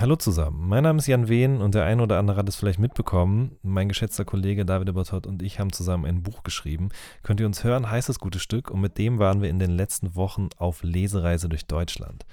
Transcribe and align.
Hallo 0.00 0.16
zusammen, 0.16 0.66
mein 0.66 0.84
Name 0.84 0.98
ist 0.98 1.08
Jan 1.08 1.28
Wehn 1.28 1.60
und 1.60 1.74
der 1.74 1.84
eine 1.84 2.02
oder 2.02 2.18
andere 2.18 2.38
hat 2.38 2.48
es 2.48 2.56
vielleicht 2.56 2.78
mitbekommen. 2.78 3.58
Mein 3.62 3.86
geschätzter 3.86 4.24
Kollege 4.24 4.64
David 4.64 4.88
Ebertott 4.88 5.26
und 5.26 5.42
ich 5.42 5.60
haben 5.60 5.74
zusammen 5.74 6.06
ein 6.06 6.22
Buch 6.22 6.42
geschrieben. 6.42 6.88
Könnt 7.22 7.38
ihr 7.38 7.44
uns 7.44 7.64
hören, 7.64 7.90
heißt 7.90 8.08
das 8.08 8.18
gute 8.18 8.38
Stück 8.38 8.70
und 8.70 8.80
mit 8.80 8.96
dem 8.96 9.18
waren 9.18 9.42
wir 9.42 9.50
in 9.50 9.58
den 9.58 9.72
letzten 9.72 10.16
Wochen 10.16 10.48
auf 10.56 10.82
Lesereise 10.82 11.50
durch 11.50 11.66
Deutschland. 11.66 12.24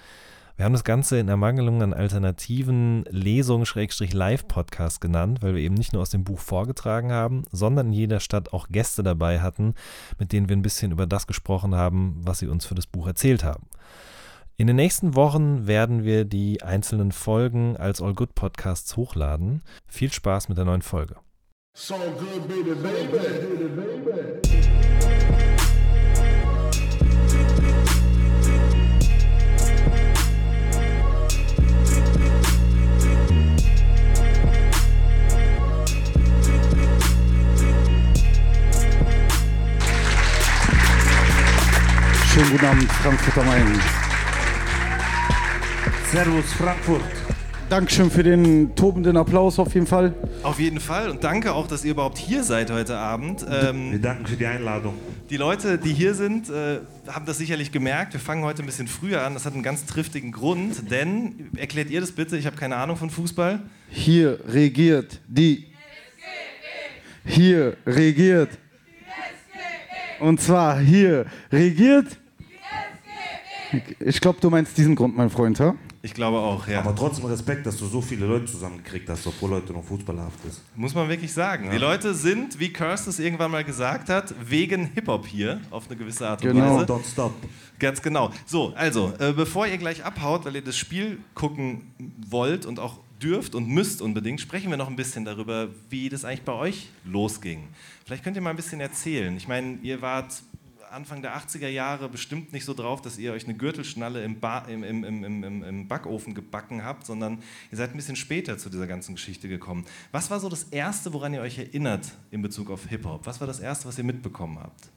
Wir 0.56 0.64
haben 0.64 0.72
das 0.72 0.86
Ganze 0.86 1.20
in 1.20 1.28
Ermangelung 1.28 1.84
an 1.84 1.94
alternativen 1.94 3.04
Lesungen-Live-Podcasts 3.10 5.02
genannt, 5.02 5.40
weil 5.42 5.54
wir 5.54 5.62
eben 5.62 5.76
nicht 5.76 5.92
nur 5.92 6.04
aus 6.04 6.10
dem 6.10 6.24
Buch 6.24 6.40
vorgetragen 6.40 7.12
haben, 7.12 7.44
sondern 7.52 7.88
in 7.88 7.94
jeder 7.94 8.22
Stadt 8.22 8.54
auch 8.54 8.70
Gäste 8.70 9.04
dabei 9.04 9.42
hatten, 9.42 9.74
mit 10.18 10.31
denen 10.31 10.47
wir 10.47 10.56
ein 10.56 10.62
bisschen 10.62 10.94
über 10.94 11.06
das 11.06 11.28
gesprochen 11.28 11.76
haben, 11.76 12.22
was 12.24 12.40
sie 12.40 12.47
uns 12.47 12.65
für 12.65 12.76
das 12.76 12.88
Buch 12.88 13.08
erzählt 13.08 13.44
haben. 13.44 13.68
In 14.60 14.65
den 14.65 14.76
nächsten 14.76 15.13
Wochen 15.13 15.67
werden 15.67 16.03
wir 16.03 16.26
die 16.26 16.63
einzelnen 16.63 17.12
Folgen 17.12 17.77
als 17.77 18.02
All 18.02 18.16
Good 18.16 18.34
Podcasts 18.34 18.98
hochladen. 18.98 19.62
Viel 19.86 20.12
Spaß 20.12 20.49
mit 20.49 20.58
der 20.58 20.66
neuen 20.66 20.82
Folge. 20.82 21.18
So 21.76 21.94
good, 21.94 22.48
baby, 22.48 22.73
baby. 22.73 23.20
Schönen 42.34 42.52
guten 42.52 42.66
Abend, 42.66 42.91
Frankfurt 42.91 43.38
am 43.38 43.46
Main. 43.46 44.07
Servus 46.12 46.54
Frankfurt. 46.54 47.02
Dankeschön 47.70 48.10
für 48.10 48.24
den 48.24 48.74
tobenden 48.76 49.18
Applaus 49.18 49.60
auf 49.60 49.74
jeden 49.74 49.88
Fall. 49.88 50.14
Auf 50.42 50.58
jeden 50.58 50.80
Fall 50.80 51.10
und 51.10 51.22
danke 51.22 51.54
auch, 51.54 51.68
dass 51.68 51.84
ihr 51.84 51.91
überhaupt 51.91 52.18
hier 52.18 52.46
seid 52.46 52.72
heute 52.72 52.96
Abend. 52.98 53.46
Ähm, 53.49 53.91
Wir 53.91 53.99
danken 53.99 54.26
für 54.26 54.38
die 54.38 54.46
Einladung. 54.46 54.94
Die 55.30 55.36
Leute, 55.36 55.77
die 55.77 55.91
hier 55.91 56.14
sind, 56.14 56.49
äh, 56.49 56.80
haben 57.08 57.26
das 57.26 57.38
sicherlich 57.38 57.74
gemerkt. 57.74 58.14
Wir 58.14 58.22
fangen 58.22 58.46
heute 58.46 58.64
ein 58.64 58.66
bisschen 58.66 58.88
früher 58.88 59.26
an. 59.26 59.34
Das 59.34 59.46
hat 59.46 59.54
einen 59.54 59.64
ganz 59.64 59.86
triftigen 59.86 60.32
Grund, 60.32 60.90
denn 60.90 61.49
erklärt 61.58 61.90
ihr 61.90 61.99
das 61.99 62.14
bitte, 62.14 62.38
ich 62.38 62.46
habe 62.46 62.55
keine 62.55 62.77
Ahnung 62.77 62.96
von 62.96 63.10
Fußball. 63.10 63.60
Hier 63.90 64.39
regiert 64.47 65.19
die. 65.27 65.66
Hier 67.25 67.75
regiert. 67.86 68.52
Und 70.21 70.39
zwar 70.39 70.80
hier 70.80 71.25
regiert. 71.52 72.17
Ich 73.99 74.21
glaube, 74.21 74.39
du 74.39 74.49
meinst 74.49 74.77
diesen 74.77 74.95
Grund, 74.95 75.17
mein 75.17 75.30
Freund, 75.30 75.59
ha? 75.59 75.75
Ich 76.01 76.13
glaube 76.13 76.37
auch, 76.37 76.67
ja. 76.67 76.79
Aber 76.79 76.95
trotzdem 76.95 77.25
Respekt, 77.25 77.65
dass 77.65 77.77
du 77.77 77.85
so 77.87 78.01
viele 78.01 78.25
Leute 78.25 78.45
zusammengekriegt 78.45 79.09
hast, 79.09 79.25
obwohl 79.27 79.51
heute 79.51 79.73
noch 79.73 79.83
fußballhaft 79.83 80.45
ist. 80.45 80.61
Muss 80.75 80.93
man 80.93 81.09
wirklich 81.09 81.33
sagen. 81.33 81.65
Ja. 81.65 81.71
Die 81.71 81.77
Leute 81.77 82.13
sind, 82.13 82.59
wie 82.59 82.71
Kirst 82.71 83.07
es 83.07 83.19
irgendwann 83.19 83.51
mal 83.51 83.63
gesagt 83.63 84.09
hat, 84.09 84.33
wegen 84.47 84.91
Hip-Hop 84.93 85.25
hier, 85.25 85.59
auf 85.71 85.87
eine 85.87 85.97
gewisse 85.97 86.27
Art 86.27 86.43
und 86.43 86.53
genau. 86.53 86.77
Weise. 86.77 86.85
Don't 86.85 87.11
stop. 87.11 87.33
Ganz 87.79 88.01
genau. 88.01 88.31
So, 88.45 88.73
also, 88.75 89.13
äh, 89.19 89.33
bevor 89.33 89.67
ihr 89.67 89.77
gleich 89.77 90.03
abhaut, 90.03 90.45
weil 90.45 90.55
ihr 90.55 90.63
das 90.63 90.77
Spiel 90.77 91.19
gucken 91.33 91.91
wollt 92.29 92.65
und 92.65 92.79
auch 92.79 92.99
dürft 93.21 93.55
und 93.55 93.67
müsst 93.67 94.01
unbedingt, 94.01 94.39
sprechen 94.41 94.69
wir 94.69 94.77
noch 94.77 94.87
ein 94.87 94.95
bisschen 94.95 95.25
darüber, 95.25 95.69
wie 95.89 96.09
das 96.09 96.25
eigentlich 96.25 96.43
bei 96.43 96.53
euch 96.53 96.89
losging. 97.05 97.67
Vielleicht 98.05 98.23
könnt 98.23 98.35
ihr 98.35 98.41
mal 98.41 98.51
ein 98.51 98.55
bisschen 98.55 98.79
erzählen. 98.79 99.35
Ich 99.35 99.47
meine, 99.47 99.79
ihr 99.81 100.01
wart 100.01 100.41
Anfang 100.91 101.21
der 101.21 101.38
80er 101.38 101.67
Jahre 101.67 102.09
bestimmt 102.09 102.53
nicht 102.53 102.66
so 102.66 102.73
drauf, 102.73 103.02
dass 103.02 103.17
ihr 103.17 103.33
euch 103.33 103.45
eine 103.45 103.55
Gürtelschnalle 103.55 104.23
im, 104.23 104.39
ba 104.39 104.59
im, 104.59 104.83
im, 104.83 105.23
im, 105.63 105.88
Backofen 105.88 106.33
gebacken 106.33 106.83
habt, 106.83 107.05
sondern 107.05 107.43
ihr 107.71 107.77
seid 107.77 107.91
ein 107.91 107.97
bisschen 107.97 108.16
später 108.16 108.57
zu 108.57 108.69
dieser 108.69 108.88
ganzen 108.88 109.15
Geschichte 109.15 109.47
gekommen. 109.47 109.85
Was 110.11 110.30
war 110.30 110.39
so 110.39 110.49
das 110.49 110.63
Erste, 110.63 111.13
woran 111.13 111.33
ihr 111.33 111.41
euch 111.41 111.58
erinnert 111.58 112.11
in 112.31 112.41
Bezug 112.41 112.69
auf 112.69 112.85
Hip-Hop? 112.85 113.25
Was 113.25 113.39
war 113.39 113.47
das 113.47 113.59
Erste, 113.59 113.88
was 113.88 113.97
ihr 113.97 114.03
mitbekommen 114.03 114.59
habt? 114.59 114.89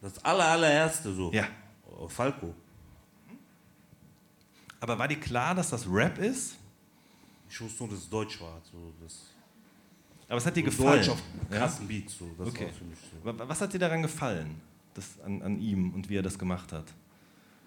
Das 0.00 0.24
aller, 0.24 0.46
allererste 0.46 1.12
so? 1.14 1.32
Ja. 1.32 1.46
Oh, 1.98 2.08
Falco. 2.08 2.54
Aber 4.80 4.98
war 4.98 5.06
dir 5.06 5.20
klar, 5.20 5.54
dass 5.54 5.70
das 5.70 5.86
Rap 5.88 6.18
ist? 6.18 6.56
Ich 7.48 7.60
wusste 7.60 7.84
nur, 7.84 7.92
dass 7.92 8.00
es 8.00 8.10
Deutsch 8.10 8.40
war. 8.40 8.60
So, 8.72 8.92
das 9.00 9.31
aber 10.32 10.38
es 10.38 10.46
hat 10.46 10.56
dir 10.56 10.62
gefallen? 10.62 10.96
Deutsch 10.96 11.10
auf 11.10 11.22
krassen 11.50 11.82
ja? 11.82 11.88
Beat. 11.88 12.08
So. 12.08 12.30
Das 12.38 12.48
okay. 12.48 12.68
So. 13.22 13.38
Was 13.48 13.60
hat 13.60 13.74
dir 13.74 13.78
daran 13.78 14.00
gefallen, 14.00 14.62
das 14.94 15.20
an, 15.26 15.42
an 15.42 15.60
ihm 15.60 15.92
und 15.92 16.08
wie 16.08 16.16
er 16.16 16.22
das 16.22 16.38
gemacht 16.38 16.72
hat? 16.72 16.86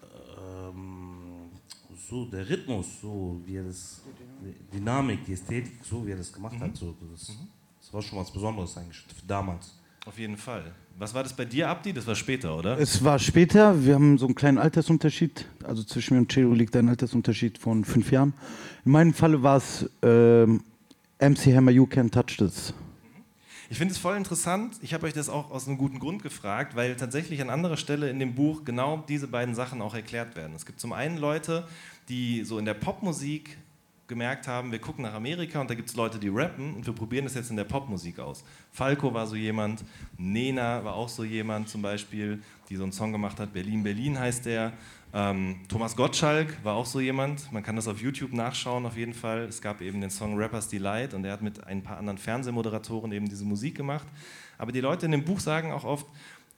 Ähm, 0.02 1.50
so 2.08 2.24
der 2.24 2.48
Rhythmus, 2.48 3.00
so 3.00 3.40
wie 3.46 3.54
er 3.54 3.62
das, 3.62 4.02
die 4.42 4.78
Dynamik, 4.78 5.24
die 5.24 5.34
Ästhetik, 5.34 5.74
so 5.84 6.04
wie 6.04 6.10
er 6.10 6.16
das 6.16 6.32
gemacht 6.32 6.56
mhm. 6.56 6.62
hat. 6.62 6.76
So, 6.76 6.96
das, 7.12 7.28
mhm. 7.28 7.46
das 7.80 7.94
war 7.94 8.02
schon 8.02 8.18
was 8.18 8.32
Besonderes 8.32 8.76
eigentlich 8.76 9.04
damals. 9.24 9.78
Auf 10.04 10.18
jeden 10.18 10.36
Fall. 10.36 10.74
Was 10.98 11.14
war 11.14 11.22
das 11.22 11.34
bei 11.34 11.44
dir, 11.44 11.68
Abdi? 11.68 11.92
Das 11.92 12.04
war 12.04 12.16
später, 12.16 12.56
oder? 12.56 12.80
Es 12.80 13.04
war 13.04 13.20
später. 13.20 13.84
Wir 13.84 13.94
haben 13.94 14.18
so 14.18 14.26
einen 14.26 14.34
kleinen 14.34 14.58
Altersunterschied. 14.58 15.46
Also 15.62 15.84
zwischen 15.84 16.14
mir 16.14 16.20
und 16.20 16.32
Celo 16.32 16.52
liegt 16.52 16.74
ein 16.74 16.88
Altersunterschied 16.88 17.58
von 17.58 17.84
fünf 17.84 18.10
Jahren. 18.10 18.34
In 18.84 18.90
meinem 18.90 19.14
Falle 19.14 19.40
war 19.44 19.58
es 19.58 19.88
ähm, 20.02 20.62
MC 21.18 21.54
Hammer, 21.54 21.70
You 21.70 21.86
Can 21.86 22.10
Touch 22.10 22.36
This. 22.36 22.74
Ich 23.70 23.78
finde 23.78 23.92
es 23.92 23.98
voll 23.98 24.18
interessant. 24.18 24.76
Ich 24.82 24.92
habe 24.92 25.06
euch 25.06 25.14
das 25.14 25.30
auch 25.30 25.50
aus 25.50 25.66
einem 25.66 25.78
guten 25.78 25.98
Grund 25.98 26.22
gefragt, 26.22 26.76
weil 26.76 26.94
tatsächlich 26.94 27.40
an 27.40 27.48
anderer 27.48 27.78
Stelle 27.78 28.10
in 28.10 28.18
dem 28.18 28.34
Buch 28.34 28.64
genau 28.66 29.02
diese 29.08 29.26
beiden 29.26 29.54
Sachen 29.54 29.80
auch 29.80 29.94
erklärt 29.94 30.36
werden. 30.36 30.54
Es 30.54 30.66
gibt 30.66 30.78
zum 30.78 30.92
einen 30.92 31.16
Leute, 31.16 31.66
die 32.10 32.44
so 32.44 32.58
in 32.58 32.66
der 32.66 32.74
Popmusik 32.74 33.56
gemerkt 34.08 34.46
haben, 34.46 34.72
wir 34.72 34.78
gucken 34.78 35.02
nach 35.02 35.14
Amerika 35.14 35.60
und 35.60 35.68
da 35.68 35.74
gibt 35.74 35.88
es 35.88 35.96
Leute, 35.96 36.18
die 36.18 36.28
rappen 36.28 36.74
und 36.74 36.86
wir 36.86 36.92
probieren 36.92 37.24
das 37.24 37.34
jetzt 37.34 37.50
in 37.50 37.56
der 37.56 37.64
Popmusik 37.64 38.18
aus. 38.18 38.44
Falco 38.70 39.12
war 39.12 39.26
so 39.26 39.36
jemand, 39.36 39.84
Nena 40.16 40.84
war 40.84 40.94
auch 40.94 41.08
so 41.08 41.24
jemand 41.24 41.68
zum 41.68 41.82
Beispiel, 41.82 42.42
die 42.68 42.76
so 42.76 42.84
einen 42.84 42.92
Song 42.92 43.12
gemacht 43.12 43.40
hat, 43.40 43.52
Berlin, 43.52 43.82
Berlin 43.82 44.18
heißt 44.18 44.46
der. 44.46 44.72
Ähm, 45.12 45.60
Thomas 45.68 45.96
Gottschalk 45.96 46.62
war 46.62 46.74
auch 46.74 46.86
so 46.86 47.00
jemand, 47.00 47.50
man 47.52 47.62
kann 47.62 47.76
das 47.76 47.88
auf 47.88 48.00
YouTube 48.00 48.32
nachschauen 48.32 48.86
auf 48.86 48.96
jeden 48.96 49.14
Fall. 49.14 49.44
Es 49.44 49.62
gab 49.62 49.80
eben 49.80 50.00
den 50.00 50.10
Song 50.10 50.36
Rappers 50.36 50.68
Delight 50.68 51.14
und 51.14 51.24
er 51.24 51.32
hat 51.32 51.42
mit 51.42 51.64
ein 51.64 51.82
paar 51.82 51.98
anderen 51.98 52.18
Fernsehmoderatoren 52.18 53.10
eben 53.12 53.28
diese 53.28 53.44
Musik 53.44 53.76
gemacht. 53.76 54.06
Aber 54.58 54.72
die 54.72 54.80
Leute 54.80 55.06
in 55.06 55.12
dem 55.12 55.24
Buch 55.24 55.40
sagen 55.40 55.72
auch 55.72 55.84
oft, 55.84 56.06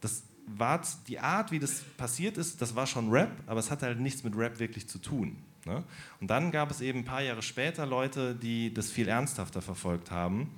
das 0.01 0.23
war 0.47 0.81
die 1.07 1.19
Art, 1.19 1.53
wie 1.53 1.59
das 1.59 1.83
passiert 1.97 2.39
ist, 2.39 2.61
das 2.63 2.75
war 2.75 2.87
schon 2.87 3.11
Rap, 3.11 3.31
aber 3.47 3.61
es 3.61 3.71
hatte 3.71 3.87
halt 3.87 4.01
nichts 4.01 4.25
mit 4.25 4.37
Rap 4.37 4.59
wirklich 4.59 4.89
zu 4.89 4.99
tun. 4.99 5.37
Ne? 5.65 5.83
Und 6.21 6.31
dann 6.31 6.51
gab 6.51 6.71
es 6.71 6.81
eben 6.81 7.01
ein 7.01 7.05
paar 7.05 7.23
Jahre 7.23 7.43
später 7.43 7.87
Leute, 7.87 8.35
die 8.35 8.73
das 8.73 8.91
viel 8.91 9.09
ernsthafter 9.09 9.63
verfolgt 9.63 10.11
haben. 10.11 10.51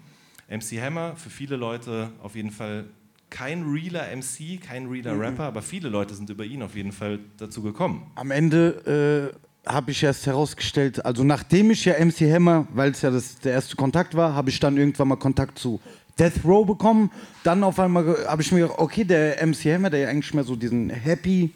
MC 0.49 0.81
Hammer, 0.81 1.17
für 1.17 1.31
viele 1.31 1.57
Leute 1.57 2.11
auf 2.23 2.35
jeden 2.35 2.51
Fall 2.51 2.87
kein 3.31 3.63
realer 3.63 4.05
MC, 4.15 4.61
kein 4.61 4.87
realer 4.87 5.15
mhm. 5.15 5.21
Rapper, 5.21 5.45
aber 5.45 5.63
viele 5.63 5.89
Leute 5.89 6.15
sind 6.15 6.29
über 6.31 6.45
ihn 6.45 6.63
auf 6.63 6.75
jeden 6.75 6.93
Fall 6.93 7.21
dazu 7.39 7.63
gekommen. 7.63 8.11
Am 8.17 8.31
Ende 8.31 9.33
äh, 9.65 9.71
habe 9.71 9.93
ich 9.93 10.03
erst 10.03 10.27
herausgestellt, 10.27 11.05
also 11.05 11.23
nachdem 11.23 11.71
ich 11.71 11.85
ja 11.85 11.95
MC 12.05 12.33
Hammer, 12.33 12.67
weil 12.73 12.91
es 12.91 13.03
ja 13.03 13.11
das, 13.11 13.39
der 13.39 13.53
erste 13.53 13.77
Kontakt 13.77 14.17
war, 14.17 14.35
habe 14.35 14.51
ich 14.51 14.59
dann 14.59 14.77
irgendwann 14.77 15.09
mal 15.09 15.17
Kontakt 15.17 15.59
zu 15.59 15.81
Death 16.19 16.45
Row 16.45 16.67
bekommen. 16.67 17.11
Dann 17.45 17.63
auf 17.63 17.79
einmal 17.79 18.27
habe 18.27 18.43
ich 18.43 18.51
mir 18.53 18.61
gedacht, 18.61 18.79
okay, 18.79 19.05
der 19.05 19.47
MC 19.47 19.67
Hammer, 19.67 19.91
der 19.91 20.01
ja 20.01 20.09
eigentlich 20.09 20.35
mehr 20.35 20.45
so 20.45 20.57
diesen 20.57 20.91
happy, 20.91 21.53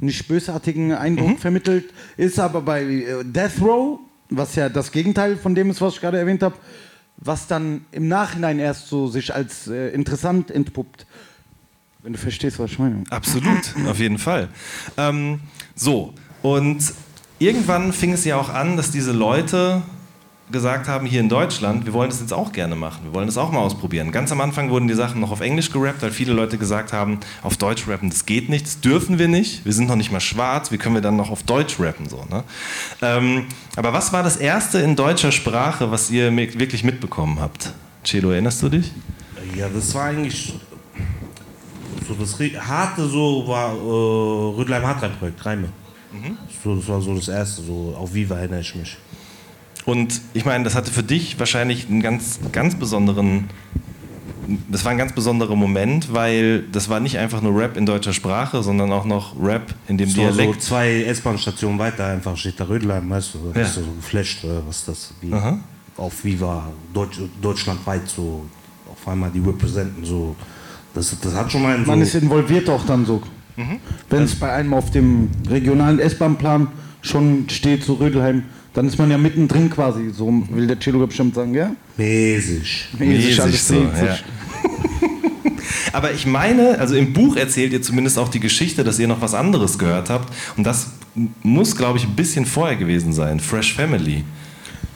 nicht 0.00 0.28
bösartigen 0.28 0.92
Eindruck 0.92 1.30
mhm. 1.30 1.38
vermittelt, 1.38 1.92
ist 2.16 2.38
aber 2.38 2.60
bei 2.60 2.82
äh, 2.82 3.24
Death 3.24 3.60
Row, 3.60 4.00
was 4.30 4.54
ja 4.54 4.68
das 4.68 4.92
Gegenteil 4.92 5.36
von 5.36 5.54
dem 5.54 5.70
ist, 5.70 5.80
was 5.80 5.94
ich 5.94 6.00
gerade 6.00 6.18
erwähnt 6.18 6.42
habe, 6.42 6.56
was 7.16 7.46
dann 7.46 7.84
im 7.90 8.08
Nachhinein 8.08 8.58
erst 8.58 8.88
so 8.88 9.08
sich 9.08 9.34
als 9.34 9.66
äh, 9.66 9.88
interessant 9.88 10.50
entpuppt. 10.50 11.06
Wenn 12.02 12.12
du 12.12 12.18
verstehst, 12.18 12.58
was 12.58 12.70
ich 12.70 12.78
meine. 12.78 13.02
Absolut, 13.10 13.74
auf 13.88 13.98
jeden 13.98 14.18
Fall. 14.18 14.48
Ähm, 14.96 15.40
so, 15.74 16.14
und 16.42 16.78
irgendwann 17.38 17.92
fing 17.92 18.12
es 18.12 18.24
ja 18.24 18.36
auch 18.36 18.50
an, 18.50 18.76
dass 18.76 18.90
diese 18.90 19.12
Leute 19.12 19.82
gesagt 20.50 20.88
haben, 20.88 21.06
hier 21.06 21.20
in 21.20 21.28
Deutschland, 21.28 21.84
wir 21.86 21.92
wollen 21.92 22.10
das 22.10 22.20
jetzt 22.20 22.32
auch 22.32 22.52
gerne 22.52 22.76
machen, 22.76 23.00
wir 23.04 23.14
wollen 23.14 23.26
das 23.26 23.36
auch 23.36 23.52
mal 23.52 23.60
ausprobieren. 23.60 24.12
Ganz 24.12 24.32
am 24.32 24.40
Anfang 24.40 24.70
wurden 24.70 24.88
die 24.88 24.94
Sachen 24.94 25.20
noch 25.20 25.30
auf 25.30 25.40
Englisch 25.40 25.70
gerappt, 25.70 26.02
weil 26.02 26.10
viele 26.10 26.32
Leute 26.32 26.58
gesagt 26.58 26.92
haben, 26.92 27.20
auf 27.42 27.56
Deutsch 27.56 27.86
rappen, 27.88 28.10
das 28.10 28.26
geht 28.26 28.48
nicht, 28.48 28.66
das 28.66 28.80
dürfen 28.80 29.18
wir 29.18 29.28
nicht, 29.28 29.64
wir 29.64 29.72
sind 29.72 29.88
noch 29.88 29.96
nicht 29.96 30.12
mal 30.12 30.20
schwarz, 30.20 30.70
wie 30.72 30.78
können 30.78 30.94
wir 30.94 31.02
dann 31.02 31.16
noch 31.16 31.30
auf 31.30 31.42
Deutsch 31.42 31.78
rappen? 31.78 32.08
So, 32.08 32.24
ne? 32.30 32.44
ähm, 33.02 33.46
aber 33.76 33.92
was 33.92 34.12
war 34.12 34.22
das 34.22 34.36
Erste 34.36 34.78
in 34.78 34.96
deutscher 34.96 35.32
Sprache, 35.32 35.90
was 35.90 36.10
ihr 36.10 36.34
wirklich 36.36 36.84
mitbekommen 36.84 37.40
habt? 37.40 37.72
Celo, 38.04 38.30
erinnerst 38.30 38.62
du 38.62 38.68
dich? 38.68 38.92
Ja, 39.56 39.68
das 39.68 39.94
war 39.94 40.04
eigentlich 40.04 40.54
so 42.06 42.14
das 42.14 42.38
harte 42.66 43.06
so 43.06 43.46
war 43.46 43.72
äh, 43.72 44.56
Rödleim 44.56 44.86
Hartrein-Projekt, 44.86 45.44
Reime. 45.44 45.68
Mhm. 46.12 46.38
So, 46.64 46.76
das 46.76 46.88
war 46.88 47.00
so 47.00 47.14
das 47.14 47.28
Erste, 47.28 47.62
so 47.62 47.94
auf 47.98 48.14
Viva 48.14 48.36
erinnere 48.36 48.60
ich 48.60 48.74
mich. 48.74 48.96
Und 49.88 50.20
ich 50.34 50.44
meine, 50.44 50.64
das 50.64 50.74
hatte 50.74 50.90
für 50.90 51.02
dich 51.02 51.38
wahrscheinlich 51.38 51.88
einen 51.88 52.02
ganz, 52.02 52.40
ganz 52.52 52.74
besonderen 52.74 53.44
das 54.70 54.82
war 54.84 54.92
ein 54.92 54.98
ganz 54.98 55.12
besonderer 55.12 55.56
Moment, 55.56 56.12
weil 56.12 56.62
das 56.72 56.88
war 56.88 57.00
nicht 57.00 57.18
einfach 57.18 57.42
nur 57.42 57.58
Rap 57.58 57.76
in 57.76 57.84
deutscher 57.84 58.14
Sprache, 58.14 58.62
sondern 58.62 58.90
auch 58.92 59.04
noch 59.04 59.34
Rap 59.42 59.74
in 59.88 59.98
dem 59.98 60.08
So, 60.08 60.22
Dialekt. 60.22 60.62
so 60.62 60.68
zwei 60.68 61.02
S-Bahn-Stationen 61.02 61.78
weiter 61.78 62.06
einfach 62.06 62.34
steht 62.36 62.58
da 62.58 62.64
Rödlein, 62.64 63.08
weißt 63.10 63.34
du, 63.34 63.38
Ja. 63.48 63.52
bist 63.62 63.76
du 63.76 63.80
so 63.82 63.90
geflasht, 63.92 64.46
was 64.66 64.86
das 64.86 65.12
wie 65.20 65.32
Aha. 65.34 65.58
auf 65.98 66.24
Viva 66.24 66.68
Deutsch, 66.94 67.20
deutschlandweit 67.42 68.08
so 68.08 68.44
auf 68.90 69.06
einmal 69.08 69.30
die 69.30 69.40
representen 69.40 70.04
so. 70.04 70.34
Das, 70.94 71.14
das 71.20 71.34
hat 71.34 71.52
schon 71.52 71.64
einen 71.66 71.86
Man 71.86 71.98
so, 71.98 72.04
ist 72.04 72.14
involviert 72.22 72.68
auch 72.70 72.84
dann 72.86 73.04
so. 73.06 73.22
Wenn 74.08 74.22
es 74.22 74.34
bei 74.34 74.50
einem 74.52 74.72
auf 74.72 74.90
dem 74.90 75.28
regionalen 75.48 75.98
S-Bahn-Plan 75.98 76.68
schon 77.02 77.48
steht, 77.50 77.84
so 77.84 77.94
Rödelheim, 77.94 78.44
dann 78.78 78.86
ist 78.86 78.96
man 78.96 79.10
ja 79.10 79.18
mittendrin 79.18 79.68
quasi. 79.68 80.10
So 80.10 80.32
will 80.50 80.68
der 80.68 80.78
Chelo 80.78 81.04
bestimmt 81.04 81.34
sagen, 81.34 81.52
ja? 81.52 81.72
mäßig. 81.96 82.90
Mäßig, 82.96 83.42
alles 83.42 83.66
so, 83.66 83.74
ja. 83.74 84.16
Aber 85.92 86.12
ich 86.12 86.26
meine, 86.26 86.78
also 86.78 86.94
im 86.94 87.12
Buch 87.12 87.34
erzählt 87.34 87.72
ihr 87.72 87.82
zumindest 87.82 88.20
auch 88.20 88.28
die 88.28 88.38
Geschichte, 88.38 88.84
dass 88.84 89.00
ihr 89.00 89.08
noch 89.08 89.20
was 89.20 89.34
anderes 89.34 89.80
gehört 89.80 90.10
habt. 90.10 90.32
Und 90.56 90.64
das 90.64 90.92
muss, 91.42 91.74
glaube 91.74 91.98
ich, 91.98 92.04
ein 92.04 92.14
bisschen 92.14 92.46
vorher 92.46 92.76
gewesen 92.76 93.12
sein. 93.12 93.40
Fresh 93.40 93.74
Family. 93.74 94.22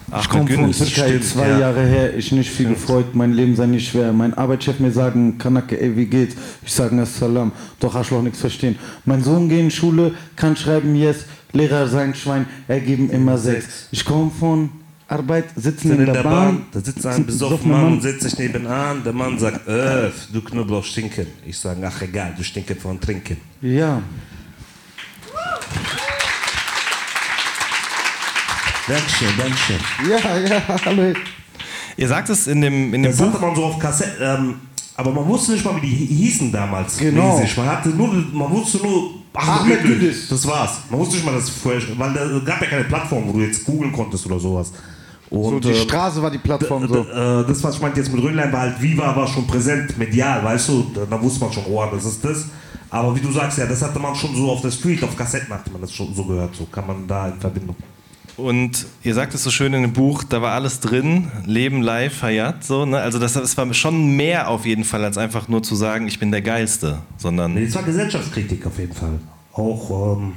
Ich 0.06 0.14
Ahmed 0.14 0.28
komme 0.28 0.48
von. 0.48 0.72
Türkei 0.72 1.08
stimmt, 1.08 1.24
zwei 1.24 1.48
ja. 1.48 1.58
Jahre 1.58 1.84
her, 1.84 2.16
ich 2.16 2.30
nicht 2.30 2.50
viel 2.50 2.68
gefreut, 2.68 3.14
mein 3.14 3.32
Leben 3.32 3.56
sei 3.56 3.66
nicht 3.66 3.88
schwer. 3.88 4.12
Mein 4.12 4.34
Arbeitschef 4.34 4.78
mir 4.78 4.92
sagen, 4.92 5.38
Kanake, 5.38 5.80
ey, 5.80 5.96
wie 5.96 6.06
geht's? 6.06 6.36
Ich 6.64 6.72
sage 6.72 7.00
Assalam, 7.00 7.50
doch 7.80 7.96
Arschloch 7.96 8.22
nichts 8.22 8.40
verstehen. 8.40 8.76
Mein 9.06 9.24
Sohn 9.24 9.48
geht 9.48 9.58
in 9.58 9.70
Schule, 9.72 10.14
kann 10.36 10.54
schreiben 10.54 10.94
Yes, 10.94 11.24
Lehrer 11.52 11.86
sein 11.86 12.14
Schwein, 12.14 12.46
ergeben 12.68 13.10
immer 13.10 13.36
sechs. 13.38 13.88
Ich 13.90 14.04
komme 14.04 14.30
von 14.30 14.70
Arbeit, 15.08 15.44
sitzen 15.56 15.88
Sind 15.88 16.00
in 16.00 16.06
der, 16.12 16.22
Bahn, 16.22 16.66
da 16.72 16.80
sitzt 16.80 17.04
ein 17.06 17.26
besoffener 17.26 17.76
Mann, 17.76 18.00
setzt 18.00 18.22
sich 18.22 18.38
nebenan, 18.38 19.04
der 19.04 19.12
Mann 19.12 19.38
sagt, 19.38 19.68
äh, 19.68 20.10
du 20.32 20.40
Knoblauch 20.40 20.84
stinken. 20.84 21.26
Ich 21.44 21.58
sage, 21.58 21.80
ach 21.86 22.00
egal, 22.00 22.32
du 22.36 22.42
stinkst 22.42 22.80
von 22.80 22.98
Trinken. 22.98 23.36
Ja, 23.60 24.00
Dankeschön, 28.88 29.28
Dankeschön. 29.38 29.76
ja, 30.10 30.38
ja, 30.38 30.62
hallo. 30.84 31.12
Ihr 31.96 32.08
sagt 32.08 32.28
es 32.30 32.46
in 32.46 32.60
dem, 32.60 32.92
in 32.94 33.02
dem 33.02 33.12
Das 33.12 33.18
Buch. 33.18 33.26
hatte 33.32 33.40
man 33.40 33.54
so 33.54 33.64
auf 33.66 33.78
Kassette, 33.78 34.16
ähm, 34.24 34.54
aber 34.96 35.12
man 35.12 35.26
wusste 35.26 35.52
nicht 35.52 35.64
mal, 35.64 35.76
wie 35.80 35.86
die 35.86 35.94
hi- 35.96 36.06
hießen 36.06 36.50
damals. 36.50 36.96
Genau. 36.98 37.38
Man, 37.56 37.66
hatte 37.66 37.90
nur, 37.90 38.08
man 38.32 38.50
wusste 38.50 38.78
nur 38.78 39.21
Ahmed 39.34 39.82
Gündüz. 39.82 40.28
Das 40.28 40.46
war's. 40.46 40.80
Man 40.90 41.00
wusste 41.00 41.16
nicht 41.16 41.24
mal, 41.24 41.34
dass 41.34 41.44
es 41.44 41.50
fresh, 41.50 41.88
weil 41.96 42.12
da 42.12 42.38
gab 42.44 42.60
ja 42.60 42.68
keine 42.68 42.84
Plattform, 42.84 43.28
wo 43.28 43.32
du 43.32 43.40
jetzt 43.40 43.64
googeln 43.64 43.92
konntest 43.92 44.26
oder 44.26 44.38
sowas. 44.38 44.72
So, 45.30 45.38
Und, 45.38 45.64
die 45.64 45.70
äh, 45.70 45.74
Straße 45.74 46.22
war 46.22 46.30
die 46.30 46.38
Plattform 46.38 46.86
so. 46.86 47.00
Äh, 47.00 47.46
das, 47.46 47.64
was 47.64 47.76
ich 47.76 47.80
meinte 47.80 48.00
jetzt 48.00 48.12
mit 48.12 48.22
Röhnlein, 48.22 48.52
war 48.52 48.60
halt, 48.60 48.82
Viva 48.82 49.16
war 49.16 49.26
schon 49.26 49.46
präsent, 49.46 49.96
medial, 49.96 50.44
weißt 50.44 50.68
du, 50.68 50.90
da, 50.94 51.06
da 51.08 51.22
wusste 51.22 51.40
man 51.40 51.52
schon, 51.52 51.64
oh, 51.66 51.82
das 51.90 52.04
ist 52.04 52.22
das. 52.22 52.46
Aber 52.90 53.16
wie 53.16 53.20
du 53.20 53.32
sagst, 53.32 53.56
ja, 53.56 53.64
das 53.64 53.80
hatte 53.80 53.98
man 53.98 54.14
schon 54.14 54.36
so 54.36 54.50
auf 54.50 54.60
der 54.60 54.70
Street, 54.70 55.02
auf 55.02 55.16
Kassetten 55.16 55.54
hatte 55.54 55.70
man 55.70 55.80
das 55.80 55.92
schon 55.92 56.14
so 56.14 56.24
gehört, 56.24 56.54
so 56.54 56.66
kann 56.66 56.86
man 56.86 57.06
da 57.06 57.28
in 57.28 57.40
Verbindung. 57.40 57.76
Und 58.36 58.86
ihr 59.02 59.14
sagt 59.14 59.34
es 59.34 59.42
so 59.42 59.50
schön 59.50 59.74
in 59.74 59.82
dem 59.82 59.92
Buch, 59.92 60.24
da 60.24 60.40
war 60.40 60.52
alles 60.52 60.80
drin, 60.80 61.30
Leben, 61.44 61.82
Life, 61.82 62.24
Hayat, 62.24 62.64
so, 62.64 62.86
ne? 62.86 62.98
Also 62.98 63.18
das, 63.18 63.34
das 63.34 63.56
war 63.58 63.72
schon 63.74 64.16
mehr 64.16 64.48
auf 64.48 64.64
jeden 64.64 64.84
Fall, 64.84 65.04
als 65.04 65.18
einfach 65.18 65.48
nur 65.48 65.62
zu 65.62 65.74
sagen, 65.74 66.08
ich 66.08 66.18
bin 66.18 66.30
der 66.30 66.40
Geilste, 66.40 66.98
sondern 67.18 67.54
Nee, 67.54 67.66
das 67.66 67.74
war 67.74 67.82
Gesellschaftskritik 67.82 68.66
auf 68.66 68.78
jeden 68.78 68.94
Fall. 68.94 69.18
Auch 69.52 70.16
ähm, 70.16 70.32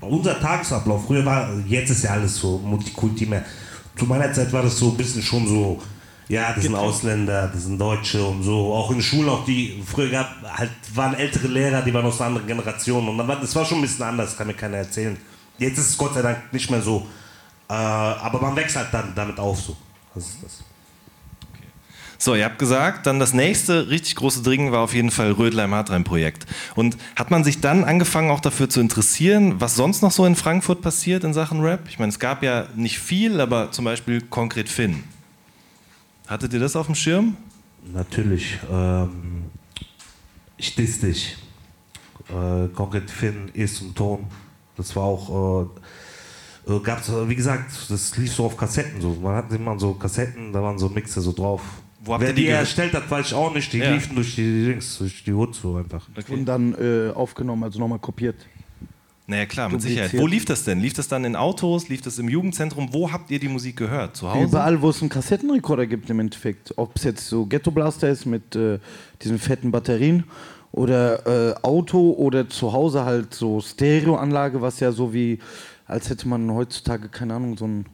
unser 0.00 0.40
Tagesablauf, 0.40 1.06
früher 1.06 1.24
war, 1.26 1.50
jetzt 1.66 1.90
ist 1.90 2.04
ja 2.04 2.12
alles 2.12 2.36
so 2.36 2.58
Multikulti 2.58 3.26
mehr. 3.26 3.44
Zu 3.96 4.06
meiner 4.06 4.32
Zeit 4.32 4.50
war 4.52 4.62
das 4.62 4.78
so 4.78 4.90
ein 4.90 4.96
bisschen 4.96 5.22
schon 5.22 5.46
so, 5.46 5.82
ja, 6.28 6.52
das 6.54 6.62
sind 6.62 6.74
Ausländer, 6.74 7.50
das 7.52 7.64
sind 7.64 7.78
Deutsche 7.78 8.24
und 8.24 8.42
so. 8.42 8.72
Auch 8.72 8.90
in 8.92 8.96
den 8.96 9.02
Schulen, 9.02 9.28
auch 9.28 9.44
die 9.44 9.82
früher 9.84 10.08
gab, 10.08 10.36
halt 10.56 10.70
waren 10.94 11.14
ältere 11.14 11.48
Lehrer, 11.48 11.82
die 11.82 11.92
waren 11.92 12.06
aus 12.06 12.18
einer 12.20 12.28
anderen 12.28 12.46
Generation. 12.46 13.06
Und 13.08 13.18
dann 13.18 13.28
war, 13.28 13.40
das 13.40 13.54
war 13.54 13.64
schon 13.66 13.78
ein 13.78 13.82
bisschen 13.82 14.04
anders, 14.04 14.36
kann 14.36 14.46
mir 14.46 14.54
keiner 14.54 14.78
erzählen. 14.78 15.18
Jetzt 15.60 15.78
ist 15.78 15.90
es 15.90 15.98
Gott 15.98 16.14
sei 16.14 16.22
Dank 16.22 16.52
nicht 16.52 16.70
mehr 16.70 16.82
so. 16.82 17.06
Äh, 17.68 17.74
aber 17.74 18.40
man 18.40 18.56
wächst 18.56 18.74
halt 18.76 18.88
dann 18.92 19.12
damit 19.14 19.38
auf 19.38 19.60
so. 19.60 19.76
Das 20.14 20.26
ist 20.26 20.42
das. 20.42 20.64
So, 22.18 22.34
ihr 22.34 22.44
habt 22.44 22.58
gesagt, 22.58 23.06
dann 23.06 23.18
das 23.18 23.32
nächste 23.32 23.88
richtig 23.88 24.16
große 24.16 24.42
Ding 24.42 24.72
war 24.72 24.80
auf 24.80 24.92
jeden 24.92 25.10
Fall 25.10 25.32
Rödleim-Hartheim-Projekt. 25.32 26.46
Und 26.74 26.96
hat 27.16 27.30
man 27.30 27.44
sich 27.44 27.60
dann 27.60 27.84
angefangen, 27.84 28.30
auch 28.30 28.40
dafür 28.40 28.68
zu 28.68 28.80
interessieren, 28.80 29.60
was 29.60 29.74
sonst 29.74 30.02
noch 30.02 30.10
so 30.10 30.26
in 30.26 30.34
Frankfurt 30.34 30.82
passiert 30.82 31.24
in 31.24 31.32
Sachen 31.32 31.60
Rap? 31.60 31.80
Ich 31.88 31.98
meine, 31.98 32.10
es 32.10 32.18
gab 32.18 32.42
ja 32.42 32.66
nicht 32.74 32.98
viel, 32.98 33.40
aber 33.40 33.70
zum 33.70 33.84
Beispiel 33.84 34.20
konkret 34.20 34.68
Finn. 34.68 35.04
Hattet 36.26 36.52
ihr 36.52 36.60
das 36.60 36.76
auf 36.76 36.86
dem 36.86 36.94
Schirm? 36.94 37.36
Natürlich. 37.92 38.58
Ähm, 38.70 39.44
ich 40.56 40.74
diss 40.74 41.00
dich. 41.00 41.36
Äh, 42.28 42.68
Concrete 42.74 43.12
Finn 43.12 43.50
ist 43.54 43.80
und 43.80 43.96
Ton. 43.96 44.26
Das 44.80 44.96
war 44.96 45.04
auch. 45.04 45.66
Äh, 46.66 46.72
äh, 46.72 46.80
gab's, 46.80 47.08
äh, 47.08 47.28
wie 47.28 47.34
gesagt, 47.34 47.70
das 47.88 48.16
lief 48.16 48.32
so 48.32 48.46
auf 48.46 48.56
Kassetten. 48.56 49.00
So. 49.00 49.16
Man 49.20 49.34
hatte 49.36 49.56
immer 49.56 49.78
so 49.78 49.94
Kassetten, 49.94 50.52
da 50.52 50.62
waren 50.62 50.78
so 50.78 50.88
Mixe 50.88 51.20
so 51.20 51.32
drauf. 51.32 51.60
Wo 52.02 52.14
habt 52.14 52.22
Wer 52.22 52.30
ihr 52.30 52.34
die 52.34 52.42
die 52.42 52.48
erstellt 52.48 52.94
hat, 52.94 53.10
weiß 53.10 53.26
ich 53.26 53.34
auch 53.34 53.52
nicht. 53.54 53.72
Die 53.72 53.78
Ja. 53.78 53.92
liefen 53.92 54.14
durch 54.14 54.34
die 54.34 54.66
Dings, 54.66 54.98
durch 54.98 55.22
die 55.22 55.32
Hood 55.32 55.54
so 55.54 55.76
einfach. 55.76 56.06
Und 56.28 56.46
dann 56.46 56.74
äh, 56.74 57.10
aufgenommen, 57.12 57.62
also 57.64 57.78
nochmal 57.78 57.98
kopiert. 57.98 58.36
Naja, 59.26 59.46
klar, 59.46 59.68
mit. 59.68 59.80
Sicherheit. 59.82 60.12
Wo 60.18 60.26
lief 60.26 60.44
das 60.44 60.64
denn? 60.64 60.80
Lief 60.80 60.94
das 60.94 61.06
dann 61.06 61.24
in 61.24 61.36
Autos? 61.36 61.88
Lief 61.88 62.00
das 62.02 62.18
im 62.18 62.28
Jugendzentrum? 62.28 62.88
Wo 62.92 63.12
habt 63.12 63.30
ihr 63.30 63.38
die 63.38 63.48
Musik 63.48 63.76
gehört? 63.76 64.16
Zu 64.16 64.32
Hause? 64.32 64.44
Überall, 64.44 64.82
wo 64.82 64.90
es 64.90 65.00
einen 65.02 65.08
Kassettenrekorder 65.10 65.86
gibt 65.86 66.10
im 66.10 66.18
Endeffekt. 66.18 66.74
Ob 66.76 66.96
es 66.96 67.04
jetzt 67.04 67.28
so 67.28 67.46
Ghetto 67.46 67.70
Blaster 67.70 68.08
ist 68.08 68.24
mit 68.26 68.56
äh, 68.56 68.78
diesen 69.22 69.38
fetten 69.38 69.70
Batterien 69.70 70.24
oder 70.72 71.50
äh, 71.50 71.54
Auto 71.62 72.12
oder 72.12 72.48
zu 72.48 72.72
Hause 72.72 73.04
halt 73.04 73.34
so 73.34 73.60
Stereoanlage, 73.60 74.60
was 74.62 74.80
ja 74.80 74.92
so 74.92 75.12
wie, 75.12 75.38
als 75.86 76.08
hätte 76.10 76.28
man 76.28 76.50
heutzutage, 76.52 77.08
keine 77.08 77.34
Ahnung, 77.34 77.56
so 77.56 77.66
ein 77.66 77.86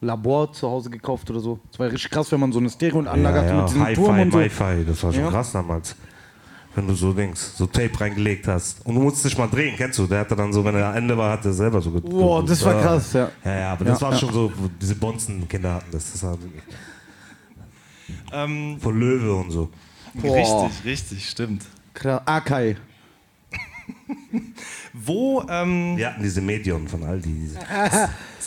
Labor 0.00 0.52
zu 0.52 0.68
Hause 0.68 0.90
gekauft 0.90 1.30
oder 1.30 1.40
so. 1.40 1.60
Es 1.72 1.78
war 1.78 1.86
richtig 1.90 2.10
krass, 2.10 2.32
wenn 2.32 2.40
man 2.40 2.50
so 2.52 2.58
eine 2.58 2.70
Stereoanlage 2.70 3.38
hatte 3.40 3.54
mit 3.54 3.68
diesem 3.68 3.94
Turm 3.94 4.14
Hi-Fi, 4.16 4.22
und 4.22 4.32
so. 4.32 4.38
Wi-Fi, 4.38 4.84
das 4.86 5.02
war 5.04 5.12
schon 5.12 5.22
Ja. 5.24 5.30
krass 5.30 5.52
damals. 5.52 5.94
Wenn 6.74 6.86
du 6.88 6.94
so 6.94 7.12
Dings, 7.12 7.54
so 7.58 7.66
Tape 7.66 8.00
reingelegt 8.00 8.48
hast. 8.48 8.84
Und 8.86 8.94
du 8.94 9.02
musstest 9.02 9.26
dich 9.26 9.36
mal 9.38 9.46
drehen, 9.46 9.74
kennst 9.76 9.98
du? 9.98 10.06
Der 10.06 10.20
hatte 10.20 10.34
dann 10.34 10.54
so, 10.54 10.64
wenn 10.64 10.74
er 10.74 10.94
Ende 10.96 11.16
war, 11.18 11.32
hat 11.32 11.44
er 11.44 11.52
selber 11.52 11.82
so 11.82 11.90
ge- 11.90 12.00
Boah, 12.00 12.42
das 12.42 12.64
war 12.64 12.74
Ja. 12.76 12.80
krass, 12.80 13.12
ja. 13.12 13.28
Ja, 13.44 13.58
ja, 13.58 13.72
aber 13.74 13.84
Ja, 13.84 13.90
das 13.92 14.00
war 14.00 14.12
ja. 14.12 14.18
schon 14.18 14.32
so, 14.32 14.50
wo 14.56 14.70
diese 14.80 14.94
Bonzen-Kinder 14.94 15.74
hatten 15.74 15.90
das. 15.92 16.12
Das 16.12 16.22
war 16.22 16.38
Ähm, 18.32 18.78
von 18.80 18.98
Löwe 18.98 19.34
und 19.34 19.50
so. 19.50 19.68
Boah. 20.14 20.32
richtig, 20.34 20.84
richtig, 20.86 21.28
stimmt. 21.28 21.66
Akai. 22.24 22.76
Wo, 24.92 25.44
ähm, 25.48 25.96
Wir 25.96 26.08
hatten 26.08 26.22
diese 26.22 26.40
Medion 26.40 26.86
von 26.86 27.02
Aldi. 27.02 27.30
Ist 27.50 27.56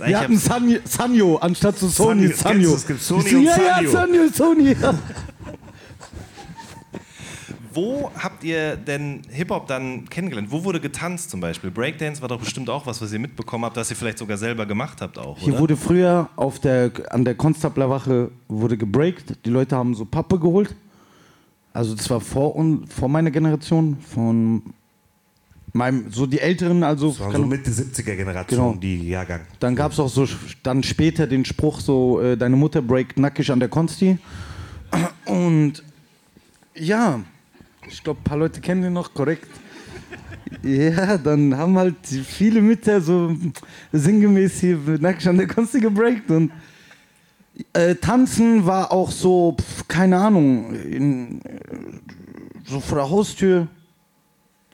eigentlich 0.02 0.08
Wir 0.08 0.20
hatten 0.20 0.38
Sanyo, 0.38 0.80
Sanyo 0.84 1.38
anstatt 1.38 1.78
zu 1.78 1.88
Sony. 1.88 2.28
Sanyo. 2.28 2.36
Sanyo. 2.36 2.52
Kennst 2.52 2.70
du, 2.70 2.76
es 2.76 2.88
gibt 2.88 3.02
Sony 3.02 3.36
und 3.36 3.44
ja, 3.44 3.56
Sanyo. 3.56 3.82
Ja, 3.82 3.90
Sanyo, 3.90 4.28
Sony. 4.30 4.76
Ja. 4.80 4.94
Wo 7.76 8.10
habt 8.18 8.44
ihr 8.46 8.78
denn 8.78 9.22
Hip-Hop 9.30 9.68
dann 9.68 10.08
kennengelernt? 10.08 10.50
Wo 10.50 10.64
wurde 10.64 10.80
getanzt 10.80 11.30
zum 11.30 11.42
Beispiel? 11.42 11.72
Breakdance 11.72 12.22
war 12.22 12.30
doch 12.30 12.40
bestimmt 12.40 12.70
auch 12.70 12.88
was, 12.88 13.02
was 13.02 13.12
ihr 13.12 13.20
mitbekommen 13.20 13.66
habt, 13.66 13.76
das 13.76 13.90
ihr 13.90 13.98
vielleicht 13.98 14.18
sogar 14.18 14.38
selber 14.38 14.66
gemacht 14.66 15.02
habt 15.02 15.18
auch, 15.20 15.38
Hier 15.40 15.52
oder? 15.52 15.62
wurde 15.62 15.76
früher 15.76 16.30
auf 16.38 16.60
der, 16.60 16.90
an 17.10 17.26
der 17.26 17.36
Konstablerwache 17.36 18.32
wurde 18.48 18.78
gebreakt. 18.78 19.34
Die 19.44 19.50
Leute 19.50 19.76
haben 19.76 19.94
so 19.94 20.06
Pappe 20.06 20.40
geholt. 20.40 20.74
Also 21.76 21.94
das 21.94 22.10
war 22.10 22.22
vor, 22.22 22.56
un, 22.56 22.88
vor 22.88 23.10
meiner 23.10 23.32
Generation, 23.32 23.98
von 24.00 24.62
meinem, 25.74 26.10
so 26.10 26.26
die 26.26 26.40
Älteren, 26.40 26.84
also 26.84 27.10
das 27.10 27.20
war 27.20 27.34
so 27.34 27.46
Mitte 27.46 27.70
70er 27.70 28.16
Generation, 28.16 28.58
Genau. 28.70 28.76
die 28.80 29.10
Jahrgang. 29.10 29.42
dann 29.60 29.76
gab 29.76 29.92
es 29.92 30.00
auch 30.00 30.08
so 30.08 30.26
dann 30.64 30.84
später 30.84 31.28
den 31.28 31.44
Spruch 31.44 31.82
so, 31.82 32.22
äh, 32.22 32.38
deine 32.38 32.56
Mutter 32.56 32.82
breakt 32.82 33.20
nackig 33.20 33.52
an 33.52 33.60
der 33.60 33.68
Konsti. 33.68 34.18
Und 35.26 35.84
ja, 36.76 37.20
ich 37.90 38.02
glaube, 38.02 38.22
ein 38.22 38.24
paar 38.24 38.38
Leute 38.38 38.62
kennen 38.62 38.82
den 38.82 38.94
noch, 38.94 39.14
korrekt. 39.14 39.50
Ja, 40.64 41.18
dann 41.18 41.58
haben 41.58 41.78
halt 41.78 41.96
viele 42.08 42.62
Mütter 42.62 43.02
so 43.02 43.36
sinngemäß 43.92 44.62
hier 44.62 44.80
nackig 45.02 45.28
an 45.28 45.38
der 45.38 45.48
Konsti 45.48 45.82
gebreakt 45.82 46.32
und 46.32 46.52
äh, 47.74 47.96
Tanzen 47.96 48.66
war 48.66 48.92
auch 48.92 49.12
so, 49.12 49.56
pf, 49.60 49.88
keine 49.88 50.18
Ahnung, 50.18 50.74
in, 50.74 51.42
so 52.66 52.80
vor 52.80 52.98
der 52.98 53.10
Haustür, 53.10 53.68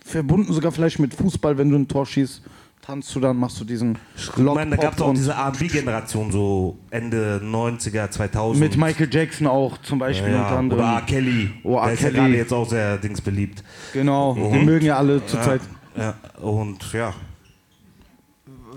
verbunden 0.04 0.52
sogar 0.54 0.72
vielleicht 0.72 1.00
mit 1.00 1.14
Fußball, 1.14 1.58
wenn 1.58 1.70
du 1.70 1.78
ein 1.78 1.88
Tor 1.88 2.06
schießt, 2.06 2.42
tanzt 2.82 3.14
du 3.16 3.20
dann, 3.20 3.38
machst 3.38 3.60
du 3.60 3.66
diesen 3.66 3.98
Ich 4.16 4.36
meine, 4.38 4.76
da 4.76 4.82
gab 4.82 4.96
es 4.96 5.02
auch 5.02 5.10
und 5.10 5.18
diese 5.18 5.32
R&B-Generation, 5.32 6.32
so 6.32 6.78
Ende 6.90 7.42
90er, 7.44 8.10
2000. 8.10 8.60
mit 8.60 8.78
Michael 8.78 9.10
Jackson 9.12 9.48
auch 9.48 9.78
zum 9.80 10.00
Beispiel 10.00 10.34
unter 10.34 10.50
ja, 10.50 10.58
anderem. 10.58 10.82
Oder 10.82 10.94
R. 10.94 11.02
Kelly. 11.02 11.52
Oh, 11.64 11.78
R. 11.78 11.86
Der 11.86 11.94
ist 11.94 12.02
ja 12.02 12.10
Kelly. 12.10 12.20
gerade 12.20 12.36
jetzt 12.36 12.54
auch 12.54 12.68
sehr 12.68 12.98
Dings 12.98 13.22
beliebt. 13.22 13.64
Genau, 13.94 14.34
den 14.34 14.66
mögen 14.66 14.86
ja 14.86 14.98
alle 14.98 15.26
zurzeit. 15.26 15.62
Ja, 15.96 16.16
und 16.42 16.92
ja. 16.94 17.14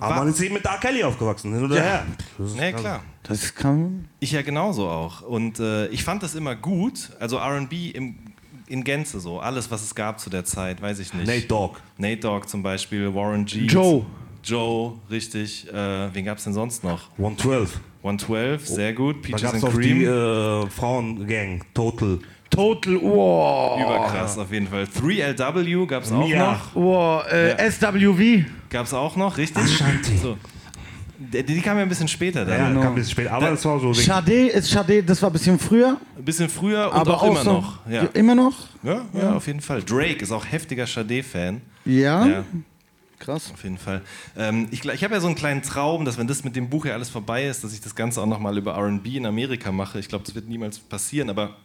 Aber 0.00 0.16
man 0.16 0.28
ist 0.28 0.40
eben 0.40 0.54
mit 0.54 0.64
R. 0.64 0.78
Kelly 0.80 1.02
aufgewachsen, 1.04 1.54
hin 1.54 1.64
oder 1.64 1.80
her. 1.80 2.06
Das 2.38 2.50
ist 2.50 2.56
Ja, 2.58 2.72
klar. 2.72 3.00
Das 3.22 3.54
kann. 3.54 4.08
Ich 4.20 4.32
ja 4.32 4.42
genauso 4.42 4.88
auch. 4.88 5.22
Und 5.22 5.58
äh, 5.60 5.86
ich 5.88 6.04
fand 6.04 6.22
das 6.22 6.34
immer 6.34 6.54
gut. 6.56 7.10
Also 7.20 7.38
RB 7.38 7.72
im- 7.94 8.16
in 8.66 8.82
Gänze 8.84 9.20
so. 9.20 9.40
Alles, 9.40 9.70
was 9.70 9.82
es 9.82 9.94
gab 9.94 10.18
zu 10.20 10.30
der 10.30 10.44
Zeit, 10.44 10.80
weiß 10.80 10.98
ich 10.98 11.12
nicht. 11.14 11.26
Nate 11.26 11.46
Dogg. 11.46 11.78
Nate 11.98 12.16
Dogg 12.20 12.46
zum 12.48 12.62
Beispiel, 12.62 13.14
Warren 13.14 13.44
G. 13.44 13.66
Joe. 13.66 14.04
Joe, 14.42 14.94
richtig. 15.10 15.66
Äh, 15.72 16.14
wen 16.14 16.24
gab 16.24 16.38
es 16.38 16.44
denn 16.44 16.52
sonst 16.54 16.82
noch? 16.84 17.10
112. 17.18 17.80
112, 18.02 18.66
sehr 18.68 18.92
gut. 18.92 19.16
Da 19.16 19.20
Peaches 19.28 19.42
gab 19.42 19.54
es 19.54 19.64
and 19.64 19.72
auch 19.74 19.78
die 19.80 19.88
Cream. 20.02 20.66
äh, 20.66 20.70
Frauengang, 20.70 21.62
Total. 21.72 22.18
Total, 22.54 23.00
wow. 23.02 23.80
Überkrass 23.80 24.38
auf 24.38 24.52
jeden 24.52 24.68
Fall. 24.68 24.84
3LW 24.84 25.86
gab 25.86 26.04
es 26.04 26.12
auch 26.12 26.26
Mia. 26.26 26.52
noch. 26.52 26.74
Wow, 26.74 27.26
äh, 27.30 27.70
SWV. 27.70 28.44
Gab 28.70 28.86
es 28.86 28.94
auch 28.94 29.16
noch, 29.16 29.36
richtig? 29.36 29.62
Ashanti. 29.62 30.16
So. 30.16 30.36
Die, 31.18 31.42
die 31.42 31.60
kam 31.60 31.76
ja 31.76 31.82
ein 31.84 31.88
bisschen 31.88 32.08
später 32.08 32.40
Ja, 32.40 32.58
dann. 32.58 32.74
kam 32.74 32.88
ein 32.88 32.94
bisschen 32.94 33.12
spät. 33.12 33.28
Aber 33.28 33.50
das 33.50 33.64
war 33.64 33.78
so. 33.78 33.94
Schade 33.94 34.48
ist 34.48 34.70
Schade, 34.70 35.02
das 35.02 35.22
war 35.22 35.30
ein 35.30 35.32
bisschen 35.32 35.58
früher, 35.58 35.96
Ein 36.16 36.24
bisschen 36.24 36.48
früher 36.48 36.90
und 36.92 36.98
aber 36.98 37.14
auch, 37.14 37.22
auch, 37.22 37.30
immer 37.30 37.42
so, 37.42 37.52
noch. 37.52 37.86
Ja. 37.88 38.02
Immer 38.14 38.34
noch? 38.34 38.54
Ja, 38.82 39.02
ja, 39.12 39.32
auf 39.34 39.46
jeden 39.46 39.60
Fall. 39.60 39.82
Drake 39.82 40.22
ist 40.22 40.32
auch 40.32 40.44
heftiger 40.44 40.86
Sade-Fan. 40.86 41.60
Ja. 41.84 42.26
Ja. 42.26 42.44
Krass. 43.18 43.52
Auf 43.54 43.62
jeden 43.62 43.78
Fall. 43.78 44.02
Ähm, 44.36 44.68
ich 44.70 44.84
ich 44.84 45.04
habe 45.04 45.14
ja 45.14 45.20
so 45.20 45.28
einen 45.28 45.36
kleinen 45.36 45.62
Traum, 45.62 46.04
dass 46.04 46.18
wenn 46.18 46.26
das 46.26 46.44
mit 46.44 46.56
dem 46.56 46.68
Buch 46.68 46.84
ja 46.84 46.92
alles 46.94 47.08
vorbei 47.08 47.46
ist, 47.46 47.64
dass 47.64 47.72
ich 47.72 47.80
das 47.80 47.94
Ganze 47.94 48.20
auch 48.20 48.26
nochmal 48.26 48.58
über 48.58 48.76
RB 48.76 49.06
in 49.06 49.24
Amerika 49.24 49.72
mache. 49.72 49.98
Ich 49.98 50.08
glaube, 50.08 50.24
das 50.24 50.34
wird 50.34 50.48
niemals 50.48 50.78
passieren, 50.78 51.30
aber 51.30 51.56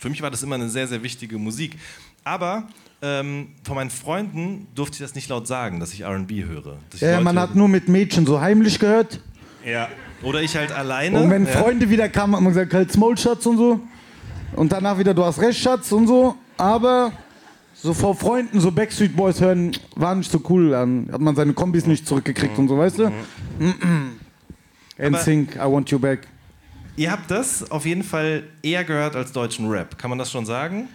für 0.00 0.08
mich 0.08 0.22
war 0.22 0.30
das 0.30 0.42
immer 0.42 0.54
eine 0.54 0.68
sehr, 0.68 0.88
sehr 0.88 1.02
wichtige 1.02 1.38
Musik. 1.38 1.76
Aber 2.24 2.64
ähm, 3.02 3.48
von 3.64 3.76
meinen 3.76 3.90
Freunden 3.90 4.66
durfte 4.74 4.94
ich 4.94 5.00
das 5.00 5.14
nicht 5.14 5.28
laut 5.28 5.46
sagen, 5.46 5.78
dass 5.78 5.92
ich 5.92 6.04
RB 6.04 6.30
höre. 6.30 6.78
Dass 6.90 7.00
Ja, 7.00 7.20
man 7.20 7.38
hat 7.38 7.54
nur 7.54 7.68
mit 7.68 7.88
Mädchen 7.88 8.26
so 8.26 8.40
heimlich 8.40 8.78
gehört. 8.78 9.20
Ja. 9.64 9.88
Oder 10.22 10.42
ich 10.42 10.56
halt 10.56 10.72
alleine. 10.72 11.20
Und 11.20 11.30
wenn 11.30 11.46
ja. 11.46 11.52
Freunde 11.52 11.88
wieder 11.88 12.08
kamen, 12.08 12.34
hat 12.34 12.42
man 12.42 12.52
gesagt, 12.52 12.74
halt 12.74 12.90
Small 12.92 13.16
Schatz 13.16 13.44
und 13.46 13.58
so. 13.58 13.80
Und 14.56 14.72
danach 14.72 14.98
wieder, 14.98 15.14
du 15.14 15.24
hast 15.24 15.40
recht, 15.40 15.58
Schatz 15.58 15.92
und 15.92 16.06
so. 16.06 16.34
Aber 16.56 17.12
so 17.74 17.94
vor 17.94 18.14
Freunden, 18.14 18.60
so 18.60 18.70
Backstreet 18.70 19.14
Boys 19.14 19.40
hören, 19.40 19.72
war 19.96 20.14
nicht 20.14 20.30
so 20.30 20.42
cool. 20.48 20.70
Dann 20.70 21.08
hat 21.12 21.20
man 21.20 21.36
seine 21.36 21.52
Kombis 21.52 21.86
nicht 21.86 22.06
zurückgekriegt 22.06 22.58
und 22.58 22.68
so, 22.68 22.76
weißt 22.76 22.98
du? 22.98 23.12
NSYNC, 24.98 25.56
I 25.56 25.60
want 25.60 25.90
you 25.90 25.98
back. 25.98 26.26
Ihr 26.96 27.10
habt 27.10 27.30
das 27.30 27.70
auf 27.70 27.86
jeden 27.86 28.02
Fall 28.02 28.42
eher 28.62 28.84
gehört 28.84 29.16
als 29.16 29.32
deutschen 29.32 29.68
Rap. 29.70 29.96
Kann 29.98 30.10
man 30.10 30.18
das 30.18 30.30
schon 30.30 30.44
sagen? 30.46 30.88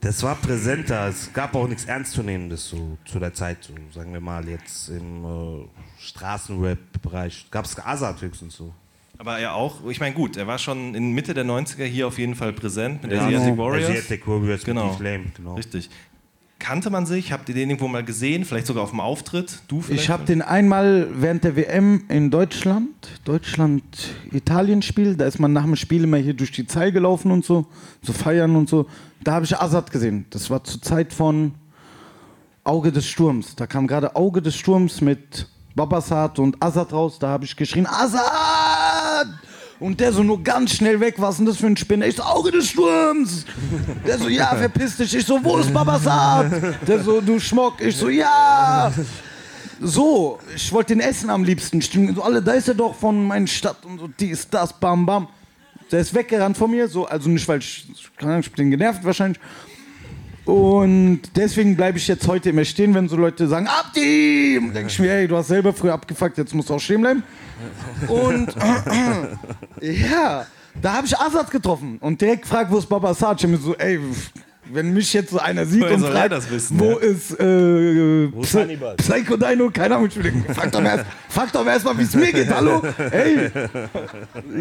Das 0.00 0.22
war 0.22 0.34
präsenter. 0.36 1.08
Es 1.08 1.30
gab 1.32 1.54
auch 1.54 1.68
nichts 1.68 1.84
Ernstzunehmendes 1.84 2.68
so 2.68 2.96
zu 3.04 3.18
der 3.18 3.34
Zeit. 3.34 3.58
So, 3.64 3.74
sagen 3.94 4.12
wir 4.14 4.20
mal 4.20 4.48
jetzt 4.48 4.88
im 4.88 5.24
äh, 5.24 5.68
Straßenrap-Bereich. 6.02 7.48
Gab 7.50 7.64
es 7.66 7.78
Azad 7.78 8.20
höchstens 8.22 8.56
so. 8.56 8.72
Aber 9.18 9.38
er 9.38 9.54
auch, 9.54 9.86
ich 9.86 10.00
meine, 10.00 10.14
gut, 10.14 10.38
er 10.38 10.46
war 10.46 10.56
schon 10.58 10.94
in 10.94 11.12
Mitte 11.12 11.34
der 11.34 11.44
90er 11.44 11.84
hier 11.84 12.06
auf 12.06 12.18
jeden 12.18 12.34
Fall 12.34 12.54
präsent 12.54 13.02
mit 13.02 13.12
Ja, 13.12 13.26
Asiatic 13.26 13.48
genau. 13.50 13.62
Warriors. 13.62 13.90
Asiatic 13.90 14.26
Warriors 14.26 14.64
Genau. 14.64 14.84
mit 14.86 14.94
D-Flame, 14.94 15.24
genau. 15.36 15.54
Richtig. 15.56 15.90
Kannte 16.60 16.90
man 16.90 17.06
sich? 17.06 17.32
Habt 17.32 17.48
ihr 17.48 17.54
den 17.54 17.70
irgendwo 17.70 17.88
mal 17.88 18.04
gesehen? 18.04 18.44
Vielleicht 18.44 18.66
sogar 18.68 18.84
auf 18.84 18.90
dem 18.90 19.00
Auftritt? 19.00 19.60
Du 19.66 19.80
vielleicht? 19.80 20.04
Ich 20.04 20.10
habe 20.10 20.24
den 20.24 20.42
einmal 20.42 21.08
während 21.12 21.42
der 21.42 21.56
WM 21.56 22.04
in 22.08 22.30
Deutschland, 22.30 22.90
Deutschland-Italien-Spiel, 23.24 25.16
da 25.16 25.24
ist 25.24 25.40
man 25.40 25.52
nach 25.52 25.64
dem 25.64 25.74
Spiel 25.74 26.04
immer 26.04 26.18
hier 26.18 26.34
durch 26.34 26.52
die 26.52 26.66
Zeil 26.66 26.92
gelaufen 26.92 27.32
und 27.32 27.44
so, 27.44 27.66
zu 28.02 28.12
feiern 28.12 28.54
und 28.54 28.68
so. 28.68 28.86
Da 29.24 29.32
habe 29.32 29.46
ich 29.46 29.58
Azad 29.58 29.90
gesehen. 29.90 30.26
Das 30.30 30.50
war 30.50 30.62
zur 30.62 30.80
Zeit 30.82 31.12
von 31.12 31.54
Auge 32.62 32.92
des 32.92 33.06
Sturms. 33.06 33.56
Da 33.56 33.66
kam 33.66 33.86
gerade 33.86 34.14
Auge 34.14 34.42
des 34.42 34.54
Sturms 34.54 35.00
mit 35.00 35.48
Babasat 35.74 36.38
und 36.38 36.62
Azad 36.62 36.92
raus. 36.92 37.18
Da 37.18 37.28
habe 37.28 37.46
ich 37.46 37.56
geschrien, 37.56 37.86
Azad! 37.86 38.69
Und 39.80 39.98
der 39.98 40.12
so 40.12 40.22
nur 40.22 40.42
ganz 40.42 40.74
schnell 40.74 41.00
weg, 41.00 41.14
was 41.16 41.30
ist 41.30 41.38
denn 41.38 41.46
das 41.46 41.56
für 41.56 41.66
ein 41.66 41.76
Spinner? 41.76 42.06
Ich 42.06 42.16
so, 42.16 42.22
Auge 42.22 42.52
des 42.52 42.68
Sturms! 42.68 43.46
Der 44.06 44.18
so, 44.18 44.28
ja, 44.28 44.54
verpiss 44.54 44.98
dich. 44.98 45.14
Ich 45.14 45.24
so, 45.24 45.42
wo 45.42 45.56
ist 45.56 45.72
Babasat? 45.72 46.52
Der 46.86 47.02
so, 47.02 47.22
du 47.22 47.40
Schmock. 47.40 47.80
Ich 47.80 47.96
so, 47.96 48.10
ja! 48.10 48.92
So, 49.80 50.38
ich 50.54 50.70
wollte 50.70 50.94
den 50.94 51.00
essen 51.00 51.30
am 51.30 51.42
liebsten. 51.42 51.80
Stimmt, 51.80 52.14
so 52.14 52.22
alle, 52.22 52.42
da 52.42 52.52
ist 52.52 52.68
er 52.68 52.74
doch 52.74 52.94
von 52.94 53.26
meiner 53.26 53.46
Stadt 53.46 53.78
und 53.86 53.98
so, 53.98 54.06
dies, 54.06 54.46
das, 54.50 54.78
bam, 54.78 55.06
bam. 55.06 55.28
Der 55.90 56.00
ist 56.00 56.14
weggerannt 56.14 56.58
von 56.58 56.70
mir, 56.70 56.86
so, 56.86 57.06
also 57.06 57.30
nicht, 57.30 57.48
weil 57.48 57.60
ich, 57.60 57.86
keine 58.18 58.32
Ahnung, 58.32 58.42
ich 58.44 58.52
bin 58.52 58.70
genervt 58.70 59.02
wahrscheinlich. 59.02 59.40
Und 60.44 61.20
deswegen 61.36 61.76
bleibe 61.76 61.98
ich 61.98 62.08
jetzt 62.08 62.26
heute 62.26 62.50
immer 62.50 62.64
stehen, 62.64 62.94
wenn 62.94 63.08
so 63.08 63.16
Leute 63.16 63.46
sagen, 63.46 63.68
Abdi! 63.68 64.58
Und 64.58 64.74
denke 64.74 64.88
ich 64.88 64.98
mir, 64.98 65.10
hey, 65.10 65.28
du 65.28 65.36
hast 65.36 65.48
selber 65.48 65.72
früher 65.72 65.92
abgefuckt, 65.92 66.38
jetzt 66.38 66.54
musst 66.54 66.70
du 66.70 66.74
auch 66.74 66.80
stehen 66.80 67.02
bleiben. 67.02 67.22
Und 68.08 68.54
ja, 69.80 70.46
da 70.80 70.92
habe 70.94 71.06
ich 71.06 71.18
Azad 71.18 71.50
getroffen 71.50 71.98
und 72.00 72.20
direkt 72.20 72.42
gefragt, 72.42 72.70
wo 72.70 72.78
ist 72.78 72.88
Baba 72.88 73.10
Asad? 73.10 73.38
Ich 73.38 73.44
hab 73.44 73.50
mir 73.50 73.58
so, 73.58 73.76
ey, 73.76 74.00
wenn 74.72 74.92
mich 74.92 75.12
jetzt 75.12 75.30
so 75.30 75.38
einer 75.38 75.66
sieht 75.66 75.82
und 75.82 76.04
fragt, 76.04 76.32
das 76.32 76.50
wissen, 76.50 76.78
wo 76.78 76.92
ja? 76.92 76.96
ist, 76.98 77.38
äh, 77.38 78.24
ist 78.26 78.54
Psy-? 78.54 78.96
Psycho 78.96 79.36
Dino? 79.36 79.70
Keine 79.70 79.96
Ahnung, 79.96 80.08
ich 80.08 80.54
frag 80.54 80.72
doch 80.72 80.82
erst, 80.82 81.04
frag 81.28 81.52
doch 81.52 81.66
erst 81.66 81.84
mal, 81.84 81.98
wie 81.98 82.02
es 82.02 82.14
mir 82.14 82.32
geht, 82.32 82.52
hallo? 82.52 82.82
Ey. 83.10 83.50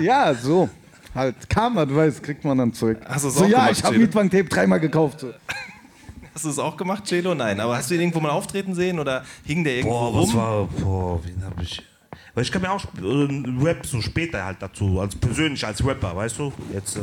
Ja, 0.01 0.33
so. 0.33 0.69
Halt, 1.15 1.49
Karma, 1.49 1.85
du 1.85 1.95
weißt, 1.95 2.21
kriegt 2.21 2.43
man 2.43 2.57
dann 2.57 2.73
zurück. 2.73 2.99
Hast 3.05 3.23
so, 3.23 3.43
ja, 3.45 3.49
gemacht, 3.49 3.71
ich 3.71 3.83
habe 3.83 3.95
Chelo? 3.95 4.05
Mietwagen-Tape 4.05 4.43
dreimal 4.45 4.79
gekauft. 4.79 5.21
So. 5.21 5.33
Hast 6.39 6.45
du 6.45 6.49
es 6.51 6.59
auch 6.59 6.77
gemacht, 6.77 7.05
Celo? 7.05 7.35
Nein. 7.35 7.59
Aber 7.59 7.75
hast 7.75 7.89
du 7.91 7.95
ihn 7.95 7.99
irgendwo 7.99 8.21
mal 8.21 8.29
auftreten 8.29 8.73
sehen 8.73 8.97
oder 8.97 9.25
hing 9.43 9.61
der 9.65 9.75
irgendwo 9.75 9.93
Boah, 9.99 10.07
rum? 10.07 10.27
was 10.29 10.33
war, 10.33 10.65
boah, 10.67 11.19
wen 11.25 11.43
hab 11.43 11.61
ich. 11.61 11.81
Weil 12.33 12.43
ich 12.45 12.51
kam 12.53 12.63
ja 12.63 12.71
auch 12.71 12.85
äh, 12.85 13.43
Rap 13.61 13.85
so 13.85 13.99
später 14.01 14.45
halt 14.45 14.61
dazu, 14.61 15.01
also 15.01 15.17
persönlich 15.17 15.65
als 15.67 15.85
Rapper, 15.85 16.15
weißt 16.15 16.39
du? 16.39 16.53
Jetzt, 16.73 16.95
äh, 16.95 17.01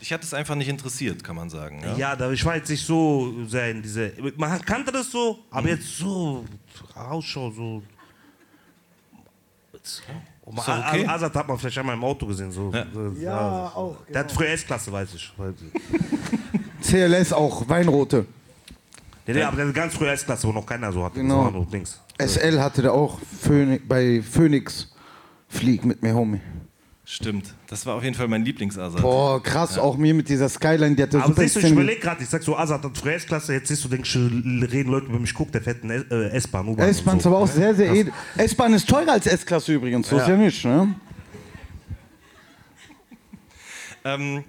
Ich 0.00 0.12
hatte 0.12 0.22
es 0.24 0.32
einfach 0.34 0.54
nicht 0.54 0.68
interessiert, 0.68 1.24
kann 1.24 1.34
man 1.34 1.50
sagen. 1.50 1.80
Ja? 1.82 1.96
ja, 1.96 2.14
da, 2.14 2.30
ich 2.30 2.44
war 2.44 2.54
jetzt 2.54 2.68
nicht 2.70 2.86
so 2.86 3.34
sehr 3.48 3.72
in 3.72 3.82
diese. 3.82 4.12
Man 4.36 4.60
kannte 4.62 4.92
das 4.92 5.10
so, 5.10 5.40
aber 5.50 5.62
Mhm. 5.62 5.68
jetzt 5.70 5.98
so 5.98 6.44
Ausschau, 6.94 7.50
so. 7.50 7.82
Ist 9.82 10.02
doch 10.46 10.58
okay. 10.58 11.06
A- 11.08 11.14
Azad 11.14 11.34
hat 11.34 11.48
man 11.48 11.58
vielleicht 11.58 11.78
einmal 11.78 11.96
im 11.96 12.04
Auto 12.04 12.24
gesehen. 12.24 12.52
So. 12.52 12.70
Ja. 12.72 12.86
So, 12.94 13.12
Ja, 13.20 13.72
auch, 13.74 13.96
Der 14.12 14.20
hat 14.20 14.30
früher 14.30 14.50
S-Klasse, 14.50 14.92
weiß 14.92 15.08
ich. 15.14 15.32
CLS 16.82 17.32
auch, 17.32 17.68
Weinrote. 17.68 18.26
Ja, 19.26 19.34
nee, 19.34 19.42
aber 19.42 19.56
der 19.56 19.66
hat 19.68 19.74
ganz 19.74 19.94
früher 19.94 20.12
S-Klasse, 20.12 20.48
wo 20.48 20.52
noch 20.52 20.64
keiner 20.66 20.90
so 20.92 21.04
hatte. 21.04 21.20
Genau. 21.20 21.50
So, 21.50 21.66
links. 21.70 22.00
SL 22.18 22.60
hatte 22.60 22.82
der 22.82 22.92
auch 22.92 23.18
Phönix, 23.40 23.84
bei 23.86 24.22
Phoenix. 24.22 24.92
Flieg 25.48 25.84
mit 25.84 26.02
mir, 26.02 26.14
Homie. 26.14 26.40
Stimmt. 27.04 27.54
Das 27.68 27.86
war 27.86 27.94
auf 27.94 28.04
jeden 28.04 28.14
Fall 28.14 28.28
mein 28.28 28.44
Lieblingsasat. 28.44 29.00
Boah, 29.00 29.42
krass, 29.42 29.78
auch 29.78 29.96
mir 29.96 30.12
mit 30.12 30.28
dieser 30.28 30.50
Skyline, 30.50 30.94
die 30.94 31.02
hat 31.02 31.12
der 31.14 31.20
Aber 31.20 31.28
super 31.28 31.42
siehst 31.42 31.56
du, 31.56 31.60
ich 31.60 31.70
überlege 31.72 32.00
gerade, 32.00 32.22
ich 32.22 32.28
sag 32.28 32.42
so, 32.42 32.54
Azad 32.54 32.84
hat 32.84 32.98
früher 32.98 33.14
S-Klasse, 33.14 33.54
jetzt 33.54 33.68
siehst 33.68 33.82
du, 33.82 33.88
denkst 33.88 34.12
du, 34.12 34.18
reden 34.66 34.90
Leute 34.90 35.06
über 35.06 35.18
mich, 35.18 35.32
guck, 35.32 35.50
der 35.50 35.62
fährt 35.62 35.84
eine 35.84 36.04
äh, 36.10 36.28
S-Bahn, 36.36 36.68
U-Bahn. 36.68 36.86
S-Bahn 36.86 37.16
ist 37.16 37.22
so. 37.22 37.30
aber 37.30 37.38
auch 37.38 37.46
sehr, 37.48 37.74
sehr 37.74 37.90
edel. 37.94 38.12
S-Bahn 38.36 38.74
ist 38.74 38.86
teurer 38.86 39.12
als 39.12 39.26
S-Klasse 39.26 39.72
übrigens, 39.72 40.06
so 40.10 40.16
ist 40.18 40.28
Ja. 40.28 40.34
ja 40.34 40.36
nicht, 40.36 40.62
ne? 40.66 40.94
Ähm, 44.04 44.44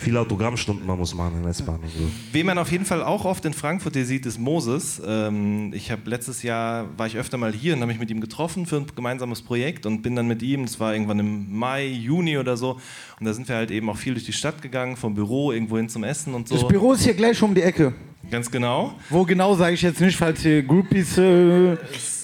Viele 0.00 0.18
Autogrammstunden 0.18 0.86
man 0.86 0.98
muss 0.98 1.14
machen 1.14 1.34
in 1.36 1.42
der 1.42 1.50
S-Bahn 1.50 1.76
und 1.80 1.90
so. 1.90 2.10
wen 2.32 2.46
man 2.46 2.56
auf 2.56 2.72
jeden 2.72 2.86
Fall 2.86 3.02
auch 3.02 3.26
oft 3.26 3.44
in 3.44 3.52
Frankfurt 3.52 3.94
hier 3.94 4.06
sieht, 4.06 4.24
ist 4.24 4.38
Moses. 4.38 5.00
Ähm, 5.06 5.72
ich 5.74 5.90
habe 5.90 6.08
letztes 6.08 6.42
Jahr, 6.42 6.86
war 6.96 7.06
ich 7.06 7.18
öfter 7.18 7.36
mal 7.36 7.52
hier 7.52 7.74
und 7.74 7.80
habe 7.80 7.92
mich 7.92 8.00
mit 8.00 8.10
ihm 8.10 8.20
getroffen 8.22 8.64
für 8.64 8.76
ein 8.76 8.86
gemeinsames 8.96 9.42
Projekt 9.42 9.84
und 9.84 10.00
bin 10.00 10.16
dann 10.16 10.26
mit 10.26 10.40
ihm, 10.42 10.64
das 10.64 10.80
war 10.80 10.94
irgendwann 10.94 11.18
im 11.18 11.54
Mai, 11.54 11.86
Juni 11.86 12.38
oder 12.38 12.56
so, 12.56 12.78
und 13.18 13.26
da 13.26 13.34
sind 13.34 13.46
wir 13.46 13.56
halt 13.56 13.70
eben 13.70 13.90
auch 13.90 13.96
viel 13.98 14.14
durch 14.14 14.24
die 14.24 14.32
Stadt 14.32 14.62
gegangen, 14.62 14.96
vom 14.96 15.14
Büro 15.14 15.52
irgendwo 15.52 15.76
hin 15.76 15.90
zum 15.90 16.02
Essen 16.02 16.32
und 16.32 16.50
Das 16.50 16.60
so. 16.60 16.68
Büro 16.68 16.92
ist 16.94 17.04
hier 17.04 17.14
gleich 17.14 17.42
um 17.42 17.54
die 17.54 17.62
Ecke. 17.62 17.92
Ganz 18.30 18.50
genau. 18.50 18.94
Wo 19.10 19.24
genau 19.24 19.54
sage 19.54 19.74
ich 19.74 19.82
jetzt 19.82 20.00
nicht, 20.00 20.16
falls 20.16 20.40
hier 20.40 20.62
Groupies 20.62 21.18
äh, 21.18 21.76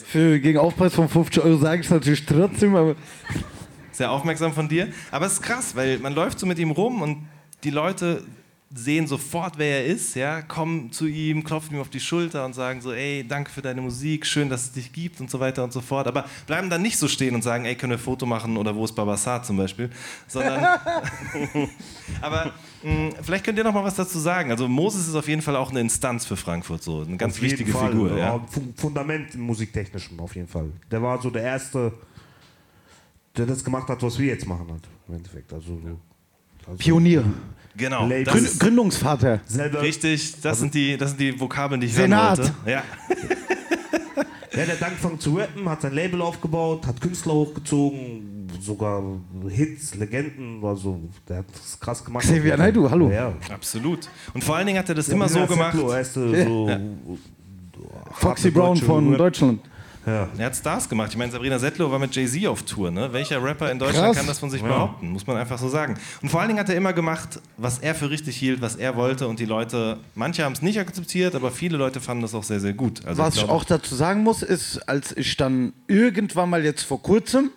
für, 0.06 0.40
gegen 0.40 0.58
Aufpreis 0.58 0.94
von 0.94 1.08
50 1.08 1.42
Euro 1.42 1.58
sage 1.58 1.80
ich 1.80 1.86
es 1.86 1.92
natürlich 1.92 2.24
trotzdem, 2.24 2.74
aber 2.74 2.94
Sehr 3.92 4.10
aufmerksam 4.10 4.52
von 4.52 4.66
dir. 4.68 4.88
Aber 5.10 5.26
es 5.26 5.34
ist 5.34 5.42
krass, 5.42 5.76
weil 5.76 5.98
man 5.98 6.14
läuft 6.14 6.38
so 6.38 6.46
mit 6.46 6.58
ihm 6.58 6.70
rum 6.70 7.02
und 7.02 7.18
die 7.66 7.70
Leute 7.72 8.22
sehen 8.74 9.06
sofort, 9.06 9.58
wer 9.58 9.78
er 9.80 9.86
ist, 9.86 10.14
ja, 10.16 10.42
kommen 10.42 10.90
zu 10.92 11.06
ihm, 11.06 11.42
klopfen 11.44 11.74
ihm 11.76 11.80
auf 11.80 11.88
die 11.88 12.00
Schulter 12.00 12.44
und 12.44 12.52
sagen 12.52 12.80
so, 12.80 12.92
ey, 12.92 13.24
danke 13.26 13.50
für 13.50 13.62
deine 13.62 13.80
Musik, 13.80 14.24
schön, 14.26 14.48
dass 14.50 14.64
es 14.64 14.72
dich 14.72 14.92
gibt 14.92 15.20
und 15.20 15.30
so 15.30 15.38
weiter 15.40 15.62
und 15.64 15.72
so 15.72 15.80
fort. 15.80 16.06
Aber 16.08 16.24
bleiben 16.46 16.68
dann 16.70 16.82
nicht 16.82 16.98
so 16.98 17.06
stehen 17.08 17.34
und 17.34 17.42
sagen, 17.42 17.64
ey, 17.64 17.74
können 17.76 17.90
wir 17.92 17.96
ein 17.96 18.02
Foto 18.02 18.26
machen 18.26 18.56
oder 18.56 18.74
wo 18.74 18.84
ist 18.84 18.92
Babasat 18.94 19.46
zum 19.46 19.56
Beispiel, 19.56 19.88
sondern, 20.26 20.64
aber 22.20 22.52
mh, 22.82 23.10
vielleicht 23.22 23.44
könnt 23.44 23.56
ihr 23.58 23.64
noch 23.64 23.72
mal 23.72 23.84
was 23.84 23.94
dazu 23.94 24.18
sagen. 24.18 24.50
Also 24.50 24.66
Moses 24.68 25.08
ist 25.08 25.14
auf 25.14 25.28
jeden 25.28 25.42
Fall 25.42 25.56
auch 25.56 25.70
eine 25.70 25.80
Instanz 25.80 26.24
für 26.26 26.36
Frankfurt, 26.36 26.82
so 26.82 27.02
eine 27.02 27.16
ganz 27.16 27.34
Auf 27.36 27.42
jeden 27.42 27.52
wichtige 27.52 27.72
Fall, 27.72 27.90
Figur. 27.92 28.18
Ja. 28.18 28.40
Fu- 28.50 28.72
Fundament 28.76 29.34
im 29.34 29.42
musiktechnischen, 29.42 30.18
auf 30.20 30.34
jeden 30.34 30.48
Fall. 30.48 30.70
Der 30.90 31.00
war 31.02 31.20
so 31.22 31.30
der 31.30 31.42
Erste, 31.42 31.92
der 33.36 33.46
das 33.46 33.62
gemacht 33.62 33.88
hat, 33.88 34.02
was 34.02 34.18
wir 34.18 34.26
jetzt 34.26 34.46
machen 34.46 34.66
halt, 34.70 34.82
im 35.08 35.14
Endeffekt. 35.14 35.52
Also, 35.52 35.78
so- 35.80 35.98
also 36.66 36.78
Pionier. 36.78 37.24
Genau, 37.76 38.06
Label. 38.06 38.24
das 38.24 38.34
Grün, 38.34 38.44
ist 38.44 38.60
Gründungsvater. 38.60 39.40
selber, 39.46 39.82
richtig, 39.82 40.40
das 40.40 40.60
sind, 40.60 40.72
die, 40.74 40.96
das 40.96 41.10
sind 41.10 41.20
die 41.20 41.38
Vokabeln, 41.38 41.80
die 41.80 41.86
ich 41.88 41.94
Senat. 41.94 42.38
hören 42.38 42.54
wollte. 42.64 42.70
Ja. 42.70 42.82
Ja, 44.56 44.64
der 44.64 44.74
hat 44.76 44.82
angefangen 44.84 45.20
zu 45.20 45.34
rappen, 45.36 45.68
hat 45.68 45.82
sein 45.82 45.92
Label 45.92 46.22
aufgebaut, 46.22 46.86
hat 46.86 46.98
Künstler 46.98 47.34
hochgezogen, 47.34 48.48
sogar 48.58 49.02
Hits, 49.50 49.94
Legenden, 49.96 50.64
also 50.64 50.98
der 51.28 51.38
hat 51.38 51.44
das 51.52 51.78
krass 51.78 52.02
gemacht. 52.02 52.24
Xavier 52.24 52.56
Naidoo, 52.56 52.88
hallo. 52.90 53.10
Ja. 53.10 53.34
Absolut. 53.52 54.08
Und 54.32 54.42
vor 54.42 54.56
allen 54.56 54.66
Dingen 54.66 54.78
hat 54.78 54.88
er 54.88 54.94
das 54.94 55.10
immer 55.10 55.28
so 55.28 55.44
gemacht. 55.46 55.72
Zettel, 55.74 55.88
weißt 55.90 56.16
du, 56.16 56.44
so 56.44 56.70
Foxy 58.12 58.44
harte 58.44 58.52
Brown 58.52 58.74
deutsche 58.76 58.86
von 58.86 59.08
Rap. 59.10 59.18
Deutschland. 59.18 59.60
Ja. 60.06 60.28
Er 60.38 60.46
hat 60.46 60.54
Stars 60.56 60.88
gemacht. 60.88 61.10
Ich 61.10 61.16
meine, 61.16 61.32
Sabrina 61.32 61.58
Settler 61.58 61.90
war 61.90 61.98
mit 61.98 62.14
Jay-Z 62.14 62.46
auf 62.46 62.62
Tour. 62.62 62.92
Ne? 62.92 63.12
Welcher 63.12 63.42
Rapper 63.42 63.72
in 63.72 63.78
Deutschland 63.80 64.06
Krass. 64.06 64.16
kann 64.16 64.26
das 64.28 64.38
von 64.38 64.50
sich 64.50 64.62
behaupten? 64.62 65.10
Muss 65.10 65.26
man 65.26 65.36
einfach 65.36 65.58
so 65.58 65.68
sagen. 65.68 65.98
Und 66.22 66.28
vor 66.28 66.38
allen 66.40 66.48
Dingen 66.48 66.60
hat 66.60 66.68
er 66.68 66.76
immer 66.76 66.92
gemacht, 66.92 67.40
was 67.56 67.80
er 67.80 67.92
für 67.94 68.08
richtig 68.08 68.36
hielt, 68.36 68.60
was 68.60 68.76
er 68.76 68.94
wollte. 68.94 69.26
Und 69.26 69.40
die 69.40 69.46
Leute, 69.46 69.98
manche 70.14 70.44
haben 70.44 70.52
es 70.52 70.62
nicht 70.62 70.78
akzeptiert, 70.78 71.34
aber 71.34 71.50
viele 71.50 71.76
Leute 71.76 72.00
fanden 72.00 72.22
das 72.22 72.34
auch 72.34 72.44
sehr, 72.44 72.60
sehr 72.60 72.72
gut. 72.72 73.04
Also 73.04 73.20
Was 73.20 73.34
ich 73.34 73.40
glaube- 73.40 73.52
auch 73.52 73.64
dazu 73.64 73.96
sagen 73.96 74.22
muss, 74.22 74.42
ist, 74.44 74.78
als 74.88 75.10
ich 75.16 75.36
dann 75.36 75.72
irgendwann 75.88 76.50
mal 76.50 76.64
jetzt 76.64 76.82
vor 76.84 77.02
kurzem 77.02 77.50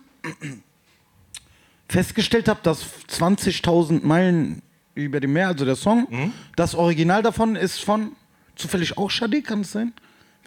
festgestellt 1.88 2.48
habe, 2.48 2.60
dass 2.62 2.84
20.000 3.08 4.04
Meilen 4.04 4.62
über 4.94 5.20
dem 5.20 5.32
Meer, 5.32 5.48
also 5.48 5.64
der 5.64 5.76
Song, 5.76 6.06
Mhm. 6.10 6.32
das 6.56 6.74
Original 6.74 7.22
davon 7.22 7.56
ist 7.56 7.80
von 7.82 8.12
zufällig 8.56 8.98
auch 8.98 9.10
Shadi, 9.10 9.42
kann 9.42 9.60
es 9.60 9.72
sein? 9.72 9.92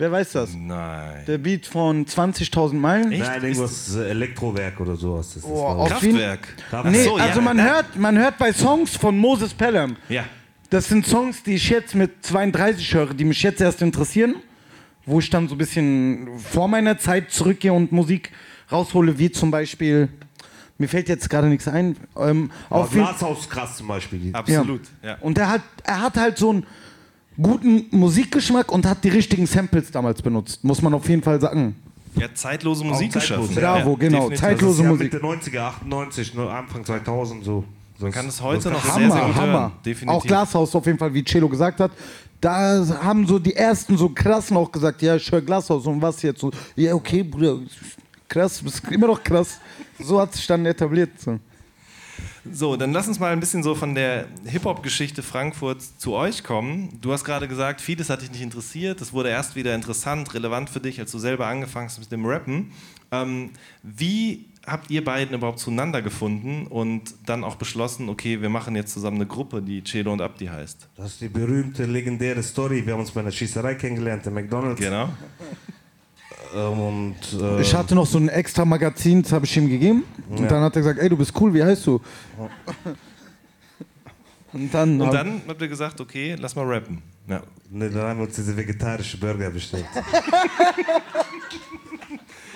Wer 0.04 0.12
weiß 0.12 0.34
das? 0.34 0.50
Nein. 0.54 1.24
Der 1.28 1.38
Beat 1.38 1.66
von 1.66 2.06
20.000 2.06 2.74
Meilen. 2.74 3.14
Echt? 3.14 3.22
Nein, 3.24 3.42
irgendwas 3.42 3.96
äh, 3.96 4.10
Elektrowerk 4.10 4.78
oder 4.82 4.98
sowas. 4.98 5.28
Das 5.34 5.38
ist 5.38 5.50
Oh, 5.50 5.64
auf 5.64 5.88
Kraftwerk. 5.88 6.46
Kraftwerk. 6.70 6.94
Nee, 6.94 7.06
so, 7.06 7.18
ja. 7.18 7.24
also 7.24 7.40
man 7.40 7.64
hört, 7.64 7.96
man 7.96 8.18
hört 8.18 8.38
bei 8.38 8.52
Songs 8.52 8.98
von 8.98 9.18
Moses 9.18 9.54
Pelham. 9.54 9.96
Ja. 10.10 10.26
Das 10.70 10.90
sind 10.90 11.08
Songs, 11.08 11.42
die 11.44 11.54
ich 11.56 11.70
jetzt 11.70 11.96
mit 11.96 12.26
32 12.26 12.94
höre, 12.94 13.14
die 13.14 13.24
mich 13.24 13.42
jetzt 13.44 13.62
erst 13.62 13.82
interessieren, 13.82 14.36
wo 15.06 15.20
ich 15.20 15.30
dann 15.30 15.48
so 15.48 15.56
ein 15.56 15.58
bisschen 15.58 16.28
vor 16.38 16.68
meiner 16.68 16.98
Zeit 16.98 17.32
zurückgehe 17.32 17.72
und 17.72 17.94
Musik 17.94 18.32
raushole, 18.70 19.18
wie 19.20 19.32
zum 19.32 19.52
Beispiel, 19.52 20.10
mir 20.78 20.90
fällt 20.90 21.08
jetzt 21.08 21.30
gerade 21.30 21.48
nichts 21.48 21.70
ein, 21.70 21.96
ähm, 22.18 22.52
auf 22.70 22.92
Glashaus 22.92 23.50
krass 23.50 23.78
zum 23.78 23.88
Beispiel. 23.88 24.32
Absolut. 24.34 24.82
Ja. 25.02 25.16
und 25.22 25.38
er 25.38 25.48
hat, 25.48 25.62
er 25.86 26.02
hat 26.02 26.18
halt 26.18 26.38
so 26.38 26.50
einen 26.50 26.66
guten 27.42 27.86
Musikgeschmack 27.92 28.72
und 28.72 28.86
hat 28.86 29.04
die 29.04 29.10
richtigen 29.10 29.46
Samples 29.46 29.92
damals 29.92 30.22
benutzt, 30.22 30.64
muss 30.64 30.82
man 30.82 30.94
auf 30.94 31.08
jeden 31.10 31.22
Fall 31.24 31.40
sagen. 31.42 31.76
Er 32.16 32.26
hat 32.26 32.38
zeitlose 32.38 32.84
Musik 32.84 33.12
zeitlos, 33.12 33.48
geschaffen. 33.50 33.56
Bravo, 33.56 33.96
genau, 33.98 34.30
definitiv. 34.30 34.40
Zeit- 34.40 34.62
Das 34.62 34.70
ist 34.72 34.80
ja 34.80 34.88
Musik. 34.90 35.14
Mitte 35.14 35.26
90er, 35.26 35.60
98, 35.62 36.34
ne, 36.36 36.50
Anfang 36.50 36.86
2000 36.86 37.44
so. 37.44 37.64
Man 38.00 38.12
kann 38.12 38.28
es 38.28 38.42
heute 38.42 38.70
noch 38.70 38.84
Hammer, 38.84 38.94
sehr, 39.00 39.12
sehr 39.12 39.22
gut 39.28 39.36
Hammer. 39.36 39.60
hören. 39.62 39.72
Definitiv. 39.86 40.10
Auch 40.22 40.26
Glashaus 40.26 40.76
auf 40.76 40.86
jeden 40.86 40.98
Fall, 41.00 41.14
wie 41.14 41.24
Celo 41.24 41.48
gesagt 41.50 41.80
hat. 41.80 41.92
Da 42.42 42.86
haben 43.02 43.26
so 43.26 43.40
die 43.40 43.56
ersten 43.56 43.98
so 43.98 44.10
krassen 44.10 44.58
auch 44.58 44.70
gesagt, 44.72 45.02
ja, 45.02 45.16
ich 45.16 45.32
höre 45.32 45.42
Glashaus 45.42 45.86
und 45.88 46.02
was 46.02 46.22
jetzt 46.22 46.42
so. 46.42 46.52
Ja, 46.76 46.94
okay, 46.94 47.24
Bruder, 47.24 47.60
krass, 48.28 48.62
bist 48.62 48.82
immer 48.92 49.08
noch 49.08 49.24
krass. 49.24 49.58
So 50.00 50.20
hat 50.20 50.34
sich 50.34 50.46
dann 50.46 50.66
etabliert. 50.66 51.12
So. 51.18 51.40
So, 52.52 52.76
dann 52.76 52.92
lass 52.92 53.08
uns 53.08 53.20
mal 53.20 53.32
ein 53.32 53.40
bisschen 53.40 53.64
so 53.64 53.74
von 53.74 53.96
der 53.96 54.28
Hip-Hop-Geschichte 54.46 55.24
Frankfurts 55.24 55.98
zu 55.98 56.14
euch 56.14 56.44
kommen. 56.44 57.00
Du 57.02 57.14
hast 57.14 57.24
gerade 57.24 57.48
gesagt, 57.48 57.80
vieles 57.80 58.10
hat 58.10 58.22
dich 58.22 58.32
nicht 58.32 58.42
interessiert. 58.42 59.00
Es 59.00 59.14
wurde 59.14 59.30
erst 59.30 59.56
wieder 59.56 59.74
interessant, 59.74 60.34
relevant 60.34 60.70
für 60.70 60.82
dich, 60.82 61.00
als 61.00 61.12
du 61.12 61.20
selber 61.20 61.48
angefangen 61.48 61.88
hast 61.88 62.00
mit 62.00 62.12
dem 62.12 62.26
Rappen. 62.26 62.72
Ähm, 63.12 63.52
wie 63.82 64.46
habt 64.66 64.90
ihr 64.92 65.04
beiden 65.04 65.36
überhaupt 65.36 65.60
zueinander 65.60 66.02
gefunden 66.02 66.68
und 66.68 67.14
dann 67.26 67.44
auch 67.44 67.56
beschlossen, 67.56 68.10
okay, 68.10 68.42
wir 68.42 68.50
machen 68.50 68.76
jetzt 68.76 68.94
zusammen 68.94 69.18
eine 69.18 69.26
Gruppe, 69.26 69.62
die 69.62 69.82
Celo 69.84 70.12
und 70.12 70.22
Abdi 70.22 70.48
heißt? 70.48 70.90
Das 70.96 71.14
ist 71.14 71.22
die 71.22 71.30
berühmte, 71.30 71.86
legendäre 71.86 72.44
Story. 72.44 72.86
Wir 72.86 72.94
haben 72.94 73.02
uns 73.02 73.12
bei 73.12 73.22
einer 73.22 73.32
Schießerei 73.32 73.76
kennengelernt, 73.76 74.26
in 74.28 74.34
McDonalds. 74.34 74.82
Genau. 74.82 75.10
Ähm, 76.56 76.80
Und, 76.80 77.42
äh, 77.42 77.62
Ich 77.62 77.74
hatte 77.74 77.96
noch 77.96 78.06
so 78.06 78.18
ein 78.20 78.30
extra 78.30 78.64
Magazin, 78.66 79.22
das 79.24 79.32
habe 79.32 79.46
ich 79.46 79.56
ihm 79.58 79.68
gegeben. 79.70 80.04
Und 80.30 80.42
Ja. 80.42 80.48
dann 80.48 80.62
hat 80.64 80.76
er 80.76 80.82
gesagt, 80.82 81.00
ey, 81.00 81.10
du 81.10 81.18
bist 81.18 81.34
cool, 81.40 81.54
wie 81.54 81.64
heißt 81.64 81.86
du? 81.88 82.00
Und 84.54 84.72
dann, 84.74 85.02
Und 85.02 85.08
hab- 85.08 85.14
dann 85.14 85.42
habt 85.48 85.62
ihr 85.62 85.68
gesagt, 85.68 86.00
okay, 86.00 86.36
lass 86.40 86.56
mal 86.56 86.66
rappen. 86.66 87.02
Ja. 87.28 87.42
ne, 87.72 87.90
dann 87.90 88.02
haben 88.04 88.20
wir 88.20 88.26
uns 88.28 88.36
diese 88.36 88.56
vegetarische 88.56 89.18
Burger 89.18 89.50
bestellt. 89.50 89.86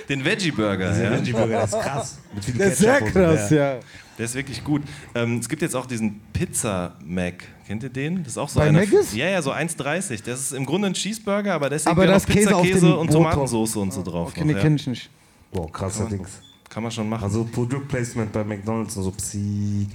Den 0.09 0.23
Veggie-Burger, 0.23 0.89
Dieser 0.91 1.03
ja? 1.03 1.11
Veggie 1.17 1.31
Burger 1.33 1.63
ist 1.63 1.71
krass. 1.79 2.19
Mit 2.33 2.45
viel 2.45 2.53
der 2.55 2.67
ist 2.67 2.77
sehr 2.77 3.01
und 3.01 3.11
krass, 3.11 3.49
ja. 3.49 3.79
Der 4.17 4.25
ist 4.25 4.35
wirklich 4.35 4.63
gut. 4.63 4.81
Ähm, 5.13 5.39
es 5.39 5.49
gibt 5.49 5.61
jetzt 5.61 5.75
auch 5.75 5.85
diesen 5.85 6.21
Pizza 6.33 6.95
Mac. 7.05 7.43
Kennt 7.67 7.83
ihr 7.83 7.89
den? 7.89 8.23
Das 8.23 8.33
ist 8.33 8.37
auch 8.37 8.47
so 8.47 8.61
Bei. 8.61 8.71
Mc's? 8.71 9.13
Ja, 9.13 9.27
ja, 9.27 9.41
so 9.41 9.51
1,30. 9.51 10.23
Das 10.23 10.39
ist 10.39 10.51
im 10.53 10.65
Grunde 10.65 10.87
ein 10.87 10.93
Cheeseburger, 10.93 11.53
aber 11.53 11.69
deswegen 11.69 11.91
Aber 11.91 12.07
das 12.07 12.25
Käse 12.25 12.55
auf 12.55 12.61
Pizzakäse 12.61 12.87
dem 12.87 12.97
und. 12.97 13.11
Tomatensauce 13.11 13.75
und 13.75 13.91
so 13.91 14.03
drauf. 14.03 14.29
Okay, 14.29 14.39
noch, 14.39 14.47
nee, 14.47 14.53
ja. 14.53 14.59
kenn 14.59 14.77
ich 14.77 14.87
nicht. 14.87 15.09
Boah, 15.51 15.69
krasser 15.69 16.05
Dings. 16.05 16.41
Kann 16.69 16.83
man 16.83 16.93
schon 16.93 17.09
machen. 17.09 17.25
Also 17.25 17.43
Product 17.43 17.85
Placement 17.89 18.31
bei 18.31 18.45
McDonalds 18.45 18.95
und 18.95 19.03
so 19.03 19.11
Psi. 19.11 19.87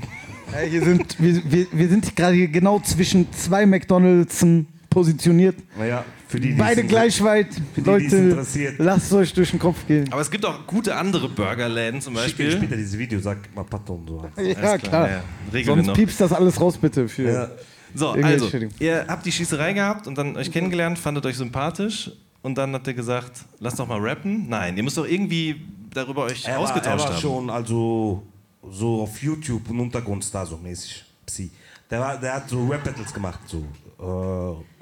Ey, 0.53 0.69
hier 0.69 0.85
sind, 0.85 1.17
wir, 1.19 1.43
wir, 1.51 1.67
wir 1.73 1.89
sind 1.89 2.15
gerade 2.15 2.35
hier 2.35 2.49
genau 2.49 2.79
zwischen 2.81 3.33
zwei 3.33 3.65
McDonalds 3.65 4.45
positioniert. 4.93 5.57
Naja, 5.79 6.05
für 6.29 6.39
die, 6.41 6.49
die 6.53 6.55
Beide 6.55 6.83
es- 6.83 6.89
gleich 6.89 7.23
weit. 7.23 7.49
die, 7.57 7.61
die 7.75 7.81
es 7.81 7.87
Leute, 7.87 8.17
interessiert. 8.17 8.75
lasst 8.79 9.07
es 9.07 9.13
euch 9.13 9.33
durch 9.35 9.51
den 9.51 9.59
Kopf 9.59 9.87
gehen. 9.87 10.11
aber 10.13 10.21
es 10.21 10.31
gibt 10.31 10.45
auch 10.45 10.67
gute 10.67 10.95
andere 10.97 11.29
Burgerläden 11.29 12.01
zum 12.01 12.15
Schick 12.15 12.23
Beispiel. 12.25 12.53
später 12.53 12.77
dieses 12.77 12.97
Video, 12.99 13.21
sag 13.21 13.39
mal 13.55 13.65
Pato 13.65 13.95
und 13.95 14.09
so. 14.09 14.25
Ja, 14.25 14.31
Alles 14.37 14.57
klar. 14.59 14.79
klar, 14.79 15.11
ja. 15.11 15.65
Sonst 15.65 15.87
noch. 15.87 15.95
piepst 15.95 16.21
das 16.21 16.33
alles 16.33 16.61
raus, 16.61 16.77
bitte. 16.79 17.09
Für 17.09 17.23
Ja. 17.33 17.49
So, 17.95 18.09
also, 18.11 18.45
Entschuldigung. 18.47 18.75
ihr 18.79 19.05
habt 19.07 19.27
die 19.27 19.33
Schießerei 19.33 19.75
gehabt 19.75 20.07
und 20.07 20.17
dann 20.17 20.35
euch 20.37 20.51
kennengelernt, 20.51 20.99
fandet 20.99 21.27
euch 21.27 21.37
sympathisch 21.37 22.11
und 22.41 22.57
dann 22.57 22.73
habt 22.73 22.87
ihr 22.87 22.95
gesagt, 22.95 23.33
lasst 23.61 23.79
doch 23.79 23.87
mal 23.87 24.01
rappen. 24.01 24.49
Nein, 24.49 24.77
ihr 24.79 24.83
müsst 24.83 24.97
doch 24.97 25.07
irgendwie 25.07 25.61
darüber 25.93 26.23
euch 26.25 26.45
Er 26.45 26.53
war, 26.53 26.55
er 26.55 26.61
ausgetauscht 26.61 27.05
war 27.05 27.13
haben. 27.13 27.21
schon 27.21 27.51
also 27.51 28.23
so 28.71 29.03
auf 29.03 29.23
YouTube 29.23 29.69
ein 29.69 29.79
Untergrundstar 29.81 30.47
so 30.47 30.57
mäßig. 30.57 31.05
Psi. 31.27 31.51
Der, 31.91 32.01
war, 32.01 32.17
der 32.19 32.35
hat 32.37 32.49
so 32.49 32.67
Rap-Battles 32.67 33.13
gemacht 33.13 33.41
so. 33.47 33.63
Äh, 34.03 34.05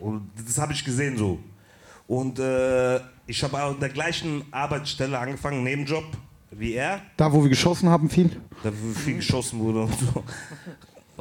und 0.02 0.30
das 0.46 0.58
habe 0.58 0.72
ich 0.72 0.84
gesehen 0.84 1.16
so. 1.18 1.38
Und 2.06 2.38
äh, 2.38 2.98
ich 3.26 3.42
habe 3.44 3.58
an 3.58 3.78
der 3.78 3.90
gleichen 3.90 4.44
Arbeitsstelle 4.50 5.18
angefangen, 5.18 5.62
Nebenjob 5.62 6.04
wie 6.50 6.72
er. 6.72 7.00
Da, 7.16 7.32
wo 7.32 7.42
wir 7.42 7.48
geschossen 7.48 7.88
haben, 7.88 8.10
viel. 8.10 8.40
Da 8.62 8.72
viel 8.72 9.16
geschossen 9.16 9.60
wurde 9.60 9.82
und 9.82 9.94
so. 9.98 10.24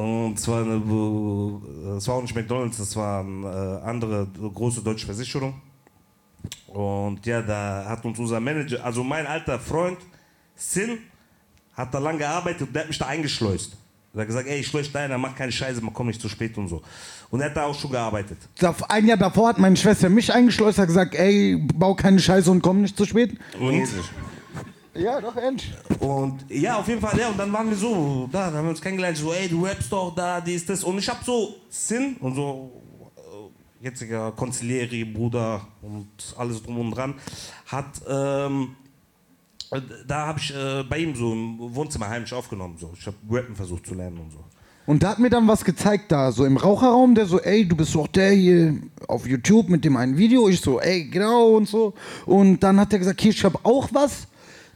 Und 0.02 0.40
zwar 0.40 0.64
eine, 0.64 0.76
es 1.98 2.08
war 2.08 2.16
auch 2.16 2.22
nicht 2.22 2.34
McDonalds, 2.34 2.78
das 2.78 2.96
war 2.96 3.20
eine 3.20 3.82
äh, 3.84 3.88
andere 3.88 4.26
große 4.26 4.82
deutsche 4.82 5.06
Versicherung. 5.06 5.62
Und 6.68 7.26
ja, 7.26 7.42
da 7.42 7.86
hat 7.86 8.06
uns 8.06 8.18
unser 8.18 8.40
Manager, 8.40 8.84
also 8.84 9.04
mein 9.04 9.28
alter 9.28 9.60
Freund 9.60 9.98
Sin, 10.56 11.00
hat 11.74 11.94
da 11.94 12.00
lange 12.00 12.20
gearbeitet 12.20 12.62
und 12.62 12.74
der 12.74 12.84
hat 12.84 12.88
mich 12.90 12.98
da 12.98 13.08
eingeschleust. 13.08 13.78
Er 14.14 14.22
hat 14.22 14.28
gesagt, 14.28 14.48
ey, 14.48 14.60
ich 14.60 14.68
da 14.92 15.00
ein, 15.00 15.18
mach 15.18 15.36
keine 15.36 15.52
Scheiße, 15.52 15.82
man 15.82 15.94
kommt 15.94 16.08
nicht 16.08 16.22
zu 16.22 16.30
spät 16.30 16.58
und 16.58 16.68
so. 16.68 16.82
Und 17.30 17.42
er 17.42 17.50
hat 17.50 17.58
da 17.58 17.66
auch 17.66 17.80
schon 17.80 17.92
gearbeitet. 17.92 18.38
Da- 18.58 18.76
Ein 18.88 19.06
Jahr 19.08 19.18
davor 19.18 19.50
hat 19.50 19.60
meine 19.60 19.78
Schwester 19.78 20.10
mich 20.10 20.34
eingeschleust, 20.34 20.80
hat 20.80 20.88
gesagt, 20.88 21.14
ey, 21.16 21.58
bau 21.76 21.94
keine 21.94 22.20
Scheiße 22.20 22.50
und 22.50 22.62
komm 22.62 22.82
nicht 22.82 22.98
zu 22.98 23.06
spät. 23.06 23.38
Und 23.60 23.88
Ja, 24.96 25.22
doch, 25.22 25.36
endlich. 25.36 25.72
Und 26.00 26.44
ja, 26.50 26.78
auf 26.78 26.88
jeden 26.88 27.00
Fall, 27.00 27.18
ja, 27.20 27.30
und 27.30 27.38
dann 27.38 27.54
waren 27.54 27.70
wir 27.70 27.78
so, 27.78 28.28
da, 28.32 28.48
dann 28.48 28.56
haben 28.56 28.66
wir 28.66 28.70
uns 28.72 28.82
kennengelernt, 28.82 29.16
so, 29.18 29.32
ey, 29.32 29.48
du 29.48 29.64
rappst 29.64 29.92
doch 29.92 30.14
da, 30.16 30.42
dies, 30.42 30.66
das. 30.66 30.84
Und 30.84 30.98
ich 30.98 31.08
hab 31.08 31.24
so 31.24 31.56
Sinn 31.70 32.18
und 32.20 32.34
so, 32.36 32.72
äh, 33.16 33.86
jetziger 33.86 34.32
Konzilieri, 34.32 35.06
Bruder 35.06 35.62
und 35.84 36.08
alles 36.36 36.64
drum 36.64 36.80
und 36.80 36.92
dran, 36.92 37.14
hat, 37.68 38.02
ähm, 38.10 38.76
äh, 38.86 38.89
da 40.08 40.28
habe 40.28 40.40
ich 40.40 40.54
äh, 40.56 40.84
bei 40.84 40.98
ihm 41.00 41.16
so 41.16 41.32
im 41.32 41.58
Wohnzimmer 41.60 42.10
heimlich 42.10 42.34
aufgenommen. 42.34 42.78
So. 42.78 42.92
Ich 42.98 43.06
habe 43.06 43.18
Rappen 43.30 43.56
versucht 43.56 43.86
zu 43.86 43.94
lernen 43.94 44.20
und 44.20 44.32
so. 44.32 44.44
Und 44.86 45.04
da 45.04 45.10
hat 45.10 45.20
mir 45.20 45.30
dann 45.30 45.48
was 45.48 45.64
gezeigt, 45.64 46.12
da 46.12 46.32
so 46.32 46.46
im 46.46 46.58
Raucherraum, 46.58 47.14
der 47.14 47.28
so, 47.28 47.40
ey, 47.40 47.68
du 47.68 47.76
bist 47.76 47.94
doch 47.94 48.08
der 48.08 48.32
hier 48.32 48.74
auf 49.08 49.28
YouTube 49.28 49.70
mit 49.70 49.86
dem 49.86 49.96
einen 49.96 50.18
Video. 50.18 50.50
Ich 50.50 50.62
so, 50.62 50.80
ey, 50.80 51.04
genau 51.04 51.58
und 51.58 51.68
so. 51.68 51.94
Und 52.26 52.62
dann 52.62 52.80
hat 52.80 52.92
er 52.92 52.98
gesagt, 52.98 53.22
hier, 53.22 53.32
ich 53.32 53.44
hab 53.44 53.64
auch 53.64 53.90
was. 53.94 54.28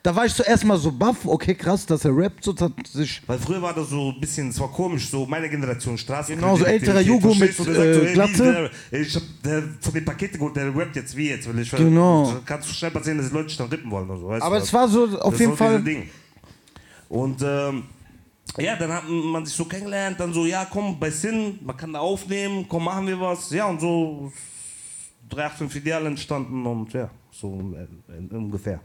Da 0.04 0.14
war 0.14 0.26
ich 0.26 0.36
zuerst 0.36 0.66
mal 0.66 0.78
so 0.78 0.92
baff, 0.92 1.26
okay, 1.26 1.56
krass, 1.56 1.86
dass 1.86 2.04
er 2.04 2.14
rappt, 2.14 2.44
so 2.44 2.54
sich. 2.92 3.22
Weil 3.26 3.40
früher 3.40 3.62
war 3.62 3.74
das 3.74 3.90
so 3.90 4.12
ein 4.12 4.20
bisschen, 4.20 4.50
es 4.50 4.60
war 4.60 4.70
komisch, 4.70 5.10
so 5.10 5.26
meine 5.26 5.50
Generation 5.50 5.98
Straßen. 5.98 6.36
Genau, 6.36 6.58
so 6.58 6.66
älterer 6.66 7.00
Jugo 7.00 7.34
mit, 7.34 7.58
äh, 7.58 8.12
Glatze. 8.12 8.70
Der, 8.92 9.00
ich 9.02 9.16
hab 9.16 9.24
der, 9.46 9.64
von 9.80 9.94
den 9.94 10.04
Paketen 10.04 10.38
geholt, 10.40 10.58
der 10.58 10.76
rappt 10.76 10.98
jetzt 10.98 11.16
wie 11.16 11.30
jetzt. 11.30 11.48
Weil 11.48 11.60
ich, 11.60 11.72
Genau. 11.72 12.36
Kannst 12.46 12.70
du 12.70 12.74
schnell 12.74 12.92
passieren, 12.92 13.18
dass 13.20 13.30
die 13.30 13.34
Leute 13.34 13.48
dich 13.48 13.56
dann 13.56 13.70
rippen 13.70 13.90
wollen. 13.90 14.10
Und 14.10 14.20
so, 14.20 14.28
weißt 14.28 14.44
Aber 14.44 14.58
du, 14.58 14.64
es 14.64 14.74
war 14.74 14.90
so 14.90 15.06
auf 15.22 15.32
Das 15.32 15.40
jeden 15.40 15.56
Fall. 15.56 15.82
Ding. 15.82 16.10
Und 17.08 17.42
ähm, 17.42 17.84
ja, 18.58 18.76
dann 18.76 18.92
hat 18.92 19.04
man 19.08 19.46
sich 19.46 19.56
so 19.56 19.64
kennengelernt, 19.64 20.20
dann 20.20 20.34
so, 20.34 20.46
ja, 20.46 20.68
komm, 20.70 21.00
bei 21.00 21.12
Sin, 21.12 21.60
man 21.64 21.78
kann 21.78 21.94
da 21.94 22.00
aufnehmen, 22.00 22.66
komm, 22.68 22.84
machen 22.84 23.08
wir 23.08 23.22
was. 23.22 23.50
Ja, 23.52 23.68
und 23.68 23.80
so 23.80 24.34
drei, 25.30 25.46
acht, 25.46 25.58
fünf 25.58 25.72
Filialen 25.72 26.08
entstanden 26.08 26.66
und 26.66 26.92
ja, 26.92 27.10
so 27.32 27.74
äh, 27.74 28.36
ungefähr. 28.36 28.82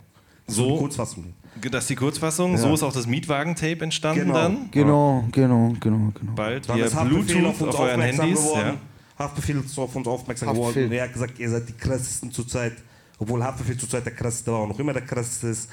So? 0.48 0.68
eine 0.70 0.78
Kurzfassung. 0.78 1.34
das 1.70 1.84
ist 1.84 1.90
die 1.90 1.94
Kurzfassung. 1.96 2.56
So 2.56 2.72
ist 2.74 2.82
auch 2.82 2.92
das 2.92 3.06
Mietwagen-Tape 3.06 3.80
entstanden 3.84 4.20
Genau. 4.26 4.34
dann. 4.34 4.70
Genau, 4.70 5.24
genau, 5.32 5.74
genau, 5.80 6.12
genau. 6.18 6.32
Bald 6.34 6.68
Dann 6.68 6.78
via 6.78 6.86
auf 6.86 7.04
Bluetooth 7.04 7.44
uns 7.44 7.62
auf 7.62 7.80
euren 7.80 7.90
aufmerksam 7.92 8.24
Handys. 8.26 8.42
geworden. 8.42 8.78
Ja. 9.18 9.24
Haftbefehl 9.24 9.60
ist 9.64 9.78
auf 9.78 9.94
uns 9.96 10.06
aufmerksam 10.08 10.48
Haftbefehl. 10.48 10.84
geworden. 10.84 10.92
Er 10.98 11.04
hat 11.04 11.12
gesagt, 11.12 11.38
ihr 11.38 11.50
seid 11.50 11.68
die 11.68 11.72
krassesten 11.72 12.32
zurzeit. 12.32 12.72
Obwohl 13.18 13.42
Haftbefehl 13.42 13.76
zurzeit 13.76 14.06
der 14.06 14.14
krasseste 14.14 14.52
war 14.52 14.62
und 14.62 14.68
noch 14.70 14.78
immer 14.78 14.92
der 14.92 15.02
krasseste 15.02 15.48
ist. 15.48 15.68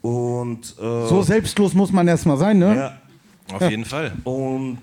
Und, 0.00 0.74
äh, 0.78 1.06
So 1.08 1.22
selbstlos 1.22 1.74
muss 1.74 1.90
man 1.92 2.06
erstmal 2.06 2.36
sein, 2.36 2.58
ne? 2.58 2.76
ja, 3.50 3.56
Auf 3.56 3.68
jeden 3.68 3.84
Fall. 3.84 4.12
und 4.24 4.78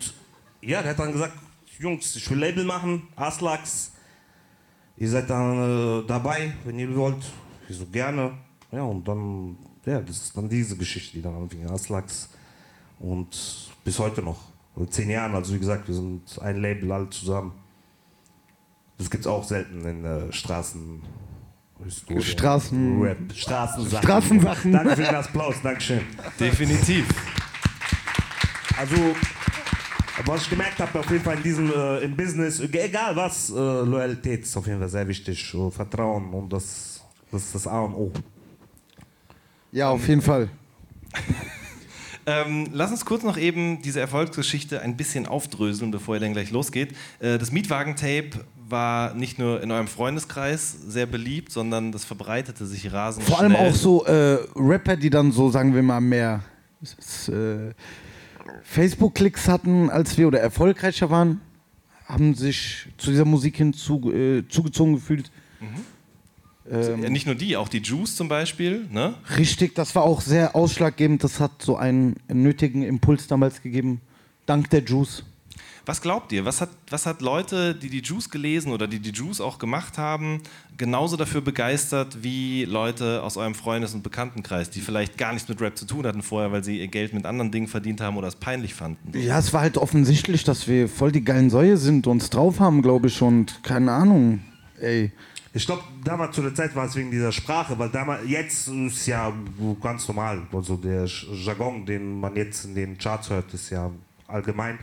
ja, 0.62 0.82
der 0.82 0.92
hat 0.92 1.00
dann 1.00 1.12
gesagt, 1.14 1.34
Jungs, 1.80 2.16
ich 2.16 2.30
will 2.30 2.38
Label 2.40 2.64
machen, 2.66 3.04
Aslax. 3.16 3.92
Ihr 4.98 5.10
seid 5.10 5.30
dann 5.30 6.02
äh, 6.04 6.08
dabei, 6.08 6.54
wenn 6.66 6.78
ihr 6.78 6.96
wollt. 6.96 7.24
Ich 7.70 7.78
so 7.78 7.86
gerne. 7.86 8.34
Ja, 8.72 8.84
und 8.84 9.08
dann, 9.08 9.58
ja, 9.86 10.00
das 10.02 10.18
ist 10.18 10.38
dann 10.38 10.48
diese 10.48 10.78
Geschichte, 10.78 11.14
die 11.18 11.22
dann 11.22 11.36
anfing, 11.36 11.66
Aslax. 11.70 12.30
Und 13.00 13.70
bis 13.84 14.00
heute 14.00 14.22
noch. 14.22 14.40
In 14.78 14.90
zehn 14.90 15.10
Jahren, 15.10 15.36
also 15.36 15.54
wie 15.54 15.60
gesagt, 15.60 15.88
wir 15.88 15.96
sind 15.96 16.22
ein 16.42 16.58
Label 16.62 16.92
alle 16.92 17.10
zusammen. 17.10 17.52
Das 18.98 19.10
gibt's 19.10 19.28
auch 19.28 19.44
selten 19.44 19.84
in 19.86 20.06
äh, 20.06 20.32
Straßen. 20.32 21.02
Straßen- 21.90 23.02
Rap, 23.02 23.18
Straßensachen. 23.34 24.04
Straßensachen. 24.04 24.72
Danke 24.72 24.96
für 24.96 25.02
den 25.04 25.16
Applaus, 25.16 25.56
Dankeschön. 25.64 26.02
Definitiv. 26.40 27.08
Also, 28.78 28.96
was 30.26 30.44
ich 30.44 30.50
gemerkt 30.52 30.80
habe, 30.80 31.00
auf 31.00 31.10
jeden 31.10 31.24
Fall 31.24 31.38
in 31.38 31.44
diesem 31.44 31.72
äh, 31.74 31.98
im 32.00 32.16
Business, 32.16 32.60
egal 32.60 33.16
was, 33.16 33.50
äh, 33.50 33.54
Loyalität 33.54 34.44
ist 34.44 34.56
auf 34.56 34.68
jeden 34.68 34.80
Fall 34.80 34.90
sehr 34.90 35.08
wichtig. 35.08 35.54
äh, 35.56 35.72
Vertrauen 35.72 36.32
und 36.34 36.54
das, 36.54 37.02
das 37.32 37.42
ist 37.46 37.56
das 37.56 37.68
A 37.68 37.82
und 37.82 37.96
O. 37.96 38.12
Ja, 39.72 39.90
auf 39.90 40.08
jeden 40.08 40.22
Fall. 40.22 40.50
Ähm, 42.28 42.68
lass 42.72 42.92
uns 42.92 43.04
kurz 43.04 43.24
noch 43.24 43.38
eben 43.38 43.82
diese 43.82 44.00
Erfolgsgeschichte 44.00 44.82
ein 44.82 44.96
bisschen 44.96 45.26
aufdröseln, 45.26 45.90
bevor 45.90 46.16
ihr 46.16 46.20
dann 46.20 46.34
gleich 46.34 46.52
losgeht. 46.52 46.94
Äh, 47.20 47.40
das 47.40 47.52
Mietwagen-Tape 47.52 48.46
war 48.70 49.14
nicht 49.16 49.40
nur 49.40 49.62
in 49.62 49.72
eurem 49.72 49.88
Freundeskreis 49.88 50.72
sehr 50.88 51.08
beliebt, 51.08 51.52
sondern 51.52 51.92
das 51.92 52.06
verbreitete 52.06 52.66
sich 52.66 52.94
rasend 52.94 53.26
Vor 53.26 53.40
allem 53.40 53.56
auch 53.56 53.74
so 53.74 54.06
äh, 54.06 54.38
Rapper, 54.56 54.98
die 54.98 55.10
dann 55.10 55.32
so, 55.32 55.50
sagen 55.50 55.74
wir 55.74 55.82
mal, 55.82 56.00
mehr 56.00 56.44
äh, 57.28 57.74
Facebook-Klicks 58.64 59.48
hatten 59.48 59.90
als 59.90 60.18
wir 60.18 60.28
oder 60.28 60.40
erfolgreicher 60.40 61.10
waren, 61.10 61.42
haben 62.06 62.36
sich 62.36 62.88
zu 62.98 63.10
dieser 63.10 63.26
Musik 63.26 63.58
hinzu, 63.58 64.12
äh, 64.12 64.48
zugezogen 64.48 64.94
gefühlt. 64.96 65.32
Ja, 66.72 67.10
nicht 67.10 67.26
nur 67.26 67.36
die, 67.36 67.58
auch 67.58 67.68
die 67.68 67.80
Juice 67.80 68.16
zum 68.16 68.30
Beispiel. 68.30 68.88
Ne? 68.92 69.16
Richtig, 69.38 69.76
das 69.76 69.94
war 69.96 70.04
auch 70.04 70.22
sehr 70.22 70.56
ausschlaggebend. 70.56 71.24
Das 71.24 71.40
hat 71.40 71.62
so 71.62 71.76
einen 71.76 72.16
nötigen 72.28 72.84
Impuls 72.84 73.28
damals 73.28 73.62
gegeben. 73.62 74.00
Dank 74.46 74.70
der 74.70 74.84
Juice. 74.84 75.24
Was 75.86 76.02
glaubt 76.02 76.32
ihr? 76.32 76.46
Was 76.46 76.62
hat, 76.62 76.70
was 76.90 77.06
hat 77.06 77.22
Leute, 77.22 77.74
die 77.74 77.90
die 77.90 78.02
Juice 78.02 78.30
gelesen 78.30 78.72
oder 78.72 78.88
die 78.88 79.00
die 79.00 79.10
Juice 79.10 79.42
auch 79.42 79.58
gemacht 79.58 79.98
haben, 79.98 80.42
genauso 80.78 81.18
dafür 81.18 81.42
begeistert 81.42 82.20
wie 82.22 82.66
Leute 82.66 83.24
aus 83.24 83.36
eurem 83.36 83.56
Freundes- 83.56 83.96
und 83.96 84.04
Bekanntenkreis, 84.04 84.70
die 84.70 84.80
vielleicht 84.80 85.18
gar 85.18 85.34
nichts 85.34 85.50
mit 85.50 85.60
Rap 85.60 85.78
zu 85.78 85.86
tun 85.86 86.06
hatten 86.06 86.22
vorher, 86.22 86.52
weil 86.52 86.64
sie 86.64 86.80
ihr 86.80 86.88
Geld 86.88 87.14
mit 87.14 87.26
anderen 87.26 87.52
Dingen 87.52 87.68
verdient 87.68 88.00
haben 88.00 88.16
oder 88.16 88.28
es 88.28 88.36
peinlich 88.36 88.76
fanden? 88.76 89.18
Ja, 89.18 89.40
es 89.40 89.54
war 89.54 89.62
halt 89.62 89.78
offensichtlich, 89.78 90.44
dass 90.44 90.68
wir 90.68 90.88
voll 90.88 91.12
die 91.12 91.24
geilen 91.24 91.50
Säue 91.50 91.78
sind, 91.78 92.06
uns 92.06 92.30
drauf 92.30 92.60
haben, 92.60 92.84
glaube 92.84 93.08
ich, 93.08 93.20
und 93.22 93.64
keine 93.64 93.92
Ahnung. 93.92 94.42
Ey. 94.80 95.12
Ich 95.54 95.66
glaube, 95.66 95.84
damals 96.04 96.36
zu 96.36 96.42
der 96.42 96.56
Zeit 96.56 96.76
war 96.76 96.86
es 96.86 96.96
wegen 96.96 97.12
dieser 97.12 97.32
Sprache, 97.32 97.78
weil 97.78 97.90
damals, 97.90 98.22
jetzt 98.28 98.70
ist 98.70 99.06
ja 99.06 99.34
ganz 99.82 100.08
normal. 100.08 100.44
Also 100.54 100.78
der 100.78 101.06
Jargon, 101.06 101.86
den 101.86 102.20
man 102.20 102.36
jetzt 102.38 102.64
in 102.64 102.74
den 102.74 102.98
Charts 102.98 103.30
hört, 103.30 103.54
ist 103.54 103.70
ja 103.70 103.92
allgemein. 104.28 104.80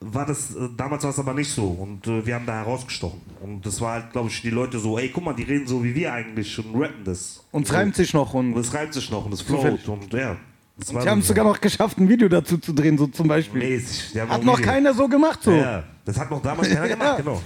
War 0.00 0.26
das, 0.26 0.54
äh, 0.54 0.68
damals 0.76 1.02
war 1.04 1.10
es 1.10 1.18
aber 1.18 1.34
nicht 1.34 1.50
so 1.50 1.66
und 1.66 2.06
äh, 2.06 2.24
wir 2.26 2.34
haben 2.34 2.46
da 2.46 2.54
herausgestochen. 2.54 3.20
Und 3.42 3.64
das 3.64 3.80
war 3.80 3.92
halt, 3.92 4.12
glaube 4.12 4.28
ich, 4.28 4.40
die 4.42 4.50
Leute 4.50 4.78
so, 4.78 4.98
ey, 4.98 5.10
guck 5.10 5.24
mal, 5.24 5.34
die 5.34 5.44
reden 5.44 5.66
so 5.66 5.84
wie 5.84 5.94
wir 5.94 6.12
eigentlich 6.12 6.58
und 6.58 6.74
rappen 6.74 7.04
das. 7.04 7.44
Und 7.52 7.62
es 7.62 7.68
so. 7.68 7.74
reimt 7.74 7.94
sich 7.94 8.12
noch 8.12 8.34
und, 8.34 8.54
Und 8.54 8.60
es 8.60 8.72
reimt 8.74 8.92
sich 8.92 9.10
noch 9.10 9.24
und 9.26 9.32
es 9.32 9.42
float 9.42 9.86
und 9.88 10.12
ja. 10.12 10.36
Das 10.76 10.88
sie 10.88 10.96
haben 11.08 11.20
es 11.20 11.26
so 11.26 11.34
sogar 11.34 11.44
noch 11.44 11.60
geschafft, 11.60 11.98
ein 11.98 12.08
Video 12.08 12.28
dazu 12.28 12.58
zu 12.58 12.72
drehen, 12.72 12.98
so 12.98 13.06
zum 13.06 13.28
Beispiel. 13.28 13.60
mäßig. 13.60 14.12
Die 14.14 14.20
Hat 14.20 14.42
noch 14.42 14.60
keiner 14.60 14.92
so 14.92 15.08
gemacht, 15.08 15.42
so. 15.42 15.52
Ja, 15.52 15.84
das 16.04 16.18
hat 16.18 16.30
noch 16.30 16.42
damals 16.42 16.68
keiner 16.68 16.88
gemacht, 16.88 17.16
genau. 17.24 17.40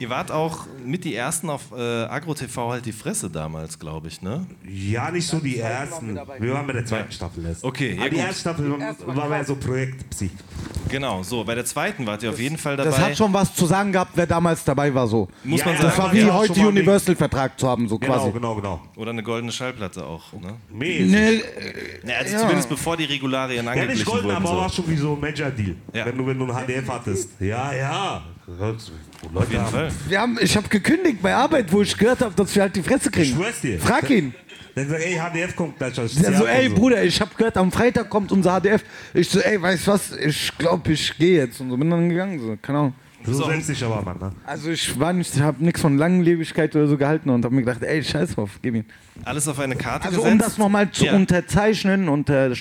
Ihr 0.00 0.10
wart 0.10 0.32
auch 0.32 0.66
mit 0.84 1.04
die 1.04 1.14
ersten 1.14 1.48
auf 1.48 1.62
äh, 1.74 1.80
Agro-TV 1.80 2.68
halt 2.72 2.84
die 2.84 2.92
Fresse 2.92 3.30
damals, 3.30 3.78
glaube 3.78 4.08
ich, 4.08 4.20
ne? 4.22 4.44
Ja, 4.68 5.10
nicht 5.12 5.26
so 5.26 5.38
die 5.38 5.58
ersten. 5.60 6.18
Wir 6.40 6.52
waren 6.52 6.66
bei 6.66 6.72
der 6.72 6.84
zweiten 6.84 7.12
Staffel 7.12 7.46
erst. 7.46 7.62
Okay, 7.64 7.94
ja 7.94 8.00
Aber 8.00 8.10
die 8.10 8.16
erste 8.16 8.40
Staffel 8.40 8.70
war 9.06 9.28
mehr 9.28 9.44
so 9.44 9.54
Projekt 9.54 10.10
Psi. 10.10 10.30
Genau, 10.90 11.22
so. 11.22 11.44
Bei 11.44 11.54
der 11.54 11.64
zweiten 11.64 12.06
wart 12.06 12.22
ihr 12.24 12.30
auf 12.30 12.38
jeden 12.40 12.58
Fall 12.58 12.76
dabei. 12.76 12.90
Das 12.90 12.98
hat 12.98 13.16
schon 13.16 13.32
was 13.32 13.54
zu 13.54 13.66
sagen 13.66 13.92
gehabt, 13.92 14.12
wer 14.16 14.26
damals 14.26 14.62
dabei 14.64 14.92
war, 14.92 15.06
so. 15.06 15.28
Muss 15.44 15.60
Ja, 15.60 15.66
man 15.66 15.74
ja, 15.76 15.80
sagen. 15.82 15.90
Das 15.96 15.98
war 15.98 16.14
Ja, 16.14 16.22
wie 16.22 16.26
ja, 16.28 16.34
heute 16.34 16.66
Universal-Vertrag 16.68 17.58
zu 17.58 17.68
haben, 17.68 17.88
so 17.88 17.98
Genau, 17.98 18.12
quasi. 18.14 18.32
genau, 18.32 18.54
genau. 18.56 18.80
Oder 18.96 19.10
eine 19.10 19.22
goldene 19.22 19.52
Schallplatte 19.52 20.04
auch. 20.04 20.32
Ne? 20.34 20.54
Mäßig. 20.70 21.10
Nee, 21.10 21.42
Ja, 22.06 22.16
also 22.18 22.32
Ja. 22.34 22.40
zumindest 22.40 22.68
bevor 22.68 22.96
die 22.96 23.04
Regularien 23.04 23.64
Ja, 23.64 23.70
angeglichen 23.72 23.98
nicht 24.00 24.06
golden, 24.10 24.24
wurden. 24.26 24.36
aber 24.36 24.48
so. 24.48 24.56
war 24.56 24.68
schon 24.70 24.88
wie 24.88 24.96
so 24.96 25.14
ein 25.14 25.20
Major-Deal. 25.20 25.76
Ja. 25.94 26.04
Wenn, 26.06 26.18
du, 26.18 26.26
wenn 26.26 26.38
du 26.38 26.52
ein 26.52 26.66
HDF 26.66 26.88
hattest. 26.88 27.30
Ja, 27.40 27.72
ja. 27.72 27.83
Leute 28.46 28.76
Auf 29.34 29.50
jeden 29.52 29.66
Fall. 29.66 29.90
wir 30.08 30.20
haben, 30.20 30.38
ich 30.40 30.56
habe 30.56 30.68
gekündigt 30.68 31.22
bei 31.22 31.34
Arbeit, 31.34 31.72
wo 31.72 31.80
ich 31.82 31.96
gehört 31.96 32.20
habe, 32.20 32.34
dass 32.34 32.54
wir 32.54 32.62
halt 32.62 32.76
die 32.76 32.82
Fresse 32.82 33.08
Ich 33.08 33.12
kriegen. 33.12 33.34
schwör's 33.36 33.60
dir. 33.60 33.78
Frag 33.80 34.08
ihn. 34.10 34.34
Dann 34.74 34.88
sagt, 34.88 35.02
ey, 35.02 35.16
HDF 35.16 35.54
kommt 35.56 35.78
gleich 35.78 35.98
als 35.98 36.14
Der 36.16 36.34
so, 36.36 36.46
ey 36.46 36.66
und 36.68 36.74
Bruder, 36.74 37.02
ich 37.04 37.20
habe 37.20 37.30
gehört, 37.36 37.56
am 37.56 37.70
Freitag 37.70 38.10
kommt 38.10 38.32
unser 38.32 38.60
HDF. 38.60 38.82
Ich 39.14 39.28
so, 39.28 39.38
ey, 39.40 39.60
weißt 39.62 39.86
du 39.86 39.92
was, 39.92 40.12
ich 40.12 40.52
glaube, 40.58 40.92
ich 40.92 41.16
gehe 41.16 41.38
jetzt. 41.44 41.60
Und 41.60 41.70
so 41.70 41.76
bin 41.76 41.88
dann 41.90 42.08
gegangen, 42.08 42.40
so, 42.40 42.56
keine 42.60 42.78
Ahnung. 42.78 42.94
So 43.26 43.44
selbstsicher 43.44 43.88
war 43.88 44.04
man, 44.04 44.18
ne? 44.18 44.32
Also 44.44 44.68
ich 44.70 44.98
war 45.00 45.12
nicht, 45.14 45.34
ich 45.34 45.40
habe 45.40 45.64
nichts 45.64 45.80
von 45.80 45.96
Langlebigkeit 45.96 46.76
oder 46.76 46.86
so 46.86 46.98
gehalten 46.98 47.30
und 47.30 47.44
habe 47.44 47.54
mir 47.54 47.62
gedacht, 47.62 47.82
ey, 47.82 48.04
scheiß 48.04 48.34
drauf, 48.34 48.50
gib 48.60 48.74
ihn. 48.74 48.84
Alles 49.24 49.48
auf 49.48 49.58
eine 49.60 49.76
Karte 49.76 50.06
Also 50.08 50.18
gesetzt. 50.18 50.32
um 50.32 50.38
das 50.38 50.58
nochmal 50.58 50.90
zu 50.90 51.06
Ja. 51.06 51.14
unterzeichnen 51.16 52.08
und 52.10 52.28
äh, 52.28 52.54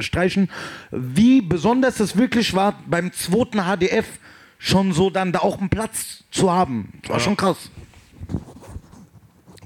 streichen, 0.00 0.50
wie 0.90 1.40
besonders 1.40 2.00
es 2.00 2.16
wirklich 2.16 2.52
war, 2.54 2.80
beim 2.86 3.12
zweiten 3.12 3.58
HDF 3.60 4.06
schon 4.58 4.92
so 4.92 5.08
dann 5.08 5.30
da 5.32 5.38
auch 5.40 5.58
einen 5.60 5.68
Platz 5.70 6.24
zu 6.32 6.50
haben. 6.52 6.92
Das 7.02 7.10
war 7.10 7.20
schon 7.20 7.36
krass. 7.36 7.70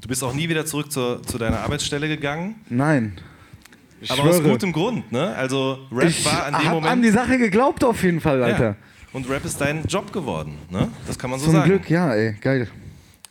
Du 0.01 0.09
bist 0.09 0.23
auch 0.23 0.35
nie 0.35 0.49
wieder 0.51 0.67
zurück 0.67 0.93
zur, 0.93 1.23
zu 1.23 1.39
deiner 1.39 1.61
Arbeitsstelle 1.61 2.09
gegangen. 2.09 2.57
Nein. 2.69 3.19
Ich 4.03 4.11
aber 4.11 4.25
aus 4.25 4.37
schwöre. 4.37 4.51
gutem 4.51 4.73
Grund, 4.73 5.11
ne? 5.13 5.35
Also 5.35 5.79
Rap 5.91 6.11
ich 6.11 6.25
war 6.27 6.45
an 6.45 6.61
dem 6.63 6.71
Moment. 6.73 6.93
an 6.93 7.01
die 7.03 7.09
Sache 7.11 7.39
geglaubt 7.39 7.83
auf 7.85 8.03
jeden 8.03 8.21
Fall, 8.21 8.43
Alter. 8.43 8.65
ja. 8.65 8.77
Und 9.15 9.31
Rap 9.31 9.45
ist 9.45 9.61
dein 9.61 9.85
Job 9.85 10.13
geworden, 10.13 10.59
ne? 10.71 10.91
Das 11.07 11.19
kann 11.19 11.31
man 11.31 11.39
so 11.39 11.47
Zum 11.47 11.55
sagen. 11.55 11.71
Glück, 11.71 11.89
ja, 11.89 12.13
ey, 12.13 12.35
geil. 12.41 12.69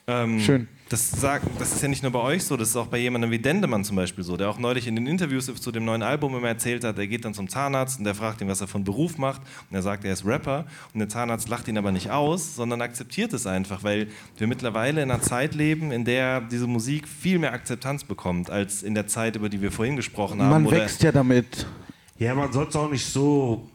Ähm, 0.08 0.40
Schön. 0.40 0.68
Das, 0.88 1.12
sagt, 1.12 1.46
das 1.60 1.74
ist 1.74 1.82
ja 1.82 1.88
nicht 1.90 2.04
nur 2.04 2.12
bei 2.12 2.20
euch 2.20 2.44
so, 2.44 2.56
das 2.56 2.70
ist 2.70 2.76
auch 2.78 2.88
bei 2.88 3.00
jemandem 3.00 3.32
wie 3.32 3.40
Dendemann 3.40 3.84
zum 3.84 3.96
Beispiel 3.98 4.24
so, 4.24 4.38
der 4.38 4.50
auch 4.50 4.60
neulich 4.60 4.88
in 4.88 4.96
den 4.96 5.08
Interviews 5.08 5.48
zu 5.54 5.72
dem 5.72 5.84
neuen 5.86 6.04
Album 6.04 6.36
immer 6.36 6.48
erzählt 6.48 6.84
hat, 6.84 6.98
er 6.98 7.08
geht 7.08 7.26
dann 7.26 7.34
zum 7.34 7.50
Zahnarzt 7.50 7.98
und 8.00 8.06
der 8.06 8.16
fragt 8.16 8.40
ihn, 8.42 8.48
was 8.48 8.62
er 8.62 8.68
von 8.68 8.84
Beruf 8.84 9.18
macht 9.18 9.42
und 9.70 9.76
er 9.76 9.82
sagt, 9.82 10.06
er 10.06 10.14
ist 10.14 10.26
Rapper 10.26 10.66
und 10.94 11.00
der 11.00 11.10
Zahnarzt 11.10 11.50
lacht 11.50 11.68
ihn 11.68 11.78
aber 11.78 11.92
nicht 11.92 12.12
aus, 12.12 12.56
sondern 12.56 12.82
akzeptiert 12.82 13.34
es 13.34 13.46
einfach, 13.46 13.84
weil 13.84 14.08
wir 14.38 14.48
mittlerweile 14.48 15.02
in 15.02 15.12
einer 15.12 15.22
Zeit 15.22 15.54
leben, 15.56 15.92
in 15.92 16.06
der 16.06 16.42
diese 16.42 16.68
Musik 16.68 17.08
viel 17.08 17.40
mehr 17.40 17.52
Akzeptanz 17.54 18.04
bekommt, 18.04 18.50
als 18.50 18.84
in 18.84 18.94
der 18.94 19.08
Zeit, 19.08 19.36
über 19.36 19.50
die 19.50 19.62
wir 19.62 19.72
vorhin 19.72 19.96
gesprochen 19.98 20.42
haben. 20.42 20.50
Man 20.50 20.66
oder- 20.68 20.78
wächst 20.78 21.02
ja 21.04 21.12
damit. 21.12 21.66
Ja, 22.20 22.36
man 22.36 22.54
sollte 22.54 22.78
auch 22.80 22.92
nicht 22.92 23.06
so. 23.06 23.68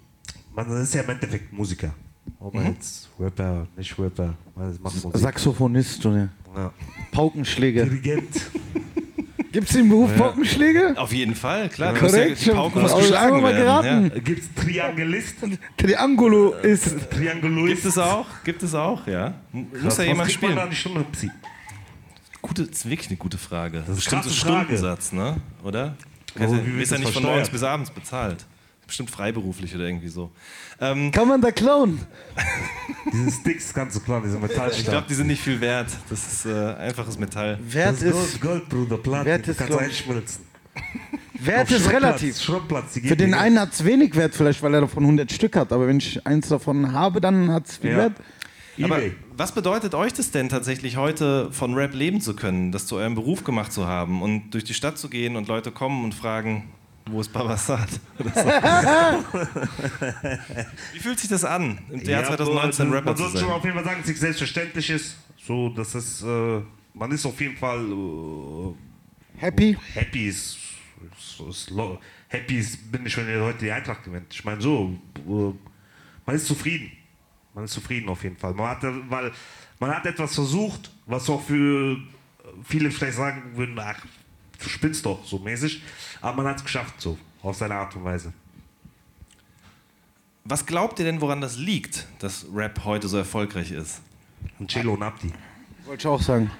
Man 0.67 0.83
ist 0.83 0.95
ja 0.95 1.03
im 1.03 1.11
Endeffekt 1.11 1.53
Musiker. 1.53 1.95
Ob 2.41 2.55
man 2.55 2.67
jetzt 2.75 3.09
Rapper, 3.19 3.67
nicht 3.77 3.99
Rapper, 3.99 4.35
man 4.55 4.79
macht 4.83 5.03
Musik. 5.05 5.11
Saxophonist 5.21 6.05
oder 6.07 6.29
Ja. 6.57 6.73
Paukenschläger. 7.13 7.85
Dirigent. 7.85 8.29
Gibt 9.53 9.67
es 9.69 9.75
den 9.77 9.89
Beruf 9.89 10.15
Paukenschläger? 10.17 10.95
Auf 11.01 11.11
jeden 11.13 11.35
Fall, 11.35 11.69
klar. 11.71 11.95
ja, 11.95 11.99
Korrekt, 11.99 12.45
die 12.45 12.51
Pauke 12.51 12.81
muss 12.81 12.91
schon. 12.91 13.01
geschlagen 13.01 13.41
mal 13.41 13.55
geraten. 13.55 14.11
Ja. 14.15 14.21
Gibt 14.21 14.43
es 14.43 14.55
Triangulist? 14.55 15.37
Triangulo 15.79 16.53
ist. 16.53 17.11
Triangulist? 17.11 17.75
Gibt 17.83 17.85
es 17.87 17.99
auch, 17.99 18.27
gibt 18.45 18.63
es 18.63 18.75
auch, 18.75 19.07
ja. 19.07 19.35
M- 19.55 19.69
Muss 19.83 19.97
ja 19.97 20.05
jemand 20.05 20.29
kriegt 20.29 20.43
man 20.43 20.71
spielen. 20.71 20.95
da 20.97 21.11
Psi? 21.11 21.31
Gute, 22.43 22.67
das 22.67 22.79
ist 22.79 22.91
wirklich 22.91 23.09
eine 23.09 23.17
gute 23.17 23.39
Frage. 23.39 23.79
ist 23.79 23.95
Bestimmt 23.95 24.25
so. 24.25 24.31
Stundensatz, 24.31 25.13
ne? 25.13 25.37
Oder? 25.65 25.97
Oh, 26.39 26.43
Also, 26.43 26.55
wie 26.57 26.59
du 26.61 26.67
wird 26.67 26.77
wirst 26.81 26.91
ja 26.93 26.97
das 26.99 27.07
nicht 27.07 27.15
von 27.15 27.23
morgens 27.23 27.49
bis 27.49 27.63
abends 27.63 27.91
bezahlt. 27.91 28.45
Bestimmt 28.89 29.11
freiberuflich 29.11 29.73
oder 29.75 29.85
irgendwie 29.85 30.09
so. 30.09 30.33
Ähm, 30.81 31.13
Kann 31.13 31.29
man 31.29 31.41
da 31.41 31.53
klauen? 31.53 32.01
Diese 33.13 33.31
Sticks 33.31 33.73
kannst 33.73 33.95
du 33.97 34.01
klar, 34.01 34.21
diese 34.23 34.35
ich 34.37 34.41
glaube, 34.41 34.55
Metallstab. 34.55 35.07
die 35.09 35.15
sind 35.15 35.27
nicht 35.29 35.43
viel 35.43 35.61
wert. 35.61 35.91
Das 36.11 36.27
ist 36.27 36.47
äh, 36.47 36.75
einfaches 36.75 37.19
Metall. 37.19 37.59
Wert 37.63 37.93
Das 37.93 38.03
ist 38.03 38.13
Gold, 38.13 38.27
ist, 38.27 38.41
Gold, 38.41 38.69
Bruder, 38.69 38.97
Platin. 38.99 39.27
Wert 39.27 39.47
du 39.47 39.51
ist, 39.53 39.59
kannst 39.59 39.79
einschmelzen. 39.79 40.45
Wert 41.41 41.71
ist 41.71 41.91
relativ. 41.93 42.41
Schrottplatz, 42.41 42.95
die 42.95 43.01
Für 43.03 43.17
den 43.17 43.31
nicht. 43.31 43.39
einen 43.39 43.61
hat 43.61 43.73
es 43.73 43.85
wenig 43.85 44.15
Wert, 44.17 44.35
vielleicht 44.35 44.63
weil 44.63 44.75
er 44.75 44.81
davon 44.83 45.03
100 45.05 45.31
Stück 45.31 45.55
hat. 45.57 45.73
Aber 45.73 45.87
wenn 45.87 45.99
ich 45.99 46.27
eins 46.27 46.49
davon 46.49 46.93
habe, 46.93 47.21
dann 47.21 47.53
hat 47.53 47.67
es 47.67 47.77
viel 47.77 47.91
Ja. 47.91 47.97
Wert. 47.99 48.13
Aber 48.83 48.99
Ebay. 48.99 49.15
was 49.37 49.53
bedeutet 49.53 49.95
euch 49.95 50.13
das 50.15 50.31
denn 50.31 50.49
tatsächlich 50.49 50.97
heute 50.97 51.51
von 51.53 51.75
Rap 51.75 51.95
leben 51.95 52.21
zu 52.21 52.35
können, 52.35 52.73
das 52.73 52.87
zu 52.87 52.97
eurem 52.97 53.15
Beruf 53.17 53.45
gemacht 53.45 53.73
zu 53.73 53.87
haben 53.87 54.23
und 54.23 54.51
durch 54.53 54.65
die 54.65 54.75
Stadt 54.75 54.97
zu 54.99 55.09
gehen 55.11 55.37
und 55.37 55.49
Leute 55.49 55.73
kommen 55.73 56.05
und 56.05 56.15
fragen, 56.15 56.65
wo 57.11 57.21
ist 57.21 57.33
Babasat? 57.33 57.89
Oder 58.19 58.31
so. 58.35 58.49
Wie 60.93 60.99
fühlt 60.99 61.19
sich 61.19 61.29
das 61.29 61.45
an, 61.45 61.79
im 61.91 62.01
Jahr 62.01 62.23
Ja, 62.23 62.27
2019 62.29 62.89
man 62.89 62.99
Rapper 62.99 63.15
zu 63.17 63.23
sollte 63.23 63.39
schon 63.39 63.49
sein? 63.49 63.57
auf 63.57 63.65
jeden 63.65 63.75
Fall 63.77 63.85
sagen, 63.85 63.97
dass 63.99 64.05
es 64.07 64.11
nicht 64.11 64.21
selbstverständlich 64.21 64.91
ist. 64.91 65.17
So, 65.47 65.69
dass 65.71 65.95
es, 65.95 66.23
äh, 66.23 66.61
man 66.95 67.11
ist 67.13 67.25
auf 67.27 67.41
jeden 67.41 67.57
Fall 67.57 67.81
äh, 67.81 68.75
Happy? 69.41 69.77
happy. 69.95 70.29
Ist, 70.29 70.59
ist, 71.19 71.41
ist, 71.49 71.71
lo- 71.71 71.99
happy 72.29 72.59
ist, 72.59 72.91
bin 72.91 73.07
ich, 73.07 73.17
wenn 73.17 73.29
ihr 73.29 73.43
heute 73.43 73.59
die 73.65 73.71
Eintracht 73.73 74.05
gewinnt. 74.05 74.27
Ich 74.33 74.45
meine 74.45 74.61
so, 74.61 74.99
äh, 75.17 75.53
man 76.27 76.37
ist 76.37 76.47
zufrieden. 76.47 76.91
Man 77.55 77.65
ist 77.65 77.73
zufrieden 77.73 78.09
auf 78.09 78.23
jeden 78.23 78.37
Fall. 78.37 78.53
Man 78.55 78.69
hat, 78.69 78.83
weil 79.09 79.33
man 79.81 79.91
hat 79.95 80.07
etwas 80.07 80.35
versucht, 80.35 80.91
was 81.07 81.29
auch 81.31 81.43
für 81.43 81.97
viele 82.65 82.91
vielleicht 82.91 83.17
sagen 83.17 83.43
würden, 83.55 83.79
ach, 83.79 84.05
du 84.63 84.69
spinnst 84.69 85.07
doch 85.07 85.25
so 85.25 85.39
mäßig. 85.39 85.83
Aber 86.21 86.37
man 86.39 86.47
hat 86.47 86.57
es 86.59 86.65
geschafft 86.65 86.95
so, 87.01 87.17
auf 87.43 87.57
seine 87.57 87.75
Art 87.75 87.95
und 87.97 88.05
Weise. 88.05 88.33
Was 90.45 90.65
glaubt 90.65 90.99
ihr 90.99 91.05
denn, 91.05 91.21
woran 91.21 91.41
das 91.41 91.57
liegt, 91.59 92.07
dass 92.21 92.47
Rap 92.55 92.85
heute 92.85 93.07
so 93.07 93.19
erfolgreich 93.19 93.71
ist? 93.71 94.01
Und 94.59 94.71
Cello 94.71 94.95
und 94.95 95.03
Abdi. 95.03 95.31
Wollte 95.85 96.01
ich 96.01 96.07
auch 96.07 96.23
sagen. 96.23 96.51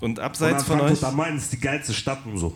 Und 0.00 0.18
Und 0.18 0.20
abseits 0.20 0.62
von 0.64 0.78
Frankfurt 0.78 1.02
euch 1.02 1.08
am 1.08 1.16
Main 1.16 1.36
ist 1.36 1.52
die 1.52 1.58
geilste 1.60 1.92
Stadt 1.92 2.20
und 2.24 2.38
so. 2.38 2.54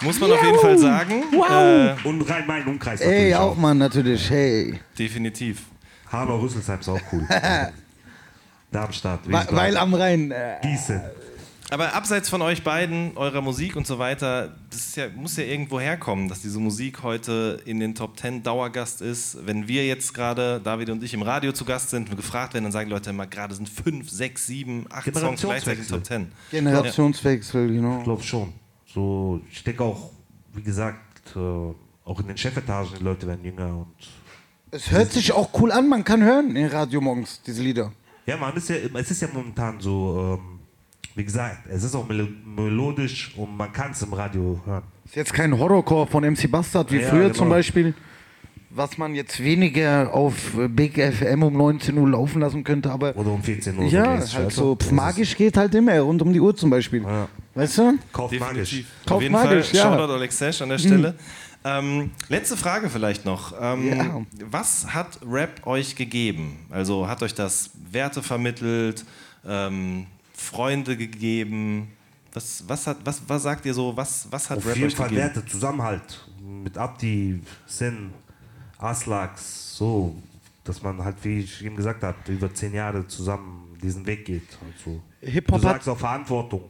muss 0.00 0.18
man 0.18 0.32
auf 0.32 0.42
jeden 0.42 0.58
Fall 0.58 0.78
sagen, 0.78 1.22
äh, 1.32 1.94
Und 2.08 2.22
Rhein-Main-Umkreis 2.22 3.00
Ey, 3.00 3.08
natürlich 3.10 3.34
auch 3.36 3.40
auch. 3.52 3.56
Mann, 3.56 3.78
natürlich. 3.78 4.30
Hey. 4.30 4.80
definitiv. 4.98 5.66
Hanau, 6.10 6.38
Rüsselsheim 6.38 6.80
ist 6.80 6.88
auch 6.88 7.00
cool. 7.12 7.26
Darmstadt, 8.72 9.20
Weil, 9.30 9.46
weil 9.50 9.76
am 9.76 9.94
Rhein. 9.94 10.30
Äh, 10.30 10.56
Gießen. 10.62 11.00
Aber 11.70 11.94
abseits 11.94 12.28
von 12.28 12.42
euch 12.42 12.62
beiden, 12.62 13.16
eurer 13.16 13.40
Musik 13.40 13.74
und 13.74 13.88
so 13.88 13.98
weiter, 13.98 14.54
das 14.70 14.80
ist 14.80 14.96
ja, 14.96 15.08
muss 15.08 15.36
ja 15.36 15.42
irgendwo 15.42 15.80
herkommen, 15.80 16.28
dass 16.28 16.40
diese 16.40 16.60
Musik 16.60 17.02
heute 17.02 17.60
in 17.64 17.80
den 17.80 17.96
Top 17.96 18.16
10 18.18 18.44
Dauergast 18.44 19.02
ist. 19.02 19.38
Wenn 19.44 19.66
wir 19.66 19.84
jetzt 19.84 20.14
gerade, 20.14 20.60
David 20.62 20.90
und 20.90 21.02
ich, 21.02 21.12
im 21.12 21.22
Radio 21.22 21.50
zu 21.50 21.64
Gast 21.64 21.90
sind 21.90 22.08
und 22.08 22.16
gefragt 22.16 22.54
werden, 22.54 22.64
dann 22.64 22.72
sagen 22.72 22.88
die 22.88 22.94
Leute 22.94 23.10
immer, 23.10 23.26
gerade 23.26 23.54
sind 23.54 23.68
5, 23.68 24.08
6, 24.08 24.46
7, 24.46 24.86
8 24.88 25.16
Songs 25.16 25.40
gleichzeitig 25.40 25.80
in 25.80 25.86
den 25.86 25.90
Top 25.90 26.04
10. 26.04 26.32
Generationswechsel, 26.52 27.68
know. 27.78 27.98
Ich 27.98 28.04
glaube 28.04 28.22
schon. 28.22 28.52
So, 28.86 29.40
ich 29.50 29.64
denke 29.64 29.82
auch, 29.82 30.10
wie 30.54 30.62
gesagt, 30.62 31.34
äh, 31.34 31.38
auch 31.38 32.20
in 32.20 32.28
den 32.28 32.36
Chefetagen, 32.36 32.92
die 32.96 33.02
Leute 33.02 33.26
werden 33.26 33.44
jünger 33.44 33.78
und. 33.78 33.94
Es 34.70 34.90
hört 34.90 35.12
sich 35.12 35.32
auch 35.32 35.50
cool 35.60 35.72
an, 35.72 35.88
man 35.88 36.04
kann 36.04 36.22
hören 36.22 36.54
in 36.54 36.66
Radio 36.66 37.00
morgens, 37.00 37.40
diese 37.42 37.62
Lieder. 37.62 37.92
Ja, 38.24 38.36
man 38.36 38.56
ist 38.56 38.68
ja, 38.68 38.76
es 38.76 39.10
ist 39.10 39.22
ja 39.22 39.28
momentan 39.32 39.80
so, 39.80 40.38
ähm, 40.38 40.55
wie 41.16 41.24
gesagt, 41.24 41.66
es 41.68 41.82
ist 41.82 41.94
auch 41.96 42.06
melo 42.08 42.28
melodisch 42.44 43.32
und 43.36 43.56
man 43.56 43.72
kann 43.72 43.90
es 43.90 44.02
im 44.02 44.12
Radio 44.12 44.60
hören. 44.64 44.82
Ist 45.04 45.16
jetzt 45.16 45.32
kein 45.34 45.56
Horrorcore 45.58 46.06
von 46.06 46.24
MC 46.24 46.48
Bastard 46.50 46.92
wie 46.92 47.00
Ja, 47.00 47.08
früher 47.08 47.22
genau. 47.24 47.34
zum 47.34 47.48
Beispiel, 47.48 47.94
was 48.70 48.98
man 48.98 49.14
jetzt 49.14 49.42
weniger 49.42 50.12
auf 50.12 50.34
Big 50.68 50.98
FM 50.98 51.42
um 51.42 51.56
19 51.56 51.96
Uhr 51.96 52.08
laufen 52.10 52.40
lassen 52.40 52.62
könnte, 52.64 52.90
aber 52.90 53.16
Oder 53.16 53.30
um 53.30 53.42
14 53.42 53.78
Uhr. 53.78 53.84
ja, 53.86 54.18
halt 54.34 54.52
so 54.52 54.74
du? 54.74 54.84
Das 54.84 54.90
magisch 54.92 55.36
geht 55.36 55.56
halt 55.56 55.74
immer 55.74 55.98
rund 56.00 56.20
um 56.22 56.32
die 56.32 56.40
Uhr 56.40 56.54
zum 56.54 56.68
Beispiel. 56.70 57.02
Ja. 57.02 57.28
Weißt 57.54 57.78
du? 57.78 57.98
Kauft 58.12 58.38
magisch. 58.38 58.84
Auf 59.04 59.06
Kauf 59.06 59.22
jeden 59.22 59.32
magisch, 59.32 59.68
Fall, 59.70 59.76
ja. 59.76 59.82
Shoutout 59.96 60.12
Alexesh 60.12 60.60
an 60.62 60.68
der 60.68 60.78
Stelle. 60.78 61.14
Ähm, 61.64 62.10
letzte 62.28 62.56
Frage 62.56 62.90
vielleicht 62.90 63.24
noch. 63.24 63.54
Ähm, 63.60 63.88
Ja. 63.88 64.22
Was 64.50 64.88
hat 64.92 65.18
Rap 65.26 65.66
euch 65.66 65.96
gegeben? 65.96 66.58
Also 66.70 67.08
hat 67.08 67.22
euch 67.22 67.34
das 67.34 67.70
Werte 67.90 68.22
vermittelt, 68.22 69.04
ähm, 69.48 70.06
Freunde 70.36 70.96
gegeben? 70.96 71.88
Was, 72.32 72.62
was, 72.68 72.86
hat, 72.86 72.98
was, 73.04 73.22
was 73.26 73.42
sagt 73.42 73.64
ihr 73.64 73.72
so? 73.72 73.96
Was, 73.96 74.28
was 74.30 74.50
hat 74.50 74.58
Auf 74.58 74.66
Rap 74.66 74.76
jeden 74.76 74.88
euch 74.88 74.94
Fall 74.94 75.08
gegeben? 75.08 75.34
Werte, 75.34 75.46
Zusammenhalt. 75.46 76.28
Mit 76.40 76.76
Abdi, 76.76 77.40
Sin, 77.66 78.10
Aslax, 78.78 79.74
so. 79.74 80.14
Dass 80.62 80.82
man 80.82 81.02
halt, 81.02 81.16
wie 81.22 81.40
ich 81.40 81.64
eben 81.64 81.76
gesagt 81.76 82.02
habe, 82.02 82.16
über 82.30 82.52
zehn 82.52 82.74
Jahre 82.74 83.06
zusammen 83.06 83.76
diesen 83.82 84.06
Weg 84.06 84.26
geht. 84.26 84.58
Also, 84.66 85.00
Hip-Hop 85.20 85.60
du 85.60 85.66
sagst 85.66 85.88
auch 85.88 85.98
Verantwortung. 85.98 86.64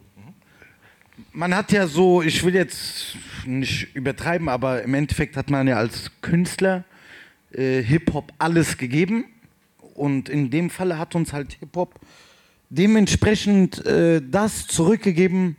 Man 1.33 1.53
hat 1.53 1.71
ja 1.71 1.87
so, 1.87 2.21
ich 2.21 2.43
will 2.43 2.53
jetzt 2.55 3.17
nicht 3.45 3.93
übertreiben, 3.95 4.49
aber 4.49 4.83
im 4.83 4.93
Endeffekt 4.93 5.35
hat 5.35 5.49
man 5.49 5.67
ja 5.67 5.77
als 5.77 6.11
Künstler 6.21 6.85
äh, 7.51 7.81
Hip-Hop 7.81 8.31
alles 8.37 8.77
gegeben. 8.77 9.25
Und 9.95 10.29
in 10.29 10.49
dem 10.51 10.69
Falle 10.69 10.97
hat 10.97 11.15
uns 11.15 11.33
halt 11.33 11.53
Hip-Hop 11.53 11.99
dementsprechend 12.69 13.85
äh, 13.85 14.21
das 14.21 14.67
zurückgegeben, 14.67 15.55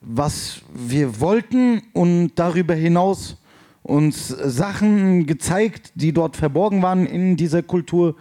was 0.00 0.60
wir 0.72 1.20
wollten 1.20 1.82
und 1.92 2.32
darüber 2.36 2.74
hinaus 2.74 3.36
uns 3.82 4.28
Sachen 4.28 5.26
gezeigt, 5.26 5.92
die 5.94 6.12
dort 6.12 6.36
verborgen 6.36 6.82
waren 6.82 7.06
in 7.06 7.36
dieser 7.36 7.62
Kultur, 7.62 8.16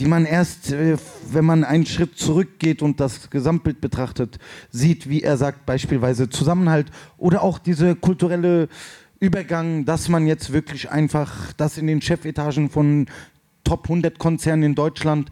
die 0.00 0.06
man 0.06 0.24
erst, 0.24 0.72
äh, 0.72 0.96
wenn 1.30 1.44
man 1.44 1.64
einen 1.64 1.86
Schritt 1.86 2.16
zurückgeht 2.16 2.82
und 2.82 3.00
das 3.00 3.30
Gesamtbild 3.30 3.80
betrachtet, 3.80 4.38
sieht, 4.70 5.08
wie 5.08 5.22
er 5.22 5.36
sagt, 5.36 5.66
beispielsweise 5.66 6.28
Zusammenhalt 6.28 6.90
oder 7.16 7.42
auch 7.42 7.58
diese 7.58 7.94
kulturelle 7.94 8.68
Übergang, 9.20 9.84
dass 9.84 10.08
man 10.08 10.26
jetzt 10.26 10.52
wirklich 10.52 10.90
einfach, 10.90 11.52
dass 11.52 11.78
in 11.78 11.86
den 11.86 12.02
Chefetagen 12.02 12.70
von 12.70 13.06
Top 13.62 13.84
100 13.84 14.18
Konzernen 14.18 14.62
in 14.64 14.74
Deutschland 14.74 15.30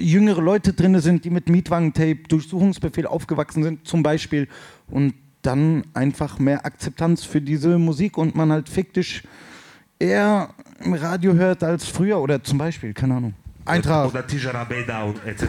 jüngere 0.00 0.40
Leute 0.40 0.72
drin 0.72 0.98
sind, 1.00 1.24
die 1.24 1.30
mit 1.30 1.48
Mietwagentape, 1.48 2.28
Durchsuchungsbefehl 2.28 3.06
aufgewachsen 3.06 3.62
sind 3.62 3.86
zum 3.86 4.02
Beispiel 4.02 4.48
und 4.88 5.14
dann 5.42 5.84
einfach 5.94 6.38
mehr 6.38 6.66
Akzeptanz 6.66 7.24
für 7.24 7.40
diese 7.40 7.78
Musik 7.78 8.18
und 8.18 8.34
man 8.34 8.52
halt 8.52 8.68
fiktisch 8.68 9.22
eher 9.98 10.50
im 10.82 10.94
Radio 10.94 11.34
hört 11.34 11.62
als 11.62 11.86
früher 11.86 12.20
oder 12.20 12.42
zum 12.42 12.58
Beispiel, 12.58 12.92
keine 12.92 13.16
Ahnung. 13.16 13.34
Eintracht, 13.70 14.08
Oder 14.10 14.26
Tijara 14.26 14.64
Beda 14.64 15.02
und 15.04 15.24
etc. 15.26 15.44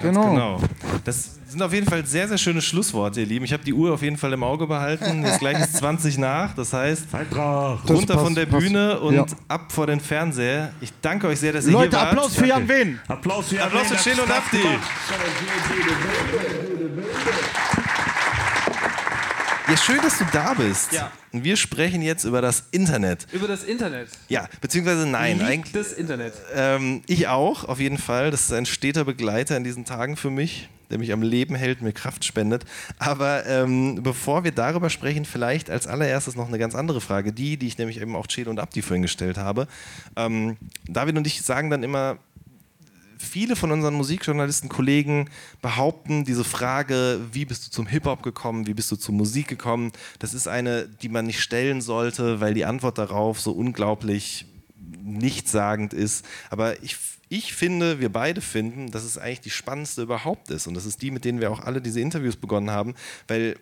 genau. 0.00 0.30
Genau. 0.30 0.60
Das 1.04 1.38
sind 1.48 1.62
auf 1.62 1.72
jeden 1.72 1.86
Fall 1.88 2.04
sehr, 2.04 2.28
sehr 2.28 2.36
schöne 2.36 2.60
Schlussworte, 2.60 3.20
ihr 3.20 3.26
Lieben. 3.26 3.44
Ich 3.44 3.52
habe 3.54 3.64
die 3.64 3.72
Uhr 3.72 3.94
auf 3.94 4.02
jeden 4.02 4.16
Fall 4.18 4.32
im 4.34 4.42
Auge 4.42 4.66
behalten. 4.66 5.22
Jetzt 5.24 5.38
gleich 5.40 5.58
ist 5.58 5.76
20 5.78 6.18
nach. 6.18 6.54
Das 6.54 6.72
heißt, 6.72 7.14
Eintracht. 7.14 7.84
Das 7.88 7.96
runter 7.96 8.14
passt, 8.14 8.24
von 8.26 8.34
der 8.34 8.46
passt. 8.46 8.66
Bühne 8.66 9.00
und 9.00 9.14
Ja. 9.14 9.24
ab 9.48 9.72
vor 9.72 9.86
den 9.86 10.00
Fernseher. 10.00 10.72
Ich 10.80 10.92
danke 11.00 11.26
euch 11.28 11.40
sehr, 11.40 11.52
dass 11.52 11.66
ihr 11.66 11.72
Leute, 11.72 11.90
hier 11.96 11.98
wart. 12.06 12.12
Applaus 12.12 12.34
für 12.34 12.46
Jan 12.46 12.68
Wen. 12.68 13.00
Applaus 13.08 13.48
für 13.48 13.62
Applaus 13.62 13.86
für 13.88 13.94
Jan 13.94 14.02
Chelo 14.02 14.22
und 14.24 14.28
Spaß 14.28 14.44
Abdi. 14.44 14.58
gemacht. 14.58 14.90
Ja, 19.68 19.76
schön, 19.76 20.00
dass 20.00 20.16
du 20.16 20.24
da 20.32 20.54
bist. 20.54 20.92
Ja. 20.92 21.12
Und 21.30 21.44
wir 21.44 21.58
sprechen 21.58 22.00
jetzt 22.00 22.24
über 22.24 22.40
das 22.40 22.64
Internet. 22.70 23.26
Über 23.32 23.46
das 23.46 23.64
Internet. 23.64 24.08
Ja, 24.28 24.48
beziehungsweise 24.62 25.06
nein, 25.06 25.36
Liebt 25.36 25.50
eigentlich. 25.50 25.72
das 25.74 25.92
Internet. 25.92 26.32
Ähm, 26.54 27.02
ich 27.06 27.28
auch, 27.28 27.64
auf 27.64 27.78
jeden 27.78 27.98
Fall. 27.98 28.30
Das 28.30 28.40
ist 28.40 28.52
ein 28.54 28.64
steter 28.64 29.04
Begleiter 29.04 29.58
in 29.58 29.64
diesen 29.64 29.84
Tagen 29.84 30.16
für 30.16 30.30
mich, 30.30 30.70
der 30.90 30.96
mich 30.96 31.12
am 31.12 31.20
Leben 31.20 31.54
hält, 31.54 31.82
mir 31.82 31.92
Kraft 31.92 32.24
spendet. 32.24 32.64
Aber 32.98 33.44
ähm, 33.44 34.02
bevor 34.02 34.42
wir 34.42 34.52
darüber 34.52 34.88
sprechen, 34.88 35.26
vielleicht 35.26 35.68
als 35.68 35.86
allererstes 35.86 36.34
noch 36.34 36.48
eine 36.48 36.58
ganz 36.58 36.74
andere 36.74 37.02
Frage. 37.02 37.34
Die, 37.34 37.58
die 37.58 37.66
ich 37.66 37.76
nämlich 37.76 38.00
eben 38.00 38.16
auch 38.16 38.26
Chelo 38.26 38.50
und 38.50 38.60
Abdi 38.60 38.80
vorhin 38.80 39.02
gestellt 39.02 39.36
habe. 39.36 39.68
Ähm, 40.16 40.56
David 40.86 41.18
und 41.18 41.26
ich 41.26 41.42
sagen 41.42 41.68
dann 41.68 41.82
immer, 41.82 42.16
viele 43.18 43.56
von 43.56 43.70
unseren 43.70 43.94
Musikjournalisten-Kollegen 43.94 45.28
behaupten, 45.60 46.24
diese 46.24 46.44
Frage, 46.44 47.20
wie 47.32 47.44
bist 47.44 47.66
du 47.66 47.70
zum 47.70 47.86
Hip-Hop 47.86 48.22
gekommen, 48.22 48.66
wie 48.66 48.74
bist 48.74 48.90
du 48.90 48.96
zur 48.96 49.14
Musik 49.14 49.48
gekommen, 49.48 49.92
das 50.18 50.34
ist 50.34 50.48
eine, 50.48 50.88
die 50.88 51.08
man 51.08 51.26
nicht 51.26 51.40
stellen 51.40 51.80
sollte, 51.80 52.40
weil 52.40 52.54
die 52.54 52.64
Antwort 52.64 52.98
darauf 52.98 53.40
so 53.40 53.52
unglaublich 53.52 54.46
nichtssagend 55.02 55.92
ist. 55.92 56.24
Aber 56.50 56.82
ich, 56.82 56.96
ich 57.28 57.54
finde, 57.54 58.00
wir 58.00 58.10
beide 58.10 58.40
finden, 58.40 58.90
dass 58.90 59.04
es 59.04 59.18
eigentlich 59.18 59.40
die 59.40 59.50
spannendste 59.50 60.02
überhaupt 60.02 60.50
ist. 60.50 60.66
Und 60.66 60.74
das 60.74 60.86
ist 60.86 61.02
die, 61.02 61.10
mit 61.10 61.24
denen 61.24 61.40
wir 61.40 61.50
auch 61.50 61.60
alle 61.60 61.80
diese 61.80 62.00
Interviews 62.00 62.36
begonnen 62.36 62.70
haben, 62.70 62.94
weil 63.26 63.56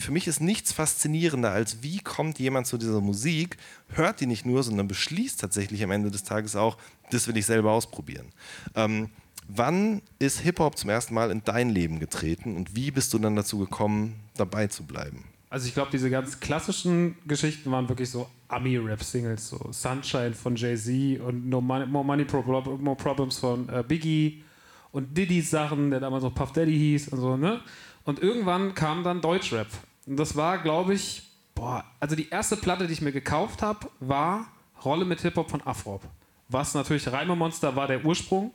für 0.00 0.12
mich 0.12 0.26
ist 0.26 0.40
nichts 0.40 0.72
faszinierender, 0.72 1.50
als 1.50 1.82
wie 1.82 1.98
kommt 1.98 2.38
jemand 2.38 2.66
zu 2.66 2.78
dieser 2.78 3.00
Musik, 3.00 3.56
hört 3.88 4.20
die 4.20 4.26
nicht 4.26 4.46
nur, 4.46 4.62
sondern 4.62 4.88
beschließt 4.88 5.40
tatsächlich 5.40 5.82
am 5.84 5.90
Ende 5.90 6.10
des 6.10 6.24
Tages 6.24 6.56
auch, 6.56 6.76
das 7.10 7.28
will 7.28 7.36
ich 7.36 7.46
selber 7.46 7.72
ausprobieren. 7.72 8.26
Ähm, 8.74 9.10
wann 9.48 10.02
ist 10.18 10.40
Hip-Hop 10.40 10.78
zum 10.78 10.90
ersten 10.90 11.14
Mal 11.14 11.30
in 11.30 11.42
dein 11.44 11.70
Leben 11.70 11.98
getreten 11.98 12.56
und 12.56 12.74
wie 12.74 12.90
bist 12.90 13.12
du 13.12 13.18
dann 13.18 13.36
dazu 13.36 13.58
gekommen, 13.58 14.16
dabei 14.36 14.66
zu 14.68 14.84
bleiben? 14.84 15.24
Also 15.50 15.66
ich 15.66 15.74
glaube, 15.74 15.90
diese 15.90 16.10
ganz 16.10 16.38
klassischen 16.38 17.16
Geschichten 17.26 17.72
waren 17.72 17.88
wirklich 17.88 18.08
so 18.08 18.28
Ami-Rap-Singles, 18.48 19.48
so 19.48 19.58
Sunshine 19.72 20.32
von 20.32 20.54
Jay-Z 20.54 21.20
und 21.20 21.48
No 21.48 21.60
Money, 21.60 21.86
More 21.86 22.04
Money, 22.04 22.24
More 22.32 22.96
Problems 22.96 23.38
von 23.38 23.68
äh, 23.68 23.82
Biggie 23.86 24.44
und 24.92 25.16
Diddy's 25.16 25.50
Sachen, 25.50 25.90
der 25.90 26.00
damals 26.00 26.22
noch 26.22 26.34
Puff 26.34 26.52
Daddy 26.52 26.76
hieß 26.76 27.08
und 27.08 27.20
so, 27.20 27.36
ne? 27.36 27.60
Und 28.04 28.22
irgendwann 28.22 28.74
kam 28.74 29.04
dann 29.04 29.20
Deutschrap. 29.20 29.66
Und 30.06 30.16
das 30.16 30.36
war, 30.36 30.58
glaube 30.58 30.94
ich, 30.94 31.22
boah, 31.54 31.84
also 32.00 32.16
die 32.16 32.28
erste 32.30 32.56
Platte, 32.56 32.86
die 32.86 32.92
ich 32.92 33.02
mir 33.02 33.12
gekauft 33.12 33.62
habe, 33.62 33.88
war 34.00 34.46
Rolle 34.84 35.04
mit 35.04 35.20
Hip-Hop 35.20 35.50
von 35.50 35.62
Afrop. 35.66 36.02
Was 36.48 36.74
natürlich 36.74 37.10
Reimemonster 37.10 37.76
war 37.76 37.86
der 37.86 38.04
Ursprung, 38.04 38.52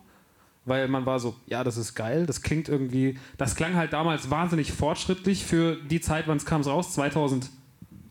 weil 0.66 0.88
man 0.88 1.06
war 1.06 1.20
so, 1.20 1.36
ja, 1.46 1.64
das 1.64 1.78
ist 1.78 1.94
geil, 1.94 2.26
das 2.26 2.42
klingt 2.42 2.68
irgendwie, 2.68 3.18
das 3.38 3.56
klang 3.56 3.76
halt 3.76 3.94
damals 3.94 4.30
wahnsinnig 4.30 4.74
fortschrittlich 4.74 5.46
für 5.46 5.76
die 5.76 6.02
Zeit, 6.02 6.28
wann 6.28 6.38
es 6.38 6.46
kam 6.46 6.62
es 6.62 6.68
raus, 6.68 6.94
2000, 6.94 7.50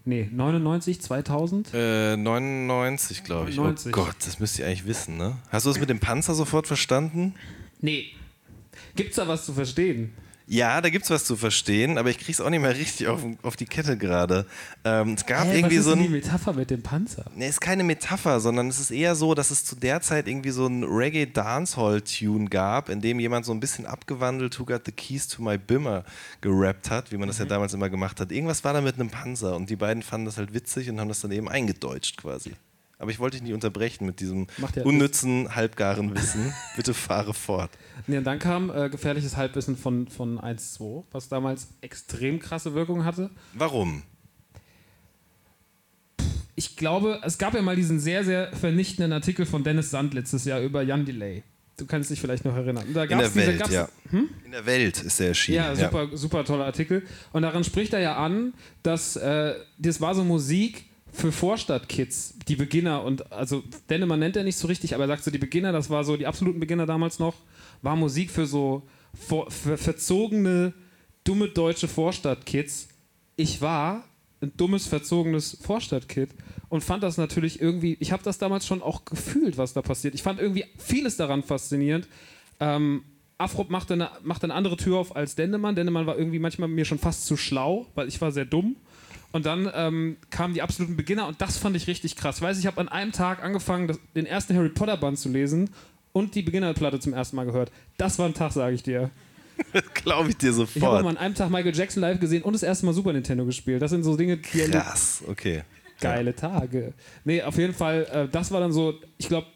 nee, 0.04 0.28
99, 0.32 1.02
2000? 1.02 1.70
Äh, 1.74 2.16
99, 2.16 3.24
glaube 3.24 3.50
ich. 3.50 3.56
99. 3.56 3.94
Oh 3.94 4.04
Gott, 4.04 4.16
das 4.24 4.38
müsst 4.38 4.58
ihr 4.58 4.66
eigentlich 4.66 4.86
wissen, 4.86 5.16
ne? 5.16 5.36
Hast 5.50 5.66
du 5.66 5.70
das 5.70 5.80
mit 5.80 5.90
dem 5.90 5.98
Panzer 5.98 6.34
sofort 6.34 6.66
verstanden? 6.66 7.34
Nee. 7.80 8.06
Gibt's 8.94 9.16
da 9.16 9.26
was 9.26 9.44
zu 9.44 9.52
verstehen? 9.52 10.14
Ja, 10.46 10.82
da 10.82 10.90
gibt's 10.90 11.08
was 11.08 11.24
zu 11.24 11.36
verstehen, 11.36 11.96
aber 11.96 12.10
ich 12.10 12.18
krieg's 12.18 12.38
auch 12.38 12.50
nicht 12.50 12.60
mehr 12.60 12.76
richtig 12.76 13.08
auf, 13.08 13.22
auf 13.42 13.56
die 13.56 13.64
Kette 13.64 13.96
gerade. 13.96 14.44
Ähm, 14.84 15.14
es 15.14 15.24
gab 15.24 15.46
Hä, 15.46 15.56
irgendwie 15.56 15.76
was 15.76 15.80
ist 15.80 15.84
so 15.86 15.90
denn 15.94 16.00
die 16.02 16.08
ein. 16.08 16.12
Metapher 16.12 16.52
mit 16.52 16.70
dem 16.70 16.82
Panzer? 16.82 17.24
Ne, 17.34 17.46
ist 17.48 17.62
keine 17.62 17.82
Metapher, 17.82 18.40
sondern 18.40 18.68
es 18.68 18.78
ist 18.78 18.90
eher 18.90 19.14
so, 19.14 19.32
dass 19.34 19.50
es 19.50 19.64
zu 19.64 19.74
der 19.74 20.02
Zeit 20.02 20.28
irgendwie 20.28 20.50
so 20.50 20.66
ein 20.66 20.84
Reggae-Dancehall-Tune 20.84 22.50
gab, 22.50 22.90
in 22.90 23.00
dem 23.00 23.20
jemand 23.20 23.46
so 23.46 23.52
ein 23.52 23.60
bisschen 23.60 23.86
abgewandelt 23.86 24.58
Who 24.60 24.66
Got 24.66 24.82
the 24.84 24.92
Keys 24.92 25.28
to 25.28 25.42
My 25.42 25.56
Bimmer 25.56 26.04
gerappt 26.42 26.90
hat, 26.90 27.10
wie 27.10 27.16
man 27.16 27.28
das 27.28 27.38
ja 27.38 27.46
damals 27.46 27.72
immer 27.72 27.88
gemacht 27.88 28.20
hat. 28.20 28.30
Irgendwas 28.30 28.64
war 28.64 28.74
da 28.74 28.82
mit 28.82 28.96
einem 28.96 29.08
Panzer 29.08 29.56
und 29.56 29.70
die 29.70 29.76
beiden 29.76 30.02
fanden 30.02 30.26
das 30.26 30.36
halt 30.36 30.52
witzig 30.52 30.90
und 30.90 31.00
haben 31.00 31.08
das 31.08 31.20
dann 31.20 31.32
eben 31.32 31.48
eingedeutscht 31.48 32.18
quasi. 32.18 32.52
Aber 32.98 33.10
ich 33.10 33.18
wollte 33.18 33.36
dich 33.36 33.42
nicht 33.42 33.54
unterbrechen 33.54 34.06
mit 34.06 34.20
diesem 34.20 34.46
ja 34.74 34.82
unnützen, 34.82 35.54
halbgaren 35.54 36.14
Wissen. 36.16 36.52
Bitte 36.76 36.94
fahre 36.94 37.34
fort. 37.34 37.70
Nee, 38.06 38.18
und 38.18 38.24
dann 38.24 38.38
kam 38.38 38.70
äh, 38.70 38.88
gefährliches 38.88 39.36
Halbwissen 39.36 39.76
von, 39.76 40.08
von 40.08 40.38
1-2, 40.38 41.04
was 41.10 41.28
damals 41.28 41.68
extrem 41.80 42.38
krasse 42.38 42.74
Wirkung 42.74 43.04
hatte. 43.04 43.30
Warum? 43.52 44.02
Ich 46.56 46.76
glaube, 46.76 47.20
es 47.24 47.38
gab 47.38 47.54
ja 47.54 47.62
mal 47.62 47.74
diesen 47.76 47.98
sehr, 47.98 48.24
sehr 48.24 48.52
vernichtenden 48.56 49.12
Artikel 49.12 49.44
von 49.44 49.64
Dennis 49.64 49.90
Sand 49.90 50.14
letztes 50.14 50.44
Jahr 50.44 50.60
über 50.60 50.82
Jan 50.82 51.04
Delay. 51.04 51.42
Du 51.76 51.86
kannst 51.86 52.10
dich 52.10 52.20
vielleicht 52.20 52.44
noch 52.44 52.54
erinnern. 52.54 52.86
Da 52.94 53.02
In 53.02 53.08
gab's 53.08 53.32
der 53.32 53.46
Welt, 53.46 53.58
gab's- 53.58 53.72
ja. 53.72 53.88
In 54.12 54.52
der 54.52 54.64
Welt 54.64 55.02
ist 55.02 55.18
er 55.18 55.28
erschienen. 55.28 55.56
Ja, 55.56 55.74
super, 55.74 56.16
super 56.16 56.44
toller 56.44 56.66
Artikel. 56.66 57.02
Und 57.32 57.42
darin 57.42 57.64
spricht 57.64 57.92
er 57.92 57.98
ja 57.98 58.16
an, 58.16 58.54
dass 58.84 59.16
äh, 59.16 59.54
das 59.78 60.00
war 60.00 60.14
so 60.14 60.22
Musik 60.22 60.84
für 61.14 61.30
Vorstadtkids, 61.30 62.34
die 62.48 62.56
Beginner 62.56 63.04
und 63.04 63.32
also 63.32 63.62
Dennemann 63.88 64.18
nennt 64.18 64.36
er 64.36 64.42
nicht 64.42 64.56
so 64.56 64.66
richtig, 64.66 64.94
aber 64.94 65.04
er 65.04 65.08
sagt 65.08 65.22
so 65.22 65.30
die 65.30 65.38
Beginner, 65.38 65.70
das 65.70 65.88
war 65.88 66.02
so 66.02 66.16
die 66.16 66.26
absoluten 66.26 66.58
Beginner 66.58 66.86
damals 66.86 67.20
noch, 67.20 67.34
war 67.82 67.94
Musik 67.94 68.30
für 68.30 68.46
so 68.46 68.82
vor, 69.14 69.48
für 69.50 69.78
verzogene, 69.78 70.74
dumme 71.22 71.48
deutsche 71.48 71.86
Vorstadtkids. 71.86 72.88
Ich 73.36 73.62
war 73.62 74.04
ein 74.42 74.52
dummes, 74.56 74.88
verzogenes 74.88 75.56
Vorstadtkid 75.62 76.30
und 76.68 76.82
fand 76.82 77.04
das 77.04 77.16
natürlich 77.16 77.60
irgendwie, 77.60 77.96
ich 78.00 78.10
habe 78.10 78.24
das 78.24 78.38
damals 78.38 78.66
schon 78.66 78.82
auch 78.82 79.04
gefühlt, 79.04 79.56
was 79.56 79.72
da 79.72 79.82
passiert. 79.82 80.14
Ich 80.14 80.22
fand 80.22 80.40
irgendwie 80.40 80.64
vieles 80.78 81.16
daran 81.16 81.44
faszinierend. 81.44 82.08
Ähm, 82.58 83.04
Afrop 83.38 83.70
machte 83.70 83.94
eine, 83.94 84.10
machte 84.24 84.44
eine 84.44 84.54
andere 84.54 84.76
Tür 84.76 84.98
auf 84.98 85.14
als 85.14 85.36
Dendemann. 85.36 85.76
Dendemann 85.76 86.06
war 86.06 86.18
irgendwie 86.18 86.40
manchmal 86.40 86.68
mir 86.68 86.84
schon 86.84 86.98
fast 86.98 87.26
zu 87.26 87.36
schlau, 87.36 87.86
weil 87.94 88.08
ich 88.08 88.20
war 88.20 88.32
sehr 88.32 88.44
dumm. 88.44 88.76
Und 89.34 89.46
dann 89.46 89.68
ähm, 89.74 90.16
kamen 90.30 90.54
die 90.54 90.62
absoluten 90.62 90.96
Beginner 90.96 91.26
und 91.26 91.40
das 91.40 91.56
fand 91.56 91.74
ich 91.74 91.88
richtig 91.88 92.14
krass. 92.14 92.36
Ich 92.36 92.42
weiß, 92.42 92.56
ich 92.56 92.68
habe 92.68 92.80
an 92.80 92.88
einem 92.88 93.10
Tag 93.10 93.42
angefangen, 93.42 93.88
das, 93.88 93.98
den 94.14 94.26
ersten 94.26 94.54
Harry 94.56 94.68
Potter 94.68 94.96
Band 94.96 95.18
zu 95.18 95.28
lesen 95.28 95.70
und 96.12 96.36
die 96.36 96.42
Beginnerplatte 96.42 97.00
zum 97.00 97.14
ersten 97.14 97.34
Mal 97.34 97.44
gehört. 97.44 97.72
Das 97.96 98.16
war 98.20 98.26
ein 98.26 98.34
Tag, 98.34 98.52
sage 98.52 98.76
ich 98.76 98.84
dir. 98.84 99.10
Glaube 99.94 100.28
ich 100.28 100.36
dir 100.36 100.50
Ich 100.50 100.56
habe 100.56 100.66
sofort. 100.68 101.02
mal 101.02 101.10
an 101.10 101.16
einem 101.16 101.34
Tag 101.34 101.50
Michael 101.50 101.74
Jackson 101.74 102.00
live 102.00 102.20
gesehen 102.20 102.44
und 102.44 102.52
das 102.52 102.62
erste 102.62 102.86
Mal 102.86 102.92
Super 102.92 103.12
Nintendo 103.12 103.44
gespielt. 103.44 103.82
Das 103.82 103.90
sind 103.90 104.04
so 104.04 104.16
Dinge, 104.16 104.36
die 104.36 104.70
Krass, 104.70 105.24
okay. 105.26 105.64
geile 106.00 106.36
Tage. 106.36 106.92
Nee, 107.24 107.42
auf 107.42 107.58
jeden 107.58 107.74
Fall, 107.74 108.06
äh, 108.12 108.28
das 108.28 108.52
war 108.52 108.60
dann 108.60 108.72
so, 108.72 108.94
ich 109.18 109.26
glaube, 109.26 109.48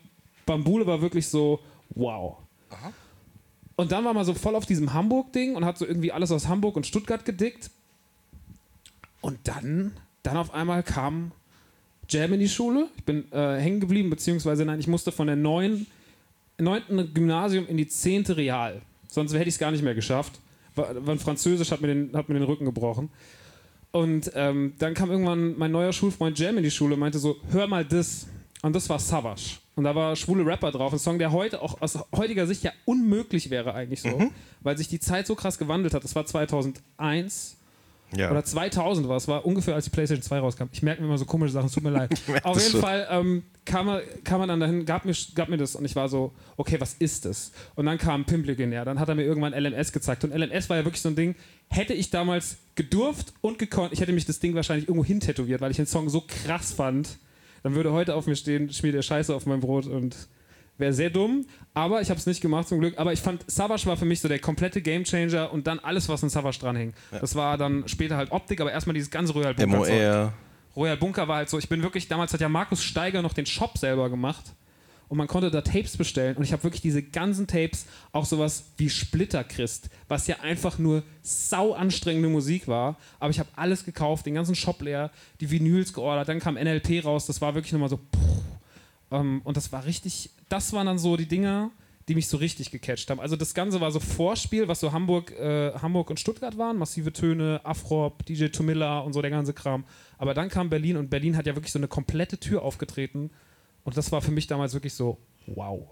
Bambule 0.44 0.88
war 0.88 1.00
wirklich 1.00 1.28
so, 1.28 1.60
wow. 1.90 2.38
Und 3.76 3.92
dann 3.92 4.04
war 4.04 4.12
man 4.12 4.24
so 4.24 4.34
voll 4.34 4.56
auf 4.56 4.66
diesem 4.66 4.92
Hamburg-Ding 4.92 5.54
und 5.54 5.64
hat 5.64 5.78
so 5.78 5.86
irgendwie 5.86 6.10
alles 6.10 6.32
aus 6.32 6.48
Hamburg 6.48 6.74
und 6.74 6.84
Stuttgart 6.84 7.24
gedickt. 7.24 7.70
Und 9.20 9.38
dann, 9.44 9.92
dann 10.22 10.36
auf 10.36 10.54
einmal 10.54 10.82
kam 10.82 11.32
Jam 12.08 12.32
in 12.32 12.40
die 12.40 12.48
Schule. 12.48 12.88
Ich 12.96 13.04
bin 13.04 13.30
äh, 13.32 13.58
hängen 13.58 13.80
geblieben, 13.80 14.10
beziehungsweise 14.10 14.64
nein, 14.64 14.80
ich 14.80 14.86
musste 14.86 15.12
von 15.12 15.26
der 15.26 15.36
neuen, 15.36 15.86
neunten 16.58 17.12
Gymnasium 17.12 17.66
in 17.66 17.76
die 17.76 17.88
zehnte 17.88 18.36
Real. 18.36 18.80
Sonst 19.08 19.32
hätte 19.32 19.48
ich 19.48 19.54
es 19.54 19.58
gar 19.58 19.70
nicht 19.70 19.82
mehr 19.82 19.94
geschafft. 19.94 20.40
War 20.74 21.16
Französisch 21.18 21.70
hat 21.72 21.80
mir, 21.80 21.88
den, 21.88 22.12
hat 22.14 22.28
mir 22.28 22.36
den 22.36 22.44
Rücken 22.44 22.64
gebrochen. 22.64 23.10
Und 23.90 24.30
ähm, 24.34 24.74
dann 24.78 24.94
kam 24.94 25.10
irgendwann 25.10 25.58
mein 25.58 25.72
neuer 25.72 25.92
Schulfreund 25.92 26.38
Jam 26.38 26.56
in 26.56 26.62
die 26.62 26.70
Schule 26.70 26.94
und 26.94 27.00
meinte 27.00 27.18
so, 27.18 27.36
hör 27.50 27.66
mal 27.66 27.84
das. 27.84 28.26
Und 28.62 28.74
das 28.74 28.88
war 28.88 28.98
Savage. 28.98 29.58
Und 29.76 29.84
da 29.84 29.94
war 29.94 30.16
schwule 30.16 30.44
Rapper 30.44 30.72
drauf. 30.72 30.92
Ein 30.92 30.98
Song, 30.98 31.18
der 31.18 31.32
heute 31.32 31.62
auch 31.62 31.80
aus 31.80 31.98
heutiger 32.14 32.46
Sicht 32.46 32.64
ja 32.64 32.72
unmöglich 32.84 33.50
wäre 33.50 33.74
eigentlich 33.74 34.02
so. 34.02 34.30
Weil 34.60 34.76
sich 34.76 34.88
die 34.88 35.00
Zeit 35.00 35.26
so 35.26 35.34
krass 35.34 35.58
gewandelt 35.58 35.94
hat. 35.94 36.04
Das 36.04 36.14
war 36.14 36.26
2001 36.26 37.57
Ja. 38.16 38.30
oder 38.30 38.44
2000 38.44 39.08
war 39.08 39.16
es. 39.16 39.28
war 39.28 39.44
ungefähr, 39.44 39.74
als 39.74 39.84
die 39.84 39.90
PlayStation 39.90 40.22
2 40.22 40.38
rauskam. 40.38 40.64
Ich 40.72 40.82
merke 40.82 41.02
mir 41.02 41.08
immer 41.08 41.18
so 41.18 41.26
komische 41.26 41.52
Sachen, 41.52 41.70
tut 41.70 41.82
mir 41.82 41.90
leid. 41.90 42.10
Auf 42.42 42.58
jeden 42.58 42.72
schon. 42.72 42.80
Fall 42.80 43.06
ähm, 43.10 43.42
kam, 43.64 43.88
er, 43.88 44.02
kam 44.24 44.40
man 44.40 44.48
dann 44.48 44.60
dahin, 44.60 44.86
gab 44.86 45.04
mir, 45.04 45.14
gab 45.34 45.48
mir 45.48 45.58
das 45.58 45.76
und 45.76 45.84
ich 45.84 45.94
war 45.94 46.08
so, 46.08 46.32
okay, 46.56 46.80
was 46.80 46.94
ist 46.94 47.26
das? 47.26 47.52
Und 47.74 47.86
dann 47.86 47.98
kam 47.98 48.24
Pimp 48.24 48.46
Legionär. 48.46 48.84
Dann 48.84 48.98
hat 48.98 49.08
er 49.08 49.14
mir 49.14 49.24
irgendwann 49.24 49.52
LMS 49.52 49.92
gezeigt. 49.92 50.24
Und 50.24 50.34
LMS 50.34 50.70
war 50.70 50.78
ja 50.78 50.84
wirklich 50.84 51.02
so 51.02 51.10
ein 51.10 51.16
Ding, 51.16 51.34
hätte 51.68 51.92
ich 51.92 52.10
damals 52.10 52.56
gedurft 52.76 53.34
und 53.42 53.58
gekonnt, 53.58 53.92
ich 53.92 54.00
hätte 54.00 54.12
mich 54.12 54.24
das 54.24 54.40
Ding 54.40 54.54
wahrscheinlich 54.54 54.88
irgendwo 54.88 55.04
hin 55.04 55.20
tätowiert, 55.20 55.60
weil 55.60 55.70
ich 55.70 55.76
den 55.76 55.86
Song 55.86 56.08
so 56.08 56.24
krass 56.26 56.72
fand. 56.72 57.18
Dann 57.62 57.74
würde 57.74 57.92
heute 57.92 58.14
auf 58.14 58.26
mir 58.26 58.36
stehen, 58.36 58.72
schmiert 58.72 58.94
der 58.94 59.02
Scheiße 59.02 59.34
auf 59.34 59.44
mein 59.44 59.60
Brot 59.60 59.86
und 59.86 60.16
wäre 60.78 60.92
sehr 60.92 61.10
dumm. 61.10 61.44
Aber 61.74 62.00
ich 62.00 62.10
habe 62.10 62.18
es 62.18 62.26
nicht 62.26 62.40
gemacht 62.40 62.68
zum 62.68 62.80
Glück. 62.80 62.98
Aber 62.98 63.12
ich 63.12 63.20
fand, 63.20 63.44
Savage 63.50 63.86
war 63.86 63.96
für 63.96 64.04
mich 64.04 64.20
so 64.20 64.28
der 64.28 64.38
komplette 64.38 64.80
Gamechanger 64.80 65.52
und 65.52 65.66
dann 65.66 65.78
alles, 65.78 66.08
was 66.08 66.24
an 66.24 66.30
Savage 66.30 66.58
dranhing. 66.58 66.94
Das 67.20 67.34
war 67.34 67.58
dann 67.58 67.86
später 67.88 68.16
halt 68.16 68.32
Optik, 68.32 68.60
aber 68.60 68.72
erstmal 68.72 68.94
dieses 68.94 69.10
ganze 69.10 69.32
Royal 69.32 69.54
Bunker. 69.54 69.76
MOR. 69.76 70.32
Royal 70.76 70.96
Bunker 70.96 71.26
war 71.26 71.36
halt 71.38 71.48
so, 71.48 71.58
ich 71.58 71.68
bin 71.68 71.82
wirklich, 71.82 72.08
damals 72.08 72.32
hat 72.32 72.40
ja 72.40 72.48
Markus 72.48 72.84
Steiger 72.84 73.20
noch 73.20 73.32
den 73.32 73.46
Shop 73.46 73.76
selber 73.76 74.08
gemacht 74.10 74.54
und 75.08 75.18
man 75.18 75.26
konnte 75.26 75.50
da 75.50 75.60
Tapes 75.60 75.96
bestellen 75.96 76.36
und 76.36 76.44
ich 76.44 76.52
habe 76.52 76.62
wirklich 76.62 76.82
diese 76.82 77.02
ganzen 77.02 77.46
Tapes, 77.46 77.86
auch 78.12 78.24
sowas 78.24 78.66
wie 78.76 78.88
Splitterchrist, 78.88 79.90
was 80.06 80.26
ja 80.26 80.36
einfach 80.40 80.78
nur 80.78 81.02
sau 81.22 81.72
anstrengende 81.72 82.28
Musik 82.28 82.68
war, 82.68 82.96
aber 83.18 83.30
ich 83.30 83.40
habe 83.40 83.48
alles 83.56 83.84
gekauft, 83.84 84.26
den 84.26 84.34
ganzen 84.34 84.54
Shop 84.54 84.80
leer, 84.82 85.10
die 85.40 85.50
Vinyls 85.50 85.92
geordert, 85.92 86.28
dann 86.28 86.38
kam 86.38 86.54
NLP 86.54 87.04
raus, 87.04 87.26
das 87.26 87.40
war 87.40 87.54
wirklich 87.54 87.72
nochmal 87.72 87.88
so 87.88 87.96
puh, 87.96 88.27
ähm, 89.10 89.40
und 89.44 89.56
das 89.56 89.72
war 89.72 89.84
richtig, 89.84 90.30
das 90.48 90.72
waren 90.72 90.86
dann 90.86 90.98
so 90.98 91.16
die 91.16 91.26
Dinger, 91.26 91.70
die 92.08 92.14
mich 92.14 92.28
so 92.28 92.38
richtig 92.38 92.70
gecatcht 92.70 93.10
haben. 93.10 93.20
Also 93.20 93.36
das 93.36 93.52
Ganze 93.54 93.80
war 93.80 93.90
so 93.90 94.00
Vorspiel, 94.00 94.66
was 94.66 94.80
so 94.80 94.92
Hamburg, 94.92 95.30
äh, 95.32 95.72
Hamburg 95.74 96.08
und 96.10 96.18
Stuttgart 96.18 96.56
waren, 96.56 96.78
massive 96.78 97.12
Töne, 97.12 97.60
Afrop, 97.64 98.24
DJ 98.24 98.46
Tomilla 98.46 99.00
und 99.00 99.12
so 99.12 99.20
der 99.20 99.30
ganze 99.30 99.52
Kram. 99.52 99.84
Aber 100.16 100.32
dann 100.32 100.48
kam 100.48 100.70
Berlin 100.70 100.96
und 100.96 101.10
Berlin 101.10 101.36
hat 101.36 101.46
ja 101.46 101.54
wirklich 101.54 101.72
so 101.72 101.78
eine 101.78 101.88
komplette 101.88 102.38
Tür 102.38 102.62
aufgetreten 102.62 103.30
und 103.84 103.96
das 103.96 104.10
war 104.10 104.22
für 104.22 104.30
mich 104.30 104.46
damals 104.46 104.72
wirklich 104.74 104.94
so, 104.94 105.18
wow. 105.46 105.86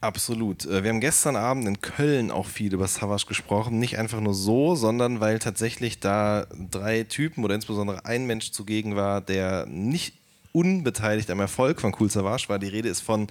Absolut. 0.00 0.66
Äh, 0.66 0.82
Wir 0.82 0.90
haben 0.90 1.00
gestern 1.00 1.36
Abend 1.36 1.66
in 1.66 1.80
Köln 1.80 2.30
auch 2.30 2.46
viel 2.46 2.72
über 2.74 2.86
Savage 2.86 3.26
gesprochen. 3.26 3.78
Nicht 3.78 3.98
einfach 3.98 4.20
nur 4.20 4.34
so, 4.34 4.74
sondern 4.74 5.20
weil 5.20 5.38
tatsächlich 5.38 6.00
da 6.00 6.46
drei 6.70 7.04
Typen 7.04 7.44
oder 7.44 7.54
insbesondere 7.54 8.04
ein 8.04 8.26
Mensch 8.26 8.52
zugegen 8.52 8.94
war, 8.94 9.20
der 9.20 9.66
nicht 9.66 10.14
unbeteiligt 10.56 11.30
am 11.30 11.40
Erfolg 11.40 11.82
von 11.82 11.94
Cool 12.00 12.10
Savage 12.10 12.48
war. 12.48 12.58
Die 12.58 12.68
Rede 12.68 12.88
ist 12.88 13.00
von 13.00 13.28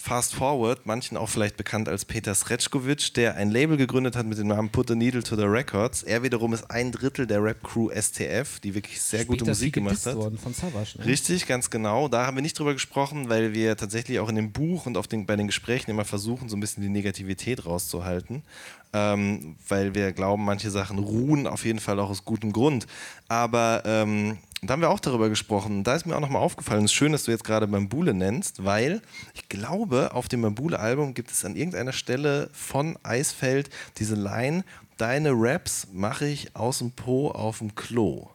Fast 0.00 0.34
Forward, 0.34 0.86
manchen 0.86 1.16
auch 1.16 1.28
vielleicht 1.28 1.56
bekannt 1.56 1.88
als 1.88 2.04
Peter 2.04 2.32
Sretschkowitsch, 2.32 3.16
der 3.16 3.34
ein 3.34 3.50
Label 3.50 3.76
gegründet 3.76 4.14
hat 4.14 4.26
mit 4.26 4.38
dem 4.38 4.46
Namen 4.46 4.68
Put 4.68 4.88
the 4.88 4.94
Needle 4.94 5.24
to 5.24 5.34
the 5.34 5.42
Records. 5.42 6.04
Er 6.04 6.22
wiederum 6.22 6.52
ist 6.52 6.70
ein 6.70 6.92
Drittel 6.92 7.26
der 7.26 7.42
Rap-Crew 7.42 7.90
STF, 7.90 8.60
die 8.60 8.76
wirklich 8.76 9.00
sehr 9.00 9.24
gute 9.24 9.38
Später 9.38 9.50
Musik 9.50 9.74
viel 9.74 9.82
gemacht 9.82 10.06
hat. 10.06 10.14
worden 10.14 10.38
von 10.38 10.54
Savage. 10.54 10.98
Ne? 10.98 11.06
Richtig, 11.06 11.46
ganz 11.46 11.68
genau. 11.70 12.06
Da 12.06 12.26
haben 12.26 12.36
wir 12.36 12.42
nicht 12.42 12.56
drüber 12.56 12.74
gesprochen, 12.74 13.28
weil 13.28 13.54
wir 13.54 13.76
tatsächlich 13.76 14.20
auch 14.20 14.28
in 14.28 14.36
dem 14.36 14.52
Buch 14.52 14.86
und 14.86 14.96
auf 14.96 15.08
den, 15.08 15.26
bei 15.26 15.34
den 15.34 15.48
Gesprächen 15.48 15.90
immer 15.90 16.04
versuchen, 16.04 16.48
so 16.48 16.56
ein 16.56 16.60
bisschen 16.60 16.82
die 16.84 16.90
Negativität 16.90 17.66
rauszuhalten. 17.66 18.44
Ähm, 18.92 19.56
weil 19.68 19.94
wir 19.94 20.12
glauben, 20.12 20.44
manche 20.44 20.70
Sachen 20.70 20.98
ruhen 20.98 21.46
auf 21.46 21.64
jeden 21.64 21.78
Fall 21.78 22.00
auch 22.00 22.08
aus 22.08 22.24
gutem 22.24 22.52
Grund. 22.52 22.86
Aber 23.28 23.82
ähm, 23.84 24.38
da 24.62 24.72
haben 24.72 24.80
wir 24.80 24.90
auch 24.90 25.00
darüber 25.00 25.28
gesprochen. 25.28 25.84
Da 25.84 25.94
ist 25.94 26.06
mir 26.06 26.16
auch 26.16 26.20
nochmal 26.20 26.42
aufgefallen, 26.42 26.84
es 26.84 26.90
ist 26.90 26.96
schön, 26.96 27.12
dass 27.12 27.24
du 27.24 27.30
jetzt 27.30 27.44
gerade 27.44 27.66
Bambule 27.66 28.14
nennst, 28.14 28.64
weil 28.64 29.02
ich 29.34 29.48
glaube, 29.48 30.14
auf 30.14 30.28
dem 30.28 30.42
Bambule-Album 30.42 31.14
gibt 31.14 31.30
es 31.30 31.44
an 31.44 31.54
irgendeiner 31.54 31.92
Stelle 31.92 32.50
von 32.52 32.98
Eisfeld 33.02 33.70
diese 33.98 34.14
Line, 34.14 34.64
deine 34.96 35.30
Raps 35.32 35.88
mache 35.92 36.26
ich 36.26 36.56
aus 36.56 36.78
dem 36.78 36.90
Po 36.90 37.30
auf 37.30 37.58
dem 37.58 37.74
Klo. 37.74 38.30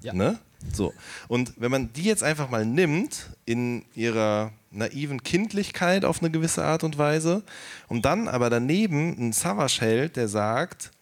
Ja. 0.00 0.12
Ne? 0.12 0.38
So. 0.72 0.92
Und 1.28 1.54
wenn 1.56 1.70
man 1.70 1.92
die 1.92 2.04
jetzt 2.04 2.22
einfach 2.22 2.48
mal 2.50 2.64
nimmt 2.64 3.30
in 3.44 3.84
ihrer 3.94 4.52
naiven 4.70 5.22
Kindlichkeit 5.22 6.04
auf 6.04 6.20
eine 6.20 6.30
gewisse 6.30 6.64
Art 6.64 6.84
und 6.84 6.96
Weise 6.98 7.42
und 7.88 8.04
dann 8.04 8.28
aber 8.28 8.50
daneben 8.50 9.16
einen 9.16 9.32
Savage 9.32 9.80
hält, 9.80 10.16
der 10.16 10.28
sagt, 10.28 10.92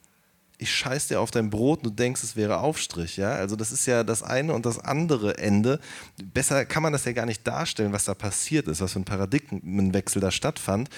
ich 0.59 0.75
scheiß 0.75 1.09
dir 1.09 1.21
auf 1.21 1.31
dein 1.31 1.51
Brot 1.51 1.79
und 1.79 1.87
du 1.87 1.91
denkst, 1.91 2.23
es 2.25 2.35
wäre 2.35 2.59
Aufstrich, 2.59 3.17
ja? 3.17 3.31
Also 3.31 3.55
das 3.55 3.71
ist 3.71 3.87
ja 3.87 4.03
das 4.03 4.25
eine 4.25 4.53
und 4.55 4.67
das 4.67 4.79
andere 4.79 5.39
Ende. 5.39 5.79
Besser 6.35 6.65
kann 6.65 6.83
man 6.83 6.93
das 6.93 7.05
ja 7.05 7.13
gar 7.13 7.27
nicht 7.27 7.47
darstellen, 7.47 7.93
was 7.93 8.07
da 8.07 8.15
passiert 8.15 8.67
ist, 8.67 8.81
was 8.81 8.93
für 8.93 8.99
ein 8.99 9.05
Paradigmenwechsel 9.05 10.21
da 10.21 10.33
stattfand, 10.33 10.91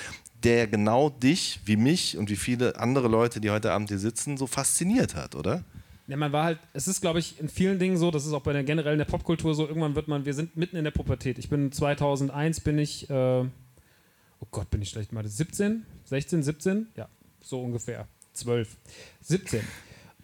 der 0.43 0.67
genau 0.67 1.11
dich, 1.11 1.61
wie 1.67 1.77
mich 1.77 2.17
und 2.17 2.31
wie 2.31 2.37
viele 2.37 2.77
andere 2.77 3.09
Leute, 3.09 3.41
die 3.41 3.51
heute 3.51 3.73
Abend 3.73 3.91
hier 3.91 3.99
sitzen, 3.99 4.39
so 4.39 4.47
fasziniert 4.47 5.15
hat, 5.15 5.35
oder? 5.35 5.63
Ja, 6.11 6.17
man 6.17 6.33
war 6.33 6.43
halt, 6.43 6.59
es 6.73 6.89
ist, 6.89 7.01
glaube 7.01 7.21
ich, 7.21 7.39
in 7.39 7.49
vielen 7.49 7.79
Dingen 7.79 7.97
so, 7.97 8.11
das 8.11 8.27
ist 8.27 8.33
auch 8.33 8.43
bei 8.43 8.53
der 8.53 8.65
generell 8.65 8.95
in 8.95 8.99
der 8.99 9.05
Popkultur 9.05 9.55
so, 9.55 9.69
irgendwann 9.69 9.95
wird 9.95 10.09
man, 10.09 10.25
wir 10.25 10.35
sind 10.35 10.57
mitten 10.57 10.75
in 10.75 10.83
der 10.83 10.91
Pubertät. 10.91 11.39
Ich 11.39 11.49
bin 11.49 11.71
2001, 11.71 12.63
bin 12.63 12.81
ich, 12.81 13.09
äh, 13.09 13.15
oh 13.15 14.47
Gott, 14.51 14.69
bin 14.71 14.83
ich 14.83 14.89
schlecht 14.89 15.13
mal, 15.13 15.25
17, 15.25 15.87
16, 16.07 16.43
17, 16.43 16.89
ja, 16.97 17.09
so 17.41 17.63
ungefähr. 17.63 18.09
12, 18.33 18.77
17. 19.21 19.61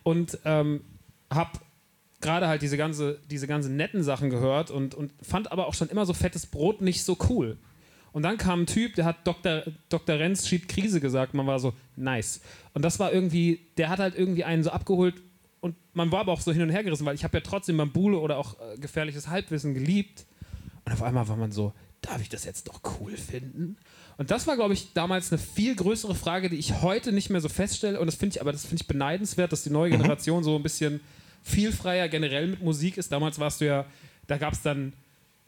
Und 0.03 0.41
ähm, 0.45 0.81
hab 1.31 1.61
gerade 2.21 2.49
halt 2.49 2.63
diese 2.63 2.77
ganze, 2.77 3.21
diese 3.31 3.47
ganzen 3.47 3.77
netten 3.77 4.03
Sachen 4.03 4.29
gehört 4.29 4.73
und, 4.73 4.93
und 4.97 5.13
fand 5.23 5.53
aber 5.53 5.69
auch 5.69 5.75
schon 5.75 5.89
immer 5.89 6.05
so 6.05 6.15
fettes 6.15 6.47
Brot 6.47 6.81
nicht 6.81 7.05
so 7.05 7.17
cool. 7.29 7.59
Und 8.11 8.23
dann 8.23 8.39
kam 8.39 8.63
ein 8.63 8.67
Typ, 8.67 8.97
der 8.97 9.05
hat 9.05 9.25
Dr. 9.25 9.63
Dr. 9.89 10.19
Renz 10.19 10.49
schiebt 10.49 10.69
Krise 10.69 11.01
gesagt. 11.01 11.35
Man 11.35 11.47
war 11.47 11.61
so, 11.61 11.75
nice. 11.95 12.41
Und 12.75 12.83
das 12.83 12.99
war 12.99 13.13
irgendwie, 13.13 13.61
der 13.77 13.89
hat 13.89 14.01
halt 14.01 14.19
irgendwie 14.19 14.43
einen 14.43 14.65
so 14.65 14.71
abgeholt 14.71 15.15
und 15.67 15.77
man 15.95 16.11
war 16.13 16.21
aber 16.21 16.33
auch 16.33 16.41
so 16.41 16.53
hin 16.53 16.63
und 16.63 16.71
her 16.71 16.83
gerissen, 16.83 17.05
weil 17.05 17.15
ich 17.15 17.25
habe 17.25 17.37
ja 17.37 17.43
trotzdem 17.43 17.77
Bambule 17.77 18.19
oder 18.19 18.39
auch 18.39 18.57
äh, 18.61 18.79
gefährliches 18.79 19.29
Halbwissen 19.29 19.75
geliebt. 19.75 20.25
Und 20.85 20.93
auf 20.93 21.03
einmal 21.03 21.29
war 21.29 21.37
man 21.37 21.53
so, 21.53 21.73
darf 22.01 22.21
ich 22.21 22.29
das 22.29 22.45
jetzt 22.45 22.69
doch 22.69 22.81
cool 23.01 23.17
finden? 23.17 23.77
Und 24.17 24.31
das 24.31 24.47
war, 24.47 24.57
glaube 24.57 24.73
ich, 24.73 24.93
damals 24.95 25.31
eine 25.33 25.39
viel 25.39 25.75
größere 25.77 26.15
Frage, 26.15 26.49
die 26.49 26.57
ich 26.57 26.81
heute 26.81 27.13
nicht 27.13 27.29
mehr 27.29 27.41
so 27.41 27.49
feststelle. 27.49 28.01
Und 28.01 28.07
das 28.07 28.15
finde 28.15 28.37
ich 28.37 28.41
aber, 28.41 28.53
das 28.53 28.63
finde 28.63 28.83
ich 28.83 28.87
beneidenswert, 28.87 29.53
dass 29.53 29.63
die 29.65 29.71
neue 29.71 29.91
Mhm. 29.91 30.03
Generation 30.03 30.43
so 30.45 30.57
ein 30.57 30.63
bisschen 30.63 31.01
viel 31.43 31.73
freier 31.73 32.09
generell 32.09 32.47
mit 32.49 32.63
Musik 32.63 32.97
ist. 32.97 33.13
Damals 33.13 33.39
warst 33.39 33.61
du 33.61 33.67
ja, 33.67 33.85
da 34.27 34.39
gab 34.39 34.53
es 34.55 34.63
dann, 34.63 34.93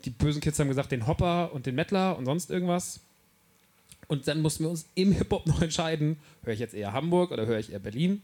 die 0.04 0.10
bösen 0.10 0.40
Kids 0.40 0.58
haben 0.58 0.68
gesagt, 0.68 0.92
den 0.92 1.06
Hopper 1.06 1.52
und 1.52 1.66
den 1.66 1.74
Mettler 1.74 2.18
und 2.18 2.24
sonst 2.26 2.50
irgendwas. 2.50 3.00
Und 4.08 4.26
dann 4.26 4.40
mussten 4.42 4.64
wir 4.64 4.70
uns 4.70 4.86
im 4.94 5.12
Hip-Hop 5.12 5.46
noch 5.46 5.60
entscheiden, 5.62 6.16
höre 6.42 6.54
ich 6.54 6.60
jetzt 6.60 6.74
eher 6.74 6.92
Hamburg 6.92 7.30
oder 7.30 7.46
höre 7.46 7.58
ich 7.58 7.72
eher 7.72 7.78
Berlin? 7.78 8.22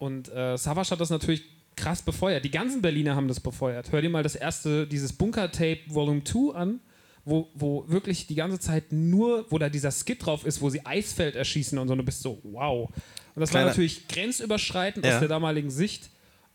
Und 0.00 0.28
äh, 0.32 0.56
Savage 0.56 0.90
hat 0.90 1.00
das 1.00 1.10
natürlich 1.10 1.44
krass 1.76 2.02
befeuert. 2.02 2.44
Die 2.44 2.50
ganzen 2.50 2.82
Berliner 2.82 3.14
haben 3.14 3.28
das 3.28 3.38
befeuert. 3.38 3.92
Hör 3.92 4.02
dir 4.02 4.10
mal 4.10 4.22
das 4.22 4.34
erste, 4.34 4.86
dieses 4.86 5.12
Bunker-Tape 5.12 5.80
Volume 5.88 6.24
2 6.24 6.54
an, 6.56 6.80
wo, 7.24 7.48
wo 7.54 7.84
wirklich 7.86 8.26
die 8.26 8.34
ganze 8.34 8.58
Zeit 8.58 8.92
nur, 8.92 9.46
wo 9.50 9.58
da 9.58 9.68
dieser 9.68 9.90
Skit 9.92 10.24
drauf 10.26 10.44
ist, 10.46 10.60
wo 10.62 10.70
sie 10.70 10.84
Eisfeld 10.84 11.36
erschießen 11.36 11.78
und 11.78 11.86
so, 11.86 11.92
und 11.92 11.98
du 11.98 12.04
bist 12.04 12.22
so, 12.22 12.40
wow. 12.42 12.88
Und 12.88 13.40
das 13.40 13.50
Kleiner- 13.50 13.66
war 13.66 13.70
natürlich 13.72 14.08
grenzüberschreitend 14.08 15.04
Ja. 15.04 15.12
aus 15.14 15.20
der 15.20 15.28
damaligen 15.28 15.70
Sicht. 15.70 16.10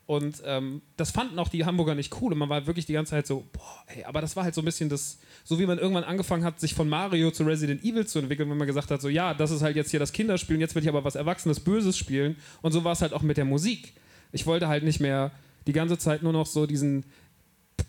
Und 0.07 0.43
ähm, 0.45 0.83
das 0.97 1.09
fanden 1.09 1.39
auch 1.39 1.49
die 1.49 1.65
Hamburger 1.65 1.95
nicht 1.95 2.21
cool. 2.21 2.33
Und 2.33 2.39
man 2.39 2.49
war 2.49 2.67
wirklich 2.67 2.85
die 2.85 2.93
ganze 2.93 3.11
Zeit 3.11 3.25
so, 3.25 3.43
boah, 3.51 3.83
ey, 3.87 4.03
aber 4.03 4.21
das 4.21 4.35
war 4.35 4.43
halt 4.43 4.53
so 4.53 4.61
ein 4.61 4.65
bisschen 4.65 4.87
das, 4.87 5.17
so 5.43 5.59
wie 5.59 5.65
man 5.65 5.79
irgendwann 5.79 6.03
angefangen 6.03 6.43
hat, 6.43 6.59
sich 6.59 6.75
von 6.75 6.87
Mario 6.87 7.31
zu 7.31 7.43
Resident 7.43 7.83
Evil 7.83 8.05
zu 8.05 8.19
entwickeln, 8.19 8.49
wenn 8.49 8.57
man 8.57 8.67
gesagt 8.67 8.91
hat, 8.91 9.01
so, 9.01 9.09
ja, 9.09 9.33
das 9.33 9.49
ist 9.49 9.63
halt 9.63 9.75
jetzt 9.75 9.89
hier 9.89 9.99
das 9.99 10.11
Kinderspiel 10.11 10.57
und 10.57 10.61
jetzt 10.61 10.75
will 10.75 10.83
ich 10.83 10.89
aber 10.89 11.03
was 11.03 11.15
Erwachsenes, 11.15 11.59
Böses 11.59 11.97
spielen. 11.97 12.35
Und 12.61 12.71
so 12.71 12.83
war 12.83 12.91
es 12.91 13.01
halt 13.01 13.13
auch 13.13 13.23
mit 13.23 13.37
der 13.37 13.45
Musik. 13.45 13.93
Ich 14.31 14.45
wollte 14.45 14.67
halt 14.67 14.83
nicht 14.83 14.99
mehr 14.99 15.31
die 15.65 15.73
ganze 15.73 15.97
Zeit 15.97 16.21
nur 16.21 16.33
noch 16.33 16.45
so 16.45 16.67
diesen 16.67 17.05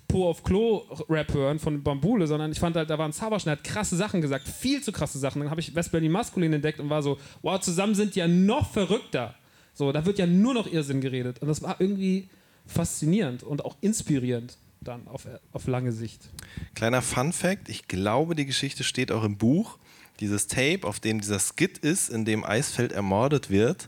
Po 0.08 0.30
auf 0.30 0.42
Klo-Rap 0.42 1.34
hören 1.34 1.58
von 1.58 1.82
Bambule, 1.82 2.26
sondern 2.26 2.50
ich 2.50 2.60
fand 2.60 2.76
halt, 2.76 2.88
da 2.88 2.96
war 2.96 3.06
ein 3.06 3.12
Savage, 3.12 3.44
der 3.44 3.52
hat 3.52 3.64
krasse 3.64 3.96
Sachen 3.96 4.22
gesagt, 4.22 4.48
viel 4.48 4.82
zu 4.82 4.90
krasse 4.90 5.18
Sachen. 5.18 5.40
Dann 5.42 5.50
habe 5.50 5.60
ich 5.60 5.74
West-Berlin 5.74 6.12
Maskulin 6.12 6.52
entdeckt 6.54 6.80
und 6.80 6.88
war 6.88 7.02
so, 7.02 7.18
wow, 7.42 7.60
zusammen 7.60 7.94
sind 7.94 8.14
die 8.14 8.20
ja 8.20 8.28
noch 8.28 8.70
verrückter. 8.70 9.34
So, 9.76 9.92
da 9.92 10.04
wird 10.06 10.18
ja 10.18 10.26
nur 10.26 10.54
noch 10.54 10.66
Irrsinn 10.66 11.00
geredet. 11.02 11.40
Und 11.42 11.48
das 11.48 11.62
war 11.62 11.76
irgendwie 11.80 12.28
faszinierend 12.66 13.42
und 13.42 13.64
auch 13.64 13.76
inspirierend 13.82 14.56
dann 14.80 15.06
auf, 15.06 15.28
auf 15.52 15.66
lange 15.66 15.92
Sicht. 15.92 16.28
Kleiner 16.74 17.02
Fun 17.02 17.32
Fact: 17.32 17.68
Ich 17.68 17.86
glaube, 17.86 18.34
die 18.34 18.46
Geschichte 18.46 18.84
steht 18.84 19.12
auch 19.12 19.22
im 19.22 19.36
Buch. 19.36 19.78
Dieses 20.20 20.46
Tape, 20.46 20.80
auf 20.84 20.98
dem 20.98 21.20
dieser 21.20 21.38
Skit 21.38 21.76
ist, 21.78 22.08
in 22.08 22.24
dem 22.24 22.42
Eisfeld 22.42 22.92
ermordet 22.92 23.50
wird, 23.50 23.86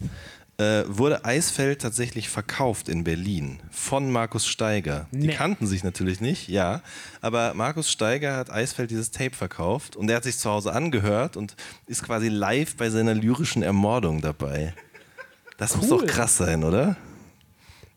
äh, 0.58 0.82
wurde 0.88 1.24
Eisfeld 1.24 1.80
tatsächlich 1.80 2.28
verkauft 2.28 2.90
in 2.90 3.02
Berlin 3.02 3.60
von 3.70 4.12
Markus 4.12 4.46
Steiger. 4.46 5.06
Die 5.10 5.28
Nee. 5.28 5.32
kannten 5.32 5.66
sich 5.66 5.84
natürlich 5.84 6.20
nicht, 6.20 6.48
ja. 6.48 6.82
Aber 7.22 7.54
Markus 7.54 7.90
Steiger 7.90 8.36
hat 8.36 8.50
Eisfeld 8.50 8.90
dieses 8.90 9.10
Tape 9.10 9.34
verkauft 9.34 9.96
und 9.96 10.10
er 10.10 10.16
hat 10.16 10.24
sich 10.24 10.36
zu 10.36 10.50
Hause 10.50 10.72
angehört 10.74 11.38
und 11.38 11.56
ist 11.86 12.02
quasi 12.02 12.28
live 12.28 12.76
bei 12.76 12.90
seiner 12.90 13.14
lyrischen 13.14 13.62
Ermordung 13.62 14.20
dabei. 14.20 14.74
Das 15.58 15.76
muss 15.76 15.90
Cool. 15.90 15.98
doch 15.98 16.06
krass 16.06 16.36
sein, 16.38 16.64
oder? 16.64 16.96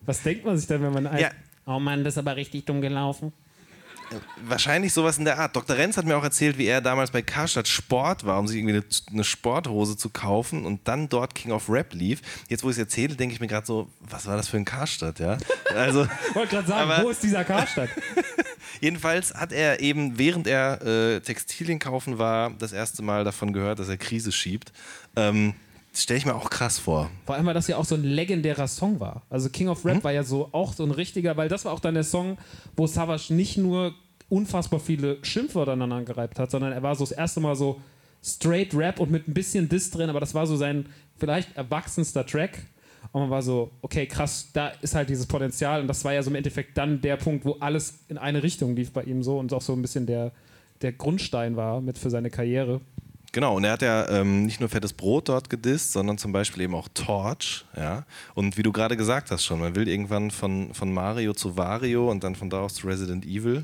Was 0.05 0.21
denkt 0.23 0.43
man 0.45 0.57
sich 0.57 0.67
denn, 0.67 0.81
wenn 0.81 0.91
man 0.93 1.07
ein 1.07 1.19
Ja. 1.19 1.29
Oh 1.65 1.79
Mann, 1.79 2.03
das 2.03 2.15
ist 2.15 2.17
aber 2.17 2.35
richtig 2.35 2.65
dumm 2.65 2.81
gelaufen. 2.81 3.31
Wahrscheinlich 4.43 4.91
sowas 4.91 5.17
in 5.17 5.23
der 5.23 5.39
Art. 5.39 5.55
Dr. 5.55 5.77
Renz 5.77 5.95
hat 5.95 6.03
mir 6.05 6.17
auch 6.17 6.23
erzählt, 6.23 6.57
wie 6.57 6.65
er 6.65 6.81
damals 6.81 7.11
bei 7.11 7.21
Karstadt 7.21 7.69
Sport 7.69 8.25
war, 8.25 8.39
um 8.39 8.47
sich 8.47 8.57
irgendwie 8.57 8.75
eine, 8.75 8.83
eine 9.09 9.23
Sporthose 9.23 9.95
zu 9.95 10.09
kaufen 10.09 10.65
und 10.65 10.85
dann 10.85 11.07
dort 11.07 11.33
King 11.33 11.51
of 11.53 11.69
Rap 11.69 11.93
lief. 11.93 12.21
Jetzt, 12.49 12.63
wo 12.65 12.69
ich 12.69 12.73
es 12.73 12.79
erzähle, 12.79 13.15
denke 13.15 13.35
ich 13.35 13.39
mir 13.39 13.47
gerade 13.47 13.65
so, 13.65 13.87
was 14.01 14.25
war 14.25 14.35
das 14.35 14.49
für 14.49 14.57
ein 14.57 14.65
Karstadt, 14.65 15.19
ja? 15.19 15.37
Also, 15.73 16.03
Ich 16.29 16.35
wollte 16.35 16.55
gerade 16.55 16.67
sagen, 16.67 16.91
Aber- 16.91 17.03
wo 17.05 17.09
ist 17.09 17.23
dieser 17.23 17.45
Karstadt? 17.45 17.89
jedenfalls 18.81 19.33
hat 19.33 19.53
er 19.53 19.79
eben, 19.79 20.17
während 20.17 20.45
er 20.47 20.81
äh, 20.81 21.19
Textilien 21.21 21.79
kaufen 21.79 22.17
war, 22.17 22.49
das 22.51 22.73
erste 22.73 23.03
Mal 23.03 23.23
davon 23.23 23.53
gehört, 23.53 23.79
dass 23.79 23.87
er 23.87 23.97
Krise 23.97 24.33
schiebt. 24.33 24.73
Ähm, 25.15 25.53
Stelle 25.93 26.17
ich 26.19 26.25
mir 26.25 26.35
auch 26.35 26.49
krass 26.49 26.79
vor. 26.79 27.09
Vor 27.25 27.35
allem, 27.35 27.45
weil 27.45 27.53
das 27.53 27.67
ja 27.67 27.77
auch 27.77 27.85
so 27.85 27.95
ein 27.95 28.03
legendärer 28.03 28.67
Song 28.67 28.99
war. 28.99 29.23
Also 29.29 29.49
King 29.49 29.67
of 29.67 29.85
Rap 29.85 30.03
war 30.03 30.13
ja 30.13 30.23
so 30.23 30.49
auch 30.53 30.73
so 30.73 30.83
ein 30.83 30.91
richtiger, 30.91 31.35
weil 31.35 31.49
das 31.49 31.65
war 31.65 31.73
auch 31.73 31.81
dann 31.81 31.95
der 31.95 32.05
Song, 32.05 32.37
wo 32.77 32.87
Savage 32.87 33.33
nicht 33.33 33.57
nur 33.57 33.93
unfassbar 34.29 34.79
viele 34.79 35.17
Schimpfwörter 35.23 35.73
aneinander 35.73 36.05
gereibt 36.05 36.39
hat, 36.39 36.49
sondern 36.49 36.71
er 36.71 36.81
war 36.81 36.95
so 36.95 37.03
das 37.03 37.11
erste 37.11 37.41
Mal 37.41 37.55
so 37.55 37.81
straight 38.23 38.73
Rap 38.73 38.99
und 38.99 39.11
mit 39.11 39.27
ein 39.27 39.33
bisschen 39.33 39.67
Diss 39.67 39.91
drin, 39.91 40.09
aber 40.09 40.21
das 40.21 40.33
war 40.33 40.47
so 40.47 40.55
sein 40.55 40.85
vielleicht 41.17 41.55
erwachsenster 41.57 42.25
Track. 42.25 42.59
Und 43.11 43.21
man 43.21 43.29
war 43.29 43.41
so, 43.41 43.71
okay, 43.81 44.05
krass, 44.05 44.49
da 44.53 44.69
ist 44.81 44.95
halt 44.95 45.09
dieses 45.09 45.25
Potenzial 45.25 45.81
und 45.81 45.87
das 45.87 46.05
war 46.05 46.13
ja 46.13 46.23
so 46.23 46.29
im 46.29 46.35
Endeffekt 46.35 46.77
dann 46.77 47.01
der 47.01 47.17
Punkt, 47.17 47.43
wo 47.43 47.57
alles 47.59 48.05
in 48.07 48.17
eine 48.17 48.43
Richtung 48.43 48.75
lief 48.75 48.91
bei 48.91 49.03
ihm 49.03 49.23
so 49.23 49.39
und 49.39 49.51
auch 49.53 49.61
so 49.61 49.73
ein 49.73 49.81
bisschen 49.81 50.05
der, 50.05 50.31
der 50.81 50.93
Grundstein 50.93 51.57
war 51.57 51.81
mit 51.81 51.97
für 51.97 52.09
seine 52.09 52.29
Karriere. 52.29 52.79
Genau, 53.33 53.55
und 53.55 53.63
er 53.63 53.71
hat 53.71 53.81
ja 53.81 54.09
ähm, 54.09 54.45
nicht 54.45 54.59
nur 54.59 54.67
fettes 54.67 54.91
Brot 54.91 55.29
dort 55.29 55.49
gedisst, 55.49 55.93
sondern 55.93 56.17
zum 56.17 56.33
Beispiel 56.33 56.63
eben 56.63 56.75
auch 56.75 56.89
Torch. 56.93 57.65
Ja? 57.77 58.03
Und 58.33 58.57
wie 58.57 58.63
du 58.63 58.73
gerade 58.73 58.97
gesagt 58.97 59.31
hast 59.31 59.45
schon, 59.45 59.61
man 59.61 59.73
will 59.73 59.87
irgendwann 59.87 60.31
von, 60.31 60.73
von 60.73 60.93
Mario 60.93 61.33
zu 61.33 61.55
Wario 61.55 62.11
und 62.11 62.25
dann 62.25 62.35
von 62.35 62.49
da 62.49 62.59
aus 62.59 62.73
zu 62.73 62.87
Resident 62.87 63.25
Evil. 63.25 63.63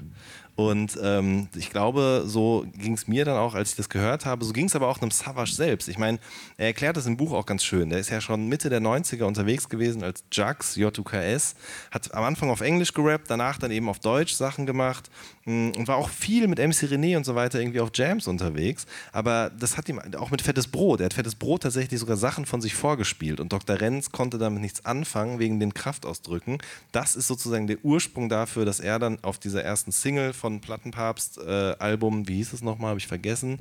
Und 0.57 0.97
ähm, 1.03 1.49
ich 1.55 1.69
glaube, 1.69 2.23
so 2.25 2.65
ging 2.73 2.93
es 2.93 3.07
mir 3.07 3.25
dann 3.25 3.37
auch, 3.37 3.53
als 3.53 3.69
ich 3.69 3.75
das 3.75 3.89
gehört 3.89 4.25
habe. 4.25 4.43
So 4.43 4.53
ging 4.53 4.65
es 4.65 4.75
aber 4.75 4.87
auch 4.87 4.99
einem 4.99 5.11
Savage 5.11 5.51
selbst. 5.51 5.87
Ich 5.87 5.99
meine, 5.99 6.17
er 6.57 6.65
erklärt 6.65 6.97
das 6.97 7.05
im 7.05 7.15
Buch 7.15 7.31
auch 7.31 7.45
ganz 7.45 7.63
schön. 7.63 7.91
Der 7.91 7.99
ist 7.99 8.09
ja 8.09 8.21
schon 8.21 8.47
Mitte 8.47 8.71
der 8.71 8.81
90er 8.81 9.25
unterwegs 9.25 9.69
gewesen 9.69 10.03
als 10.03 10.23
Jux, 10.33 10.75
J-U-K-S. 10.75 11.53
Hat 11.91 12.11
am 12.15 12.23
Anfang 12.23 12.49
auf 12.49 12.61
Englisch 12.61 12.91
gerappt, 12.91 13.29
danach 13.29 13.59
dann 13.59 13.69
eben 13.69 13.87
auf 13.87 13.99
Deutsch 13.99 14.33
Sachen 14.33 14.65
gemacht 14.65 15.11
mh, 15.45 15.77
und 15.77 15.87
war 15.87 15.97
auch 15.97 16.09
viel 16.09 16.47
mit 16.47 16.57
MC 16.57 16.89
René 16.89 17.17
und 17.17 17.23
so 17.23 17.35
weiter 17.35 17.59
irgendwie 17.59 17.79
auf 17.79 17.91
Jams 17.93 18.25
unterwegs. 18.25 18.87
Aber 19.11 19.51
das 19.59 19.77
hat 19.77 19.87
ihm 19.89 20.01
auch 20.17 20.31
mit 20.31 20.41
Fettes 20.41 20.65
Brot. 20.67 21.01
Er 21.01 21.05
hat 21.05 21.13
Fettes 21.13 21.35
Brot 21.35 21.61
tatsächlich 21.61 21.99
sogar 21.99 22.17
Sachen 22.17 22.47
von 22.47 22.61
sich 22.61 22.73
vorgespielt. 22.73 23.39
Und 23.39 23.53
Dr. 23.53 23.79
Renz 23.79 24.11
konnte 24.11 24.39
damit 24.39 24.63
nichts 24.63 24.83
anfangen 24.85 25.37
wegen 25.37 25.59
den 25.59 25.75
Kraftausdrücken. 25.75 26.57
Das 26.91 27.15
ist 27.15 27.27
sozusagen 27.27 27.67
der 27.67 27.77
Ursprung 27.83 28.27
dafür, 28.27 28.65
dass 28.65 28.79
er 28.79 28.97
dann 28.97 29.23
auf 29.23 29.37
dieser 29.37 29.63
ersten 29.63 29.91
Single 29.91 30.33
von 30.33 30.46
Plattenpapst-Album, 30.61 32.27
wie 32.27 32.35
hieß 32.35 32.53
es 32.53 32.61
nochmal, 32.61 32.89
habe 32.89 32.99
ich 32.99 33.07
vergessen, 33.07 33.59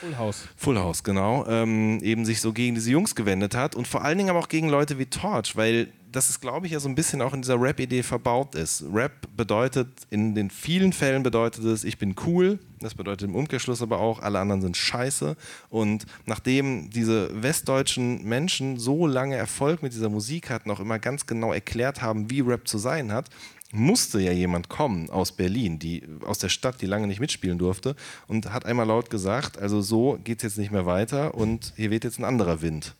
Full 0.00 0.18
House. 0.18 0.48
Full 0.56 0.78
House, 0.78 1.02
genau, 1.02 1.46
ähm, 1.46 2.00
eben 2.02 2.24
sich 2.24 2.40
so 2.40 2.52
gegen 2.52 2.74
diese 2.74 2.90
Jungs 2.90 3.14
gewendet 3.14 3.54
hat 3.54 3.74
und 3.74 3.88
vor 3.88 4.04
allen 4.04 4.18
Dingen 4.18 4.30
aber 4.30 4.38
auch 4.38 4.48
gegen 4.48 4.68
Leute 4.68 4.98
wie 4.98 5.06
Torch, 5.06 5.56
weil 5.56 5.88
das 6.16 6.30
ist, 6.30 6.40
glaube 6.40 6.66
ich, 6.66 6.72
ja 6.72 6.80
so 6.80 6.88
ein 6.88 6.94
bisschen 6.94 7.20
auch 7.20 7.34
in 7.34 7.42
dieser 7.42 7.60
Rap-Idee 7.60 8.02
verbaut 8.02 8.54
ist. 8.54 8.84
Rap 8.90 9.28
bedeutet, 9.36 9.88
in 10.08 10.34
den 10.34 10.48
vielen 10.48 10.94
Fällen 10.94 11.22
bedeutet 11.22 11.64
es, 11.64 11.84
ich 11.84 11.98
bin 11.98 12.14
cool, 12.26 12.58
das 12.80 12.94
bedeutet 12.94 13.28
im 13.28 13.34
Umkehrschluss 13.34 13.82
aber 13.82 13.98
auch, 13.98 14.20
alle 14.20 14.38
anderen 14.38 14.62
sind 14.62 14.76
scheiße 14.76 15.36
und 15.68 16.06
nachdem 16.24 16.88
diese 16.90 17.42
westdeutschen 17.42 18.24
Menschen 18.24 18.78
so 18.78 19.06
lange 19.06 19.36
Erfolg 19.36 19.82
mit 19.82 19.92
dieser 19.92 20.08
Musik 20.08 20.48
hatten, 20.48 20.70
auch 20.70 20.80
immer 20.80 20.98
ganz 20.98 21.26
genau 21.26 21.52
erklärt 21.52 22.00
haben, 22.00 22.30
wie 22.30 22.40
Rap 22.40 22.66
zu 22.66 22.78
sein 22.78 23.12
hat, 23.12 23.28
musste 23.76 24.20
ja 24.20 24.32
jemand 24.32 24.68
kommen 24.68 25.10
aus 25.10 25.32
Berlin, 25.32 25.78
die, 25.78 26.02
aus 26.24 26.38
der 26.38 26.48
Stadt, 26.48 26.80
die 26.80 26.86
lange 26.86 27.06
nicht 27.06 27.20
mitspielen 27.20 27.58
durfte 27.58 27.94
und 28.26 28.52
hat 28.52 28.66
einmal 28.66 28.86
laut 28.86 29.10
gesagt, 29.10 29.58
also 29.58 29.80
so 29.80 30.18
geht 30.24 30.38
es 30.38 30.42
jetzt 30.42 30.58
nicht 30.58 30.72
mehr 30.72 30.86
weiter 30.86 31.34
und 31.34 31.72
hier 31.76 31.90
weht 31.90 32.04
jetzt 32.04 32.18
ein 32.18 32.24
anderer 32.24 32.62
Wind. 32.62 32.94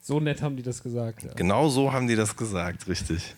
So 0.00 0.20
nett 0.20 0.42
haben 0.42 0.56
die 0.56 0.62
das 0.62 0.82
gesagt. 0.82 1.22
Ja. 1.22 1.32
Genau 1.34 1.68
so 1.68 1.92
haben 1.92 2.08
die 2.08 2.16
das 2.16 2.36
gesagt, 2.36 2.88
richtig. 2.88 3.34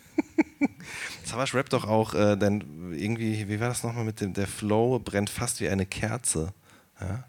Savage 1.24 1.54
rappt 1.54 1.72
doch 1.72 1.86
auch, 1.86 2.14
äh, 2.14 2.36
denn 2.36 2.92
irgendwie, 2.92 3.48
wie 3.48 3.60
war 3.60 3.68
das 3.68 3.82
nochmal 3.82 4.04
mit 4.04 4.20
dem, 4.20 4.32
der 4.32 4.46
Flow 4.46 4.98
brennt 4.98 5.30
fast 5.30 5.60
wie 5.60 5.68
eine 5.68 5.86
Kerze. 5.86 6.52
Ja? 7.00 7.24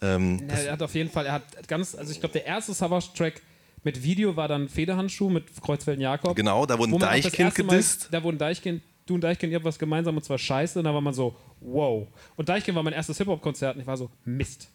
Ähm, 0.00 0.42
Ja, 0.48 0.54
er 0.56 0.72
hat 0.72 0.82
auf 0.82 0.94
jeden 0.94 1.10
Fall, 1.10 1.26
er 1.26 1.32
hat 1.34 1.68
ganz, 1.68 1.94
also 1.94 2.10
ich 2.10 2.20
glaube, 2.20 2.32
der 2.32 2.46
erste 2.46 2.74
Savage-Track 2.74 3.40
mit 3.84 4.02
Video 4.02 4.36
war 4.36 4.48
dann 4.48 4.68
Federhandschuh 4.68 5.28
mit 5.30 5.44
Kreuzfelden-Jakob. 5.60 6.36
genau, 6.36 6.66
da 6.66 6.78
wurden 6.78 6.92
man 6.92 7.02
auch 7.02 7.06
das 7.06 7.22
Deichkind 7.22 7.38
erste 7.40 7.64
Mal- 7.64 7.70
gedisst. 7.72 8.08
Da 8.10 8.22
wurden 8.22 8.38
Deichkind, 8.38 8.82
du 9.06 9.14
und 9.14 9.20
Deichkind, 9.22 9.50
ihr 9.52 9.56
habt 9.56 9.64
was 9.64 9.78
gemeinsam 9.78 10.16
und 10.16 10.24
zwar 10.24 10.38
scheiße. 10.38 10.78
Und 10.78 10.84
da 10.84 10.94
war 10.94 11.00
man 11.00 11.14
so, 11.14 11.34
wow. 11.60 12.06
Und 12.36 12.48
Deichkind 12.48 12.76
war 12.76 12.82
mein 12.82 12.92
erstes 12.92 13.18
Hip-Hop-Konzert 13.18 13.74
und 13.76 13.80
ich 13.82 13.86
war 13.86 13.96
so, 13.96 14.10
Mist. 14.24 14.68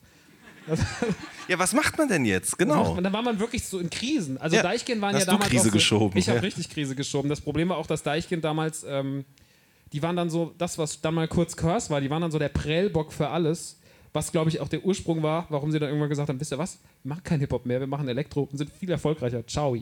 Ja, 1.48 1.58
was 1.58 1.72
macht 1.74 1.98
man 1.98 2.10
denn 2.10 2.26
jetzt? 2.26 2.58
Genau. 2.58 2.92
Und 2.98 3.04
da 3.04 3.14
war 3.14 3.22
man 3.22 3.40
wirklich 3.40 3.64
so 3.64 3.80
in 3.80 3.90
Krisen. 3.90 4.38
Also 4.38 4.58
Ja, 4.58 4.64
Deichkind 4.64 5.02
waren 5.02 5.14
ja 5.16 5.22
du 5.22 5.28
damals. 5.28 5.50
Krise 5.50 5.62
auch 5.62 5.66
so, 5.66 5.72
geschoben, 5.72 6.18
Ich 6.18 6.28
habe 6.28 6.40
ja. 6.40 6.44
richtig 6.44 6.70
Krise 6.70 6.94
geschoben. 6.94 7.30
Das 7.30 7.40
Problem 7.40 7.70
war 7.70 7.78
auch, 7.78 7.88
dass 7.88 8.04
Deichkind 8.04 8.44
damals, 8.44 8.86
ähm, 8.88 9.24
die 9.94 10.04
waren 10.04 10.18
dann 10.18 10.30
so, 10.30 10.54
das, 10.58 10.78
was 10.78 11.00
dann 11.00 11.14
mal 11.14 11.30
kurz 11.30 11.56
Curse 11.56 11.90
war, 11.90 12.02
die 12.02 12.10
waren 12.10 12.22
dann 12.22 12.32
so 12.32 12.40
der 12.40 12.50
Prellbock 12.50 13.14
für 13.14 13.30
alles. 13.30 13.80
Was, 14.12 14.32
glaube 14.34 14.50
ich, 14.50 14.60
auch 14.60 14.68
der 14.68 14.84
Ursprung 14.84 15.22
war, 15.24 15.46
warum 15.50 15.72
sie 15.72 15.80
dann 15.80 15.88
irgendwann 15.90 16.10
gesagt 16.10 16.28
haben: 16.28 16.40
Wisst 16.40 16.52
ihr 16.52 16.58
was? 16.58 16.80
Machen 17.08 17.24
keinen 17.24 17.40
Hip-Hop 17.42 17.66
mehr, 17.66 17.80
wir 17.80 17.88
machen 17.88 18.08
Elektro 18.08 18.44
und 18.44 18.58
sind 18.58 18.70
viel 18.70 18.90
erfolgreicher. 18.92 19.46
Ciao. 19.48 19.76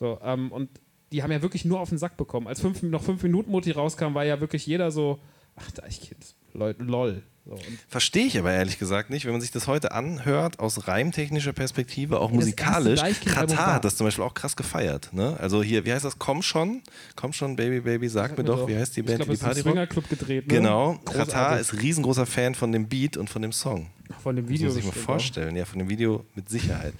So, 0.00 0.18
ähm, 0.22 0.52
und 0.52 0.68
die 1.12 1.22
haben 1.22 1.32
ja 1.32 1.42
wirklich 1.42 1.64
nur 1.64 1.80
auf 1.80 1.88
den 1.88 1.98
Sack 1.98 2.16
bekommen. 2.16 2.46
Als 2.48 2.60
fünf, 2.60 2.82
noch 2.82 3.02
5 3.02 3.22
Minuten 3.22 3.50
Mutti 3.50 3.70
rauskam, 3.70 4.14
war 4.14 4.24
ja 4.24 4.40
wirklich 4.40 4.66
jeder 4.66 4.90
so, 4.90 5.20
ach, 5.56 5.70
Deichkind, 5.70 6.34
lol. 6.52 7.22
So, 7.46 7.58
Verstehe 7.88 8.24
ich 8.24 8.38
aber 8.38 8.52
ehrlich 8.52 8.78
gesagt 8.78 9.10
nicht, 9.10 9.26
wenn 9.26 9.32
man 9.32 9.42
sich 9.42 9.50
das 9.50 9.66
heute 9.66 9.92
anhört, 9.92 10.60
aus 10.60 10.88
reimtechnischer 10.88 11.52
Perspektive, 11.52 12.18
auch 12.20 12.30
das 12.30 12.36
musikalisch. 12.36 13.02
Katar 13.26 13.74
hat 13.74 13.84
das 13.84 13.96
zum 13.96 14.06
Beispiel 14.06 14.24
auch 14.24 14.32
krass 14.32 14.56
gefeiert. 14.56 15.12
Ne? 15.12 15.36
Also 15.38 15.62
hier, 15.62 15.84
wie 15.84 15.92
heißt 15.92 16.06
das? 16.06 16.18
Komm 16.18 16.40
schon, 16.40 16.80
komm 17.16 17.34
schon, 17.34 17.54
Baby, 17.56 17.80
Baby, 17.80 18.08
sag, 18.08 18.38
mir 18.38 18.44
doch, 18.44 18.66
wie 18.66 18.74
heißt 18.76 18.96
die 18.96 19.00
Ich 19.00 19.06
Band, 19.06 19.24
die 19.26 19.28
es 19.28 19.34
ist 19.34 19.42
ein 19.42 19.46
Party 19.48 19.60
Swingerclub 19.60 20.08
gedreht. 20.08 20.46
Ne? 20.46 20.54
Genau, 20.54 20.94
Großartig. 21.04 21.34
Katar 21.34 21.60
ist 21.60 21.74
riesengroßer 21.74 22.24
Fan 22.24 22.54
von 22.54 22.72
dem 22.72 22.88
Beat 22.88 23.18
und 23.18 23.28
von 23.28 23.42
dem 23.42 23.52
Song. 23.52 23.88
von 24.22 24.36
dem 24.36 24.46
Das 24.46 24.52
Video. 24.54 24.68
muss 24.68 24.78
ich 24.78 24.84
mir 24.86 24.92
vorstellen, 24.92 25.54
ja, 25.54 25.66
von 25.66 25.78
dem 25.80 25.90
Video 25.90 26.24
mit 26.34 26.48
Sicherheit. 26.48 26.94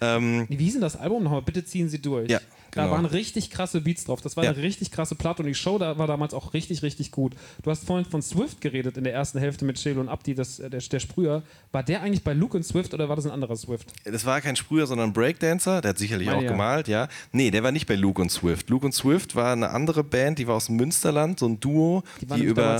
Ähm, 0.00 0.42
Auch. 0.44 0.50
Wie 0.50 0.64
hieß 0.64 0.74
denn 0.74 0.82
das 0.82 0.96
Album 0.96 1.24
nochmal? 1.24 1.42
Bitte 1.42 1.64
ziehen 1.64 1.88
Sie 1.88 2.00
durch. 2.00 2.30
Ja, 2.30 2.40
Da 2.72 2.82
genau. 2.84 2.94
waren 2.94 3.04
richtig 3.06 3.50
krasse 3.50 3.80
Beats 3.80 4.04
drauf. 4.04 4.20
Das 4.20 4.36
war 4.36 4.44
Ja. 4.44 4.50
eine 4.50 4.62
richtig 4.62 4.90
krasse 4.90 5.14
Platte 5.14 5.42
und 5.42 5.48
die 5.48 5.54
Show 5.54 5.78
da 5.78 5.98
war 5.98 6.06
damals 6.06 6.34
auch 6.34 6.54
richtig, 6.54 6.82
richtig 6.82 7.10
gut. 7.10 7.34
Du 7.62 7.70
hast 7.70 7.84
vorhin 7.84 8.04
von 8.06 8.22
Swift 8.22 8.60
geredet 8.60 8.96
in 8.96 9.04
der 9.04 9.12
ersten 9.12 9.38
Hälfte 9.38 9.64
mit 9.64 9.78
Shelo 9.78 10.00
und 10.00 10.08
Abdi, 10.08 10.34
das, 10.34 10.58
äh, 10.60 10.70
der, 10.70 10.80
der 10.80 11.00
Sprüher. 11.00 11.42
War 11.72 11.82
der 11.82 12.02
eigentlich 12.02 12.24
bei 12.24 12.32
Luke 12.32 12.56
und 12.56 12.62
Swift 12.64 12.94
oder 12.94 13.08
war 13.08 13.16
das 13.16 13.26
ein 13.26 13.32
anderer 13.32 13.56
Swift? 13.56 13.88
das 14.04 14.24
war 14.24 14.40
kein 14.40 14.56
Sprüher, 14.56 14.86
sondern 14.86 15.10
ein 15.10 15.12
Breakdancer. 15.12 15.80
Der 15.80 15.90
hat 15.90 15.98
sicherlich 15.98 16.26
Meine 16.26 16.38
auch 16.38 16.42
ja. 16.42 16.50
gemalt, 16.50 16.88
ja. 16.88 17.08
Nee, 17.32 17.50
der 17.50 17.62
war 17.62 17.72
nicht 17.72 17.86
bei 17.86 17.94
Luke 17.94 18.20
und 18.20 18.30
Swift. 18.30 18.68
Luke 18.70 18.84
und 18.86 18.92
Swift 18.92 19.34
war 19.36 19.52
eine 19.52 19.70
andere 19.70 20.02
Band, 20.04 20.38
die 20.38 20.46
war 20.46 20.56
aus 20.56 20.68
Münsterland, 20.68 21.38
so 21.38 21.46
ein 21.46 21.60
Duo, 21.60 22.02
Die 22.20 22.26
die, 22.26 22.42
über 22.42 22.78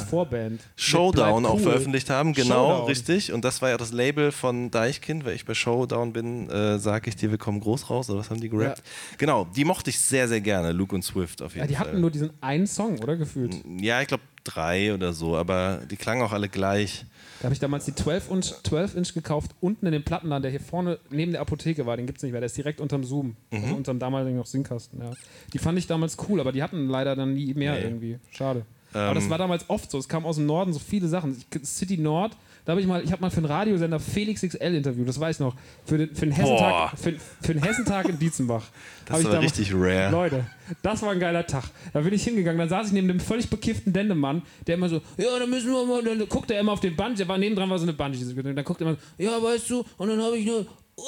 Showdown 0.77 1.43
Bleib 1.43 1.53
auch 1.53 1.55
cool. 1.57 1.61
veröffentlicht 1.61 2.11
haben. 2.11 2.33
Genau, 2.33 2.71
Showdown. 2.71 2.87
richtig. 2.89 3.33
Und 3.33 3.45
das 3.45 3.63
war 3.63 3.71
ja 3.71 3.77
das 3.77 3.93
Label 3.93 4.33
von 4.33 4.71
Deichkind, 4.71 5.25
weil 5.25 5.35
ich 5.35 5.45
bei 5.45 5.55
Showdown 5.55 6.13
bin, 6.13 6.49
äh, 6.51 6.79
sage 6.79 7.09
ich 7.09 7.17
dir, 7.17 7.31
wir 7.31 7.39
kommen 7.39 7.61
groß 7.61 7.91
raus, 7.91 8.11
oder 8.11 8.19
was 8.21 8.31
haben 8.31 8.41
die 8.41 8.49
gerappt? 8.49 8.83
Genau, 9.19 9.47
die 9.57 9.65
mochte 9.81 9.89
ich 9.91 9.99
sehr, 9.99 10.29
sehr 10.29 10.43
gerne, 10.43 10.73
Luke 10.73 10.95
und 10.95 11.03
Swift 11.03 11.41
auf 11.41 11.55
jeden 11.55 11.63
Ja, 11.63 11.67
die 11.67 11.75
Fall. 11.75 11.87
hatten 11.87 12.01
nur 12.03 12.11
diesen 12.11 12.31
einen 12.43 12.67
Song, 12.67 12.99
oder? 12.99 13.17
Gefühlt. 13.17 13.57
ja, 13.81 14.03
ich 14.03 14.09
glaube 14.09 14.23
drei 14.45 14.93
oder 14.93 15.15
so, 15.15 15.37
aber 15.39 15.81
die 15.91 15.97
klangen 15.97 16.23
auch 16.23 16.33
alle 16.33 16.51
gleich. 16.51 17.07
Da 17.41 17.45
habe 17.45 17.55
ich 17.55 17.61
damals 17.61 17.87
die 17.87 17.93
12-Inch 17.93 18.63
12 18.65 18.97
Inch 18.97 19.15
gekauft, 19.15 19.53
unten 19.63 19.87
in 19.87 19.93
dem 19.93 20.03
Plattenladen, 20.03 20.43
der 20.43 20.51
hier 20.51 20.61
vorne 20.61 20.99
neben 21.09 21.33
der 21.33 21.41
Apotheke 21.41 21.87
war. 21.87 21.97
Den 21.97 22.05
gibt 22.05 22.19
es 22.19 22.23
nicht 22.23 22.33
mehr, 22.33 22.43
der 22.43 22.47
ist 22.47 22.57
direkt 22.59 22.79
unterm 22.83 23.05
Zoom. 23.05 23.37
Mhm. 23.51 23.63
Also 23.65 23.75
unterm 23.77 23.99
damaligen 23.99 24.37
noch 24.37 24.45
Sinnkasten. 24.47 25.01
Ja. 25.01 25.13
Die 25.55 25.59
fand 25.59 25.79
ich 25.79 25.87
damals 25.87 26.19
cool, 26.29 26.41
aber 26.41 26.53
die 26.53 26.63
hatten 26.63 26.89
leider 26.89 27.17
dann 27.17 27.33
nie 27.33 27.55
mehr 27.55 27.73
Nee. 27.73 27.79
Ähm. 27.79 27.85
irgendwie. 27.85 28.19
Schade. 28.31 28.67
aber 28.93 29.15
das 29.15 29.31
war 29.31 29.39
damals 29.39 29.65
oft 29.71 29.91
so. 29.91 29.97
Es 29.99 30.09
kam 30.09 30.27
aus 30.27 30.37
dem 30.37 30.45
Norden 30.45 30.75
so 30.75 30.79
viele 30.79 31.09
Sachen. 31.09 31.35
City 31.65 31.97
Nord, 31.97 32.37
da 32.71 32.75
habe 32.75 32.83
ich 32.83 32.87
mal, 32.87 33.03
ich 33.03 33.11
habe 33.11 33.21
mal 33.21 33.31
für 33.33 33.39
einen 33.39 33.47
Radiosender 33.47 33.99
Felix 33.99 34.43
XL 34.43 34.77
interviewt, 34.77 35.09
das 35.09 35.19
weiß 35.19 35.35
ich 35.37 35.41
noch. 35.41 35.57
Für 35.85 35.99
den, 35.99 36.15
für 36.15 36.25
den, 36.27 36.31
Hessentag, 36.31 36.97
für, 36.97 37.15
für 37.43 37.53
den 37.53 37.65
Hessentag 37.65 38.09
in 38.09 38.17
Dietzenbach. 38.17 38.63
Das 39.07 39.25
war 39.25 39.33
damals- 39.33 39.59
richtig 39.59 39.75
rare. 39.75 40.09
Leute, 40.13 40.47
das 40.81 41.03
war 41.03 41.11
ein 41.11 41.19
geiler 41.19 41.45
Tag. 41.45 41.65
Da 41.93 41.99
bin 41.99 42.13
ich 42.13 42.23
hingegangen, 42.23 42.61
dann 42.61 42.69
saß 42.69 42.87
ich 42.87 42.93
neben 42.93 43.09
dem 43.09 43.19
völlig 43.19 43.51
bekifften 43.51 43.93
Dendemann, 43.93 44.43
der 44.69 44.77
immer 44.77 44.89
so, 44.89 45.01
ja, 45.17 45.37
dann 45.37 45.51
müssen 45.51 45.73
wir 45.73 45.85
mal, 45.85 46.05
dann 46.05 46.29
guckt 46.29 46.49
er 46.53 46.61
immer 46.61 46.71
auf 46.71 46.79
den 46.79 46.95
Bungee, 46.95 47.17
der 47.17 47.27
war 47.27 47.39
nebendran 47.39 47.69
war 47.69 47.79
so 47.81 47.83
eine 47.83 47.93
Bungee, 47.93 48.19
dann 48.41 48.65
guckt 48.65 48.81
er 48.81 48.87
immer, 48.87 48.97
so, 48.97 49.25
ja, 49.25 49.43
weißt 49.43 49.69
du, 49.69 49.85
und 49.97 50.09
dann 50.09 50.23
habe 50.23 50.37
ich 50.39 50.47
nur, 50.47 50.65
oh, 50.95 51.03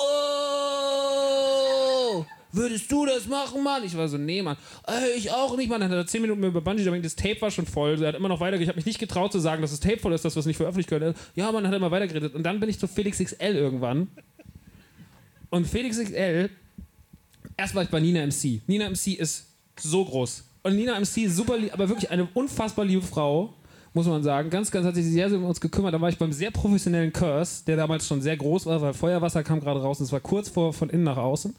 würdest 2.52 2.90
du 2.92 3.06
das 3.06 3.26
machen, 3.26 3.62
Mann? 3.62 3.82
Ich 3.84 3.96
war 3.96 4.08
so, 4.08 4.18
nee, 4.18 4.42
Mann, 4.42 4.56
ey, 4.86 5.18
ich 5.18 5.30
auch 5.30 5.56
nicht, 5.56 5.68
Mann. 5.68 5.80
Dann 5.80 5.90
hat 5.90 5.96
er 5.96 6.06
10 6.06 6.22
Minuten 6.22 6.42
über 6.42 6.60
Bungee, 6.60 6.82
Jumping, 6.82 7.02
das 7.02 7.16
Tape 7.16 7.40
war 7.40 7.50
schon 7.50 7.66
voll, 7.66 8.00
er 8.02 8.08
hat 8.08 8.14
immer 8.14 8.28
noch 8.28 8.40
weitergeredet, 8.40 8.62
ich 8.62 8.68
habe 8.68 8.76
mich 8.76 8.86
nicht 8.86 8.98
getraut 8.98 9.32
zu 9.32 9.38
sagen, 9.38 9.62
dass 9.62 9.70
das 9.70 9.80
Tape 9.80 9.98
voll 9.98 10.12
ist, 10.12 10.24
dass 10.24 10.36
wir 10.36 10.40
es 10.40 10.46
nicht 10.46 10.56
veröffentlichen 10.56 10.88
können. 10.88 11.14
Ja, 11.34 11.50
Mann, 11.50 11.66
hat 11.66 11.72
er 11.72 11.78
immer 11.78 11.90
weitergeredet. 11.90 12.34
Und 12.34 12.42
dann 12.44 12.60
bin 12.60 12.68
ich 12.68 12.78
zu 12.78 12.86
Felix 12.86 13.18
XL 13.18 13.56
irgendwann. 13.56 14.08
Und 15.50 15.66
Felix 15.66 15.98
XL 15.98 16.50
erst 17.56 17.74
war 17.74 17.82
ich 17.82 17.90
bei 17.90 18.00
Nina 18.00 18.24
MC. 18.26 18.60
Nina 18.66 18.88
MC 18.88 19.18
ist 19.18 19.46
so 19.78 20.04
groß. 20.04 20.44
Und 20.62 20.76
Nina 20.76 20.98
MC 20.98 21.28
super 21.28 21.56
lieb, 21.58 21.72
aber 21.72 21.88
wirklich 21.88 22.10
eine 22.10 22.28
unfassbar 22.34 22.84
liebe 22.84 23.02
Frau, 23.02 23.54
muss 23.94 24.06
man 24.06 24.22
sagen. 24.22 24.50
Ganz, 24.50 24.70
ganz 24.70 24.86
hat 24.86 24.94
sich 24.94 25.06
sehr, 25.06 25.28
sehr 25.28 25.38
um 25.38 25.44
uns 25.44 25.60
gekümmert. 25.60 25.94
Da 25.94 26.00
war 26.00 26.08
ich 26.08 26.18
beim 26.18 26.32
sehr 26.32 26.50
professionellen 26.50 27.12
Curse, 27.12 27.64
der 27.66 27.76
damals 27.76 28.06
schon 28.06 28.22
sehr 28.22 28.36
groß 28.36 28.66
war, 28.66 28.80
weil 28.80 28.94
Feuerwasser 28.94 29.42
kam 29.42 29.60
gerade 29.60 29.80
raus 29.80 29.98
und 30.00 30.06
es 30.06 30.12
war 30.12 30.20
kurz 30.20 30.48
vor 30.48 30.72
von 30.72 30.90
innen 30.90 31.04
nach 31.04 31.16
außen. 31.16 31.54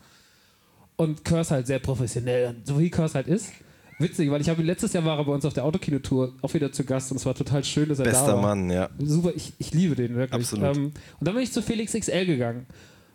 Und 0.95 1.25
Curse 1.25 1.51
halt 1.55 1.67
sehr 1.67 1.79
professionell, 1.79 2.55
so 2.63 2.79
wie 2.79 2.89
Curse 2.89 3.15
halt 3.15 3.27
ist. 3.27 3.51
Witzig, 3.99 4.31
weil 4.31 4.41
ich 4.41 4.49
habe 4.49 4.61
letztes 4.63 4.93
Jahr 4.93 5.05
war 5.05 5.17
er 5.17 5.25
bei 5.25 5.31
uns 5.31 5.45
auf 5.45 5.53
der 5.53 5.63
Autokinotour 5.65 6.33
auch 6.41 6.53
wieder 6.53 6.71
zu 6.71 6.83
Gast 6.83 7.11
und 7.11 7.17
es 7.17 7.25
war 7.25 7.35
total 7.35 7.63
schön, 7.63 7.89
dass 7.89 7.99
er 7.99 8.05
da 8.05 8.11
Bester 8.11 8.35
war. 8.35 8.41
Mann, 8.41 8.69
ja. 8.69 8.89
Super, 8.99 9.31
ich, 9.35 9.53
ich 9.59 9.73
liebe 9.73 9.95
den 9.95 10.15
wirklich. 10.15 10.41
Absolut. 10.41 10.75
Ähm, 10.75 10.85
und 11.19 11.27
dann 11.27 11.33
bin 11.33 11.43
ich 11.43 11.51
zu 11.51 11.61
Felix 11.61 11.93
XL 11.93 12.25
gegangen. 12.25 12.65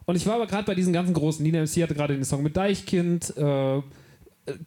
Und 0.06 0.16
ich 0.16 0.26
war 0.26 0.36
aber 0.36 0.46
gerade 0.46 0.64
bei 0.64 0.74
diesen 0.74 0.92
ganzen 0.92 1.12
großen. 1.12 1.42
Nina 1.42 1.60
MC 1.60 1.82
hatte 1.82 1.94
gerade 1.94 2.14
den 2.14 2.24
Song 2.24 2.42
mit 2.42 2.56
Deichkind. 2.56 3.36
Äh, 3.36 3.82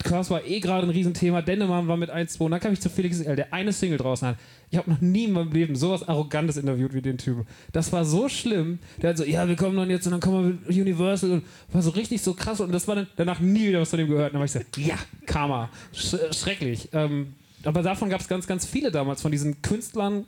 Curse 0.04 0.30
war 0.30 0.46
eh 0.46 0.60
gerade 0.60 0.88
ein 0.88 0.90
Riesenthema. 0.90 1.42
Dennemann 1.42 1.88
war 1.88 1.98
mit 1.98 2.10
1, 2.10 2.34
2. 2.34 2.46
Und 2.46 2.52
dann 2.52 2.60
kam 2.60 2.74
ich 2.74 2.82
zu 2.82 2.90
Felix 2.90 3.20
XL, 3.20 3.36
der 3.36 3.54
eine 3.54 3.74
Single 3.74 3.98
draußen 3.98 4.30
hat. 4.30 4.38
Ich 4.70 4.78
habe 4.78 4.90
noch 4.90 5.02
nie 5.02 5.26
in 5.26 5.34
meinem 5.34 5.52
Leben 5.52 5.76
sowas 5.76 6.08
Arrogantes 6.08 6.58
interviewt 6.58 6.94
wie 6.94 7.02
den 7.02 7.18
Typen. 7.18 7.46
Das 7.72 7.92
war 7.92 8.06
so 8.06 8.30
schlimm. 8.30 8.80
Der 9.02 9.12
hat 9.12 9.18
so, 9.18 9.24
ja, 9.24 9.48
wir 9.48 9.56
kommen 9.56 9.76
dann 9.76 9.90
jetzt 9.90 10.06
und 10.06 10.12
dann 10.12 10.22
kommen 10.22 10.60
wir 10.66 10.72
mit 10.72 10.80
Universal. 10.80 11.32
Und 11.32 11.44
war 11.72 11.82
so 11.82 11.92
richtig 11.92 12.22
so 12.22 12.34
krass. 12.34 12.60
Und 12.60 12.72
das 12.72 12.88
war 12.88 12.96
dann 12.96 13.08
danach 13.16 13.40
nie 13.40 13.70
wieder 13.70 13.82
was 13.82 13.90
von 13.90 14.00
dem 14.00 14.08
gehört. 14.08 14.34
Und 14.34 14.34
dann 14.34 14.40
war 14.40 14.46
ich 14.46 14.52
so, 14.52 14.82
ja, 14.82 14.98
Karma. 15.26 15.70
Sch 15.94 16.16
schrecklich. 16.32 16.90
Ähm, 16.94 17.34
aber 17.64 17.82
davon 17.84 18.10
gab 18.10 18.22
es 18.22 18.28
ganz, 18.28 18.48
ganz 18.48 18.66
viele 18.66 18.92
damals. 18.92 19.22
Von 19.22 19.32
diesen 19.32 19.62
Künstlern, 19.62 20.26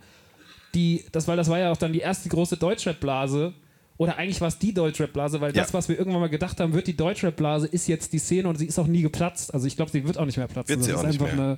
die, 0.75 1.03
das, 1.11 1.27
weil 1.27 1.37
das 1.37 1.49
war 1.49 1.59
ja 1.59 1.71
auch 1.71 1.77
dann 1.77 1.93
die 1.93 1.99
erste 1.99 2.29
große 2.29 2.57
Deutschrap-Blase. 2.57 3.53
Oder 4.03 4.17
eigentlich 4.17 4.41
war 4.41 4.47
es 4.49 4.59
die 4.59 4.73
Deutschrap-Blase, 4.73 5.41
weil 5.41 5.55
Ja. 5.55 5.61
das, 5.63 5.73
was 5.73 5.89
wir 5.89 5.97
irgendwann 5.97 6.21
mal 6.21 6.29
gedacht 6.29 6.59
haben, 6.59 6.73
wird 6.73 6.87
die 6.87 6.95
Deutschrap-Blase, 6.97 7.67
ist 7.67 7.87
jetzt 7.87 8.13
die 8.13 8.19
Szene 8.19 8.47
und 8.49 8.57
sie 8.57 8.65
ist 8.65 8.77
auch 8.79 8.87
nie 8.87 9.01
geplatzt. 9.01 9.53
Also 9.53 9.65
ich 9.67 9.75
glaube, 9.75 9.91
sie 9.91 10.05
wird 10.05 10.17
auch 10.17 10.25
nicht 10.25 10.37
mehr 10.37 10.47
platzen. 10.47 10.69
Wird 10.75 10.83
sie 10.83 10.91
ist 10.91 10.97
auch 10.97 11.03
nicht 11.03 11.21
einfach 11.21 11.35
mehr. 11.35 11.45
Eine, 11.45 11.57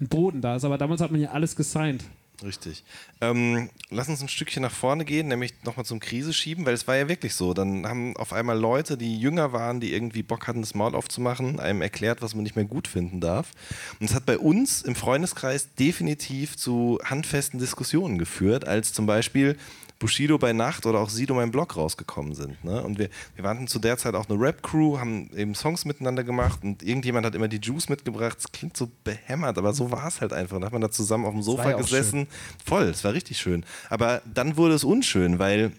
ein 0.00 0.08
Boden 0.08 0.40
da 0.40 0.56
ist. 0.56 0.64
Aber 0.64 0.78
damals 0.78 1.00
hat 1.00 1.10
man 1.10 1.20
ja 1.20 1.30
alles 1.30 1.56
gesigned. 1.56 2.04
Richtig. 2.44 2.84
Ähm, 3.22 3.70
lass 3.88 4.10
uns 4.10 4.20
ein 4.20 4.28
Stückchen 4.28 4.60
nach 4.62 4.70
vorne 4.70 5.06
gehen, 5.06 5.28
nämlich 5.28 5.54
nochmal 5.64 5.86
zum 5.86 6.00
Krise 6.00 6.34
schieben, 6.34 6.66
weil 6.66 6.74
es 6.74 6.86
war 6.86 6.94
ja 6.94 7.08
wirklich 7.08 7.34
so. 7.34 7.54
Dann 7.54 7.86
haben 7.86 8.14
auf 8.18 8.34
einmal 8.34 8.58
Leute, 8.58 8.98
die 8.98 9.18
jünger 9.18 9.54
waren, 9.54 9.80
die 9.80 9.94
irgendwie 9.94 10.22
Bock 10.22 10.46
hatten, 10.46 10.60
das 10.60 10.74
Maul 10.74 10.94
aufzumachen, 10.94 11.58
einem 11.60 11.80
erklärt, 11.80 12.20
was 12.20 12.34
man 12.34 12.42
nicht 12.42 12.54
mehr 12.54 12.66
gut 12.66 12.88
finden 12.88 13.20
darf. 13.22 13.52
Und 14.00 14.10
es 14.10 14.14
hat 14.14 14.26
bei 14.26 14.36
uns 14.36 14.82
im 14.82 14.94
Freundeskreis 14.94 15.72
definitiv 15.76 16.58
zu 16.58 16.98
handfesten 17.02 17.58
Diskussionen 17.58 18.18
geführt, 18.18 18.66
als 18.66 18.92
zum 18.92 19.06
Beispiel 19.06 19.56
Bushido 19.98 20.38
bei 20.38 20.52
Nacht 20.52 20.84
oder 20.86 21.00
auch 21.00 21.08
Sido 21.08 21.34
mein 21.34 21.50
Blog 21.50 21.76
rausgekommen 21.76 22.34
sind. 22.34 22.62
Ne? 22.64 22.82
Und 22.82 22.98
wir, 22.98 23.08
wir 23.34 23.44
waren 23.44 23.66
zu 23.66 23.78
der 23.78 23.96
Zeit 23.96 24.14
auch 24.14 24.28
eine 24.28 24.38
Rap-Crew, 24.38 24.98
haben 24.98 25.30
eben 25.34 25.54
Songs 25.54 25.84
miteinander 25.84 26.22
gemacht 26.22 26.60
und 26.62 26.82
irgendjemand 26.82 27.24
hat 27.26 27.34
immer 27.34 27.48
die 27.48 27.60
Juice 27.60 27.88
mitgebracht. 27.88 28.38
Es 28.38 28.52
klingt 28.52 28.76
so 28.76 28.90
behämmert, 29.04 29.56
aber 29.56 29.72
so 29.72 29.90
war 29.90 30.06
es 30.06 30.20
halt 30.20 30.32
einfach. 30.32 30.56
Dann 30.56 30.64
hat 30.64 30.72
man 30.72 30.82
da 30.82 30.90
zusammen 30.90 31.24
auf 31.24 31.32
dem 31.32 31.42
Sofa 31.42 31.70
ja 31.70 31.76
gesessen. 31.76 32.26
Voll, 32.64 32.84
es 32.84 33.04
war 33.04 33.14
richtig 33.14 33.38
schön. 33.38 33.64
Aber 33.88 34.22
dann 34.32 34.56
wurde 34.56 34.74
es 34.74 34.84
unschön, 34.84 35.38
weil 35.38 35.72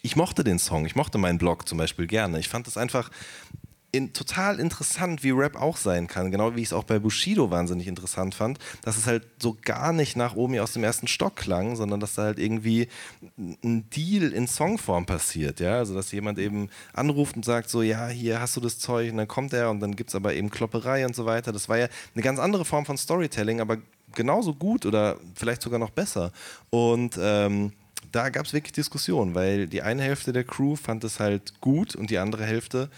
ich 0.00 0.16
mochte 0.16 0.44
den 0.44 0.58
Song, 0.58 0.86
ich 0.86 0.96
mochte 0.96 1.18
meinen 1.18 1.38
Blog 1.38 1.68
zum 1.68 1.78
Beispiel 1.78 2.06
gerne. 2.06 2.38
Ich 2.38 2.48
fand 2.48 2.66
es 2.66 2.76
einfach 2.76 3.10
in, 3.94 4.14
total 4.14 4.58
interessant, 4.58 5.22
wie 5.22 5.30
Rap 5.30 5.54
auch 5.54 5.76
sein 5.76 6.06
kann. 6.06 6.30
Genau 6.30 6.56
wie 6.56 6.62
ich 6.62 6.68
es 6.68 6.72
auch 6.72 6.84
bei 6.84 6.98
Bushido 6.98 7.50
wahnsinnig 7.50 7.86
interessant 7.86 8.34
fand, 8.34 8.58
dass 8.82 8.96
es 8.96 9.06
halt 9.06 9.26
so 9.38 9.56
gar 9.60 9.92
nicht 9.92 10.16
nach 10.16 10.34
Omi 10.34 10.60
aus 10.60 10.72
dem 10.72 10.82
ersten 10.82 11.06
Stock 11.06 11.36
klang, 11.36 11.76
sondern 11.76 12.00
dass 12.00 12.14
da 12.14 12.22
halt 12.22 12.38
irgendwie 12.38 12.88
ein 13.38 13.90
Deal 13.90 14.32
in 14.32 14.48
Songform 14.48 15.04
passiert. 15.04 15.60
Ja? 15.60 15.76
Also, 15.76 15.94
dass 15.94 16.10
jemand 16.10 16.38
eben 16.38 16.70
anruft 16.94 17.36
und 17.36 17.44
sagt, 17.44 17.68
so, 17.68 17.82
ja, 17.82 18.08
hier 18.08 18.40
hast 18.40 18.56
du 18.56 18.60
das 18.60 18.78
Zeug 18.78 19.10
und 19.10 19.18
dann 19.18 19.28
kommt 19.28 19.52
er 19.52 19.70
und 19.70 19.80
dann 19.80 19.94
gibt 19.94 20.08
es 20.08 20.16
aber 20.16 20.32
eben 20.32 20.48
Klopperei 20.48 21.04
und 21.04 21.14
so 21.14 21.26
weiter. 21.26 21.52
Das 21.52 21.68
war 21.68 21.76
ja 21.76 21.88
eine 22.14 22.22
ganz 22.22 22.38
andere 22.38 22.64
Form 22.64 22.86
von 22.86 22.96
Storytelling, 22.96 23.60
aber 23.60 23.76
genauso 24.14 24.54
gut 24.54 24.86
oder 24.86 25.18
vielleicht 25.34 25.60
sogar 25.60 25.78
noch 25.78 25.90
besser. 25.90 26.32
Und 26.70 27.18
ähm, 27.20 27.72
da 28.10 28.30
gab 28.30 28.46
es 28.46 28.52
wirklich 28.52 28.72
Diskussionen, 28.72 29.34
weil 29.34 29.66
die 29.66 29.82
eine 29.82 30.02
Hälfte 30.02 30.32
der 30.32 30.44
Crew 30.44 30.76
fand 30.76 31.04
es 31.04 31.20
halt 31.20 31.60
gut 31.60 31.94
und 31.94 32.10
die 32.10 32.18
andere 32.18 32.44
Hälfte, 32.44 32.90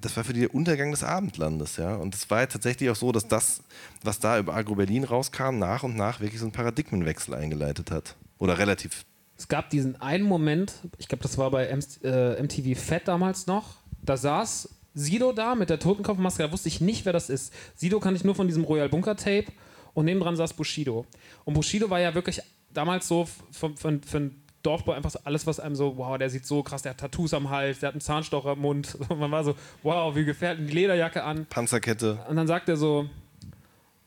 das 0.00 0.16
war 0.16 0.24
für 0.24 0.32
die 0.32 0.40
der 0.40 0.54
Untergang 0.54 0.90
des 0.90 1.02
Abendlandes, 1.04 1.76
ja. 1.76 1.94
Und 1.94 2.14
es 2.14 2.28
war 2.30 2.40
ja 2.40 2.46
tatsächlich 2.46 2.90
auch 2.90 2.96
so, 2.96 3.12
dass 3.12 3.28
das, 3.28 3.62
was 4.02 4.18
da 4.18 4.38
über 4.38 4.54
Agro 4.54 4.74
Berlin 4.74 5.04
rauskam, 5.04 5.58
nach 5.58 5.82
und 5.82 5.96
nach 5.96 6.20
wirklich 6.20 6.40
so 6.40 6.46
einen 6.46 6.52
Paradigmenwechsel 6.52 7.34
eingeleitet 7.34 7.90
hat. 7.90 8.16
Oder 8.38 8.58
relativ. 8.58 9.04
Es 9.36 9.48
gab 9.48 9.70
diesen 9.70 10.00
einen 10.00 10.24
Moment, 10.24 10.74
ich 10.98 11.08
glaube, 11.08 11.22
das 11.22 11.38
war 11.38 11.50
bei 11.50 11.66
M 11.66 11.80
äh, 12.04 12.42
MTV 12.42 12.78
Fett 12.78 13.08
damals 13.08 13.46
noch, 13.46 13.76
da 14.02 14.16
saß 14.16 14.68
Sido 14.94 15.32
da 15.32 15.54
mit 15.54 15.70
der 15.70 15.78
Totenkopfmaske, 15.78 16.42
da 16.42 16.52
wusste 16.52 16.68
ich 16.68 16.80
nicht, 16.80 17.04
wer 17.04 17.12
das 17.12 17.30
ist. 17.30 17.52
Sido 17.74 17.98
kann 17.98 18.14
ich 18.14 18.24
nur 18.24 18.34
von 18.34 18.46
diesem 18.46 18.64
Royal 18.64 18.88
Bunker 18.88 19.16
Tape 19.16 19.46
und 19.94 20.04
nebendran 20.04 20.36
saß 20.36 20.52
Bushido. 20.52 21.06
Und 21.44 21.54
Bushido 21.54 21.88
war 21.88 22.00
ja 22.00 22.14
wirklich 22.14 22.40
damals 22.72 23.08
so 23.08 23.26
für, 23.50 23.70
für, 23.76 24.00
für 24.04 24.16
einen 24.18 24.41
Dorfboy 24.62 24.96
einfach 24.96 25.10
so 25.10 25.18
alles, 25.24 25.46
was 25.46 25.60
einem 25.60 25.74
so, 25.74 25.96
wow, 25.96 26.16
der 26.18 26.30
sieht 26.30 26.46
so 26.46 26.62
krass, 26.62 26.82
der 26.82 26.90
hat 26.90 26.98
Tattoos 26.98 27.34
am 27.34 27.50
Hals, 27.50 27.80
der 27.80 27.88
hat 27.88 27.94
einen 27.94 28.00
Zahnstocher 28.00 28.52
im 28.52 28.60
Mund. 28.60 28.96
Und 29.08 29.18
man 29.18 29.30
war 29.30 29.44
so, 29.44 29.54
wow, 29.82 30.14
wie 30.14 30.24
gefährlich, 30.24 30.68
die 30.68 30.74
Lederjacke 30.74 31.22
an. 31.22 31.46
Panzerkette. 31.46 32.18
Und 32.28 32.36
dann 32.36 32.46
sagt 32.46 32.68
er 32.68 32.76
so 32.76 33.08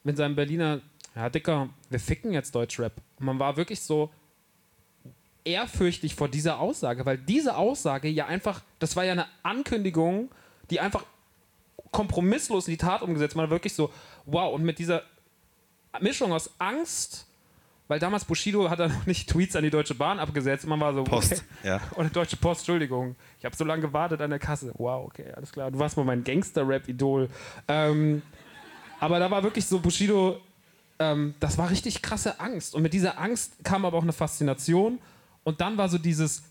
mit 0.03 0.18
seinem 0.18 0.36
Berliner, 0.36 0.82
ja, 1.16 1.30
Dicker, 1.30 1.70
wir 1.89 1.99
ficken 1.99 2.34
jetzt 2.34 2.53
Deutschrap. 2.56 2.93
Und 3.20 3.26
man 3.26 3.39
war 3.39 3.58
wirklich 3.58 3.82
so, 3.82 4.12
ehrfürchtig 5.45 6.16
vor 6.16 6.28
dieser 6.28 6.60
Aussage, 6.60 7.06
weil 7.06 7.18
diese 7.18 7.56
Aussage 7.56 8.10
ja 8.10 8.26
einfach, 8.26 8.62
das 8.80 8.95
war 8.95 9.06
ja 9.06 9.14
eine 9.14 9.28
Ankündigung, 9.43 10.30
die 10.72 10.80
einfach 10.80 11.06
kompromisslos 11.91 12.68
in 12.68 12.74
die 12.74 12.78
Tat 12.78 13.03
umgesetzt. 13.03 13.36
Man 13.36 13.45
war 13.45 13.51
wirklich 13.51 13.74
so, 13.74 13.93
wow, 14.26 14.53
und 14.53 14.64
mit 14.64 14.80
dieser 14.80 15.03
Mischung 16.01 16.34
aus 16.34 16.49
Angst, 16.58 17.28
weil 17.88 18.00
damals 18.00 18.26
Bushido 18.26 18.70
hat 18.70 18.80
er 18.80 18.88
noch 18.90 19.06
nicht 19.06 19.30
Tweets 19.30 19.56
an 19.56 19.64
die 19.64 19.70
Deutsche 19.70 19.96
Bahn 19.96 20.20
abgesetzt. 20.20 20.66
Man 20.68 20.80
war 20.80 20.94
so, 20.94 21.04
Post, 21.04 21.34
okay. 21.34 21.42
ja. 21.64 21.82
Oder 21.96 22.10
Deutsche 22.10 22.38
Post, 22.38 22.62
Entschuldigung. 22.62 23.16
Ich 23.40 23.46
habe 23.46 23.56
so 23.56 23.64
lange 23.64 23.82
gewartet 23.82 24.22
an 24.22 24.30
der 24.30 24.40
Kasse. 24.40 24.72
Wow, 24.78 25.06
okay, 25.06 25.32
alles 25.36 25.52
klar. 25.52 25.72
Du 25.72 25.80
warst 25.80 25.98
mal 25.98 26.04
mein 26.04 26.24
Gangster-Rap-Idol. 26.24 27.30
Ähm, 27.68 28.22
aber 29.00 29.20
da 29.20 29.30
war 29.30 29.44
wirklich 29.44 29.66
so 29.66 29.80
Bushido, 29.80 30.40
ähm, 31.00 31.36
das 31.40 31.58
war 31.58 31.70
richtig 31.70 32.02
krasse 32.02 32.40
Angst. 32.40 32.76
Und 32.76 32.82
mit 32.82 32.94
dieser 32.94 33.20
Angst 33.20 33.64
kam 33.64 33.86
aber 33.86 33.98
auch 33.98 34.04
eine 34.04 34.14
Faszination. 34.14 35.00
Und 35.44 35.62
dann 35.62 35.78
war 35.78 35.90
so 35.90 35.98
dieses 35.98 36.44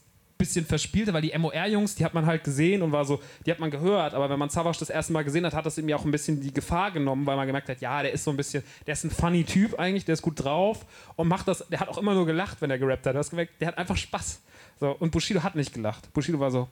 bisschen 0.45 0.67
verspielte, 0.67 1.13
weil 1.13 1.23
die 1.23 1.37
MOR-Jungs, 1.37 1.95
die 1.95 2.05
hat 2.05 2.15
man 2.15 2.27
halt 2.27 2.45
gesehen 2.45 2.83
und 2.83 2.93
war 2.93 3.05
so, 3.05 3.21
die 3.45 3.51
hat 3.51 3.59
man 3.59 3.71
gehört, 3.71 4.15
aber 4.15 4.29
wenn 4.31 4.39
man 4.39 4.51
Savage 4.51 4.79
das 4.79 4.91
erste 4.91 5.13
Mal 5.13 5.25
gesehen 5.25 5.45
hat, 5.47 5.55
hat 5.55 5.67
das 5.67 5.77
ja 5.77 5.97
auch 5.97 6.05
ein 6.05 6.11
bisschen 6.11 6.41
die 6.41 6.53
Gefahr 6.53 6.91
genommen, 6.91 7.27
weil 7.27 7.37
man 7.37 7.47
gemerkt 7.47 7.69
hat, 7.69 7.81
ja, 7.81 8.03
der 8.03 8.13
ist 8.13 8.25
so 8.25 8.31
ein 8.31 8.37
bisschen, 8.37 8.63
der 8.87 8.93
ist 8.93 9.05
ein 9.05 9.11
funny 9.11 9.45
Typ 9.45 9.79
eigentlich, 9.79 10.05
der 10.05 10.15
ist 10.15 10.23
gut 10.23 10.43
drauf 10.43 10.85
und 11.17 11.29
macht 11.29 11.49
das, 11.49 11.65
der 11.69 11.81
hat 11.81 11.89
auch 11.89 11.99
immer 11.99 12.15
nur 12.15 12.27
gelacht, 12.27 12.61
wenn 12.61 12.71
er 12.71 12.79
gerappt 12.79 13.07
hat. 13.07 13.15
Du 13.15 13.19
hast 13.19 13.31
gemerkt, 13.31 13.61
der 13.61 13.69
hat 13.69 13.79
einfach 13.79 13.97
Spaß. 13.97 14.41
So, 14.81 14.91
und 14.91 15.11
Bushido 15.11 15.43
hat 15.43 15.55
nicht 15.55 15.73
gelacht. 15.73 16.13
Bushido 16.13 16.39
war 16.41 16.51
so, 16.51 16.69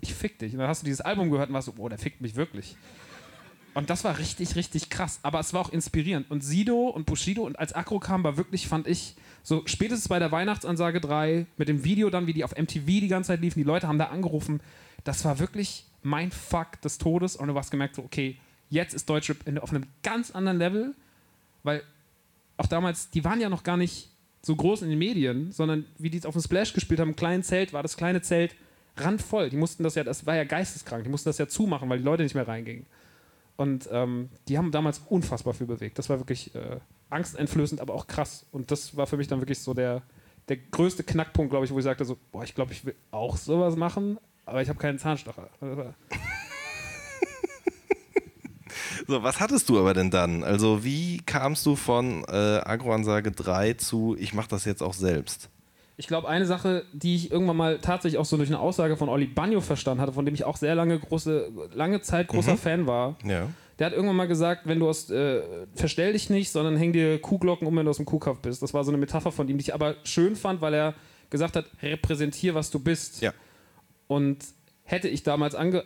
ich 0.00 0.14
fick 0.14 0.38
dich. 0.38 0.52
Und 0.52 0.60
dann 0.60 0.68
hast 0.68 0.82
du 0.82 0.84
dieses 0.84 1.00
Album 1.00 1.30
gehört 1.30 1.48
und 1.48 1.54
warst 1.54 1.66
so, 1.66 1.74
oh, 1.76 1.88
der 1.88 1.98
fickt 1.98 2.20
mich 2.20 2.36
wirklich. 2.36 2.76
Und 3.78 3.90
das 3.90 4.02
war 4.02 4.18
richtig, 4.18 4.56
richtig 4.56 4.90
krass. 4.90 5.20
Aber 5.22 5.38
es 5.38 5.54
war 5.54 5.60
auch 5.60 5.72
inspirierend. 5.72 6.28
Und 6.32 6.42
Sido 6.42 6.88
und 6.88 7.06
Bushido 7.06 7.44
und 7.44 7.60
als 7.60 7.74
Akro 7.74 8.00
kam, 8.00 8.24
war 8.24 8.36
wirklich, 8.36 8.66
fand 8.66 8.88
ich, 8.88 9.14
so 9.44 9.62
spätestens 9.66 10.08
bei 10.08 10.18
der 10.18 10.32
Weihnachtsansage 10.32 11.00
3, 11.00 11.46
mit 11.56 11.68
dem 11.68 11.84
Video 11.84 12.10
dann, 12.10 12.26
wie 12.26 12.32
die 12.32 12.42
auf 12.42 12.56
MTV 12.56 12.84
die 12.84 13.06
ganze 13.06 13.28
Zeit 13.28 13.40
liefen, 13.40 13.60
die 13.60 13.64
Leute 13.64 13.86
haben 13.86 14.00
da 14.00 14.06
angerufen. 14.06 14.58
Das 15.04 15.24
war 15.24 15.38
wirklich 15.38 15.84
mein 16.02 16.32
Fuck 16.32 16.80
des 16.82 16.98
Todes. 16.98 17.36
Und 17.36 17.46
du 17.46 17.54
hast 17.54 17.70
gemerkt, 17.70 17.94
so, 17.94 18.02
okay, 18.02 18.36
jetzt 18.68 18.94
ist 18.94 19.08
Deutschrap 19.08 19.36
auf 19.60 19.70
einem 19.70 19.84
ganz 20.02 20.32
anderen 20.32 20.58
Level, 20.58 20.92
weil 21.62 21.84
auch 22.56 22.66
damals, 22.66 23.10
die 23.10 23.22
waren 23.22 23.40
ja 23.40 23.48
noch 23.48 23.62
gar 23.62 23.76
nicht 23.76 24.10
so 24.42 24.56
groß 24.56 24.82
in 24.82 24.88
den 24.90 24.98
Medien, 24.98 25.52
sondern 25.52 25.84
wie 25.98 26.10
die 26.10 26.18
es 26.18 26.26
auf 26.26 26.34
dem 26.34 26.42
Splash 26.42 26.72
gespielt 26.72 26.98
haben, 26.98 27.10
im 27.10 27.16
kleinen 27.16 27.44
Zelt, 27.44 27.72
war 27.72 27.84
das 27.84 27.96
kleine 27.96 28.22
Zelt 28.22 28.56
randvoll. 28.96 29.50
Die 29.50 29.56
mussten 29.56 29.84
das 29.84 29.94
ja, 29.94 30.02
das 30.02 30.26
war 30.26 30.34
ja 30.34 30.42
geisteskrank, 30.42 31.04
die 31.04 31.10
mussten 31.10 31.28
das 31.28 31.38
ja 31.38 31.46
zumachen, 31.46 31.88
weil 31.88 31.98
die 31.98 32.04
Leute 32.04 32.24
nicht 32.24 32.34
mehr 32.34 32.48
reingingen. 32.48 32.84
Und 33.58 33.88
ähm, 33.90 34.30
die 34.46 34.56
haben 34.56 34.70
damals 34.70 35.00
unfassbar 35.00 35.52
viel 35.52 35.66
bewegt. 35.66 35.98
Das 35.98 36.08
war 36.08 36.20
wirklich 36.20 36.54
äh, 36.54 36.78
angsteinflößend, 37.10 37.80
aber 37.80 37.92
auch 37.92 38.06
krass. 38.06 38.46
Und 38.52 38.70
das 38.70 38.96
war 38.96 39.08
für 39.08 39.16
mich 39.16 39.26
dann 39.26 39.40
wirklich 39.40 39.58
so 39.58 39.74
der, 39.74 40.02
der 40.48 40.58
größte 40.58 41.02
Knackpunkt, 41.02 41.50
glaube 41.50 41.66
ich, 41.66 41.72
wo 41.72 41.78
ich 41.78 41.84
sagte 41.84 42.04
so, 42.04 42.16
boah, 42.30 42.44
ich 42.44 42.54
glaube, 42.54 42.72
ich 42.72 42.84
will 42.84 42.94
auch 43.10 43.36
sowas 43.36 43.74
machen, 43.74 44.18
aber 44.46 44.62
ich 44.62 44.68
habe 44.68 44.78
keinen 44.78 45.00
Zahnstocher. 45.00 45.50
So, 49.06 49.22
was 49.22 49.40
hattest 49.40 49.70
du 49.70 49.78
aber 49.78 49.94
denn 49.94 50.10
dann? 50.10 50.44
Also, 50.44 50.84
wie 50.84 51.18
kamst 51.24 51.64
du 51.64 51.76
von 51.76 52.24
äh, 52.24 52.60
Agroansage 52.62 53.32
3 53.32 53.72
zu 53.74 54.14
ich 54.18 54.34
mache 54.34 54.48
das 54.48 54.66
jetzt 54.66 54.82
auch 54.82 54.92
selbst? 54.92 55.48
Ich 56.00 56.06
glaube, 56.06 56.28
eine 56.28 56.46
Sache, 56.46 56.84
die 56.92 57.16
ich 57.16 57.30
irgendwann 57.32 57.56
mal 57.56 57.78
tatsächlich 57.80 58.18
auch 58.18 58.24
so 58.24 58.36
durch 58.36 58.48
eine 58.48 58.60
Aussage 58.60 58.96
von 58.96 59.08
Olli 59.08 59.26
Bagno 59.26 59.60
verstanden 59.60 60.00
hatte, 60.00 60.12
von 60.12 60.24
dem 60.24 60.32
ich 60.34 60.44
auch 60.44 60.56
sehr 60.56 60.74
lange, 60.76 60.98
große, 60.98 61.50
lange 61.74 62.00
Zeit 62.00 62.28
großer 62.28 62.56
Fan 62.56 62.86
war, 62.86 63.16
Ja. 63.24 63.48
der 63.80 63.86
hat 63.86 63.92
irgendwann 63.94 64.14
mal 64.16 64.28
gesagt, 64.28 64.62
wenn 64.66 64.78
du 64.78 64.88
aus, 64.88 65.10
äh, 65.10 65.42
verstell 65.74 66.12
dich 66.12 66.30
nicht, 66.30 66.50
sondern 66.50 66.76
häng 66.76 66.92
dir 66.92 67.20
Kuhglocken 67.20 67.66
um, 67.66 67.76
wenn 67.76 67.84
du 67.84 67.90
aus 67.90 67.96
dem 67.96 68.06
Kuhkauf 68.06 68.40
bist. 68.40 68.62
Das 68.62 68.72
war 68.72 68.84
so 68.84 68.92
eine 68.92 68.98
Metapher 68.98 69.32
von 69.32 69.48
ihm, 69.48 69.58
die 69.58 69.62
ich 69.62 69.74
aber 69.74 69.96
schön 70.04 70.36
fand, 70.36 70.60
weil 70.60 70.72
er 70.72 70.94
gesagt 71.30 71.56
hat, 71.56 71.66
repräsentier, 71.82 72.54
was 72.54 72.70
du 72.70 72.78
bist. 72.78 73.20
Ja. 73.20 73.34
Und 74.06 74.38
hätte 74.84 75.08
ich 75.08 75.24
damals 75.24 75.54
ange 75.54 75.84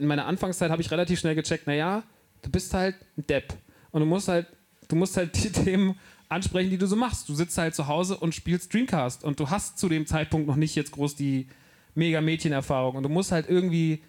in 0.00 0.06
meiner 0.06 0.26
Anfangszeit 0.26 0.70
habe 0.70 0.82
ich 0.82 0.90
relativ 0.90 1.20
schnell 1.20 1.34
gecheckt, 1.34 1.66
naja, 1.66 2.02
du 2.42 2.50
bist 2.50 2.74
halt 2.74 2.96
ein 3.16 3.26
Depp. 3.26 3.54
Und 3.92 4.00
du 4.00 4.06
musst 4.06 4.28
halt, 4.28 4.46
du 4.88 4.96
musst 4.96 5.16
halt 5.16 5.32
die 5.44 5.52
Themen 5.52 5.96
ansprechen, 6.28 6.70
die 6.70 6.78
du 6.78 6.86
so 6.86 6.96
machst. 6.96 7.28
Du 7.28 7.34
sitzt 7.34 7.56
halt 7.58 7.74
zu 7.74 7.86
Hause 7.86 8.16
und 8.16 8.34
spielst 8.34 8.72
Dreamcast 8.72 9.24
und 9.24 9.40
du 9.40 9.50
hast 9.50 9.78
zu 9.78 9.88
dem 9.88 10.06
Zeitpunkt 10.06 10.46
noch 10.46 10.56
nicht 10.56 10.74
jetzt 10.74 10.92
groß 10.92 11.16
die 11.16 11.46
mega 11.94 12.20
Mädchenerfahrung 12.20 12.96
und 12.96 13.02
du 13.02 13.08
musst 13.08 13.32
halt 13.32 13.48
irgendwie 13.48 14.02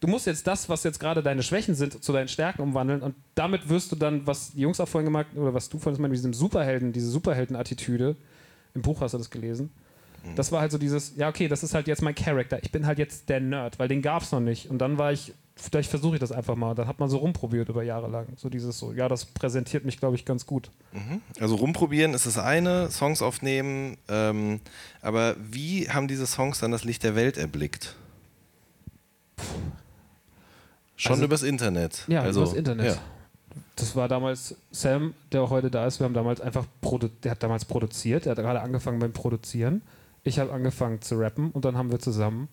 du 0.00 0.08
musst 0.08 0.26
jetzt 0.26 0.46
das, 0.46 0.68
was 0.68 0.82
jetzt 0.82 0.98
gerade 0.98 1.22
deine 1.22 1.42
Schwächen 1.42 1.74
sind, 1.74 2.02
zu 2.02 2.12
deinen 2.12 2.28
Stärken 2.28 2.62
umwandeln. 2.62 3.02
Und 3.02 3.14
damit 3.34 3.68
wirst 3.68 3.92
du 3.92 3.96
dann, 3.96 4.26
was 4.26 4.52
die 4.52 4.62
Jungs 4.62 4.80
auch 4.80 4.88
vorhin 4.88 5.04
gemacht 5.04 5.26
oder 5.36 5.54
was 5.54 5.68
du 5.68 5.78
vorhin 5.78 6.00
mit 6.00 6.12
diesem 6.12 6.32
Superhelden, 6.32 6.92
diese 6.92 7.10
Superhelden-Attitüde, 7.10 8.16
im 8.74 8.82
Buch 8.82 9.00
hast 9.00 9.12
du 9.12 9.18
das 9.18 9.30
gelesen, 9.30 9.70
das 10.36 10.52
war 10.52 10.60
halt 10.60 10.70
so 10.70 10.78
dieses, 10.78 11.16
ja 11.16 11.28
okay, 11.28 11.48
das 11.48 11.62
ist 11.62 11.74
halt 11.74 11.86
jetzt 11.88 12.02
mein 12.02 12.14
Charakter, 12.14 12.62
ich 12.62 12.70
bin 12.70 12.86
halt 12.86 12.98
jetzt 12.98 13.28
der 13.28 13.40
Nerd, 13.40 13.78
weil 13.78 13.88
den 13.88 14.02
gab 14.02 14.22
es 14.22 14.32
noch 14.32 14.40
nicht. 14.40 14.68
Und 14.70 14.78
dann 14.78 14.98
war 14.98 15.12
ich, 15.12 15.32
vielleicht 15.60 15.90
versuche 15.90 16.14
ich 16.16 16.20
das 16.20 16.32
einfach 16.32 16.56
mal, 16.56 16.74
dann 16.74 16.88
hat 16.88 16.98
man 16.98 17.08
so 17.08 17.18
rumprobiert 17.18 17.68
über 17.68 17.82
Jahre 17.82 18.08
lang, 18.08 18.26
so 18.36 18.48
dieses 18.48 18.78
so, 18.78 18.92
ja, 18.92 19.08
das 19.08 19.26
präsentiert 19.26 19.84
mich, 19.84 19.98
glaube 19.98 20.16
ich, 20.16 20.24
ganz 20.24 20.46
gut. 20.46 20.70
Also 21.38 21.56
rumprobieren 21.56 22.14
ist 22.14 22.26
das 22.26 22.38
eine, 22.38 22.90
Songs 22.90 23.22
aufnehmen, 23.22 23.96
ähm, 24.08 24.60
aber 25.02 25.36
wie 25.38 25.88
haben 25.90 26.08
diese 26.08 26.26
Songs 26.26 26.58
dann 26.60 26.70
das 26.70 26.84
Licht 26.84 27.02
der 27.04 27.14
Welt 27.14 27.36
erblickt? 27.36 27.94
Schon 30.96 31.12
Also- 31.12 31.24
übers 31.24 31.42
Internet. 31.42 32.04
Ja, 32.08 32.22
also, 32.22 32.42
übers 32.42 32.54
Internet. 32.54 32.86
Ja. 32.94 32.98
Das 33.76 33.96
war 33.96 34.08
damals 34.08 34.56
Sam, 34.70 35.14
der 35.32 35.42
auch 35.42 35.50
heute 35.50 35.70
da 35.70 35.86
ist. 35.86 35.98
Wir 35.98 36.04
haben 36.04 36.12
damals 36.14 36.40
einfach 36.40 36.66
der 37.24 37.30
hat 37.30 37.42
damals 37.42 37.64
produziert. 37.64 38.26
Der 38.26 38.32
hat 38.32 38.38
gerade 38.38 38.60
angefangen 38.60 38.98
beim 38.98 39.12
Produzieren. 39.12 39.80
Ich 40.22 40.38
habe 40.38 40.52
angefangen 40.52 41.00
zu 41.00 41.16
rappen 41.18 41.50
und 41.50 41.64
dann 41.64 41.78
haben 41.78 41.90
wir 41.90 41.98
zusammen 41.98 42.48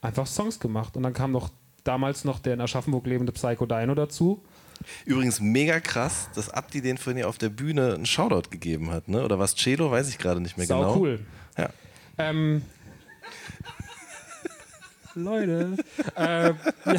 einfach 0.00 0.28
Songs 0.28 0.60
gemacht. 0.60 0.96
Und 0.96 1.02
dann 1.02 1.12
kam 1.12 1.32
noch 1.32 1.50
damals 1.88 2.24
noch 2.24 2.38
der 2.38 2.54
in 2.54 2.60
Aschaffenburg 2.60 3.06
lebende 3.06 3.32
Psycho 3.32 3.66
Dino 3.66 3.94
dazu. 3.94 4.42
Übrigens 5.04 5.40
mega 5.40 5.80
krass, 5.80 6.28
dass 6.34 6.50
Abdi 6.50 6.80
den 6.80 6.98
vorhin 6.98 7.18
ja 7.18 7.26
auf 7.26 7.38
der 7.38 7.48
Bühne 7.48 7.94
einen 7.94 8.06
Shoutout 8.06 8.50
gegeben 8.50 8.90
hat, 8.90 9.08
ne? 9.08 9.24
Oder 9.24 9.38
was 9.38 9.56
Celo, 9.56 9.90
weiß 9.90 10.08
ich 10.08 10.18
gerade 10.18 10.40
nicht 10.40 10.56
mehr 10.56 10.66
Sau 10.66 10.80
genau. 10.80 10.96
cool. 10.96 11.20
Ja. 11.56 11.70
Ähm, 12.18 12.62
Leute. 15.14 15.76
ähm, 16.16 16.56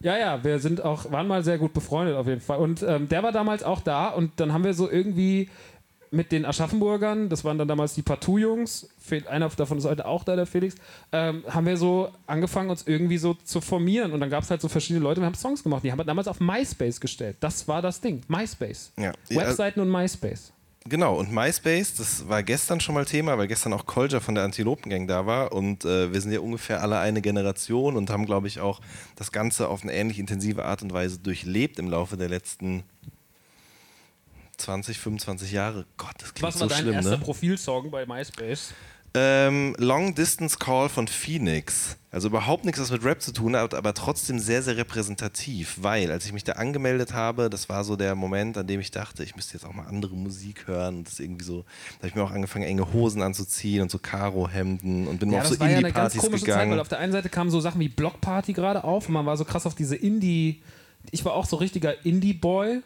ja, 0.00 0.16
ja, 0.16 0.42
wir 0.42 0.58
sind 0.58 0.82
auch, 0.82 1.10
waren 1.12 1.26
mal 1.26 1.44
sehr 1.44 1.58
gut 1.58 1.74
befreundet 1.74 2.16
auf 2.16 2.26
jeden 2.26 2.40
Fall. 2.40 2.58
Und 2.58 2.82
ähm, 2.82 3.08
der 3.08 3.22
war 3.22 3.32
damals 3.32 3.62
auch 3.62 3.80
da 3.80 4.08
und 4.08 4.40
dann 4.40 4.52
haben 4.52 4.64
wir 4.64 4.74
so 4.74 4.90
irgendwie 4.90 5.50
mit 6.12 6.30
den 6.30 6.44
Aschaffenburgern, 6.44 7.28
das 7.28 7.42
waren 7.42 7.58
dann 7.58 7.66
damals 7.66 7.94
die 7.94 8.02
Partout-Jungs, 8.02 8.88
einer 9.28 9.48
davon 9.48 9.78
ist 9.78 9.86
heute 9.86 10.06
auch 10.06 10.24
da, 10.24 10.36
der 10.36 10.46
Felix, 10.46 10.76
ähm, 11.10 11.42
haben 11.48 11.66
wir 11.66 11.76
so 11.76 12.10
angefangen, 12.26 12.70
uns 12.70 12.86
irgendwie 12.86 13.18
so 13.18 13.34
zu 13.34 13.60
formieren. 13.60 14.12
Und 14.12 14.20
dann 14.20 14.30
gab 14.30 14.44
es 14.44 14.50
halt 14.50 14.60
so 14.60 14.68
verschiedene 14.68 15.02
Leute, 15.02 15.20
wir 15.20 15.26
haben 15.26 15.34
Songs 15.34 15.62
gemacht. 15.62 15.82
Die 15.84 15.90
haben 15.90 15.98
wir 15.98 16.04
damals 16.04 16.28
auf 16.28 16.38
MySpace 16.38 17.00
gestellt. 17.00 17.36
Das 17.40 17.66
war 17.66 17.80
das 17.80 18.00
Ding. 18.00 18.20
MySpace. 18.28 18.92
Ja. 18.98 19.12
Ja, 19.30 19.40
Webseiten 19.40 19.80
und 19.80 19.90
MySpace. 19.90 20.52
Genau, 20.84 21.16
und 21.16 21.32
MySpace, 21.32 21.94
das 21.94 22.28
war 22.28 22.42
gestern 22.42 22.80
schon 22.80 22.94
mal 22.96 23.04
Thema, 23.04 23.38
weil 23.38 23.46
gestern 23.46 23.72
auch 23.72 23.86
Kolja 23.86 24.18
von 24.18 24.34
der 24.34 24.42
Antilopengang 24.44 25.06
da 25.06 25.26
war 25.26 25.52
und 25.52 25.84
äh, 25.84 26.12
wir 26.12 26.20
sind 26.20 26.32
ja 26.32 26.40
ungefähr 26.40 26.82
alle 26.82 26.98
eine 26.98 27.22
Generation 27.22 27.96
und 27.96 28.10
haben, 28.10 28.26
glaube 28.26 28.48
ich, 28.48 28.58
auch 28.60 28.80
das 29.14 29.30
Ganze 29.30 29.68
auf 29.68 29.84
eine 29.84 29.92
ähnlich 29.92 30.18
intensive 30.18 30.64
Art 30.64 30.82
und 30.82 30.92
Weise 30.92 31.20
durchlebt 31.20 31.78
im 31.78 31.88
Laufe 31.88 32.16
der 32.16 32.28
letzten 32.28 32.82
20, 34.62 34.98
25 34.98 35.52
Jahre. 35.52 35.84
Gott, 35.96 36.14
das 36.18 36.34
klingt 36.34 36.54
Was 36.54 36.60
war 36.60 36.68
so 36.68 36.74
dein 36.74 36.82
schlimm, 36.82 36.94
erster 36.94 37.10
ne? 37.12 37.18
Profilsong 37.18 37.90
bei 37.90 38.06
MySpace? 38.06 38.72
Ähm, 39.14 39.74
Long 39.78 40.14
Distance 40.14 40.56
Call 40.58 40.88
von 40.88 41.06
Phoenix. 41.06 41.98
Also 42.10 42.28
überhaupt 42.28 42.64
nichts, 42.64 42.80
was 42.80 42.90
mit 42.90 43.04
Rap 43.04 43.20
zu 43.20 43.32
tun 43.32 43.54
hat, 43.56 43.74
aber 43.74 43.92
trotzdem 43.92 44.38
sehr, 44.38 44.62
sehr 44.62 44.76
repräsentativ, 44.78 45.76
weil 45.80 46.10
als 46.10 46.24
ich 46.24 46.32
mich 46.32 46.44
da 46.44 46.52
angemeldet 46.52 47.12
habe, 47.12 47.50
das 47.50 47.68
war 47.68 47.84
so 47.84 47.96
der 47.96 48.14
Moment, 48.14 48.56
an 48.56 48.66
dem 48.66 48.80
ich 48.80 48.90
dachte, 48.90 49.22
ich 49.22 49.36
müsste 49.36 49.54
jetzt 49.54 49.64
auch 49.66 49.74
mal 49.74 49.84
andere 49.86 50.14
Musik 50.14 50.66
hören 50.66 50.98
und 50.98 51.08
das 51.08 51.20
irgendwie 51.20 51.44
so, 51.44 51.62
da 51.62 51.98
habe 51.98 52.08
ich 52.08 52.14
mir 52.14 52.22
auch 52.22 52.30
angefangen, 52.30 52.64
enge 52.64 52.90
Hosen 52.92 53.20
anzuziehen 53.22 53.82
und 53.82 53.90
so 53.90 53.98
Karo-Hemden 53.98 55.06
und 55.06 55.20
bin 55.20 55.30
Ja, 55.30 55.38
auf 55.38 55.44
das 55.44 55.54
so 55.54 55.60
war 55.60 55.68
ja 55.70 55.78
eine 55.78 55.92
ganz 55.92 56.14
Indie-Partys 56.14 56.20
komische 56.22 56.44
Zeit, 56.46 56.54
weil 56.56 56.64
gegangen. 56.64 56.80
auf 56.80 56.88
der 56.88 56.98
einen 56.98 57.12
Seite 57.12 57.28
kamen 57.28 57.50
so 57.50 57.60
Sachen 57.60 57.80
wie 57.80 57.88
Blockparty 57.88 58.52
gerade 58.54 58.82
auf 58.84 59.08
und 59.08 59.12
man 59.14 59.26
war 59.26 59.36
so 59.36 59.44
krass 59.44 59.66
auf 59.66 59.74
diese 59.74 59.96
Indie. 59.96 60.62
Ich 61.10 61.22
war 61.24 61.34
auch 61.34 61.44
so 61.46 61.56
richtiger 61.56 62.04
Indie-Boy, 62.06 62.80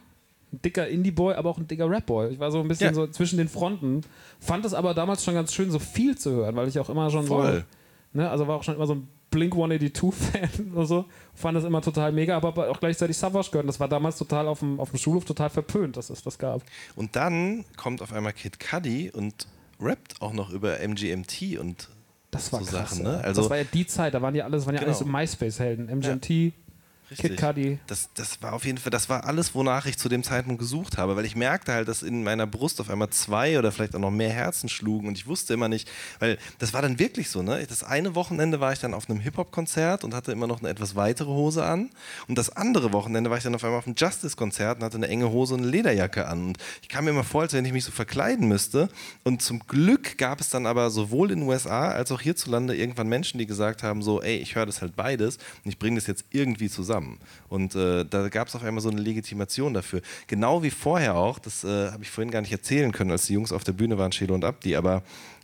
ein 0.56 0.62
dicker 0.62 0.86
Indie-Boy, 0.88 1.34
aber 1.34 1.50
auch 1.50 1.58
ein 1.58 1.68
dicker 1.68 1.88
Rap-Boy. 1.88 2.32
Ich 2.32 2.38
war 2.40 2.50
so 2.50 2.60
ein 2.60 2.68
bisschen 2.68 2.88
Ja. 2.88 2.94
so 2.94 3.06
zwischen 3.06 3.38
den 3.38 3.48
Fronten. 3.48 4.00
Fand 4.40 4.64
es 4.64 4.74
aber 4.74 4.94
damals 4.94 5.22
schon 5.24 5.34
ganz 5.34 5.52
schön, 5.52 5.70
so 5.70 5.78
viel 5.78 6.16
zu 6.18 6.30
hören, 6.32 6.56
weil 6.56 6.68
ich 6.68 6.78
auch 6.78 6.88
immer 6.90 7.10
schon 7.10 7.26
Voll. 7.26 7.64
so. 8.12 8.18
Ne, 8.20 8.30
also 8.30 8.46
war 8.48 8.56
auch 8.56 8.62
schon 8.62 8.74
immer 8.76 8.86
so 8.86 8.94
ein 8.94 9.08
Blink 9.30 9.54
182-Fan 9.54 10.72
oder 10.74 10.86
so. 10.86 11.04
Fand 11.34 11.56
das 11.56 11.64
immer 11.64 11.82
total 11.82 12.12
mega, 12.12 12.36
aber 12.36 12.70
auch 12.70 12.80
gleichzeitig 12.80 13.16
Savage 13.16 13.50
gehört. 13.50 13.68
Das 13.68 13.78
war 13.80 13.88
damals 13.88 14.16
total 14.18 14.48
auf 14.48 14.60
dem, 14.60 14.80
auf 14.80 14.90
dem 14.90 14.98
Schulhof 14.98 15.24
total 15.24 15.50
verpönt, 15.50 15.96
dass 15.96 16.10
es 16.10 16.22
das 16.22 16.38
gab. 16.38 16.62
Und 16.94 17.14
dann 17.16 17.64
kommt 17.76 18.00
auf 18.02 18.12
einmal 18.12 18.32
Kid 18.32 18.58
Cudi 18.60 19.10
und 19.10 19.46
rappt 19.80 20.22
auch 20.22 20.32
noch 20.32 20.50
über 20.50 20.80
MGMT 20.80 21.58
und 21.60 21.88
Das 22.30 22.52
war 22.52 22.60
So 22.62 22.70
krass. 22.76 22.90
Sachen, 22.92 23.04
ja. 23.04 23.12
ne? 23.12 23.24
Also- 23.24 23.42
das 23.42 23.50
war 23.50 23.58
ja 23.58 23.64
die 23.64 23.86
Zeit, 23.86 24.14
da 24.14 24.22
waren 24.22 24.34
ja 24.34 24.44
alles, 24.44 24.64
waren 24.66 24.74
ja 24.76 24.80
alles 24.82 24.98
so 25.00 25.04
Genau. 25.04 25.18
MySpace-Helden. 25.18 25.88
MGMT, 25.90 26.52
Kid 27.14 27.36
Cudi. 27.36 27.78
Das, 27.86 28.10
das 28.14 28.42
war 28.42 28.52
auf 28.52 28.64
jeden 28.64 28.78
Fall, 28.78 28.90
das 28.90 29.08
war 29.08 29.24
alles, 29.24 29.54
wonach 29.54 29.86
ich 29.86 29.96
zu 29.96 30.08
dem 30.08 30.24
Zeitpunkt 30.24 30.58
gesucht 30.58 30.98
habe, 30.98 31.14
weil 31.14 31.24
ich 31.24 31.36
merkte 31.36 31.72
halt, 31.72 31.86
dass 31.86 32.02
in 32.02 32.24
meiner 32.24 32.48
Brust 32.48 32.80
auf 32.80 32.90
einmal 32.90 33.10
zwei 33.10 33.58
oder 33.58 33.70
vielleicht 33.70 33.94
auch 33.94 34.00
noch 34.00 34.10
mehr 34.10 34.30
Herzen 34.30 34.68
schlugen 34.68 35.06
und 35.06 35.16
ich 35.16 35.28
wusste 35.28 35.54
immer 35.54 35.68
nicht, 35.68 35.88
weil 36.18 36.36
das 36.58 36.72
war 36.72 36.82
dann 36.82 36.98
wirklich 36.98 37.30
so, 37.30 37.42
ne? 37.42 37.64
Das 37.68 37.84
eine 37.84 38.16
Wochenende 38.16 38.58
war 38.58 38.72
ich 38.72 38.80
dann 38.80 38.92
auf 38.92 39.08
einem 39.08 39.20
Hip-Hop-Konzert 39.20 40.02
und 40.02 40.14
hatte 40.14 40.32
immer 40.32 40.48
noch 40.48 40.58
eine 40.60 40.68
etwas 40.68 40.96
weitere 40.96 41.28
Hose 41.28 41.64
an 41.64 41.90
und 42.26 42.36
das 42.36 42.50
andere 42.50 42.92
Wochenende 42.92 43.30
war 43.30 43.36
ich 43.36 43.44
dann 43.44 43.54
auf 43.54 43.62
einmal 43.62 43.78
auf 43.78 43.86
einem 43.86 43.96
Justice-Konzert 43.96 44.78
und 44.78 44.84
hatte 44.84 44.96
eine 44.96 45.06
enge 45.06 45.30
Hose 45.30 45.54
und 45.54 45.60
eine 45.60 45.70
Lederjacke 45.70 46.26
an 46.26 46.48
und 46.48 46.58
ich 46.82 46.88
kam 46.88 47.04
mir 47.04 47.10
immer 47.10 47.24
vor, 47.24 47.42
als 47.42 47.52
wenn 47.52 47.64
ich 47.64 47.72
mich 47.72 47.84
so 47.84 47.92
verkleiden 47.92 48.48
müsste 48.48 48.88
und 49.22 49.42
zum 49.42 49.60
Glück 49.60 50.18
gab 50.18 50.40
es 50.40 50.48
dann 50.48 50.66
aber 50.66 50.90
sowohl 50.90 51.30
in 51.30 51.40
den 51.40 51.48
USA 51.48 51.90
als 51.90 52.10
auch 52.10 52.20
hierzulande 52.20 52.74
irgendwann 52.74 53.08
Menschen, 53.08 53.38
die 53.38 53.46
gesagt 53.46 53.84
haben 53.84 54.02
so, 54.02 54.20
ey, 54.22 54.38
ich 54.38 54.56
höre 54.56 54.66
das 54.66 54.82
halt 54.82 54.96
beides 54.96 55.36
und 55.64 55.70
ich 55.70 55.78
bringe 55.78 55.96
das 55.96 56.08
jetzt 56.08 56.24
irgendwie 56.30 56.68
zusammen 56.68 56.95
zusammen. 56.96 57.18
Und 57.48 57.74
äh, 57.74 58.04
da 58.04 58.28
gab 58.28 58.48
es 58.48 58.56
auf 58.56 58.62
einmal 58.62 58.82
so 58.82 58.90
eine 58.90 59.00
Legitimation 59.00 59.74
dafür. 59.74 60.00
Genau 60.26 60.62
wie 60.62 60.70
vorher 60.70 61.16
auch, 61.16 61.38
das 61.38 61.64
äh, 61.64 61.90
habe 61.90 62.02
ich 62.02 62.10
vorhin 62.10 62.30
gar 62.30 62.40
nicht 62.40 62.52
erzählen 62.52 62.92
können, 62.92 63.10
als 63.10 63.26
die 63.26 63.34
Jungs 63.34 63.52
auf 63.52 63.64
der 63.64 63.72
Bühne 63.72 63.98
waren, 63.98 64.10
Chelo 64.10 64.34
und 64.34 64.44
Abdi. 64.44 64.76
Aber 64.76 65.02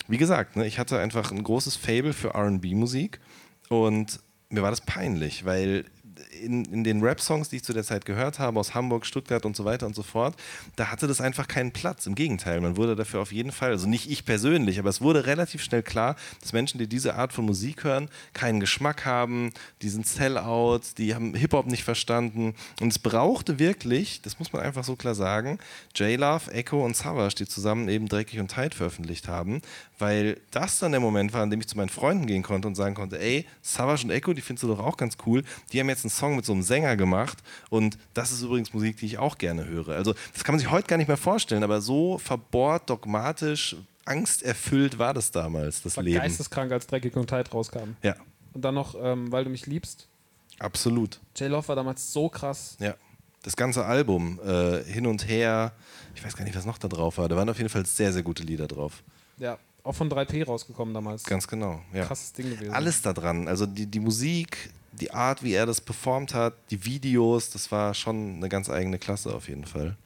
wie 0.09 0.19
gesagt, 0.19 0.57
ne, 0.57 0.67
ich 0.67 0.79
hatte 0.79 0.99
einfach 0.99 1.31
ein 1.31 1.43
großes 1.43 1.77
Fable 1.77 2.13
für 2.13 2.35
RB-Musik 2.35 3.21
und 3.69 4.21
mir 4.51 4.63
war 4.63 4.71
das 4.71 4.83
peinlich, 4.83 5.45
weil 5.45 5.85
in, 6.43 6.65
in 6.67 6.85
den 6.85 7.03
Rap-Songs, 7.03 7.49
die 7.49 7.57
ich 7.57 7.65
zu 7.65 7.73
der 7.73 7.85
Zeit 7.85 8.05
gehört 8.05 8.39
habe, 8.39 8.59
aus 8.59 8.75
Hamburg, 8.75 9.07
Stuttgart 9.07 9.45
und 9.47 9.57
so 9.57 9.65
weiter 9.65 9.87
und 9.87 9.95
so 9.95 10.03
fort, 10.03 10.35
da 10.77 10.91
hatte 10.91 11.07
das 11.07 11.21
einfach 11.21 11.49
keinen 11.49 11.73
Platz. 11.73 12.07
Im 12.07 12.15
Gegenteil, 12.15 12.61
man 12.61 12.77
wurde 12.77 12.97
dafür 12.97 13.21
auf 13.21 13.33
jeden 13.33 13.53
Fall, 13.53 13.71
also 13.71 13.89
nicht 13.89 14.11
ich 14.11 14.25
persönlich, 14.25 14.79
aber 14.79 14.91
es 14.91 15.01
wurde 15.01 15.27
relativ 15.27 15.63
schnell 15.63 15.83
klar, 15.83 16.17
dass 16.41 16.53
Menschen, 16.53 16.79
die 16.79 16.87
diese 16.87 17.15
Art 17.15 17.33
von 17.33 17.45
Musik 17.45 17.85
hören, 17.85 18.09
keinen 18.33 18.61
Geschmack 18.61 19.05
haben, 19.05 19.53
die 19.81 19.89
sind 19.89 20.07
Sellouts, 20.07 20.95
die 20.95 21.15
haben 21.15 21.35
Hip-Hop 21.35 21.67
nicht 21.67 21.85
verstanden. 21.85 22.55
Und 22.81 22.89
es 22.89 22.99
brauchte 22.99 23.59
wirklich, 23.59 24.21
das 24.23 24.39
muss 24.39 24.53
man 24.53 24.63
einfach 24.63 24.85
so 24.85 24.97
klar 24.97 25.15
sagen, 25.15 25.59
J-Love, 25.95 26.53
Echo 26.53 26.85
und 26.85 26.97
Savage, 26.97 27.37
die 27.37 27.47
zusammen 27.47 27.89
eben 27.89 28.09
Dreckig 28.09 28.41
und 28.41 28.51
Tight 28.51 28.75
veröffentlicht 28.75 29.29
haben, 29.29 29.63
weil 29.99 30.41
das 30.51 30.79
dann 30.79 30.93
der 30.93 31.01
Moment 31.01 31.33
war, 31.33 31.43
an 31.43 31.51
dem 31.51 31.61
ich 31.61 31.69
zu 31.69 31.77
meinen 31.77 31.89
Freunden 31.89 32.27
gehen 32.27 32.43
konnte 32.43 32.69
und 32.69 32.75
sagen 32.75 32.95
konnte, 32.95 33.21
ey, 33.21 33.47
Savage 33.63 34.05
und 34.05 34.11
Echo, 34.11 34.33
die 34.33 34.41
findest 34.41 34.65
du 34.65 34.69
doch 34.69 34.81
auch 34.81 34.97
ganz 34.97 35.17
cool, 35.27 35.45
die 35.73 35.81
haben 35.81 35.89
jetzt 35.89 36.05
einen 36.05 36.11
Song 36.11 36.32
mit 36.37 36.45
so 36.45 36.53
einem 36.53 36.63
Sänger 36.63 36.97
gemacht 36.97 37.39
und 37.71 37.99
das 38.15 38.33
ist 38.33 38.43
übrigens 38.43 38.73
Musik, 38.73 38.97
die 38.99 39.07
ich 39.07 39.19
auch 39.19 39.39
gerne 39.39 39.67
höre. 39.67 39.91
Also 39.91 40.15
das 40.33 40.45
kann 40.45 40.55
man 40.55 40.61
sich 40.61 40.71
heute 40.71 40.89
gar 40.89 40.97
nicht 40.97 41.09
mehr 41.09 41.17
vorstellen, 41.17 41.63
aber 41.63 41.81
so 41.81 42.19
verbohrt, 42.19 42.89
dogmatisch, 42.91 43.77
angsterfüllt 44.05 44.99
war 44.99 45.15
das 45.15 45.31
damals, 45.31 45.83
das 45.83 45.97
war 45.97 46.05
Leben. 46.05 46.19
geisteskrank, 46.19 46.73
als 46.73 46.87
Dreckig 46.87 47.17
und 47.17 47.29
Tight 47.29 47.53
rauskam. 47.53 47.97
Ja. 48.03 48.17
Und 48.53 48.63
dann 48.65 48.75
noch, 48.75 48.95
ähm, 49.01 49.31
weil 49.33 49.45
du 49.45 49.51
mich 49.51 49.67
liebst. 49.67 50.09
Absolut. 50.59 51.21
J-Love 51.37 51.69
war 51.69 51.77
damals 51.77 52.13
so 52.13 52.29
krass. 52.29 52.77
Ja. 52.79 52.95
Das 53.43 53.57
ganze 53.57 53.85
Album, 53.85 54.39
äh, 54.45 54.85
hin 54.85 55.07
und 55.07 55.27
her, 55.27 55.73
ich 56.15 56.25
weiß 56.25 56.37
gar 56.37 56.45
nicht, 56.45 56.57
was 56.57 56.65
noch 56.65 56.79
da 56.79 56.87
drauf 56.87 57.19
war. 57.19 57.29
Da 57.29 57.37
waren 57.37 57.49
auf 57.49 57.59
jeden 57.59 57.71
Fall 57.71 57.85
sehr, 57.87 58.13
sehr 58.13 58.23
gute 58.23 58.45
Lieder 58.45 58.69
drauf. 58.69 59.03
Ja, 59.39 59.59
auch 59.83 59.95
von 59.95 60.09
3P 60.09 60.45
rausgekommen 60.45 60.95
damals. 60.95 61.25
Ganz 61.25 61.49
genau. 61.49 61.81
Ja. 61.93 62.05
Krasses 62.05 62.33
Ding 62.33 62.51
gewesen. 62.51 62.73
Alles 62.73 63.03
da 63.03 63.13
dran. 63.13 63.49
Also 63.49 63.67
die, 63.67 63.87
die 63.87 63.99
Musik, 63.99 64.71
die 64.93 65.13
Art, 65.13 65.43
wie 65.43 65.55
er 65.55 65.67
das 65.67 65.81
performt 65.81 66.35
hat, 66.35 66.55
die 66.71 66.85
Videos, 66.85 67.51
das 67.51 67.73
war 67.73 67.95
schon 67.95 68.37
eine 68.37 68.49
ganz 68.49 68.69
eigene 68.69 68.99
Klasse 68.99 69.35
auf 69.35 69.49
jeden 69.49 69.65
Fall. 69.65 69.97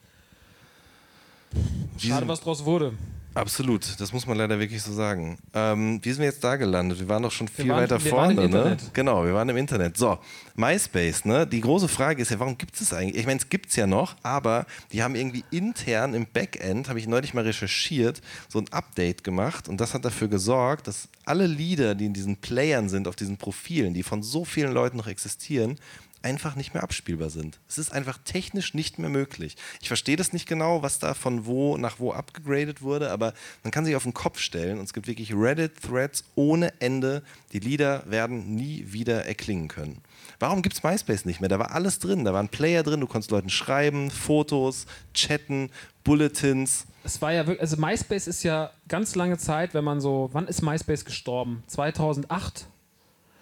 Schade, 1.98 2.28
was 2.28 2.40
draus 2.40 2.64
wurde. 2.64 2.92
Absolut, 3.36 4.00
das 4.00 4.12
muss 4.14 4.26
man 4.26 4.38
leider 4.38 4.58
wirklich 4.58 4.82
so 4.82 4.92
sagen. 4.92 5.38
Ähm, 5.52 6.00
wie 6.02 6.10
sind 6.10 6.20
wir 6.20 6.26
jetzt 6.26 6.42
da 6.42 6.56
gelandet? 6.56 6.98
Wir 6.98 7.08
waren 7.08 7.22
doch 7.22 7.30
schon 7.30 7.48
viel 7.48 7.68
waren- 7.68 7.82
weiter 7.82 8.00
vorne, 8.00 8.48
ne? 8.48 8.76
Genau, 8.94 9.24
wir 9.26 9.34
waren 9.34 9.48
im 9.50 9.58
Internet. 9.58 9.98
So, 9.98 10.18
MySpace, 10.54 11.26
ne? 11.26 11.46
Die 11.46 11.60
große 11.60 11.86
Frage 11.86 12.22
ist 12.22 12.30
ja, 12.30 12.38
warum 12.40 12.56
gibt 12.56 12.80
es 12.80 12.94
eigentlich? 12.94 13.16
Ich 13.16 13.26
meine, 13.26 13.38
es 13.38 13.48
gibt 13.50 13.68
es 13.68 13.76
ja 13.76 13.86
noch, 13.86 14.16
aber 14.22 14.64
die 14.90 15.02
haben 15.02 15.14
irgendwie 15.14 15.44
intern 15.50 16.14
im 16.14 16.26
Backend, 16.26 16.88
habe 16.88 16.98
ich 16.98 17.06
neulich 17.06 17.34
mal 17.34 17.44
recherchiert, 17.44 18.22
so 18.48 18.58
ein 18.58 18.72
Update 18.72 19.22
gemacht 19.22 19.68
und 19.68 19.80
das 19.82 19.92
hat 19.92 20.04
dafür 20.06 20.28
gesorgt, 20.28 20.86
dass 20.88 21.08
alle 21.26 21.46
Lieder, 21.46 21.94
die 21.94 22.06
in 22.06 22.14
diesen 22.14 22.36
Playern 22.36 22.88
sind, 22.88 23.06
auf 23.06 23.16
diesen 23.16 23.36
Profilen, 23.36 23.92
die 23.92 24.02
von 24.02 24.22
so 24.22 24.46
vielen 24.46 24.72
Leuten 24.72 24.96
noch 24.96 25.08
existieren, 25.08 25.78
einfach 26.22 26.56
nicht 26.56 26.74
mehr 26.74 26.82
abspielbar 26.82 27.30
sind. 27.30 27.58
Es 27.68 27.78
ist 27.78 27.92
einfach 27.92 28.18
technisch 28.24 28.74
nicht 28.74 28.98
mehr 28.98 29.10
möglich. 29.10 29.56
Ich 29.80 29.88
verstehe 29.88 30.16
das 30.16 30.32
nicht 30.32 30.48
genau, 30.48 30.82
was 30.82 30.98
da 30.98 31.14
von 31.14 31.46
wo 31.46 31.76
nach 31.76 31.98
wo 31.98 32.12
abgegradet 32.12 32.82
wurde, 32.82 33.10
aber 33.10 33.34
man 33.62 33.70
kann 33.70 33.84
sich 33.84 33.96
auf 33.96 34.02
den 34.02 34.14
Kopf 34.14 34.38
stellen 34.38 34.78
und 34.78 34.84
es 34.84 34.92
gibt 34.92 35.06
wirklich 35.06 35.34
Reddit-Threads 35.34 36.24
ohne 36.34 36.72
Ende. 36.80 37.22
Die 37.52 37.60
Lieder 37.60 38.02
werden 38.06 38.54
nie 38.54 38.86
wieder 38.88 39.24
erklingen 39.26 39.68
können. 39.68 40.02
Warum 40.38 40.62
gibt 40.62 40.74
es 40.74 40.82
MySpace 40.82 41.24
nicht 41.24 41.40
mehr? 41.40 41.48
Da 41.48 41.58
war 41.58 41.72
alles 41.72 41.98
drin. 41.98 42.24
Da 42.24 42.32
waren 42.34 42.48
Player 42.48 42.82
drin, 42.82 43.00
du 43.00 43.06
konntest 43.06 43.30
Leuten 43.30 43.48
schreiben, 43.48 44.10
Fotos, 44.10 44.86
chatten, 45.14 45.70
Bulletins. 46.04 46.86
Es 47.04 47.22
war 47.22 47.32
ja 47.32 47.46
wirklich, 47.46 47.60
also 47.60 47.76
MySpace 47.76 48.26
ist 48.26 48.42
ja 48.42 48.70
ganz 48.88 49.14
lange 49.14 49.38
Zeit, 49.38 49.74
wenn 49.74 49.84
man 49.84 50.00
so, 50.00 50.30
wann 50.32 50.48
ist 50.48 50.62
MySpace 50.62 51.04
gestorben? 51.04 51.62
2008? 51.68 52.68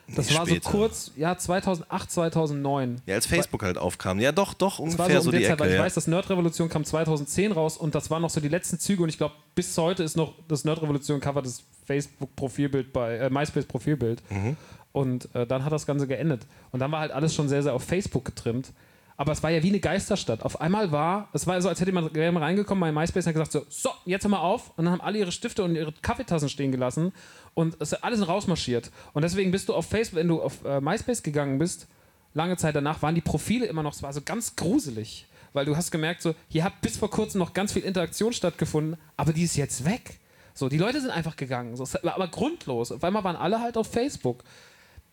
Das 0.06 0.28
Nee, 0.28 0.36
war 0.36 0.46
später. 0.46 0.70
so 0.70 0.76
kurz, 0.76 1.12
ja, 1.16 1.36
2008, 1.36 2.10
2009. 2.10 3.00
Ja, 3.06 3.14
als 3.14 3.26
Facebook 3.26 3.62
halt 3.62 3.78
aufkam. 3.78 4.20
Ja, 4.20 4.32
doch, 4.32 4.52
doch, 4.52 4.72
Das 4.72 4.78
war 4.98 5.06
ungefähr 5.06 5.16
so 5.20 5.24
so 5.24 5.30
um 5.30 5.32
die 5.32 5.38
die 5.38 5.44
Zeit, 5.44 5.52
Ecke. 5.54 5.60
weil 5.60 5.70
ich 5.70 5.76
ja. 5.76 5.82
weiß, 5.82 5.94
das 5.94 6.06
Nerd-Revolution 6.06 6.68
kam 6.68 6.84
2010 6.84 7.52
raus 7.52 7.76
und 7.78 7.94
das 7.94 8.10
waren 8.10 8.20
noch 8.22 8.30
so 8.30 8.40
die 8.40 8.48
letzten 8.48 8.78
Züge 8.78 9.02
und 9.02 9.08
ich 9.08 9.16
glaube, 9.16 9.34
bis 9.54 9.76
heute 9.78 10.02
ist 10.02 10.16
noch 10.16 10.34
das 10.46 10.64
Nerd-Revolution-Cover 10.64 11.40
das 11.42 11.62
Facebook-Profilbild 11.86 12.92
bei, 12.92 13.16
äh, 13.16 13.30
MySpace-Profilbild. 13.30 14.22
Mhm. 14.30 14.56
Und 14.92 15.34
äh, 15.34 15.46
dann 15.46 15.64
hat 15.64 15.72
das 15.72 15.86
Ganze 15.86 16.06
geendet. 16.06 16.42
Und 16.70 16.80
dann 16.80 16.92
war 16.92 17.00
halt 17.00 17.10
alles 17.10 17.34
schon 17.34 17.48
sehr, 17.48 17.62
sehr 17.62 17.74
auf 17.74 17.82
Facebook 17.82 18.24
getrimmt. 18.24 18.72
Aber 19.16 19.32
es 19.32 19.42
war 19.42 19.50
ja 19.50 19.62
wie 19.62 19.68
eine 19.68 19.80
Geisterstadt. 19.80 20.42
Auf 20.42 20.60
einmal 20.60 20.90
war, 20.90 21.28
es 21.32 21.46
war 21.46 21.60
so, 21.62 21.68
als 21.68 21.80
hätte 21.80 21.92
man 21.92 22.06
reingekommen 22.06 22.80
bei 22.80 22.90
MySpace 22.90 23.26
und 23.26 23.32
gesagt 23.32 23.52
so, 23.52 23.64
so, 23.68 23.90
jetzt 24.06 24.24
hör 24.24 24.30
mal 24.30 24.38
auf. 24.38 24.72
Und 24.76 24.86
dann 24.86 24.94
haben 24.94 25.00
alle 25.00 25.18
ihre 25.18 25.30
Stifte 25.30 25.62
und 25.62 25.76
ihre 25.76 25.92
Kaffeetassen 25.92 26.48
stehen 26.48 26.72
gelassen 26.72 27.12
und 27.54 27.76
es 27.78 27.92
ist 27.92 28.02
alles 28.02 28.26
rausmarschiert. 28.26 28.90
Und 29.12 29.22
deswegen 29.22 29.52
bist 29.52 29.68
du 29.68 29.74
auf 29.74 29.86
Facebook, 29.86 30.18
wenn 30.18 30.28
du 30.28 30.42
auf 30.42 30.64
äh, 30.64 30.80
MySpace 30.80 31.22
gegangen 31.22 31.58
bist, 31.58 31.86
lange 32.32 32.56
Zeit 32.56 32.74
danach 32.74 33.02
waren 33.02 33.14
die 33.14 33.20
Profile 33.20 33.66
immer 33.66 33.84
noch, 33.84 33.94
es 33.94 34.02
war 34.02 34.12
so 34.12 34.20
ganz 34.20 34.56
gruselig. 34.56 35.26
Weil 35.52 35.66
du 35.66 35.76
hast 35.76 35.92
gemerkt, 35.92 36.20
so, 36.20 36.34
hier 36.48 36.64
hat 36.64 36.80
bis 36.80 36.96
vor 36.96 37.08
kurzem 37.08 37.38
noch 37.38 37.52
ganz 37.52 37.72
viel 37.72 37.82
Interaktion 37.82 38.32
stattgefunden, 38.32 38.96
aber 39.16 39.32
die 39.32 39.44
ist 39.44 39.56
jetzt 39.56 39.84
weg. 39.84 40.18
So, 40.52 40.68
die 40.68 40.78
Leute 40.78 41.00
sind 41.00 41.10
einfach 41.10 41.36
gegangen. 41.36 41.76
So, 41.76 41.86
aber 42.02 42.28
grundlos. 42.28 42.90
Auf 42.90 43.04
einmal 43.04 43.22
waren 43.22 43.36
alle 43.36 43.60
halt 43.60 43.76
auf 43.76 43.86
Facebook. 43.86 44.42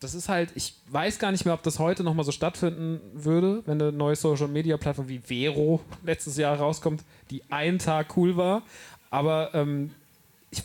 Das 0.02 0.16
ist 0.16 0.28
halt, 0.30 0.50
ich 0.56 0.74
weiß 0.90 1.20
gar 1.20 1.32
nicht 1.32 1.46
mehr, 1.46 1.54
ob 1.54 1.62
das 1.64 1.78
heute 1.80 2.04
nochmal 2.04 2.26
so 2.26 2.32
stattfinden 2.32 3.00
würde, 3.14 3.62
wenn 3.68 3.80
eine 3.82 3.92
neue 3.92 4.16
Social 4.16 4.48
Media 4.48 4.76
Plattform 4.78 5.08
wie 5.08 5.20
Vero 5.20 5.80
letztes 6.04 6.36
Jahr 6.38 6.58
rauskommt, 6.58 7.04
die 7.30 7.44
einen 7.52 7.78
Tag 7.80 8.18
cool 8.18 8.36
war. 8.36 8.64
Aber 9.12 9.52
ähm, 9.54 9.92
ich, 10.50 10.64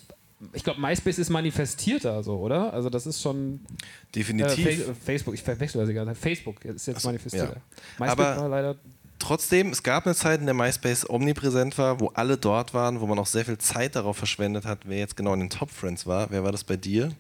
ich 0.54 0.64
glaube, 0.64 0.80
MySpace 0.80 1.18
ist 1.18 1.28
manifestierter, 1.28 2.22
so, 2.22 2.36
oder? 2.38 2.72
Also, 2.72 2.88
das 2.88 3.06
ist 3.06 3.20
schon. 3.20 3.56
Äh, 3.56 4.12
Definitiv. 4.14 4.86
Fa- 4.86 4.94
Facebook, 5.04 5.34
ich 5.34 5.42
verwechsel 5.42 5.84
das 5.84 5.94
gerade. 5.94 6.14
Facebook 6.14 6.64
ist 6.64 6.86
jetzt 6.86 7.02
so, 7.02 7.08
manifestierter. 7.08 7.56
ja. 7.56 8.06
MySpace 8.06 8.26
Aber- 8.26 8.40
war 8.42 8.48
leider. 8.48 8.76
Trotzdem, 9.18 9.70
es 9.70 9.82
gab 9.82 10.04
eine 10.06 10.14
Zeit, 10.14 10.40
in 10.40 10.46
der 10.46 10.54
MySpace 10.54 11.08
omnipräsent 11.08 11.76
war, 11.78 12.00
wo 12.00 12.08
alle 12.08 12.36
dort 12.36 12.74
waren, 12.74 13.00
wo 13.00 13.06
man 13.06 13.18
auch 13.18 13.26
sehr 13.26 13.44
viel 13.46 13.56
Zeit 13.58 13.96
darauf 13.96 14.16
verschwendet 14.18 14.64
hat, 14.66 14.80
wer 14.84 14.98
jetzt 14.98 15.16
genau 15.16 15.32
in 15.34 15.40
den 15.40 15.50
Top 15.50 15.70
Friends 15.70 16.06
war. 16.06 16.30
Wer 16.30 16.44
war 16.44 16.52
das 16.52 16.64
bei 16.64 16.76
dir? 16.76 17.12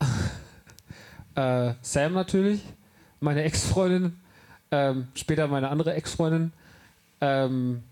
Äh, 1.36 1.74
Sam 1.82 2.14
natürlich, 2.14 2.60
meine 3.20 3.42
Ex-Freundin, 3.44 4.16
ähm, 4.70 5.08
später 5.14 5.46
meine 5.48 5.68
andere 5.68 5.94
Ex-Freundin. 5.94 6.52
Ähm, 7.20 7.82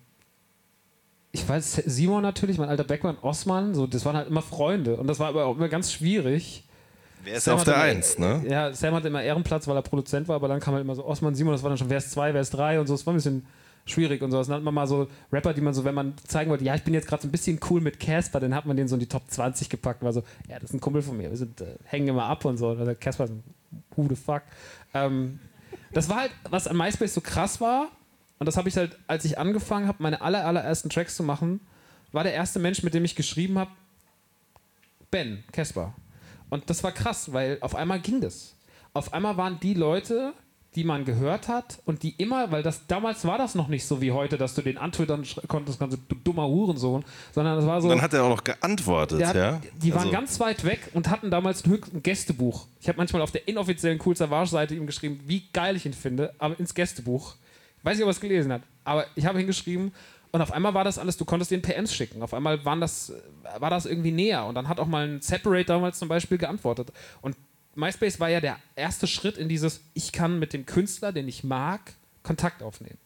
ich 1.33 1.49
weiß, 1.49 1.83
Simon 1.87 2.23
natürlich, 2.23 2.59
mein 2.59 2.69
alter 2.69 2.85
Beckmann, 2.85 3.17
Osman, 3.23 3.75
so, 3.75 3.87
das 3.87 4.05
waren 4.05 4.17
halt 4.17 4.29
immer 4.29 4.43
Freunde. 4.43 4.97
Und 4.97 5.07
das 5.09 5.19
war 5.19 5.29
aber 5.29 5.47
auch 5.47 5.57
immer 5.57 5.69
ganz 5.69 5.93
schwierig. 5.93 6.65
Wer 7.25 7.37
ist 7.37 7.45
Sam 7.45 7.57
auf 7.57 7.65
der 7.65 7.75
immer- 7.75 7.83
Eins, 7.85 8.19
ne? 8.19 8.43
Ja, 8.49 8.73
Sam 8.73 8.95
hatte 8.95 9.09
immer 9.09 9.23
Ehrenplatz, 9.23 9.67
weil 9.67 9.77
er 9.77 9.83
Produzent 9.83 10.29
war, 10.29 10.37
aber 10.37 10.49
dann 10.49 10.61
kam 10.61 10.75
halt 10.75 10.85
immer 10.85 10.95
so 10.95 11.05
Osman, 11.05 11.35
Simon, 11.35 11.53
das 11.53 11.63
war 11.63 11.71
dann 11.71 11.79
schon, 11.79 11.91
wer 11.91 11.99
ist 11.99 12.13
zwei, 12.13 12.33
wer 12.35 12.41
ist 12.41 12.51
drei 12.51 12.79
und 12.79 12.87
so, 12.87 12.95
das 12.95 13.07
war 13.07 13.13
ein 13.13 13.17
bisschen 13.17 13.47
schwierig 13.87 14.22
und 14.22 14.30
so. 14.30 14.39
Das 14.39 14.49
nannte 14.49 14.64
man 14.64 14.74
mal 14.74 14.87
so 14.87 15.09
Rapper, 15.32 15.55
die 15.55 15.61
man 15.61 15.74
so, 15.74 15.85
wenn 15.85 15.95
man 15.95 16.14
zeigen 16.26 16.51
wollte, 16.51 16.64
ja, 16.64 16.74
ich 16.74 16.82
bin 16.82 16.95
jetzt 16.95 17.07
gerade 17.07 17.22
so 17.22 17.28
ein 17.28 17.32
bisschen 17.32 17.61
cool 17.70 17.80
mit 17.80 18.01
Casper, 18.01 18.41
dann 18.41 18.55
hat 18.55 18.66
man 18.66 18.76
den 18.76 18.89
so 18.89 18.97
in 18.97 19.01
die 19.01 19.09
Top 19.09 19.22
20 19.28 19.68
gepackt 19.68 20.03
und 20.03 20.07
war 20.07 20.12
so, 20.12 20.22
ja, 20.49 20.59
das 20.59 20.70
ist 20.70 20.74
ein 20.74 20.80
Kumpel 20.80 21.03
von 21.03 21.16
mir, 21.16 21.30
wir 21.30 21.37
sind, 21.37 21.61
äh, 21.61 21.76
hängen 21.85 22.09
immer 22.09 22.24
ab 22.24 22.45
und 22.45 22.57
so. 22.57 22.68
Also 22.68 22.95
Casper, 22.99 23.28
so, 23.28 23.35
who 23.97 24.07
the 24.09 24.16
fuck. 24.16 24.43
Ähm, 24.95 25.39
das 25.93 26.09
war 26.09 26.16
halt, 26.22 26.32
was 26.51 26.66
an 26.66 26.76
MySpace 26.76 27.14
so 27.14 27.20
krass 27.20 27.61
war, 27.61 27.89
und 28.39 28.47
das 28.47 28.57
habe 28.57 28.68
ich 28.68 28.76
halt, 28.76 28.99
als 29.07 29.24
ich 29.24 29.39
angefangen 29.39 29.87
habe, 29.87 30.03
meine 30.03 30.20
aller, 30.20 30.45
allerersten 30.45 30.91
Tracks 30.91 31.16
zu 31.16 31.22
machen, 31.22 31.61
war 32.12 32.24
der 32.24 32.35
erste 32.35 32.59
Mensch, 32.59 32.82
mit 32.82 32.95
dem 32.95 33.05
ich 33.05 33.16
geschrieben 33.16 33.59
habe, 33.59 33.70
Ben, 35.11 35.45
Casper. 35.53 35.95
Und 36.51 36.68
das 36.68 36.82
war 36.82 36.93
krass, 36.93 37.32
weil 37.32 37.59
auf 37.61 37.74
einmal 37.74 38.01
ging 38.01 38.20
das. 38.20 38.55
Auf 38.93 39.12
einmal 39.12 39.37
waren 39.37 39.59
die 39.61 39.74
Leute, 39.74 40.35
die 40.75 40.85
man 40.85 41.05
gehört 41.05 41.47
hat 41.49 41.79
und 41.85 42.03
die 42.03 42.11
immer, 42.18 42.51
weil 42.51 42.62
das 42.62 42.87
damals 42.87 43.25
war 43.25 43.39
das 43.39 43.55
noch 43.55 43.68
nicht 43.68 43.87
so 43.87 44.01
wie 44.01 44.11
heute, 44.12 44.37
dass 44.39 44.55
du 44.55 44.62
den 44.62 44.77
antwittern 44.79 45.25
konntest, 45.47 45.81
du 45.81 45.97
dummer 46.25 46.47
Hurensohn, 46.49 47.05
sondern 47.33 47.59
es 47.59 47.66
war 47.66 47.81
so. 47.81 47.89
Dann 47.89 48.03
hat 48.03 48.12
er 48.12 48.25
auch 48.25 48.31
noch 48.31 48.45
geantwortet, 48.45 49.25
hat, 49.25 49.37
ja. 49.37 49.61
Die 49.83 49.93
waren 49.93 50.01
Also- 50.01 50.11
ganz 50.12 50.41
weit 50.41 50.64
weg 50.64 50.91
und 50.95 51.09
hatten 51.11 51.31
damals 51.31 51.64
ein 51.64 52.03
Gästebuch. 52.03 52.66
Ich 52.81 52.89
habe 52.89 52.99
manchmal 52.99 53.22
auf 53.22 53.31
der 53.31 53.47
inoffiziellen 53.47 54.01
Cool 54.05 54.16
Savage-Seite 54.16 54.75
ihm 54.75 54.87
geschrieben, 54.87 55.20
wie 55.27 55.45
geil 55.53 55.77
ich 55.77 55.87
ihn 55.87 55.93
finde, 55.95 56.35
aber 56.39 56.59
ins 56.59 56.75
Gästebuch. 56.75 57.35
Ich 57.79 57.85
weiß 57.85 57.97
nicht, 57.97 58.03
ob 58.05 58.09
er 58.09 58.12
es 58.12 58.20
gelesen 58.20 58.53
hat, 58.53 58.62
aber 58.85 59.07
ich 59.14 59.27
habe 59.27 59.39
hingeschrieben 59.39 59.93
und 60.33 60.41
auf 60.41 60.51
einmal 60.53 60.75
war 60.75 60.83
das 60.85 60.99
alles, 60.99 61.16
du 61.16 61.25
konntest 61.25 61.51
den 61.53 61.62
PMs 61.62 61.95
schicken. 61.95 62.20
Auf 62.22 62.35
einmal 62.35 62.64
waren 62.64 62.81
das, 62.81 63.12
war 63.61 63.70
das 63.70 63.87
irgendwie 63.87 64.11
näher 64.11 64.45
und 64.47 64.57
dann 64.57 64.68
hat 64.68 64.81
auch 64.81 64.87
mal 64.87 65.07
ein 65.07 65.20
Separate 65.20 65.66
damals 65.66 65.99
zum 65.99 66.09
Beispiel 66.09 66.39
geantwortet. 66.39 66.93
Und 67.22 67.37
MySpace 67.77 68.20
war 68.20 68.29
ja 68.29 68.41
der 68.41 68.59
erste 68.77 69.07
Schritt 69.07 69.37
in 69.37 69.49
dieses, 69.49 69.81
ich 69.95 70.12
kann 70.12 70.39
mit 70.39 70.53
dem 70.53 70.66
Künstler, 70.66 71.12
den 71.12 71.29
ich 71.29 71.45
mag, 71.45 71.95
Kontakt 72.22 72.62
aufnehmen. 72.62 72.99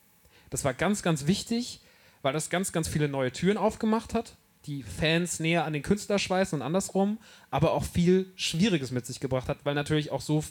Das 0.50 0.64
war 0.64 0.74
ganz, 0.74 1.02
ganz 1.02 1.26
wichtig, 1.26 1.80
weil 2.22 2.32
das 2.32 2.50
ganz, 2.50 2.72
ganz 2.72 2.88
viele 2.88 3.08
neue 3.08 3.32
Türen 3.32 3.56
aufgemacht 3.56 4.14
hat, 4.14 4.34
die 4.66 4.82
Fans 4.82 5.40
näher 5.40 5.64
an 5.64 5.72
den 5.72 5.82
Künstler 5.82 6.18
schweißen 6.18 6.58
und 6.58 6.64
andersrum, 6.64 7.18
aber 7.50 7.72
auch 7.72 7.84
viel 7.84 8.30
Schwieriges 8.36 8.90
mit 8.90 9.06
sich 9.06 9.20
gebracht 9.20 9.48
hat, 9.48 9.58
weil 9.64 9.74
natürlich 9.74 10.10
auch 10.10 10.20
so 10.20 10.44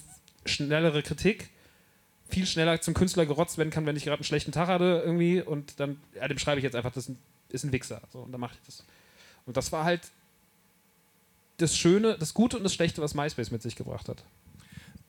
schnellere 0.45 1.03
Kritik 1.03 1.49
viel 2.30 2.45
schneller 2.45 2.82
zum 2.82 2.93
Künstler 2.93 3.26
gerotzt 3.26 3.57
werden 3.57 3.70
kann, 3.70 3.86
wenn 3.86 3.95
ich 3.95 4.03
gerade 4.03 4.18
einen 4.18 4.26
schlechten 4.26 4.51
Tag 4.51 4.68
hatte 4.68 5.01
irgendwie 5.05 5.41
und 5.41 5.80
dann, 5.80 5.99
ja, 6.15 6.28
dem 6.28 6.38
schreibe 6.38 6.59
ich 6.59 6.63
jetzt 6.63 6.76
einfach, 6.76 6.91
das 6.91 7.05
ist 7.05 7.09
ein, 7.09 7.20
ist 7.49 7.63
ein 7.63 7.72
Wichser. 7.72 8.01
So, 8.11 8.20
und 8.20 8.32
dann 8.32 8.41
mache 8.41 8.55
ich 8.59 8.65
das. 8.65 8.84
Und 9.45 9.55
das 9.55 9.72
war 9.72 9.86
halt 9.86 10.01
das 11.58 11.76
Schöne, 11.76 12.18
das 12.18 12.34
Gute 12.34 12.58
und 12.58 12.64
das 12.64 12.74
Schlechte, 12.74 13.01
was 13.01 13.14
MySpace 13.14 13.51
mit 13.51 13.62
sich 13.62 13.76
gebracht 13.76 14.10
hat. 14.10 14.24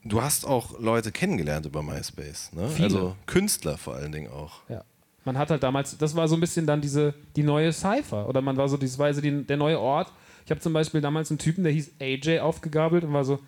Du 0.04 0.22
hast 0.22 0.46
auch 0.46 0.78
Leute 0.78 1.12
kennengelernt 1.12 1.66
über 1.66 1.82
MySpace, 1.82 2.52
ne? 2.52 2.68
Viele. 2.68 2.86
Also 2.86 3.16
Künstler 3.26 3.76
vor 3.76 3.94
allen 3.94 4.12
Dingen 4.12 4.30
auch. 4.30 4.60
Ja. 4.68 4.84
Man 5.24 5.36
hat 5.36 5.50
halt 5.50 5.62
damals, 5.62 5.98
das 5.98 6.16
war 6.16 6.26
so 6.28 6.36
ein 6.36 6.40
bisschen 6.40 6.66
dann 6.66 6.80
diese, 6.80 7.12
die 7.36 7.42
neue 7.42 7.72
Cypher. 7.72 8.28
Oder 8.28 8.40
man 8.40 8.56
war 8.56 8.68
so, 8.68 8.80
war 8.98 9.12
so 9.12 9.20
die, 9.20 9.44
der 9.44 9.56
neue 9.56 9.78
Ort. 9.78 10.10
Ich 10.46 10.50
habe 10.50 10.60
zum 10.60 10.72
Beispiel 10.72 11.02
damals 11.02 11.30
einen 11.30 11.38
Typen, 11.38 11.64
der 11.64 11.72
hieß 11.72 11.90
AJ 12.00 12.38
aufgegabelt 12.40 13.04
und 13.04 13.12
war 13.12 13.24
so, 13.24 13.38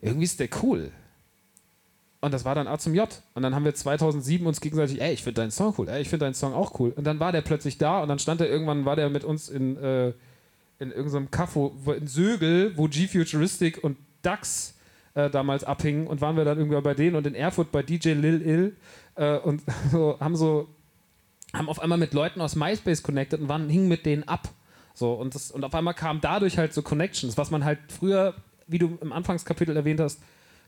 irgendwie 0.00 0.24
ist 0.24 0.40
der 0.40 0.48
cool. 0.62 0.90
Und 2.22 2.32
das 2.32 2.44
war 2.44 2.54
dann 2.54 2.66
A 2.66 2.78
zum 2.78 2.94
J. 2.94 3.08
Und 3.34 3.42
dann 3.42 3.54
haben 3.54 3.64
wir 3.64 3.74
2007 3.74 4.46
uns 4.46 4.60
gegenseitig, 4.60 5.00
ey, 5.00 5.12
ich 5.12 5.22
finde 5.22 5.42
deinen 5.42 5.50
Song 5.50 5.74
cool, 5.76 5.88
ey, 5.88 6.00
ich 6.00 6.08
finde 6.08 6.26
deinen 6.26 6.34
Song 6.34 6.54
auch 6.54 6.78
cool. 6.78 6.92
Und 6.96 7.04
dann 7.04 7.20
war 7.20 7.32
der 7.32 7.42
plötzlich 7.42 7.76
da 7.76 8.02
und 8.02 8.08
dann 8.08 8.18
stand 8.18 8.40
er 8.40 8.48
irgendwann, 8.48 8.84
war 8.84 8.96
der 8.96 9.10
mit 9.10 9.24
uns 9.24 9.48
in, 9.48 9.76
äh, 9.76 10.12
in 10.80 10.90
irgendeinem 10.90 11.30
Kaffo 11.30 11.76
in 11.96 12.06
Sögel, 12.08 12.76
wo 12.76 12.88
G-Futuristic 12.88 13.84
und 13.84 13.98
Dax 14.22 14.74
äh, 15.14 15.30
damals 15.30 15.62
abhingen 15.62 16.06
und 16.06 16.20
waren 16.20 16.36
wir 16.36 16.44
dann 16.44 16.58
irgendwann 16.58 16.82
bei 16.82 16.94
denen 16.94 17.16
und 17.16 17.26
in 17.26 17.34
Erfurt 17.34 17.70
bei 17.70 17.82
DJ 17.82 18.10
Lil 18.12 18.42
Ill 18.42 18.76
äh, 19.14 19.38
und 19.38 19.62
so, 19.92 20.18
haben 20.18 20.36
so 20.36 20.68
haben 21.52 21.68
auf 21.68 21.80
einmal 21.80 21.98
mit 21.98 22.14
Leuten 22.14 22.40
aus 22.40 22.56
MySpace 22.56 23.02
connected 23.02 23.40
und 23.40 23.48
waren, 23.48 23.68
hingen 23.68 23.88
mit 23.88 24.06
denen 24.06 24.24
ab. 24.24 24.48
So, 24.94 25.12
und, 25.14 25.34
das, 25.34 25.50
und 25.50 25.64
auf 25.64 25.74
einmal 25.74 25.94
kamen 25.94 26.20
dadurch 26.20 26.58
halt 26.58 26.72
so 26.72 26.82
Connections, 26.82 27.36
was 27.36 27.50
man 27.50 27.64
halt 27.64 27.78
früher, 27.88 28.34
wie 28.66 28.78
du 28.78 28.98
im 29.00 29.12
Anfangskapitel 29.12 29.76
erwähnt 29.76 30.00
hast, 30.00 30.20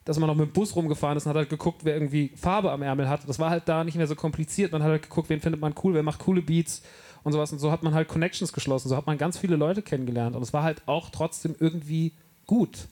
dass 0.05 0.19
man 0.19 0.27
noch 0.27 0.35
mit 0.35 0.49
dem 0.49 0.53
Bus 0.53 0.75
rumgefahren 0.75 1.17
ist 1.17 1.27
und 1.27 1.31
hat 1.31 1.37
halt 1.37 1.51
geguckt, 1.51 1.85
wer 1.85 1.95
irgendwie 1.95 2.33
Farbe 2.35 2.73
am 2.73 2.83
Ärmel 2.83 3.09
hat. 3.09 3.29
Das 3.29 3.39
war 3.39 3.51
halt 3.51 3.69
da 3.69 3.85
nicht 3.85 3.97
mehr 3.97 4.09
so 4.09 4.17
kompliziert. 4.17 4.73
Man 4.73 4.83
hat 4.83 4.91
halt 4.91 5.03
geguckt, 5.03 5.31
wen 5.31 5.41
findet 5.41 5.61
man 5.61 5.75
cool, 5.85 5.95
wer 5.95 6.03
macht 6.03 6.19
coole 6.19 6.43
Beats 6.43 6.83
und 7.25 7.33
sowas. 7.33 7.53
Und 7.53 7.59
so 7.59 7.70
hat 7.70 7.83
man 7.83 7.95
halt 7.95 8.09
Connections 8.09 8.53
geschlossen. 8.53 8.89
So 8.89 8.97
hat 8.97 9.07
man 9.07 9.18
ganz 9.18 9.39
viele 9.39 9.57
Leute 9.57 9.83
kennengelernt. 9.83 10.37
Und 10.37 10.43
es 10.43 10.53
war 10.53 10.62
halt 10.62 10.83
auch 10.87 11.11
trotzdem 11.11 11.55
irgendwie 11.59 12.12
gut. 12.47 12.89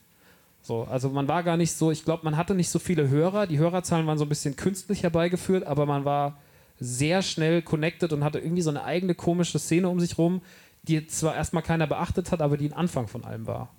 So, 0.62 0.84
also 0.84 1.08
man 1.08 1.26
war 1.28 1.42
gar 1.42 1.56
nicht 1.56 1.72
so, 1.72 1.90
ich 1.90 2.04
glaube, 2.04 2.24
man 2.24 2.36
hatte 2.36 2.54
nicht 2.54 2.68
so 2.68 2.78
viele 2.78 3.08
Hörer. 3.08 3.46
Die 3.46 3.58
Hörerzahlen 3.58 4.06
waren 4.06 4.18
so 4.18 4.24
ein 4.24 4.28
bisschen 4.28 4.56
künstlich 4.56 5.02
herbeigeführt, 5.02 5.66
aber 5.66 5.86
man 5.86 6.04
war 6.04 6.38
sehr 6.78 7.22
schnell 7.22 7.62
connected 7.62 8.12
und 8.12 8.24
hatte 8.24 8.38
irgendwie 8.38 8.62
so 8.62 8.70
eine 8.70 8.84
eigene 8.84 9.14
komische 9.14 9.58
Szene 9.58 9.88
um 9.88 10.00
sich 10.00 10.18
rum, 10.18 10.42
die 10.82 11.06
zwar 11.06 11.34
erstmal 11.34 11.62
keiner 11.62 11.86
beachtet 11.86 12.32
hat, 12.32 12.42
aber 12.42 12.56
die 12.56 12.68
ein 12.68 12.72
Anfang 12.72 13.06
von 13.06 13.24
allem 13.24 13.46
war. 13.46 13.70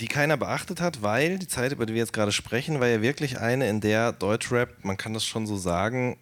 Die 0.00 0.08
keiner 0.08 0.36
beachtet 0.36 0.80
hat, 0.80 1.02
weil 1.02 1.38
die 1.38 1.48
Zeit, 1.48 1.72
über 1.72 1.86
die 1.86 1.94
wir 1.94 2.00
jetzt 2.00 2.12
gerade 2.12 2.30
sprechen, 2.30 2.80
war 2.80 2.86
ja 2.86 3.02
wirklich 3.02 3.38
eine, 3.38 3.68
in 3.68 3.80
der 3.80 4.12
Deutschrap, 4.12 4.84
man 4.84 4.96
kann 4.96 5.14
das 5.14 5.24
schon 5.24 5.46
so 5.46 5.56
sagen, 5.56 6.18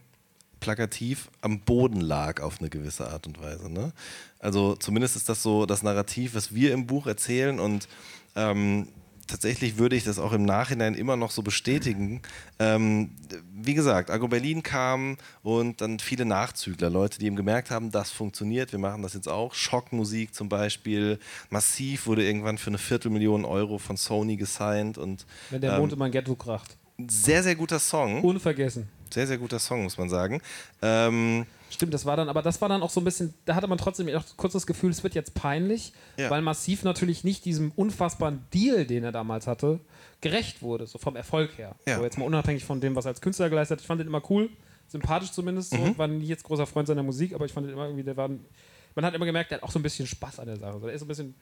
plakativ 0.64 1.28
am 1.42 1.60
Boden 1.60 2.00
lag 2.00 2.40
auf 2.40 2.58
eine 2.58 2.70
gewisse 2.70 3.06
Art 3.10 3.26
und 3.26 3.38
Weise. 3.42 3.70
Ne? 3.70 3.92
Also 4.38 4.76
zumindest 4.76 5.14
ist 5.14 5.28
das 5.28 5.42
so 5.42 5.66
das 5.66 5.82
Narrativ, 5.82 6.34
was 6.34 6.54
wir 6.54 6.72
im 6.72 6.86
Buch 6.86 7.06
erzählen 7.06 7.60
und 7.60 7.86
ähm, 8.34 8.88
tatsächlich 9.26 9.76
würde 9.76 9.94
ich 9.94 10.04
das 10.04 10.18
auch 10.18 10.32
im 10.32 10.46
Nachhinein 10.46 10.94
immer 10.94 11.16
noch 11.16 11.32
so 11.32 11.42
bestätigen. 11.42 12.22
Ähm, 12.58 13.10
wie 13.52 13.74
gesagt, 13.74 14.08
Agro 14.10 14.28
Berlin 14.28 14.62
kam 14.62 15.18
und 15.42 15.82
dann 15.82 15.98
viele 15.98 16.24
Nachzügler, 16.24 16.88
Leute, 16.88 17.18
die 17.18 17.26
eben 17.26 17.36
gemerkt 17.36 17.70
haben, 17.70 17.90
das 17.90 18.10
funktioniert, 18.10 18.72
wir 18.72 18.78
machen 18.78 19.02
das 19.02 19.12
jetzt 19.12 19.28
auch. 19.28 19.52
Schockmusik 19.52 20.34
zum 20.34 20.48
Beispiel, 20.48 21.18
Massiv 21.50 22.06
wurde 22.06 22.24
irgendwann 22.24 22.56
für 22.56 22.70
eine 22.70 22.78
Viertelmillion 22.78 23.44
Euro 23.44 23.76
von 23.76 23.98
Sony 23.98 24.36
gesigned 24.36 24.96
und 24.96 25.26
Wenn 25.50 25.60
der 25.60 25.74
ähm, 25.74 25.80
Mond 25.80 25.92
immer 25.92 26.06
ein 26.06 26.10
Ghetto 26.10 26.34
kracht. 26.34 26.78
sehr, 27.06 27.42
sehr 27.42 27.54
guter 27.54 27.78
Song. 27.78 28.24
Unvergessen. 28.24 28.88
Sehr, 29.14 29.26
sehr 29.28 29.38
guter 29.38 29.58
Song, 29.60 29.84
muss 29.84 29.96
man 29.96 30.08
sagen. 30.08 30.40
Ähm, 30.82 31.46
Stimmt, 31.70 31.94
das 31.94 32.04
war 32.04 32.16
dann, 32.16 32.28
aber 32.28 32.42
das 32.42 32.60
war 32.60 32.68
dann 32.68 32.82
auch 32.82 32.90
so 32.90 33.00
ein 33.00 33.04
bisschen, 33.04 33.32
da 33.44 33.54
hatte 33.54 33.66
man 33.68 33.78
trotzdem 33.78 34.08
auch 34.16 34.24
kurz 34.36 34.52
das 34.52 34.66
Gefühl, 34.66 34.90
es 34.90 35.02
wird 35.04 35.14
jetzt 35.14 35.34
peinlich, 35.34 35.92
Ja. 36.16 36.30
weil 36.30 36.42
Massiv 36.42 36.82
natürlich 36.82 37.22
nicht 37.24 37.44
diesem 37.44 37.70
unfassbaren 37.76 38.44
Deal, 38.52 38.84
den 38.86 39.04
er 39.04 39.12
damals 39.12 39.46
hatte, 39.46 39.78
gerecht 40.20 40.62
wurde, 40.62 40.86
so 40.86 40.98
vom 40.98 41.14
Erfolg 41.16 41.56
her. 41.58 41.76
Ja. 41.86 41.98
So 41.98 42.02
jetzt 42.04 42.18
mal 42.18 42.24
unabhängig 42.24 42.64
von 42.64 42.80
dem, 42.80 42.94
was 42.96 43.04
er 43.06 43.10
als 43.10 43.20
Künstler 43.20 43.48
geleistet 43.50 43.78
hat. 43.78 43.82
Ich 43.82 43.86
fand 43.86 44.00
den 44.00 44.08
immer 44.08 44.22
cool, 44.30 44.50
sympathisch 44.88 45.30
zumindest. 45.30 45.70
So. 45.70 45.76
Mhm. 45.76 45.96
War 45.96 46.08
nie 46.08 46.26
jetzt 46.26 46.42
großer 46.44 46.66
Freund 46.66 46.88
seiner 46.88 47.02
Musik, 47.04 47.34
aber 47.34 47.44
ich 47.44 47.52
fand 47.52 47.66
den 47.66 47.74
immer 47.74 47.84
irgendwie, 47.86 48.04
der 48.04 48.16
war, 48.16 48.28
man 48.28 49.04
hat 49.04 49.14
immer 49.14 49.26
gemerkt, 49.26 49.50
der 49.52 49.58
hat 49.58 49.62
auch 49.62 49.70
so 49.70 49.78
ein 49.78 49.82
bisschen 49.82 50.06
Spaß 50.08 50.40
an 50.40 50.46
der 50.46 50.56
Sache. 50.56 50.78
So, 50.80 50.86
der 50.86 50.94
ist 50.94 51.00
so 51.00 51.04
ein 51.04 51.08
bisschen, 51.08 51.34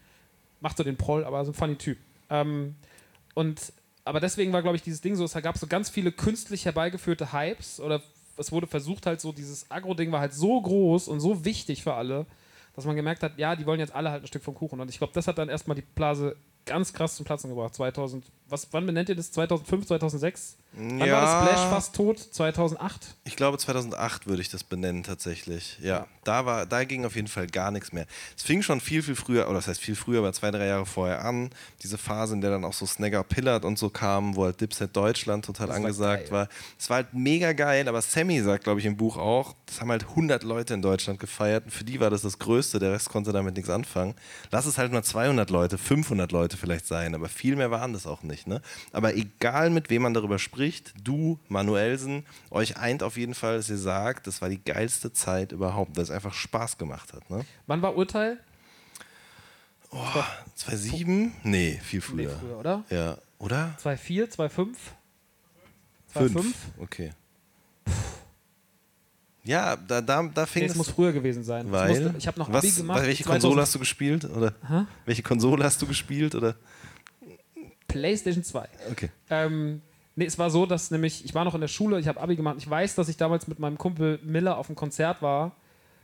macht 0.61 0.77
so 0.77 0.85
den 0.85 0.97
Proll, 0.99 1.25
aber 1.25 1.43
so 1.45 1.53
ein 1.53 1.55
funny 1.55 1.77
Typ. 1.77 1.97
Ähm, 2.29 2.75
und 3.35 3.73
aber 4.05 4.21
deswegen 4.21 4.53
war, 4.53 4.63
glaube 4.63 4.77
ich, 4.77 4.83
dieses 4.83 5.01
Ding 5.01 5.15
so, 5.15 5.25
es 5.25 5.35
gab 5.35 5.57
so 5.57 5.67
ganz 5.67 5.89
viele 5.89 6.13
künstlich 6.13 6.65
herbeigeführte 6.65 7.33
Hypes 7.33 7.81
oder 7.81 8.03
es 8.37 8.51
wurde 8.51 8.67
versucht 8.67 9.07
halt 9.07 9.21
so, 9.21 9.33
dieses 9.33 9.71
Agro-Ding 9.71 10.11
war 10.11 10.21
halt 10.21 10.35
so 10.35 10.61
groß 10.61 11.09
und 11.09 11.21
so 11.21 11.45
wichtig 11.45 11.83
für 11.83 11.95
alle, 11.95 12.27
dass 12.75 12.85
man 12.85 12.97
gemerkt 12.97 13.23
hat, 13.23 13.39
ja, 13.39 13.55
die 13.55 13.67
wollen 13.67 13.81
jetzt 13.81 13.95
alle 13.95 14.11
halt 14.11 14.25
ein 14.25 14.27
Stück 14.27 14.43
vom 14.43 14.55
Kuchen. 14.55 14.81
Und 14.81 14.89
ich 14.89 14.99
glaube, 14.99 15.13
das 15.13 15.29
hat 15.29 15.39
dann 15.39 15.49
erstmal 15.49 15.75
die 15.75 15.83
Blase 15.83 16.37
ganz 16.65 16.93
krass 16.93 17.17
zum 17.17 17.27
Platzen 17.27 17.51
gebracht. 17.51 17.75
2000, 17.75 18.25
was, 18.53 18.69
wann 18.71 18.87
benennt 18.87 19.09
ihr 19.09 19.15
das? 19.17 19.33
2005, 19.33 19.87
2006? 19.87 20.57
Wann 20.75 21.01
war 21.01 21.07
das 21.07 21.51
Splash 21.51 21.71
fast 21.71 21.95
tot? 21.95 22.19
2008? 22.19 23.17
Ich 23.25 23.37
glaube 23.37 23.59
2008 23.59 24.27
würde 24.27 24.41
ich 24.41 24.51
das 24.51 24.65
benennen 24.65 25.03
tatsächlich. 25.03 25.79
Ja, 25.83 26.07
Da, 26.25 26.47
war, 26.47 26.67
da 26.67 26.85
ging 26.85 27.05
auf 27.05 27.17
jeden 27.17 27.29
Fall 27.29 27.47
gar 27.47 27.71
nichts 27.71 27.93
mehr. 27.93 28.07
Es 28.37 28.43
fing 28.43 28.63
schon 28.63 28.81
viel, 28.81 29.03
viel 29.03 29.17
früher, 29.17 29.47
oder 29.47 29.57
das 29.57 29.69
heißt 29.69 29.81
viel 29.81 29.97
früher, 29.97 30.21
aber 30.21 30.33
zwei, 30.33 30.51
drei 30.51 30.67
Jahre 30.67 30.87
vorher 30.87 31.25
an. 31.25 31.51
Diese 31.83 31.99
Phase, 31.99 32.35
in 32.35 32.41
der 32.41 32.51
dann 32.51 32.65
auch 32.65 32.73
so 32.73 32.87
Snagger 32.87 33.23
Pillard 33.25 33.65
und 33.65 33.79
so 33.79 33.91
kamen, 33.91 34.37
wo 34.37 34.45
halt 34.45 34.61
Dipset 34.61 34.95
Deutschland 34.97 35.45
total 35.45 35.69
war 35.69 35.77
angesagt 35.77 36.31
war. 36.31 36.49
Es 36.79 36.89
war 36.89 36.97
halt 36.97 37.13
mega 37.13 37.53
geil, 37.53 37.89
aber 37.89 38.01
Sammy 38.01 38.41
sagt, 38.41 38.65
glaube 38.65 38.81
ich, 38.81 38.87
im 38.87 38.97
Buch 38.97 39.17
auch, 39.17 39.55
das 39.67 39.81
haben 39.81 39.91
halt 39.91 40.05
100 40.11 40.43
Leute 40.43 40.75
in 40.75 40.83
Deutschland 40.83 41.19
gefeiert 41.21 41.65
und 41.65 41.71
für 41.71 41.85
die 41.85 42.01
war 42.01 42.11
das 42.11 42.23
das 42.23 42.39
Größte, 42.39 42.79
der 42.79 42.93
Rest 42.93 43.09
konnte 43.09 43.33
damit 43.33 43.57
nichts 43.57 43.71
anfangen. 43.71 44.15
Lass 44.51 44.67
es 44.67 44.79
halt 44.79 44.93
mal 44.93 45.03
200 45.03 45.51
Leute, 45.51 45.79
500 45.79 46.33
Leute 46.33 46.57
vielleicht 46.57 46.87
sein, 46.87 47.15
aber 47.15 47.29
viel 47.29 47.57
mehr 47.57 47.71
waren 47.71 47.93
das 47.93 48.07
auch 48.07 48.23
nicht. 48.23 48.42
Ne? 48.47 48.61
Aber 48.93 49.15
egal, 49.15 49.71
mit 49.71 49.91
wem 49.91 50.03
man 50.03 50.15
darüber 50.15 50.39
spricht, 50.39 50.95
du, 51.03 51.39
Manuelsen, 51.49 52.25
euch 52.51 52.77
eint 52.77 53.03
auf 53.03 53.17
jeden 53.17 53.35
Fall, 53.35 53.57
dass 53.57 53.69
ihr 53.71 53.79
sagt, 53.79 54.27
das 54.27 54.43
war 54.43 54.49
die 54.49 54.63
geilste 54.63 55.13
Zeit 55.13 55.53
überhaupt, 55.53 55.97
weil 55.97 56.05
es 56.05 56.11
einfach 56.11 56.35
Spaß 56.35 56.79
gemacht 56.79 57.13
hat. 57.13 57.29
Ne? 57.31 57.45
Wann 57.67 57.83
war 57.83 57.97
Urteil? 57.97 58.39
2007? 60.55 61.33
Nee, 61.43 61.79
viel 61.83 62.01
Nee, 62.01 62.27
früher. 62.27 62.31
früher, 62.39 62.59
oder? 62.59 62.85
Ja, 62.91 63.19
oder? 63.39 63.75
2004, 63.79 64.31
2005? 64.31 64.79
Fünf. 66.09 66.33
2005? 66.33 66.55
Okay. 66.79 67.11
Ja, 69.45 69.75
da, 69.77 70.01
da, 70.01 70.23
da 70.23 70.47
fing 70.47 70.63
Nee, 70.63 70.69
es 70.69 70.77
muss 70.77 70.89
früher 70.91 71.13
gewesen 71.13 71.43
sein. 71.43 71.71
Weil, 71.73 71.89
musste, 71.89 72.15
ich 72.17 72.27
habe 72.29 72.39
noch 72.39 72.49
Abi 72.49 72.69
was, 72.69 72.77
gemacht. 72.77 73.03
welche 73.03 73.25
2000 73.25 73.43
Konsole 73.43 73.63
hast 73.63 73.75
du 73.75 73.79
gespielt? 73.81 74.25
Oder 74.25 74.53
welche 75.05 75.23
Konsole 75.23 75.65
hast 75.65 75.83
du 75.83 75.87
gespielt? 75.87 76.35
Oder? 76.37 76.55
PlayStation 77.93 78.45
2. 78.45 78.69
Okay. 78.91 79.11
Ähm, 79.31 79.83
nee, 80.17 80.25
es 80.27 80.39
war 80.39 80.51
so, 80.51 80.67
dass 80.67 80.91
nämlich, 80.91 81.25
ich 81.25 81.35
war 81.35 81.45
noch 81.45 81.55
in 81.55 81.61
der 81.61 81.69
Schule, 81.69 81.99
ich 82.01 82.09
habe 82.09 82.21
Abi 82.21 82.37
gemacht. 82.37 82.57
Ich 82.59 82.69
weiß, 82.69 82.95
dass 82.95 83.09
ich 83.09 83.17
damals 83.17 83.47
mit 83.49 83.59
meinem 83.59 83.79
Kumpel 83.79 84.19
Miller 84.23 84.59
auf 84.59 84.69
einem 84.69 84.77
Konzert 84.77 85.23
war. 85.23 85.53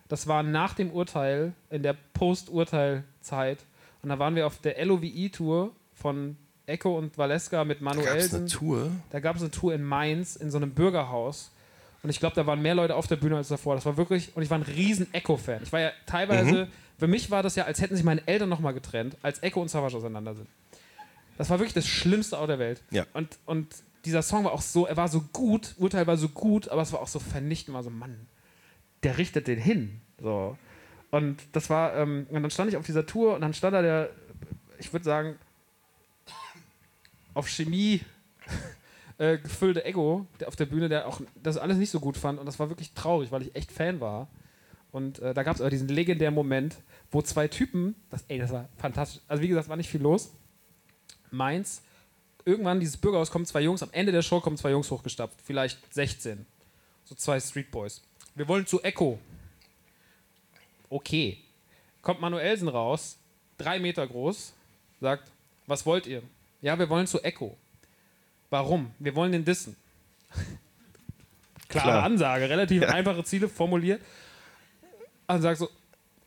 Das 0.09 0.27
war 0.27 0.43
nach 0.43 0.75
dem 0.75 0.91
Urteil, 0.91 1.53
in 1.71 1.83
der 1.83 1.95
Post-Urteil-Zeit. 2.15 3.59
Und 4.03 4.09
da 4.11 4.19
waren 4.19 4.35
wir 4.35 4.47
auf 4.47 4.59
der 4.61 4.83
LOVE-Tour 4.85 5.73
von 5.95 6.37
Echo 6.67 6.97
und 6.97 7.17
Valeska 7.19 7.65
mit 7.65 7.81
Gab 7.81 7.97
es 8.17 8.35
eine. 8.35 8.47
Tour? 8.47 8.91
Da 9.11 9.21
gab 9.21 9.37
es 9.37 9.43
eine 9.43 9.51
Tour 9.51 9.75
in 9.75 9.83
Mainz 9.83 10.37
in 10.37 10.51
so 10.51 10.59
einem 10.59 10.71
Bürgerhaus. 10.73 11.51
Und 12.03 12.11
ich 12.11 12.21
glaube, 12.21 12.37
da 12.37 12.47
waren 12.47 12.63
mehr 12.63 12.75
Leute 12.75 12.95
auf 12.95 13.07
der 13.07 13.17
Bühne 13.17 13.37
als 13.37 13.49
davor. 13.49 13.75
Das 13.75 13.85
war 13.85 13.97
wirklich, 13.97 14.35
und 14.37 14.43
ich 14.43 14.51
war 14.51 14.59
ein 14.59 14.63
riesen 14.63 15.13
Echo-Fan. 15.13 15.61
Ich 15.65 15.73
war 15.73 15.81
ja 15.81 15.91
teilweise, 16.07 16.65
Mhm. 16.65 16.69
für 16.99 17.09
mich 17.09 17.31
war 17.31 17.43
das 17.43 17.57
ja, 17.57 17.65
als 17.65 17.81
hätten 17.81 17.97
sich 17.97 18.05
meine 18.05 18.27
Eltern 18.27 18.49
nochmal 18.49 18.73
getrennt, 18.73 19.17
als 19.23 19.43
Echo 19.43 19.61
und 19.61 19.69
Savage 19.69 19.97
auseinander 19.97 20.35
sind. 20.35 20.47
Das 21.39 21.51
war 21.51 21.59
wirklich 21.59 21.73
das 21.73 21.87
Schlimmste 21.87 22.37
auf 22.37 22.49
der 22.49 22.59
Welt. 22.59 22.83
Ja. 22.91 23.07
Und, 23.15 23.39
und 23.47 23.69
dieser 24.05 24.23
Song 24.23 24.45
war 24.45 24.53
auch 24.53 24.61
so, 24.61 24.87
er 24.87 24.97
war 24.97 25.09
so 25.09 25.23
gut, 25.33 25.75
Urteil 25.79 26.07
war 26.07 26.17
so 26.17 26.29
gut, 26.29 26.69
aber 26.69 26.83
es 26.83 26.93
war 26.93 27.01
auch 27.01 27.09
so 27.09 27.21
vernichtend, 27.21 27.75
war 27.75 27.83
so, 27.85 27.91
Mann, 27.91 28.27
der 29.05 29.19
richtet 29.19 29.47
den 29.47 29.59
hin. 29.59 30.01
So. 30.21 30.59
Und 31.11 31.39
das 31.53 31.71
war, 31.71 31.95
ähm, 31.95 32.27
und 32.29 32.43
dann 32.43 32.51
stand 32.51 32.71
ich 32.71 32.77
auf 32.77 32.85
dieser 32.85 33.07
Tour 33.07 33.35
und 33.35 33.41
dann 33.41 33.55
stand 33.55 33.75
da 33.75 33.83
der, 33.83 34.11
ich 34.79 34.93
würde 34.93 35.05
sagen, 35.05 35.37
auf 37.35 37.49
Chemie 37.49 38.01
äh, 39.19 39.39
gefüllte 39.39 39.85
Ego 39.85 40.27
der 40.41 40.49
auf 40.49 40.57
der 40.57 40.67
Bühne, 40.67 40.89
der 40.89 41.07
auch 41.07 41.21
das 41.41 41.57
alles 41.57 41.79
nicht 41.79 41.91
so 41.91 42.01
gut 42.01 42.17
fand. 42.17 42.41
Und 42.41 42.47
das 42.47 42.59
war 42.59 42.69
wirklich 42.69 42.93
traurig, 42.95 43.31
weil 43.31 43.43
ich 43.43 43.55
echt 43.55 43.71
Fan 43.71 44.01
war. 44.01 44.29
Und 44.91 45.21
äh, 45.21 45.35
da 45.35 45.45
gab 45.45 45.55
es 45.55 45.61
aber 45.61 45.71
diesen 45.71 45.89
legendären 45.89 46.35
Moment, 46.35 46.77
wo 47.13 47.23
zwei 47.23 47.47
Typen, 47.47 47.95
das, 48.11 48.25
ey, 48.27 48.39
das 48.39 48.51
war 48.51 48.69
fantastisch. 48.77 49.23
Also 49.29 49.43
wie 49.43 49.49
gesagt, 49.49 49.69
war 49.69 49.77
nicht 49.77 49.91
viel 49.91 50.03
los. 50.03 50.33
Mainz, 51.31 51.83
irgendwann 52.45 52.81
dieses 52.81 52.97
Bürgerhaus 52.97 53.31
kommen 53.31 53.47
zwei 53.47 53.61
Jungs, 53.61 53.83
am 53.83 53.91
Ende 53.93 54.13
der 54.13 54.23
Show 54.23 54.41
kommen 54.41 54.57
zwei 54.57 54.71
Jungs 54.71 54.91
hochgestapft, 54.91 55.41
vielleicht 55.43 55.79
16. 55.93 56.47
So 57.05 57.15
zwei 57.15 57.41
Street 57.41 57.71
Boys. 57.71 58.03
Wir 58.35 58.47
wollen 58.49 58.67
zu 58.67 58.83
Echo. 58.83 59.19
Okay. 60.91 61.39
Kommt 62.03 62.21
Manuelsen 62.21 62.69
raus, 62.69 63.19
drei 63.59 63.79
Meter 63.79 64.07
groß, 64.07 64.55
sagt, 65.01 65.31
was 65.67 65.85
wollt 65.85 66.07
ihr? 66.07 66.23
Ja, 66.61 66.79
wir 66.79 66.89
wollen 66.89 67.07
zu 67.07 67.23
Echo. 67.23 67.57
Warum? 68.51 68.93
Wir 68.99 69.15
wollen 69.15 69.33
den 69.33 69.45
dissen. 69.45 69.77
Klare 71.69 71.89
Klar. 71.91 72.03
Ansage, 72.05 72.49
relativ 72.49 72.83
einfache 72.89 73.25
Ziele 73.25 73.49
formuliert. 73.49 74.01
Und 75.27 75.43
sagt 75.43 75.59
so, 75.59 75.69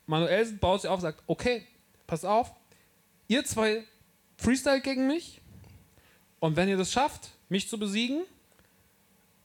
Manuelsen 0.05 0.59
baut 0.59 0.81
sich 0.81 0.89
auf 0.89 1.01
sagt, 1.01 1.23
okay, 1.25 1.65
pass 2.05 2.23
auf, 2.23 2.51
ihr 3.27 3.43
zwei 3.45 3.83
Freestyle 4.41 4.81
gegen 4.81 5.07
mich 5.07 5.39
und 6.39 6.55
wenn 6.55 6.67
ihr 6.67 6.77
das 6.77 6.91
schafft, 6.91 7.29
mich 7.49 7.69
zu 7.69 7.77
besiegen, 7.77 8.23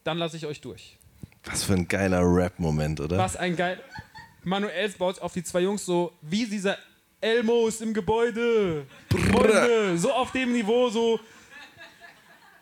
dann 0.05 0.19
lasse 0.19 0.37
ich 0.37 0.47
euch 0.47 0.61
durch. 0.61 0.97
Was 1.45 1.65
für 1.65 1.75
ein 1.75 1.87
geiler 1.87 2.23
Rap-Moment, 2.23 3.01
oder? 3.01 3.19
Was 3.19 3.37
ein 3.37 3.55
geil. 3.57 3.81
Manuels 4.43 4.95
baut 4.95 5.21
auf 5.21 5.33
die 5.33 5.43
zwei 5.45 5.61
Jungs 5.61 5.85
so, 5.85 6.13
wie 6.23 6.47
dieser 6.47 6.79
Elmo 7.21 7.67
ist 7.67 7.83
im 7.83 7.93
Gebäude. 7.93 8.87
Freunde, 9.11 9.99
so 9.99 10.13
auf 10.13 10.33
dem 10.33 10.53
Niveau, 10.53 10.89
so, 10.89 11.21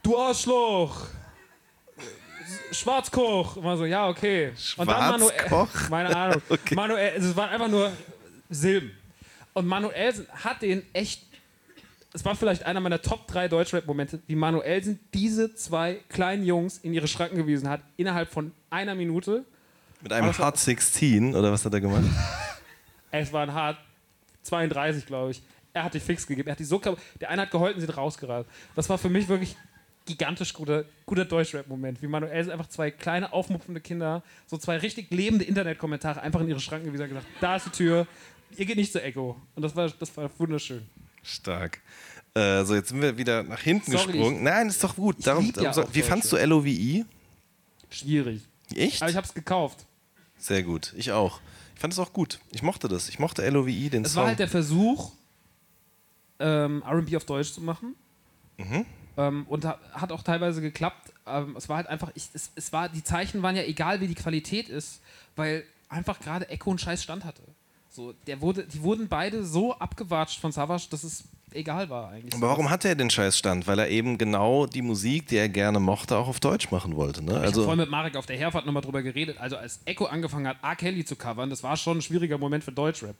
du 0.03 0.19
Arschloch. 0.19 1.07
Schwarzkoch. 2.73 3.57
Immer 3.57 3.77
so, 3.77 3.85
ja, 3.85 4.09
okay. 4.09 4.53
Und 4.77 4.89
dann 4.89 5.11
Manuel, 5.13 5.33
Schwarzkoch? 5.39 5.69
meine 5.91 6.17
Ahnung. 6.17 6.43
Okay. 6.49 6.75
Manuel, 6.75 7.13
es 7.17 7.37
waren 7.37 7.51
einfach 7.51 7.69
nur 7.69 7.93
Silben. 8.51 8.91
Und 9.53 9.67
Manuelsen 9.67 10.27
hat 10.33 10.63
den 10.63 10.85
echt, 10.93 11.23
es 12.15 12.25
war 12.25 12.37
vielleicht 12.37 12.63
einer 12.65 12.81
meiner 12.81 13.03
Top 13.03 13.27
3 13.27 13.49
Deutschrap-Momente, 13.49 14.23
wie 14.29 14.37
Manuelsen 14.37 15.01
diese 15.13 15.55
zwei 15.57 15.99
kleinen 16.09 16.45
Jungs 16.47 16.79
in 16.79 16.95
ihre 16.95 17.09
Schranken 17.09 17.37
gewiesen 17.37 17.69
hat, 17.69 17.81
innerhalb 17.97 18.31
von 18.31 18.53
einer 18.71 18.95
Minute. 18.95 19.45
Mit 20.01 20.13
einem 20.13 20.29
Aber- 20.29 20.47
Hot 20.47 20.57
16, 20.57 21.35
oder 21.35 21.51
was 21.51 21.65
hat 21.65 21.75
er 21.75 21.81
gemacht? 21.81 22.05
Es 23.17 23.33
war 23.33 23.43
ein 23.45 23.55
hart 23.55 23.79
32, 24.43 25.07
glaube 25.07 25.31
ich. 25.31 25.43
Er 25.73 25.85
hat 25.85 25.95
die 25.95 26.01
fix 26.01 26.27
gegeben. 26.27 26.49
Er 26.49 26.53
hat 26.53 26.59
die 26.59 26.65
so 26.65 26.81
Der 27.21 27.31
eine 27.31 27.43
hat 27.43 27.53
geheult 27.53 27.77
und 27.77 27.81
sie 27.81 27.87
hat 27.87 27.97
rausgerannt. 27.97 28.45
Das 28.75 28.89
war 28.89 28.99
für 28.99 29.09
mich 29.09 29.29
wirklich 29.29 29.57
gigantisch 30.05 30.53
guter, 30.53 30.85
guter 31.07 31.25
Deutschrap-Moment. 31.25 32.03
Wie 32.03 32.09
Manuel 32.09 32.51
einfach 32.51 32.69
zwei 32.69 32.91
kleine, 32.91 33.33
aufmupfende 33.33 33.81
Kinder, 33.81 34.25
so 34.49 34.59
zwei 34.59 34.79
richtig 34.79 35.13
lebende 35.13 35.45
Internetkommentare 35.45 36.23
einfach 36.23 36.41
in 36.41 36.49
ihre 36.49 36.59
Schranken 36.59 36.87
gewiesen 36.87 37.05
und 37.05 37.09
gesagt: 37.11 37.27
Da 37.41 37.55
ist 37.55 37.67
die 37.67 37.71
Tür, 37.71 38.07
ihr 38.57 38.67
geht 38.67 38.77
nicht 38.77 38.91
zur 38.91 39.05
Echo. 39.05 39.41
Und 39.55 39.63
das 39.63 39.77
war, 39.77 39.89
das 39.89 40.17
war 40.17 40.29
wunderschön. 40.39 40.83
Stark. 41.25 41.81
Äh, 42.35 42.65
so, 42.65 42.75
jetzt 42.75 42.89
sind 42.89 43.01
wir 43.01 43.17
wieder 43.19 43.43
nach 43.43 43.61
hinten 43.61 43.93
Sorry, 43.93 44.13
gesprungen. 44.13 44.43
Nein, 44.43 44.69
ist 44.69 44.83
doch 44.83 44.97
gut. 44.97 45.17
ich 45.19 45.25
Darum, 45.25 45.53
ja 45.61 45.73
so, 45.73 45.85
wie 45.93 46.03
fandst 46.03 46.33
du 46.33 46.37
LOVE? 46.37 47.05
Schwierig. 47.91 48.43
Echt? 48.75 49.03
Aber 49.03 49.11
ich 49.11 49.17
habe 49.17 49.27
es 49.27 49.35
gekauft. 49.35 49.87
Sehr 50.39 50.63
gut. 50.63 50.93
Ich 50.97 51.13
auch. 51.13 51.41
Ich 51.75 51.81
fand 51.81 51.93
es 51.93 51.99
auch 51.99 52.13
gut. 52.13 52.41
Ich 52.53 52.63
mochte 52.63 52.89
das. 52.89 53.09
Ich 53.09 53.19
mochte 53.19 53.49
LOVE, 53.49 53.89
den 53.91 54.05
Es 54.05 54.13
Song. 54.15 54.23
war 54.23 54.29
halt 54.29 54.39
der 54.39 54.49
Versuch, 54.49 55.13
ähm, 56.39 56.83
RB 56.87 57.15
auf 57.17 57.25
Deutsch 57.25 57.53
zu 57.53 57.61
machen. 57.61 57.95
Mhm. 58.57 58.85
Ähm, 59.17 59.47
und 59.49 59.65
ha- 59.65 59.79
hat 59.93 60.11
auch 60.11 60.23
teilweise 60.23 60.61
geklappt. 60.61 61.13
Ähm, 61.27 61.55
es 61.57 61.69
war 61.69 61.77
halt 61.77 61.87
einfach, 61.87 62.11
ich, 62.15 62.29
es, 62.35 62.51
es 62.57 62.73
war, 62.73 62.89
die 62.89 63.05
Zeichen 63.05 63.43
waren 63.43 63.55
ja 63.57 63.63
egal, 63.63 64.01
wie 64.01 64.09
die 64.09 64.15
Qualität 64.17 64.69
ist, 64.69 65.01
weil 65.37 65.65
einfach 65.89 66.19
gerade 66.21 66.49
Echo 66.49 66.71
einen 66.71 66.79
scheiß 66.79 67.03
Stand 67.03 67.25
hatte. 67.25 67.43
So, 67.95 68.13
der 68.27 68.41
wurde, 68.41 68.65
die 68.65 68.83
wurden 68.83 69.07
beide 69.07 69.45
so 69.45 69.73
abgewatscht 69.73 70.41
von 70.41 70.51
Savage, 70.51 70.87
dass 70.91 71.05
es 71.05 71.23
egal 71.53 71.89
war 71.89 72.11
eigentlich. 72.11 72.35
Aber 72.35 72.49
warum 72.49 72.69
hat 72.69 72.85
er 72.85 72.97
den 72.97 73.09
Scheißstand? 73.09 73.69
Weil 73.69 73.79
er 73.79 73.89
eben 73.89 74.19
genau 74.19 74.67
die 74.67 74.83
Musik, 74.83 75.29
die 75.29 75.37
er 75.37 75.49
gerne 75.49 75.79
mochte, 75.79 76.17
auch 76.17 76.27
auf 76.27 76.41
Deutsch 76.41 76.73
machen 76.73 76.97
wollte. 76.97 77.23
Ne? 77.23 77.31
Ich 77.31 77.37
habe 77.37 77.47
Also, 77.47 77.63
vorhin 77.63 77.79
mit 77.79 77.91
Marek 77.91 78.17
auf 78.17 78.27
der 78.27 78.37
Herfahrt 78.37 78.67
nochmal 78.67 78.83
drüber 78.83 79.03
geredet. 79.03 79.39
Also 79.39 79.57
als 79.57 79.79
Echo 79.85 80.07
angefangen 80.07 80.49
hat, 80.49 80.57
R. 80.61 80.75
Kelly 80.75 81.05
zu 81.05 81.15
covern, 81.15 81.51
das 81.51 81.63
war 81.63 81.77
schon 81.77 81.99
ein 81.99 82.03
schwieriger 82.03 82.37
Moment 82.37 82.65
für 82.65 82.73
Deutschrap. 82.73 83.15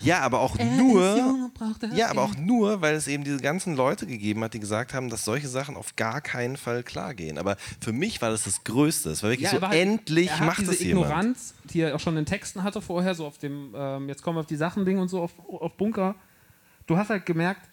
Ja, 0.00 0.20
aber 0.20 0.40
auch 0.40 0.58
nur. 0.58 1.48
Ja, 1.94 2.08
aber 2.10 2.22
auch 2.22 2.36
nur, 2.36 2.80
weil 2.80 2.94
es 2.94 3.06
eben 3.06 3.24
diese 3.24 3.38
ganzen 3.38 3.76
Leute 3.76 4.06
gegeben 4.06 4.42
hat, 4.44 4.54
die 4.54 4.60
gesagt 4.60 4.94
haben, 4.94 5.08
dass 5.10 5.24
solche 5.24 5.48
Sachen 5.48 5.76
auf 5.76 5.96
gar 5.96 6.20
keinen 6.20 6.56
Fall 6.56 6.82
klar 6.82 7.14
gehen. 7.14 7.38
Aber 7.38 7.56
für 7.80 7.92
mich 7.92 8.20
war 8.22 8.30
das 8.30 8.44
das 8.44 8.64
Größte. 8.64 9.10
Es 9.10 9.22
war 9.22 9.30
wirklich 9.30 9.48
so, 9.50 9.56
er 9.56 9.62
war 9.62 9.68
halt- 9.70 9.80
endlich 9.80 10.28
er 10.28 10.40
hat 10.40 10.46
macht 10.46 10.60
diese 10.60 10.72
es 10.72 10.80
jemand. 10.80 11.06
Ignoranz, 11.06 11.54
die 11.64 11.80
er 11.80 11.94
auch 11.94 12.00
schon 12.00 12.16
in 12.16 12.26
Texten 12.26 12.62
hatte 12.62 12.80
vorher, 12.82 13.14
so 13.14 13.26
auf 13.26 13.38
dem, 13.38 13.72
ähm, 13.76 14.08
jetzt 14.08 14.22
kommen 14.22 14.36
wir 14.36 14.40
auf 14.40 14.46
die 14.46 14.56
Sachen-Ding 14.56 14.98
und 14.98 15.08
so, 15.08 15.22
auf, 15.22 15.32
auf 15.48 15.76
Bunker. 15.76 16.14
Du 16.86 16.96
hast 16.96 17.10
halt 17.10 17.24
gemerkt, 17.26 17.68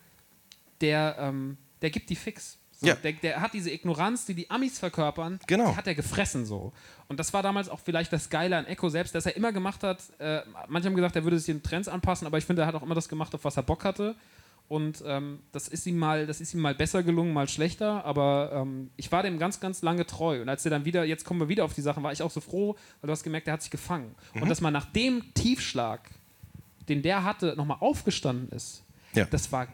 der, 0.79 1.15
ähm, 1.19 1.57
der 1.81 1.89
gibt 1.89 2.09
die 2.09 2.15
fix. 2.15 2.57
So, 2.81 2.87
Ja. 2.87 2.95
der, 2.95 3.13
der 3.13 3.41
hat 3.41 3.53
diese 3.53 3.69
Ignoranz, 3.71 4.25
die 4.25 4.33
die 4.33 4.49
Amis 4.49 4.79
verkörpern, 4.79 5.39
Genau. 5.47 5.69
die 5.71 5.75
hat 5.77 5.85
er 5.87 5.93
gefressen 5.95 6.45
so. 6.45 6.73
Und 7.07 7.19
das 7.19 7.31
war 7.31 7.43
damals 7.43 7.69
auch 7.69 7.79
vielleicht 7.79 8.11
das 8.11 8.29
Geile 8.29 8.57
an 8.57 8.65
Echo 8.65 8.89
selbst, 8.89 9.13
dass 9.13 9.25
er 9.27 9.35
immer 9.35 9.51
gemacht 9.51 9.83
hat, 9.83 10.01
äh, 10.19 10.41
manche 10.67 10.87
haben 10.87 10.95
gesagt, 10.95 11.15
er 11.15 11.23
würde 11.23 11.37
sich 11.37 11.45
den 11.45 11.61
Trends 11.61 11.87
anpassen, 11.87 12.25
aber 12.25 12.37
ich 12.39 12.45
finde, 12.45 12.63
er 12.63 12.67
hat 12.67 12.75
auch 12.75 12.81
immer 12.81 12.95
das 12.95 13.07
gemacht, 13.07 13.33
auf 13.35 13.43
was 13.45 13.55
er 13.55 13.63
Bock 13.63 13.85
hatte. 13.85 14.15
Und 14.67 15.03
ähm, 15.05 15.39
das, 15.51 15.67
ist 15.67 15.85
ihm 15.85 15.97
mal, 15.99 16.25
das 16.25 16.39
ist 16.39 16.53
ihm 16.53 16.61
mal 16.61 16.73
besser 16.73 17.03
gelungen, 17.03 17.33
mal 17.33 17.47
schlechter, 17.49 18.05
aber 18.05 18.51
ähm, 18.53 18.89
ich 18.95 19.11
war 19.11 19.21
dem 19.21 19.37
ganz, 19.37 19.59
ganz 19.59 19.81
lange 19.81 20.05
treu. 20.07 20.41
Und 20.41 20.47
als 20.49 20.63
er 20.65 20.71
dann 20.71 20.85
wieder, 20.85 21.03
jetzt 21.03 21.25
kommen 21.25 21.41
wir 21.41 21.49
wieder 21.49 21.65
auf 21.65 21.73
die 21.73 21.81
Sachen, 21.81 22.01
war 22.03 22.13
ich 22.13 22.23
auch 22.23 22.31
so 22.31 22.39
froh, 22.39 22.75
weil 23.01 23.07
du 23.07 23.11
hast 23.11 23.23
gemerkt, 23.23 23.47
er 23.47 23.53
hat 23.53 23.61
sich 23.61 23.69
gefangen. 23.71 24.15
Mhm. 24.33 24.43
Und 24.43 24.49
dass 24.49 24.61
man 24.61 24.71
nach 24.71 24.85
dem 24.85 25.33
Tiefschlag, 25.33 26.09
den 26.87 27.01
der 27.01 27.23
hatte, 27.25 27.53
nochmal 27.57 27.77
aufgestanden 27.81 28.49
ist, 28.55 28.83
Ja. 29.13 29.25
das, 29.25 29.51
war, 29.51 29.67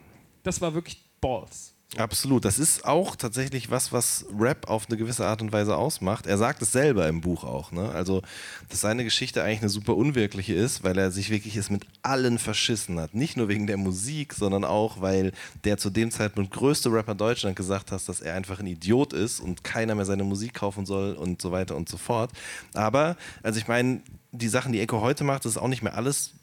das 0.43 0.59
war 0.61 0.73
wirklich 0.73 1.03
Balls. 1.21 1.73
Absolut. 1.95 2.43
Das 2.43 2.59
ist 2.59 2.83
auch 2.83 3.15
tatsächlich 3.15 3.71
was, 3.71 3.93
was 3.93 4.25
Rap 4.37 4.69
auf 4.69 4.87
eine 4.87 4.97
gewisse 4.97 5.25
Art 5.25 5.41
und 5.41 5.53
Weise 5.53 5.77
ausmacht. 5.77 6.27
Er 6.27 6.37
sagt 6.37 6.61
es 6.61 6.73
selber 6.73 7.07
im 7.07 7.21
Buch 7.21 7.45
auch. 7.45 7.71
Ne? 7.71 7.89
Also, 7.89 8.23
dass 8.67 8.81
seine 8.81 9.05
Geschichte 9.05 9.41
eigentlich 9.41 9.61
eine 9.61 9.69
super 9.69 9.95
unwirkliche 9.95 10.53
ist, 10.53 10.83
weil 10.83 10.97
er 10.97 11.11
sich 11.11 11.29
wirklich 11.29 11.55
es 11.55 11.69
mit 11.69 11.85
allen 12.01 12.39
verschissen 12.39 12.99
hat. 12.99 13.15
Nicht 13.15 13.37
nur 13.37 13.47
wegen 13.47 13.67
der 13.67 13.77
Musik, 13.77 14.33
sondern 14.33 14.65
auch, 14.65 14.99
weil 14.99 15.31
der 15.63 15.77
zu 15.77 15.89
dem 15.89 16.11
Zeitpunkt 16.11 16.51
größte 16.51 16.91
Rapper 16.91 17.15
Deutschland 17.15 17.55
gesagt 17.55 17.93
hat, 17.93 18.07
dass 18.09 18.19
er 18.19 18.35
einfach 18.35 18.59
ein 18.59 18.67
Idiot 18.67 19.13
ist 19.13 19.39
und 19.39 19.63
keiner 19.63 19.95
mehr 19.95 20.05
seine 20.05 20.25
Musik 20.25 20.55
kaufen 20.55 20.85
soll 20.85 21.13
und 21.13 21.41
so 21.41 21.53
weiter 21.53 21.77
und 21.77 21.87
so 21.87 21.95
fort. 21.95 22.31
Aber, 22.73 23.15
also 23.43 23.59
ich 23.59 23.69
meine, 23.69 24.01
die 24.33 24.49
Sachen, 24.49 24.73
die 24.73 24.81
Echo 24.81 24.99
heute 24.99 25.23
macht, 25.23 25.45
das 25.45 25.53
ist 25.53 25.57
auch 25.57 25.69
nicht 25.69 25.83
mehr 25.83 25.95
alles, 25.95 26.33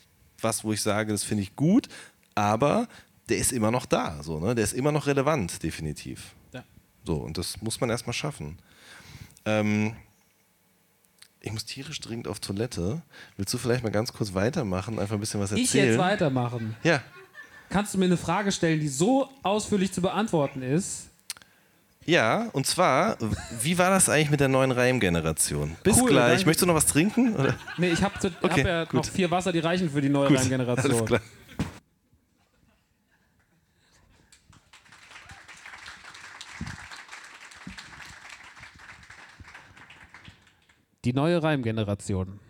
was, 0.40 0.64
wo 0.64 0.72
ich 0.72 0.80
sage, 0.80 1.12
das 1.12 1.22
finde 1.22 1.42
ich 1.42 1.55
gut, 1.55 1.88
aber 2.34 2.88
der 3.29 3.39
ist 3.39 3.53
immer 3.53 3.70
noch 3.70 3.87
da, 3.87 4.22
so, 4.22 4.39
ne? 4.41 4.55
der 4.55 4.64
ist 4.64 4.72
immer 4.75 4.93
noch 4.93 5.07
relevant, 5.07 5.62
definitiv. 5.62 6.35
Ja. 6.53 6.62
So, 7.05 7.16
und 7.16 7.39
das 7.39 7.61
muss 7.62 7.81
man 7.81 7.91
erstmal 7.91 8.12
schaffen. 8.12 8.59
Ähm, 9.45 9.95
ich 11.41 11.53
muss 11.53 11.64
tierisch 11.66 12.01
dringend 12.01 12.27
auf 12.29 12.41
Toilette. 12.41 13.03
Willst 13.37 13.53
du 13.53 13.59
vielleicht 13.59 13.83
mal 13.83 13.91
ganz 13.93 14.12
kurz 14.12 14.33
weitermachen, 14.35 14.99
einfach 14.99 15.14
ein 15.14 15.20
bisschen 15.20 15.41
was 15.41 15.51
erzählen? 15.51 15.66
Ich 15.66 15.75
jetzt 15.75 15.99
weitermachen. 15.99 16.77
Ja, 16.83 17.03
Kannst 17.70 17.95
du 17.95 17.99
mir 17.99 18.05
eine 18.05 18.16
Frage 18.16 18.53
stellen, 18.53 18.79
die 18.79 18.89
so 18.89 19.29
ausführlich 19.43 19.93
zu 19.93 20.01
beantworten 20.01 20.62
ist? 20.62 21.09
ja, 22.07 22.51
und 22.53 22.66
zwar, 22.66 23.16
wie 23.62 23.79
war 23.79 23.89
das 23.89 24.11
eigentlich 24.11 24.31
mit 24.31 24.39
der 24.39 24.49
neuen 24.49 24.70
Reimgeneration? 24.72 25.75
Bis 25.83 25.99
Cool, 25.99 26.11
gleich. 26.11 26.45
Möchtest 26.45 26.62
du 26.62 26.66
noch 26.66 26.75
was 26.75 26.85
trinken? 26.87 27.35
Oder? 27.35 27.57
Nee, 27.79 27.91
ich 27.93 28.03
habe 28.03 28.14
Okay, 28.43 28.61
hab 28.61 28.66
ja 28.66 28.85
gut. 28.85 28.95
noch 28.95 29.05
vier 29.07 29.31
Wasser, 29.31 29.53
die 29.53 29.61
reichen 29.61 29.89
für 29.91 30.03
die 30.03 30.11
neue 30.11 30.29
Gut, 30.29 30.39
Reimgeneration. 30.39 30.93
Alles 30.93 31.07
klar. 31.07 31.20
Die 41.05 41.12
neue 41.12 41.42
Reimgeneration. 41.42 42.40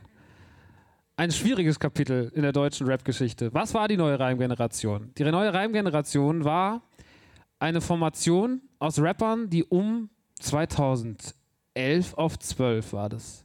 Ein 1.17 1.33
schwieriges 1.33 1.81
Kapitel 1.81 2.31
in 2.35 2.43
der 2.43 2.53
deutschen 2.53 2.87
Rap-Geschichte. 2.87 3.53
Was 3.53 3.75
war 3.75 3.89
die 3.89 3.97
neue 3.97 4.19
Reimgeneration? 4.21 5.11
Die 5.19 5.25
neue 5.25 5.53
Reimgeneration 5.53 6.45
war 6.45 6.83
eine 7.59 7.81
Formation 7.81 8.63
aus 8.79 9.01
Rappern, 9.01 9.51
die 9.51 9.65
um 9.65 10.09
2011 10.39 11.35
auf 12.15 12.39
12 12.39 12.93
war 12.93 13.09
das. 13.09 13.45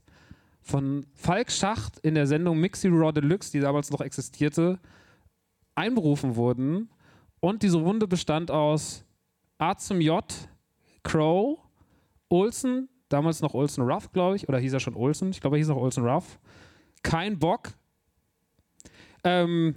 Von 0.61 1.07
Falk 1.15 1.51
Schacht 1.51 1.97
in 1.99 2.13
der 2.13 2.27
Sendung 2.27 2.59
Mixi 2.59 2.89
Raw 2.89 3.11
Deluxe, 3.11 3.51
die 3.51 3.61
damals 3.61 3.89
noch 3.89 4.01
existierte, 4.01 4.77
einberufen 5.73 6.35
wurden. 6.35 6.91
Und 7.39 7.63
diese 7.63 7.77
Runde 7.77 8.07
bestand 8.07 8.51
aus 8.51 9.03
A 9.57 9.75
zum 9.75 10.01
J, 10.01 10.23
Crow, 11.01 11.57
Olsen, 12.29 12.89
damals 13.09 13.41
noch 13.41 13.53
Olsen 13.53 13.83
Ruff, 13.83 14.11
glaube 14.11 14.35
ich, 14.35 14.47
oder 14.47 14.59
hieß 14.59 14.73
er 14.73 14.79
schon 14.79 14.95
Olsen? 14.95 15.31
Ich 15.31 15.41
glaube, 15.41 15.57
er 15.57 15.59
hieß 15.59 15.67
noch 15.67 15.77
Olsen 15.77 16.05
Ruff. 16.05 16.39
Kein 17.03 17.37
Bock. 17.37 17.73
Ähm, 19.23 19.75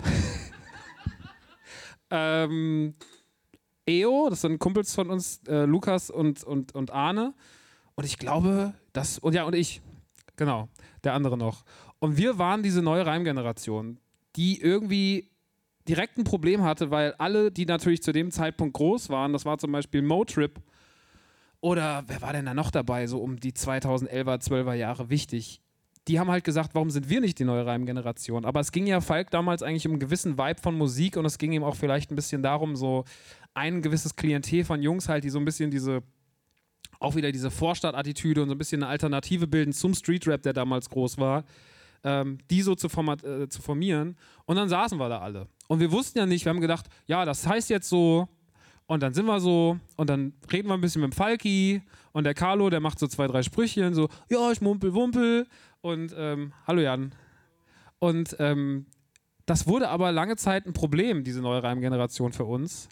ähm, 2.10 2.94
EO, 3.86 4.28
das 4.30 4.42
sind 4.42 4.58
Kumpels 4.58 4.94
von 4.94 5.10
uns, 5.10 5.40
äh, 5.48 5.64
Lukas 5.64 6.10
und, 6.10 6.44
und, 6.44 6.74
und 6.74 6.90
Arne. 6.92 7.34
Und 7.94 8.04
ich 8.04 8.18
glaube, 8.18 8.74
das, 8.92 9.18
und 9.18 9.34
ja, 9.34 9.44
und 9.44 9.54
ich, 9.54 9.82
genau, 10.36 10.68
der 11.04 11.14
andere 11.14 11.36
noch. 11.36 11.64
Und 11.98 12.16
wir 12.16 12.38
waren 12.38 12.62
diese 12.62 12.82
neue 12.82 13.06
Reimgeneration, 13.06 13.98
die 14.36 14.60
irgendwie 14.60 15.30
direkt 15.88 16.16
ein 16.16 16.24
Problem 16.24 16.62
hatte, 16.62 16.90
weil 16.90 17.12
alle, 17.14 17.50
die 17.50 17.66
natürlich 17.66 18.02
zu 18.02 18.12
dem 18.12 18.30
Zeitpunkt 18.30 18.74
groß 18.74 19.10
waren, 19.10 19.32
das 19.32 19.44
war 19.44 19.58
zum 19.58 19.72
Beispiel 19.72 20.02
Motrip 20.02 20.60
oder 21.62 22.02
wer 22.08 22.20
war 22.20 22.32
denn 22.32 22.44
da 22.44 22.54
noch 22.54 22.72
dabei, 22.72 23.06
so 23.06 23.18
um 23.18 23.38
die 23.38 23.52
2011er, 23.52 24.42
12er 24.42 24.74
Jahre 24.74 25.08
wichtig, 25.08 25.60
die 26.08 26.18
haben 26.18 26.28
halt 26.28 26.42
gesagt, 26.42 26.74
warum 26.74 26.90
sind 26.90 27.08
wir 27.08 27.20
nicht 27.20 27.38
die 27.38 27.44
neue 27.44 27.64
Reimgeneration? 27.64 28.44
Aber 28.44 28.58
es 28.58 28.72
ging 28.72 28.88
ja 28.88 29.00
Falk 29.00 29.30
damals 29.30 29.62
eigentlich 29.62 29.86
um 29.86 29.92
einen 29.92 30.00
gewissen 30.00 30.36
Vibe 30.36 30.60
von 30.60 30.76
Musik 30.76 31.16
und 31.16 31.24
es 31.24 31.38
ging 31.38 31.52
ihm 31.52 31.62
auch 31.62 31.76
vielleicht 31.76 32.10
ein 32.10 32.16
bisschen 32.16 32.42
darum, 32.42 32.74
so 32.74 33.04
ein 33.54 33.80
gewisses 33.80 34.16
Klientel 34.16 34.64
von 34.64 34.82
Jungs 34.82 35.08
halt, 35.08 35.22
die 35.22 35.30
so 35.30 35.38
ein 35.38 35.44
bisschen 35.44 35.70
diese, 35.70 36.02
auch 36.98 37.14
wieder 37.14 37.30
diese 37.30 37.52
Vorstadtattitüde 37.52 38.42
und 38.42 38.48
so 38.48 38.56
ein 38.56 38.58
bisschen 38.58 38.82
eine 38.82 38.90
Alternative 38.90 39.46
bilden 39.46 39.72
zum 39.72 39.94
Streetrap, 39.94 40.42
der 40.42 40.54
damals 40.54 40.90
groß 40.90 41.18
war, 41.18 41.44
ähm, 42.02 42.38
die 42.50 42.62
so 42.62 42.74
zu, 42.74 42.88
format, 42.88 43.22
äh, 43.22 43.48
zu 43.48 43.62
formieren. 43.62 44.16
Und 44.46 44.56
dann 44.56 44.68
saßen 44.68 44.98
wir 44.98 45.08
da 45.08 45.20
alle. 45.20 45.46
Und 45.68 45.78
wir 45.78 45.92
wussten 45.92 46.18
ja 46.18 46.26
nicht, 46.26 46.44
wir 46.44 46.50
haben 46.50 46.60
gedacht, 46.60 46.86
ja, 47.06 47.24
das 47.24 47.46
heißt 47.46 47.70
jetzt 47.70 47.88
so, 47.88 48.28
und 48.86 49.02
dann 49.02 49.14
sind 49.14 49.26
wir 49.26 49.40
so, 49.40 49.78
und 49.96 50.10
dann 50.10 50.32
reden 50.52 50.68
wir 50.68 50.74
ein 50.74 50.80
bisschen 50.80 51.02
mit 51.02 51.12
dem 51.12 51.16
Falki 51.16 51.82
und 52.12 52.24
der 52.24 52.34
Carlo, 52.34 52.70
der 52.70 52.80
macht 52.80 52.98
so 52.98 53.06
zwei, 53.06 53.26
drei 53.26 53.42
Sprüchchen, 53.42 53.94
so, 53.94 54.08
ja, 54.28 54.50
ich 54.50 54.60
mumpel, 54.60 54.94
wumpel. 54.94 55.46
Und 55.80 56.14
ähm, 56.16 56.52
hallo 56.66 56.80
Jan. 56.82 57.14
Und 57.98 58.36
ähm, 58.38 58.86
das 59.46 59.66
wurde 59.66 59.88
aber 59.88 60.12
lange 60.12 60.36
Zeit 60.36 60.66
ein 60.66 60.72
Problem, 60.72 61.24
diese 61.24 61.40
neue 61.40 61.62
Reimgeneration 61.62 62.32
für 62.32 62.44
uns, 62.44 62.88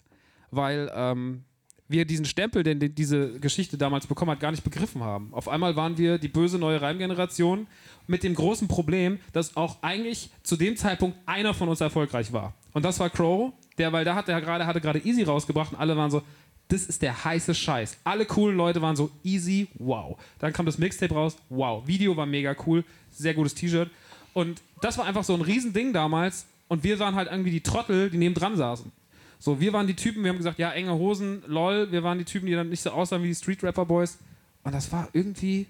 weil 0.49 0.91
ähm, 0.93 1.43
wir 1.87 2.05
diesen 2.05 2.25
Stempel, 2.25 2.63
den, 2.63 2.79
den 2.79 2.95
diese 2.95 3.39
Geschichte 3.39 3.77
damals 3.77 4.07
bekommen 4.07 4.31
hat, 4.31 4.39
gar 4.39 4.51
nicht 4.51 4.63
begriffen 4.63 5.03
haben. 5.03 5.33
Auf 5.33 5.47
einmal 5.47 5.75
waren 5.75 5.97
wir 5.97 6.17
die 6.17 6.27
böse 6.27 6.57
neue 6.57 6.81
Reimgeneration 6.81 7.67
mit 8.07 8.23
dem 8.23 8.33
großen 8.33 8.67
Problem, 8.67 9.19
dass 9.33 9.55
auch 9.55 9.83
eigentlich 9.83 10.31
zu 10.43 10.55
dem 10.55 10.75
Zeitpunkt 10.77 11.17
einer 11.25 11.53
von 11.53 11.69
uns 11.69 11.81
erfolgreich 11.81 12.33
war. 12.33 12.53
Und 12.73 12.85
das 12.85 12.99
war 12.99 13.09
Crow, 13.09 13.53
der, 13.77 13.91
weil 13.91 14.05
da 14.05 14.15
hat 14.15 14.29
er 14.29 14.41
gerade, 14.41 14.65
hatte 14.65 14.81
gerade 14.81 14.99
Easy 14.99 15.23
rausgebracht 15.23 15.73
und 15.73 15.79
alle 15.79 15.95
waren 15.97 16.11
so, 16.11 16.23
das 16.71 16.85
ist 16.85 17.01
der 17.01 17.25
heiße 17.25 17.53
Scheiß. 17.53 17.97
Alle 18.05 18.25
coolen 18.25 18.55
Leute 18.55 18.81
waren 18.81 18.95
so 18.95 19.11
easy, 19.23 19.67
wow. 19.75 20.17
Dann 20.39 20.53
kam 20.53 20.65
das 20.65 20.77
Mixtape 20.77 21.13
raus, 21.13 21.35
wow. 21.49 21.85
Video 21.85 22.15
war 22.15 22.25
mega 22.25 22.55
cool, 22.65 22.85
sehr 23.09 23.33
gutes 23.33 23.55
T-Shirt. 23.55 23.89
Und 24.33 24.61
das 24.79 24.97
war 24.97 25.05
einfach 25.05 25.25
so 25.25 25.33
ein 25.33 25.41
Riesending 25.41 25.91
damals. 25.91 26.45
Und 26.69 26.85
wir 26.85 26.97
waren 26.99 27.15
halt 27.15 27.29
irgendwie 27.29 27.51
die 27.51 27.61
Trottel, 27.61 28.09
die 28.09 28.17
neben 28.17 28.33
dran 28.33 28.55
saßen. 28.55 28.89
So, 29.37 29.59
wir 29.59 29.73
waren 29.73 29.87
die 29.87 29.95
Typen, 29.95 30.23
wir 30.23 30.29
haben 30.29 30.37
gesagt, 30.37 30.59
ja, 30.59 30.71
enge 30.71 30.93
Hosen, 30.93 31.43
lol. 31.47 31.91
Wir 31.91 32.03
waren 32.03 32.17
die 32.17 32.23
Typen, 32.23 32.45
die 32.45 32.53
dann 32.53 32.69
nicht 32.69 32.81
so 32.81 32.91
aussahen 32.91 33.23
wie 33.23 33.27
die 33.27 33.35
Street 33.35 33.61
Rapper 33.63 33.85
Boys. 33.85 34.19
Und 34.63 34.73
das 34.73 34.91
war 34.93 35.09
irgendwie 35.11 35.67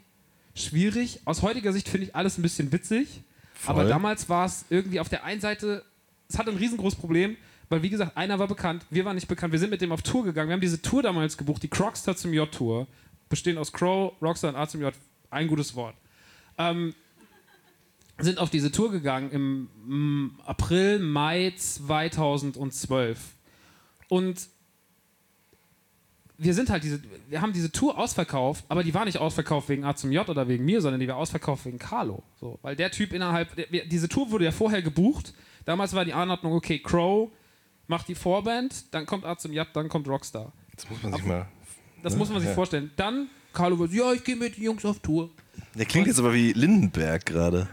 schwierig. 0.54 1.22
Aus 1.26 1.42
heutiger 1.42 1.74
Sicht 1.74 1.90
finde 1.90 2.08
ich 2.08 2.16
alles 2.16 2.38
ein 2.38 2.44
bisschen 2.44 2.72
witzig. 2.72 3.22
Voll. 3.56 3.74
Aber 3.74 3.86
damals 3.86 4.30
war 4.30 4.46
es 4.46 4.66
irgendwie 4.70 5.00
auf 5.00 5.10
der 5.10 5.24
einen 5.24 5.42
Seite, 5.42 5.84
es 6.30 6.38
hatte 6.38 6.52
ein 6.52 6.58
riesengroßes 6.58 7.00
Problem, 7.00 7.38
weil 7.72 7.82
wie 7.84 7.90
gesagt, 7.90 8.18
einer 8.18 8.38
war 8.38 8.50
bekannt, 8.50 8.86
wir 8.90 9.06
waren 9.06 9.16
nicht 9.16 9.30
bekannt. 9.30 9.54
Wir 9.54 9.60
sind 9.60 9.70
mit 9.70 9.80
dem 9.80 9.94
auf 9.94 10.02
Tour 10.02 10.26
gegangen. 10.26 10.50
Wir 10.50 10.54
haben 10.56 10.62
diese 10.62 10.82
Tour 10.82 11.02
damals 11.02 11.38
gebucht, 11.38 11.64
die 11.64 11.70
Crockstar 11.70 12.18
zum 12.18 12.34
J-Tour. 12.34 12.86
Bestehend 13.30 13.58
aus 13.58 13.72
Crow, 13.72 14.12
Rockstar 14.22 14.50
und 14.50 14.58
A 14.58 14.68
zum 14.68 14.82
J. 14.82 14.94
Ein 15.30 15.48
gutes 15.48 15.74
Wort. 15.74 15.96
Ähm, 16.58 16.94
sind 18.20 18.40
auf 18.40 18.50
diese 18.50 18.74
Tour 18.74 18.92
gegangen 18.92 19.32
im 19.32 19.70
mm, 19.86 20.42
April, 20.46 21.00
Mai 21.00 21.54
2012. 21.56 23.20
Und 24.10 24.50
wir 26.38 26.54
sind 26.54 26.70
halt 26.72 26.84
diese, 26.84 27.00
wir 27.30 27.42
haben 27.42 27.54
diese 27.54 27.72
Tour 27.72 27.98
ausverkauft, 27.98 28.66
aber 28.68 28.84
die 28.84 28.94
war 28.94 29.06
nicht 29.06 29.18
ausverkauft 29.18 29.70
wegen 29.70 29.86
A 29.86 29.96
zum 29.96 30.12
J 30.12 30.28
oder 30.28 30.50
wegen 30.50 30.66
mir, 30.66 30.82
sondern 30.82 31.00
die 31.00 31.08
war 31.08 31.16
ausverkauft 31.16 31.64
wegen 31.66 31.80
Carlo. 31.80 32.22
So, 32.38 32.60
weil 32.64 32.76
der 32.76 32.92
Typ 32.92 33.14
innerhalb, 33.14 33.56
der, 33.56 33.86
diese 33.86 34.10
Tour 34.10 34.30
wurde 34.30 34.44
ja 34.44 34.52
vorher 34.52 34.82
gebucht. 34.82 35.34
Damals 35.64 35.94
war 35.94 36.04
die 36.04 36.14
Anordnung, 36.14 36.52
okay, 36.52 36.80
Crow 36.80 37.32
macht 37.92 38.08
die 38.08 38.16
Vorband, 38.16 38.86
dann 38.92 39.06
kommt 39.06 39.24
A 39.26 39.38
zum 39.38 39.52
J, 39.54 39.68
dann 39.74 39.88
kommt 39.90 40.08
Rockstar. 40.08 40.52
Das 40.76 40.90
muss 40.90 41.04
man 41.04 41.14
sich 41.14 41.26
mal. 41.26 41.48
Das 42.02 42.16
muss 42.16 42.30
man 42.30 42.40
sich 42.40 42.50
Ja. 42.50 42.56
vorstellen. 42.56 42.90
Dann 42.96 43.28
Carlo 43.54 43.78
wird, 43.78 43.92
ja, 43.94 44.12
ich 44.14 44.24
gehe 44.24 44.36
mit 44.36 44.58
den 44.58 44.64
Jungs 44.64 44.84
auf 44.86 45.00
Tour. 45.00 45.30
Der 45.76 45.86
klingt 45.86 46.08
jetzt 46.08 46.18
aber 46.18 46.34
wie 46.34 46.54
Lindenberg 46.54 47.26
gerade. 47.26 47.68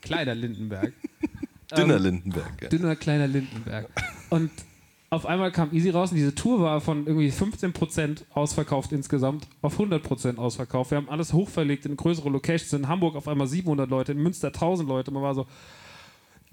Kleiner 0.00 0.34
Lindenberg. 0.34 0.92
Dünner 1.76 1.96
Ähm, 1.96 2.02
Lindenberg. 2.02 2.62
Ja. 2.62 2.68
dünner 2.70 2.96
kleiner 2.96 3.26
Lindenberg. 3.26 3.88
Und 4.30 4.50
auf 5.10 5.26
einmal 5.26 5.52
kam 5.52 5.70
Easy 5.72 5.90
raus 5.90 6.10
und 6.10 6.16
diese 6.16 6.34
Tour 6.34 6.60
war 6.62 6.80
von 6.80 7.06
irgendwie 7.06 7.30
15% 7.30 8.22
ausverkauft 8.32 8.92
insgesamt 8.92 9.46
auf 9.60 9.78
100% 9.78 10.36
ausverkauft. 10.38 10.90
Wir 10.92 10.96
haben 10.98 11.08
alles 11.10 11.32
hochverlegt 11.34 11.84
in 11.86 11.96
größere 11.96 12.30
Locations. 12.30 12.72
In 12.72 12.88
Hamburg 12.88 13.16
auf 13.16 13.28
einmal 13.28 13.46
700 13.46 13.88
Leute, 13.90 14.12
in 14.12 14.18
Münster 14.22 14.48
1000 14.48 14.88
Leute. 14.88 15.10
Man 15.10 15.22
war 15.22 15.34
so, 15.34 15.46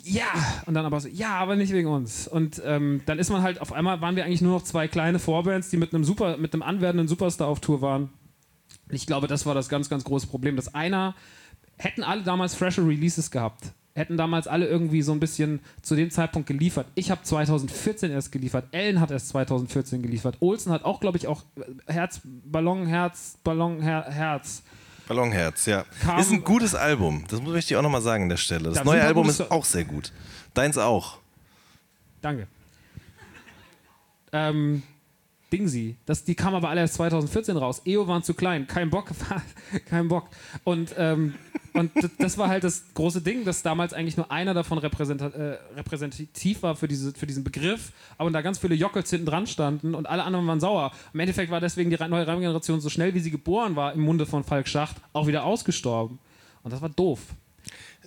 ja, 0.08 0.62
und 0.68 0.76
dann 0.76 0.86
aber 0.86 1.00
so, 1.00 1.08
ja, 1.08 1.36
aber 1.36 1.56
nicht 1.56 1.74
wegen 1.74 1.88
uns. 1.88 2.28
Und 2.28 2.62
ähm, 2.64 3.02
dann 3.08 3.18
ist 3.18 3.32
man 3.32 3.42
halt, 3.42 3.60
auf 3.60 3.74
einmal 3.74 4.02
waren 4.02 4.16
wir 4.16 4.24
eigentlich 4.24 4.42
nur 4.42 4.54
noch 4.54 4.64
zwei 4.64 4.88
kleine 4.88 5.18
Vorbands, 5.18 5.72
die 5.72 5.78
mit 5.78 5.94
einem 5.94 6.04
super, 6.04 6.38
mit 6.38 6.54
einem 6.54 6.62
anwerdenden 6.62 7.08
Superstar 7.08 7.48
auf 7.48 7.60
Tour 7.60 7.82
waren. 7.82 8.10
Ich 8.90 9.08
glaube, 9.08 9.26
das 9.26 9.48
war 9.48 9.56
das 9.56 9.68
ganz, 9.68 9.90
ganz 9.90 10.04
große 10.04 10.28
Problem, 10.28 10.56
dass 10.56 10.76
einer, 10.76 11.16
hätten 11.78 12.04
alle 12.04 12.22
damals 12.22 12.54
fresher 12.54 12.88
Releases 12.88 13.32
gehabt, 13.32 13.74
hätten 13.96 14.16
damals 14.16 14.48
alle 14.48 14.68
irgendwie 14.68 15.02
so 15.02 15.12
ein 15.12 15.20
bisschen 15.20 15.60
zu 15.82 15.96
dem 15.96 16.12
Zeitpunkt 16.12 16.48
geliefert. 16.48 16.86
Ich 16.94 17.10
habe 17.10 17.24
2014 17.24 18.12
erst 18.12 18.32
geliefert, 18.32 18.66
Ellen 18.74 19.00
hat 19.00 19.10
erst 19.10 19.30
2014 19.30 20.04
geliefert, 20.04 20.38
Olsen 20.40 20.72
hat 20.72 20.86
auch, 20.86 21.00
glaube 21.00 21.18
ich, 21.18 21.28
auch 21.28 21.42
Herz, 21.88 22.22
Ballon, 22.24 22.86
Herz, 22.86 23.40
Ballon, 23.44 23.82
Her 23.82 24.06
Herz. 24.08 24.62
Ballonherz, 25.08 25.66
ja. 25.66 25.86
Kam- 26.02 26.20
ist 26.20 26.32
ein 26.32 26.44
gutes 26.44 26.74
Album. 26.76 27.24
Das 27.30 27.42
muss 27.42 27.56
ich 27.56 27.66
dir 27.68 27.78
auch 27.80 27.84
nochmal 27.84 28.02
sagen 28.02 28.24
an 28.24 28.30
der 28.30 28.38
Stelle. 28.38 28.66
Das 28.70 28.76
Da 28.80 28.84
neue 28.84 29.02
Album 29.04 29.30
ist 29.30 29.42
auch 29.52 29.66
sehr 29.66 29.84
gut. 29.86 30.12
Deins 30.54 30.78
auch. 30.78 31.20
Danke. 32.22 32.48
Ähm, 34.32 34.84
Dingsy, 35.56 35.96
das, 36.06 36.26
die 36.26 36.36
kam 36.36 36.54
aber 36.54 36.70
alle 36.70 36.82
erst 36.82 36.96
2014 36.96 37.56
raus. 37.56 37.82
EO 37.86 38.08
waren 38.08 38.24
zu 38.24 38.34
klein, 38.34 38.68
kein 38.68 38.90
Bock, 38.90 39.08
kein 39.90 40.10
Bock. 40.10 40.28
Und, 40.66 40.94
ähm, 40.98 41.36
und 41.74 41.92
das 42.20 42.38
war 42.38 42.50
halt 42.50 42.66
das 42.66 42.84
große 42.94 43.22
Ding, 43.22 43.46
dass 43.46 43.64
damals 43.64 43.94
eigentlich 43.94 44.18
nur 44.18 44.30
einer 44.32 44.54
davon 44.54 44.80
äh, 44.80 45.58
repräsentativ 45.76 46.62
war 46.62 46.76
für, 46.76 46.90
diese, 46.90 47.14
für 47.14 47.26
diesen 47.26 47.46
Begriff, 47.46 47.94
aber 48.18 48.30
da 48.32 48.42
ganz 48.42 48.60
viele 48.60 48.76
Jockels 48.76 49.10
hinten 49.10 49.28
dran 49.28 49.48
standen 49.48 49.96
und 49.96 50.08
alle 50.08 50.24
anderen 50.24 50.46
waren 50.46 50.60
sauer. 50.60 50.92
Im 51.14 51.22
Endeffekt 51.22 51.52
war 51.52 51.62
deswegen 51.62 51.90
die 51.90 51.98
neue 51.98 52.28
Reimgeneration 52.28 52.82
so 52.82 52.90
schnell, 52.90 53.14
wie 53.14 53.20
sie 53.20 53.32
geboren 53.32 53.78
war, 53.78 53.94
im 53.94 54.02
Munde 54.02 54.26
von 54.26 54.44
Falk 54.44 54.68
Schacht, 54.68 54.98
auch 55.14 55.28
wieder 55.28 55.46
ausgestorben. 55.46 56.20
Und 56.64 56.74
das 56.74 56.82
war 56.82 56.90
doof. 56.90 57.22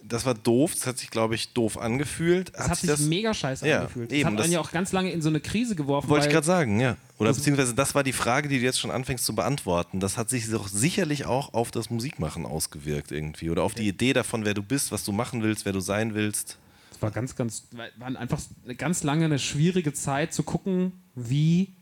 Das 0.09 0.25
war 0.25 0.35
doof. 0.35 0.73
Das 0.75 0.87
hat 0.87 0.99
sich, 0.99 1.11
glaube 1.11 1.35
ich, 1.35 1.53
doof 1.53 1.77
angefühlt. 1.79 2.53
Das 2.55 2.69
hat, 2.69 2.79
sich 2.79 2.99
mega 3.01 3.35
scheiße 3.35 3.69
Ja, 3.69 3.81
angefühlt. 3.81 4.13
eben, 4.13 4.23
das 4.23 4.31
hat 4.33 4.39
das- 4.39 4.45
einen 4.45 4.53
ja 4.55 4.61
auch 4.61 4.71
ganz 4.73 4.93
lange 4.93 5.11
in 5.13 5.21
so 5.23 5.29
eine 5.29 5.41
Krise 5.41 5.75
geworfen. 5.77 6.09
Wollte 6.09 6.27
ich 6.27 6.33
gerade 6.33 6.47
sagen, 6.47 6.81
ja. 6.81 6.97
Oder 7.19 7.33
beziehungsweise 7.33 7.75
das 7.75 7.95
war 7.95 8.05
die 8.05 8.13
Frage, 8.13 8.49
die 8.49 8.59
du 8.59 8.65
jetzt 8.65 8.79
schon 8.81 8.91
anfängst 8.91 9.25
zu 9.25 9.35
beantworten. 9.35 10.01
Das 10.01 10.17
hat 10.17 10.31
sich 10.31 10.49
doch 10.51 10.69
sicherlich 10.69 11.27
auch 11.27 11.53
auf 11.53 11.71
das 11.71 11.91
Musikmachen 11.91 12.47
ausgewirkt 12.47 13.11
irgendwie. 13.13 13.51
Oder 13.51 13.63
auf 13.65 13.75
die 13.75 13.89
Idee 13.89 14.13
davon, 14.13 14.45
wer 14.45 14.55
du 14.55 14.63
bist, 14.63 14.93
was 14.93 15.05
du 15.05 15.13
machen 15.13 15.43
willst, 15.43 15.65
wer 15.65 15.73
du 15.73 15.81
sein 15.81 16.15
willst. 16.15 16.59
Es 16.93 17.03
war 17.03 17.11
ganz, 17.11 17.37
ganz, 17.37 17.65
war 17.99 18.07
einfach 18.17 18.41
eine 18.65 18.74
ganz 18.74 19.03
lange 19.03 19.24
eine 19.27 19.39
schwierige 19.39 19.93
Zeit 19.93 20.32
zu 20.32 20.43
gucken, 20.43 20.93
wie 21.15 21.74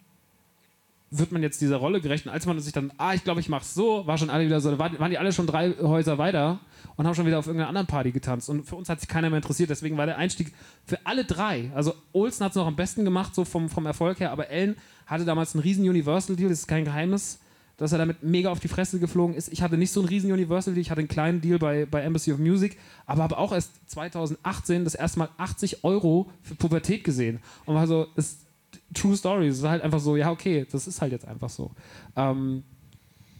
wird 1.19 1.33
man 1.33 1.43
jetzt 1.43 1.61
dieser 1.61 1.77
Rolle 1.77 2.01
gerecht. 2.01 2.27
Und 2.27 2.33
als 2.33 2.47
man 2.47 2.59
sich 2.61 2.73
dann, 2.73 2.93
ah, 2.99 3.15
ich 3.15 3.25
glaube, 3.25 3.41
ich 3.41 3.49
mach's 3.49 3.75
so, 3.75 4.07
war 4.07 4.19
schon 4.19 4.31
alle 4.31 4.45
wieder 4.45 4.61
so, 4.61 4.79
waren, 4.79 5.11
die 5.11 5.19
alle 5.19 5.33
schon 5.33 5.47
drei 5.47 5.73
Häuser 5.81 6.19
weiter 6.19 6.61
und 6.97 7.07
haben 7.07 7.15
schon 7.15 7.27
wieder 7.27 7.39
auf 7.39 7.47
irgendeiner 7.47 7.69
anderen 7.69 7.87
Party 7.87 8.13
getanzt. 8.13 8.49
Und 8.49 8.65
für 8.65 8.77
uns 8.77 8.89
hat 8.89 9.01
sich 9.01 9.09
keiner 9.09 9.31
mehr 9.31 9.39
interessiert. 9.39 9.71
Deswegen 9.71 9.97
war 9.97 10.07
der 10.07 10.19
Einstieg 10.19 10.53
für 10.85 10.99
alle 11.05 11.25
drei. 11.25 11.71
Also 11.75 11.95
Olsen 12.13 12.45
hat 12.45 12.53
es 12.53 12.57
noch 12.57 12.67
am 12.67 12.77
besten 12.77 13.05
gemacht, 13.05 13.35
so 13.35 13.45
vom, 13.45 13.69
vom 13.69 13.87
Erfolg 13.87 14.21
her, 14.21 14.33
aber 14.33 14.49
Ellen 14.49 14.77
hatte 15.07 15.25
damals 15.25 15.55
einen 15.55 15.63
riesen 15.63 15.89
Universal-Deal, 15.89 16.49
das 16.49 16.61
ist 16.61 16.67
kein 16.67 16.85
Geheimnis. 16.85 17.41
Dass 17.79 17.93
er 17.93 17.99
damit 17.99 18.23
mega 18.23 18.51
auf 18.51 18.59
die 18.59 18.69
Fresse 18.69 18.99
geflogen 18.99 19.37
ist. 19.37 19.53
Ich 19.53 19.61
hatte 19.61 19.77
nicht 19.77 19.93
so 19.93 20.01
einen 20.01 20.09
riesen 20.09 20.33
Universal-Deal, 20.33 20.81
ich 20.81 20.91
hatte 20.91 21.01
einen 21.01 21.09
kleinen 21.09 21.43
Deal 21.43 21.59
bei, 21.59 21.85
bei 21.85 22.01
Embassy 22.01 22.33
of 22.33 22.39
Music, 22.39 22.79
aber 23.05 23.23
habe 23.23 23.37
auch 23.37 23.53
erst 23.53 23.71
2018 23.91 24.85
das 24.85 24.95
erste 24.95 25.19
Mal 25.19 25.29
80 25.37 25.85
Euro 25.85 26.31
für 26.41 26.55
Pubertät 26.55 27.05
gesehen. 27.05 27.39
Und 27.67 27.75
war 27.75 27.87
so, 27.87 28.07
ist 28.17 28.46
True 28.95 29.17
Story. 29.17 29.49
Es 29.49 29.59
ist 29.59 29.65
halt 29.65 29.83
einfach 29.83 30.01
so, 30.01 30.17
ja, 30.17 30.31
okay, 30.31 30.67
das 30.71 30.87
ist 30.87 31.01
halt 31.01 31.13
jetzt 31.13 31.27
einfach 31.27 31.51
so. 31.51 31.71
Ähm, 32.17 32.63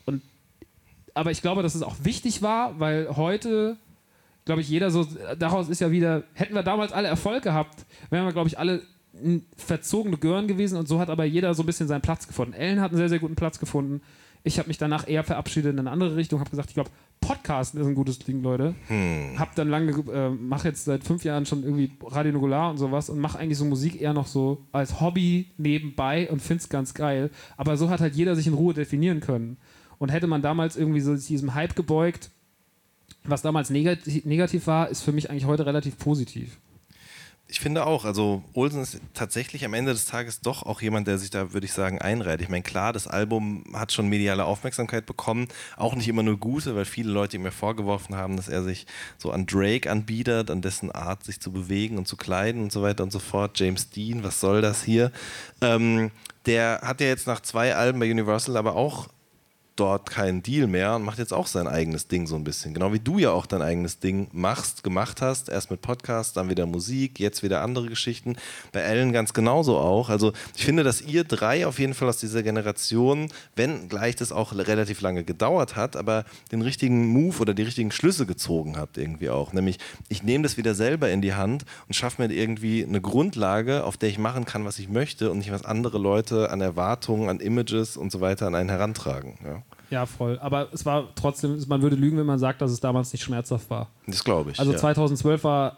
und, 0.05 0.23
aber 1.15 1.31
ich 1.31 1.43
glaube, 1.43 1.63
dass 1.63 1.75
es 1.75 1.83
auch 1.83 1.97
wichtig 2.03 2.43
war, 2.43 2.79
weil 2.79 3.17
heute, 3.17 3.77
glaube 4.45 4.61
ich, 4.61 4.69
jeder 4.69 4.91
so, 4.91 5.07
daraus 5.39 5.69
ist 5.69 5.81
ja 5.81 5.91
wieder, 5.91 6.25
hätten 6.35 6.55
wir 6.55 6.63
damals 6.63 6.93
alle 6.93 7.09
Erfolg 7.09 7.43
gehabt, 7.43 7.87
wären 8.11 8.27
wir, 8.27 8.33
glaube 8.33 8.49
ich, 8.49 8.59
alle 8.59 8.83
verzogene 9.57 10.19
Gören 10.19 10.47
gewesen 10.47 10.79
und 10.79 10.89
so 10.89 11.01
hat 11.01 11.09
aber 11.09 11.25
jeder 11.25 11.55
so 11.55 11.63
ein 11.63 11.67
bisschen 11.67 11.89
seinen 11.89 12.03
Platz 12.03 12.27
gefunden. 12.27 12.53
Ellen 12.53 12.81
hat 12.81 12.91
einen 12.91 12.99
sehr, 12.99 13.09
sehr 13.09 13.19
guten 13.19 13.35
Platz 13.35 13.59
gefunden. 13.59 14.03
Ich 14.47 14.61
habe 14.61 14.69
mich 14.69 14.79
danach 14.79 15.09
eher 15.09 15.25
verabschiedet 15.25 15.73
in 15.73 15.81
eine 15.81 15.91
andere 15.91 16.15
Richtung, 16.15 16.39
habe 16.39 16.51
gesagt, 16.51 16.69
ich 16.69 16.75
glaube, 16.75 16.91
Podcasten 17.21 17.81
ist 17.81 17.87
ein 17.89 17.97
gutes 17.97 18.21
Ding, 18.21 18.45
Leute. 18.45 18.77
Hm. 18.87 19.37
Hab 19.37 19.57
dann 19.57 19.69
lange, 19.69 19.91
äh, 19.91 20.31
mache 20.31 20.69
jetzt 20.69 20.85
seit 20.85 21.03
fünf 21.03 21.25
Jahren 21.25 21.47
schon 21.47 21.65
irgendwie 21.65 21.91
Radio 22.01 22.31
Nukular 22.31 22.71
und 22.71 22.79
sowas 22.79 23.11
und 23.11 23.19
mache 23.19 23.41
eigentlich 23.41 23.59
so 23.59 23.65
Musik 23.65 24.01
eher 24.01 24.13
noch 24.13 24.29
so 24.29 24.65
als 24.71 25.01
Hobby 25.01 25.47
nebenbei 25.59 26.31
und 26.31 26.41
find's 26.41 26.69
ganz 26.69 26.95
geil. 26.95 27.31
Aber 27.57 27.77
so 27.77 27.91
hat 27.91 27.99
halt 27.99 28.15
jeder 28.15 28.37
sich 28.37 28.47
in 28.47 28.55
Ruhe 28.55 28.73
definieren 28.73 29.19
können. 29.19 29.57
Und 29.99 30.13
hätte 30.13 30.29
man 30.29 30.43
damals 30.43 30.77
irgendwie 30.77 31.01
so 31.01 31.17
diesem 31.17 31.55
Hype 31.55 31.75
gebeugt, 31.75 32.31
was 33.25 33.43
damals 33.43 33.71
negativ, 33.71 34.25
negativ 34.27 34.69
war, 34.69 34.89
ist 34.91 35.03
für 35.03 35.11
mich 35.11 35.29
eigentlich 35.29 35.47
heute 35.47 35.67
relativ 35.67 35.99
positiv. 35.99 36.61
Ich 37.49 37.61
finde 37.61 37.87
auch, 37.87 38.05
also 38.05 38.43
Olsen 38.55 38.83
ist 38.83 39.01
tatsächlich 39.15 39.65
am 39.65 39.73
Ende 39.73 39.93
des 39.93 40.07
Tages 40.07 40.41
doch 40.41 40.65
auch 40.65 40.81
jemand, 40.81 41.07
der 41.07 41.17
sich 41.17 41.31
da, 41.31 41.53
würde 41.53 41.65
ich 41.65 41.73
sagen, 41.73 42.01
einreiht. 42.01 42.41
Ich 42.41 42.49
meine, 42.49 42.65
klar, 42.65 42.93
das 42.93 43.07
Album 43.07 43.63
hat 43.73 43.93
schon 43.93 44.09
mediale 44.09 44.45
Aufmerksamkeit 44.45 45.07
bekommen, 45.07 45.47
auch 45.77 45.95
nicht 45.95 46.09
immer 46.09 46.25
nur 46.25 46.39
gute, 46.39 46.75
weil 46.75 46.85
viele 46.85 47.13
Leute 47.13 47.37
ihm 47.37 47.45
ja 47.45 47.53
vorgeworfen 47.53 48.17
haben, 48.17 48.37
dass 48.37 48.49
er 48.49 48.65
sich 48.65 48.87
so 49.17 49.31
an 49.31 49.47
Drake 49.47 49.89
anbietet, 49.89 50.51
an 50.51 50.61
dessen 50.61 50.91
Art, 50.91 51.23
sich 51.23 51.39
zu 51.41 51.53
bewegen 51.53 51.99
und 51.99 52.09
zu 52.09 52.17
kleiden 52.17 52.63
und 52.63 52.73
so 52.73 52.83
weiter 52.83 53.05
und 53.05 53.13
so 53.13 53.21
fort. 53.21 53.61
James 53.61 53.91
Dean, 53.91 54.25
was 54.25 54.41
soll 54.41 54.61
das 54.61 54.83
hier? 54.83 55.13
Ähm, 55.61 56.11
der 56.47 56.81
hat 56.83 57.01
ja 57.01 57.07
jetzt 57.07 57.29
nach 57.29 57.41
zwei 57.41 57.77
Alben 57.77 58.01
bei 58.01 58.11
Universal 58.11 58.57
aber 58.57 58.75
auch 58.75 59.09
dort 59.77 60.11
keinen 60.11 60.43
Deal 60.43 60.67
mehr 60.67 60.97
und 60.97 61.05
macht 61.05 61.19
jetzt 61.19 61.33
auch 61.33 61.47
sein 61.47 61.69
eigenes 61.69 62.09
Ding 62.09 62.27
so 62.27 62.35
ein 62.35 62.45
bisschen. 62.45 62.75
Genau 62.75 62.93
wie 62.93 62.99
du 62.99 63.19
ja 63.19 63.31
auch 63.31 63.47
dein 63.47 63.63
eigenes 63.63 63.99
Ding 63.99 64.29
machst, 64.33 64.83
gemacht 64.83 65.21
hast. 65.21 65.49
Erst 65.49 65.71
mit 65.71 65.83
Podcast, 65.83 66.37
dann 66.37 66.49
wieder 66.49 66.67
Musik, 66.67 67.21
jetzt 67.21 67.43
wieder 67.43 67.63
andere 67.63 67.89
Geschichten. 67.89 68.37
Bei 68.73 68.81
Ellen 68.81 69.13
ganz 69.13 69.35
genauso 69.35 69.77
auch. 69.77 70.09
Also 70.09 70.33
ich 70.57 70.65
finde, 70.65 70.83
dass 70.83 71.03
ihr 71.03 71.25
drei 71.25 71.67
auf 71.67 71.79
jeden 71.79 71.95
Fall 71.95 72.09
aus 72.09 72.19
dieser 72.19 72.43
Generation, 72.43 73.29
wenn 73.55 73.89
gleich 73.89 74.17
das 74.17 74.33
auch 74.33 74.53
relativ 74.55 75.01
lange 75.03 75.25
gedauert 75.25 75.77
hat, 75.77 75.97
aber 75.97 76.25
den 76.53 76.63
richtigen 76.63 77.07
Move 77.09 77.39
oder 77.41 77.55
die 77.55 77.63
richtigen 77.63 77.93
Schlüsse 77.93 78.27
gezogen 78.27 78.79
habt 78.79 78.97
irgendwie 78.99 79.31
auch. 79.31 79.53
Nämlich, 79.53 79.79
ich 80.09 80.23
nehme 80.23 80.43
das 80.43 80.57
wieder 80.57 80.75
selber 80.75 81.11
in 81.11 81.21
die 81.21 81.35
Hand 81.35 81.65
und 81.87 81.95
schaffe 81.95 82.23
mir 82.23 82.33
irgendwie 82.33 82.85
eine 82.85 83.01
Grundlage, 83.01 83.85
auf 83.85 83.97
der 83.97 84.09
ich 84.09 84.19
machen 84.19 84.47
kann, 84.47 84.65
was 84.65 84.79
ich 84.79 84.89
möchte 84.89 85.31
und 85.31 85.39
nicht 85.39 85.53
was 85.53 85.65
andere 85.65 85.99
Leute 85.99 86.51
an 86.51 86.61
Erwartungen, 86.61 87.29
an 87.29 87.41
Images 87.41 87.97
und 87.97 88.11
so 88.11 88.21
weiter 88.21 88.47
an 88.47 88.55
einen 88.55 88.71
herantragen. 88.71 89.39
Ja. 89.45 89.63
Ja, 89.91 90.07
voll. 90.07 90.39
Aber 90.41 90.69
es 90.73 90.85
war 90.85 91.09
trotzdem, 91.15 91.63
man 91.69 91.83
würde 91.83 91.97
lügen, 91.97 92.19
wenn 92.19 92.27
man 92.27 92.39
sagt, 92.39 92.61
dass 92.61 92.71
es 92.71 92.81
damals 92.81 93.13
nicht 93.13 93.23
schmerzhaft 93.23 93.71
war. 93.71 93.89
Das 94.07 94.25
glaube 94.25 94.51
ich. 94.51 94.59
Also 94.59 94.73
ja. 94.73 94.79
2012 94.79 95.45
war 95.45 95.77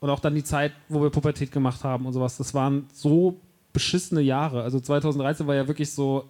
und 0.00 0.10
auch 0.10 0.20
dann 0.20 0.34
die 0.34 0.44
Zeit, 0.44 0.72
wo 0.88 1.02
wir 1.02 1.10
Pubertät 1.10 1.52
gemacht 1.52 1.84
haben 1.84 2.06
und 2.06 2.12
sowas, 2.12 2.36
das 2.36 2.54
waren 2.54 2.86
so 2.92 3.36
beschissene 3.72 4.20
Jahre. 4.20 4.62
Also 4.62 4.80
2013 4.80 5.46
war 5.46 5.54
ja 5.54 5.68
wirklich 5.68 5.92
so, 5.92 6.28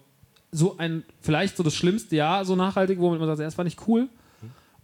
so 0.51 0.77
ein, 0.77 1.03
vielleicht 1.21 1.57
so 1.57 1.63
das 1.63 1.73
schlimmste 1.75 2.15
Jahr, 2.15 2.45
so 2.45 2.55
nachhaltig, 2.55 2.99
wo 2.99 3.09
man 3.09 3.19
sagt, 3.25 3.39
ja, 3.39 3.45
das 3.45 3.57
war 3.57 3.65
nicht 3.65 3.79
cool. 3.87 4.09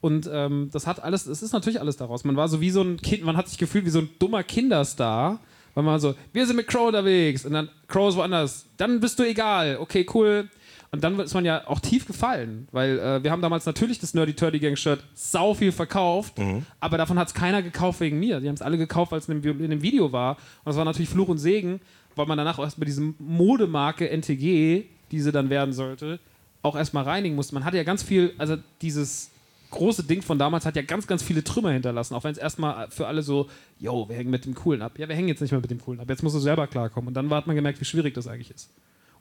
Und 0.01 0.29
ähm, 0.31 0.69
das 0.71 0.87
hat 0.87 1.03
alles, 1.03 1.27
es 1.27 1.41
ist 1.41 1.51
natürlich 1.51 1.79
alles 1.79 1.97
daraus. 1.97 2.23
Man 2.23 2.35
war 2.35 2.47
so 2.47 2.61
wie 2.61 2.69
so 2.69 2.81
ein 2.81 2.97
Kind, 2.97 3.23
man 3.23 3.35
hat 3.35 3.49
sich 3.49 3.57
gefühlt 3.57 3.85
wie 3.85 3.89
so 3.89 3.99
ein 3.99 4.09
dummer 4.17 4.43
Kinderstar, 4.43 5.39
weil 5.73 5.83
man 5.83 5.99
so, 5.99 6.15
wir 6.31 6.47
sind 6.47 6.55
mit 6.55 6.67
Crow 6.67 6.87
unterwegs 6.87 7.45
und 7.45 7.53
dann 7.53 7.69
Crow 7.87 8.09
ist 8.09 8.15
woanders, 8.15 8.65
dann 8.77 8.99
bist 8.99 9.19
du 9.19 9.23
egal, 9.23 9.77
okay, 9.79 10.05
cool. 10.13 10.49
Und 10.91 11.03
dann 11.03 11.19
ist 11.19 11.33
man 11.35 11.45
ja 11.45 11.67
auch 11.67 11.79
tief 11.79 12.07
gefallen, 12.07 12.67
weil 12.71 12.97
äh, 12.97 13.23
wir 13.23 13.29
haben 13.31 13.41
damals 13.43 13.65
natürlich 13.67 13.99
das 13.99 14.15
Nerdy 14.15 14.33
Turdy 14.33 14.59
Gang 14.59 14.75
Shirt 14.75 15.03
sau 15.13 15.53
viel 15.53 15.71
verkauft, 15.71 16.33
aber 16.79 16.97
davon 16.97 17.19
hat 17.19 17.27
es 17.27 17.33
keiner 17.35 17.61
gekauft 17.61 17.99
wegen 17.99 18.19
mir. 18.19 18.39
Die 18.39 18.47
haben 18.47 18.55
es 18.55 18.61
alle 18.63 18.77
gekauft, 18.77 19.11
weil 19.11 19.19
es 19.19 19.29
in, 19.29 19.41
dem- 19.41 19.63
in 19.63 19.69
dem 19.69 19.81
Video 19.83 20.11
war. 20.11 20.31
Und 20.37 20.65
das 20.65 20.75
war 20.77 20.85
natürlich 20.85 21.09
Fluch 21.09 21.27
und 21.27 21.37
Segen, 21.37 21.79
weil 22.15 22.25
man 22.25 22.37
danach 22.39 22.57
auch 22.57 22.63
erst 22.63 22.79
bei 22.79 22.85
diesem 22.85 23.13
Modemarke 23.19 24.09
NTG, 24.09 24.85
die 25.11 25.19
sie 25.21 25.31
dann 25.31 25.49
werden 25.51 25.73
sollte, 25.73 26.19
auch 26.63 26.75
erstmal 26.75 27.03
reinigen 27.03 27.35
musste. 27.35 27.53
Man 27.53 27.65
hatte 27.65 27.77
ja 27.77 27.83
ganz 27.83 28.01
viel, 28.03 28.33
also 28.39 28.57
dieses 28.81 29.29
große 29.69 30.03
Ding 30.03 30.23
von 30.23 30.39
damals 30.39 30.65
hat 30.65 30.75
ja 30.75 30.81
ganz, 30.81 31.05
ganz 31.05 31.21
viele 31.21 31.43
Trümmer 31.43 31.69
hinterlassen, 31.71 32.15
auch 32.15 32.23
wenn 32.23 32.31
es 32.31 32.39
erstmal 32.39 32.89
für 32.89 33.05
alle 33.05 33.21
so, 33.21 33.47
yo, 33.79 34.09
wir 34.09 34.15
hängen 34.15 34.31
mit 34.31 34.43
dem 34.45 34.55
Coolen 34.55 34.81
ab. 34.81 34.97
Ja, 34.97 35.07
wir 35.07 35.15
hängen 35.15 35.27
jetzt 35.27 35.41
nicht 35.41 35.51
mehr 35.51 35.61
mit 35.61 35.69
dem 35.69 35.79
Coolen 35.79 35.99
ab. 35.99 36.09
Jetzt 36.09 36.23
musst 36.23 36.35
du 36.35 36.39
selber 36.39 36.65
klarkommen. 36.65 37.09
Und 37.09 37.13
dann 37.13 37.29
hat 37.29 37.45
man 37.45 37.55
gemerkt, 37.55 37.79
wie 37.79 37.85
schwierig 37.85 38.15
das 38.15 38.25
eigentlich 38.27 38.49
ist. 38.49 38.71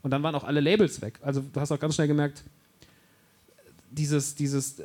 Und 0.01 0.11
dann 0.11 0.23
waren 0.23 0.35
auch 0.35 0.43
alle 0.43 0.59
Labels 0.59 1.01
weg. 1.01 1.19
Also 1.21 1.41
du 1.41 1.59
hast 1.59 1.71
auch 1.71 1.79
ganz 1.79 1.95
schnell 1.95 2.07
gemerkt, 2.07 2.43
dieses, 3.91 4.35
dieses, 4.35 4.81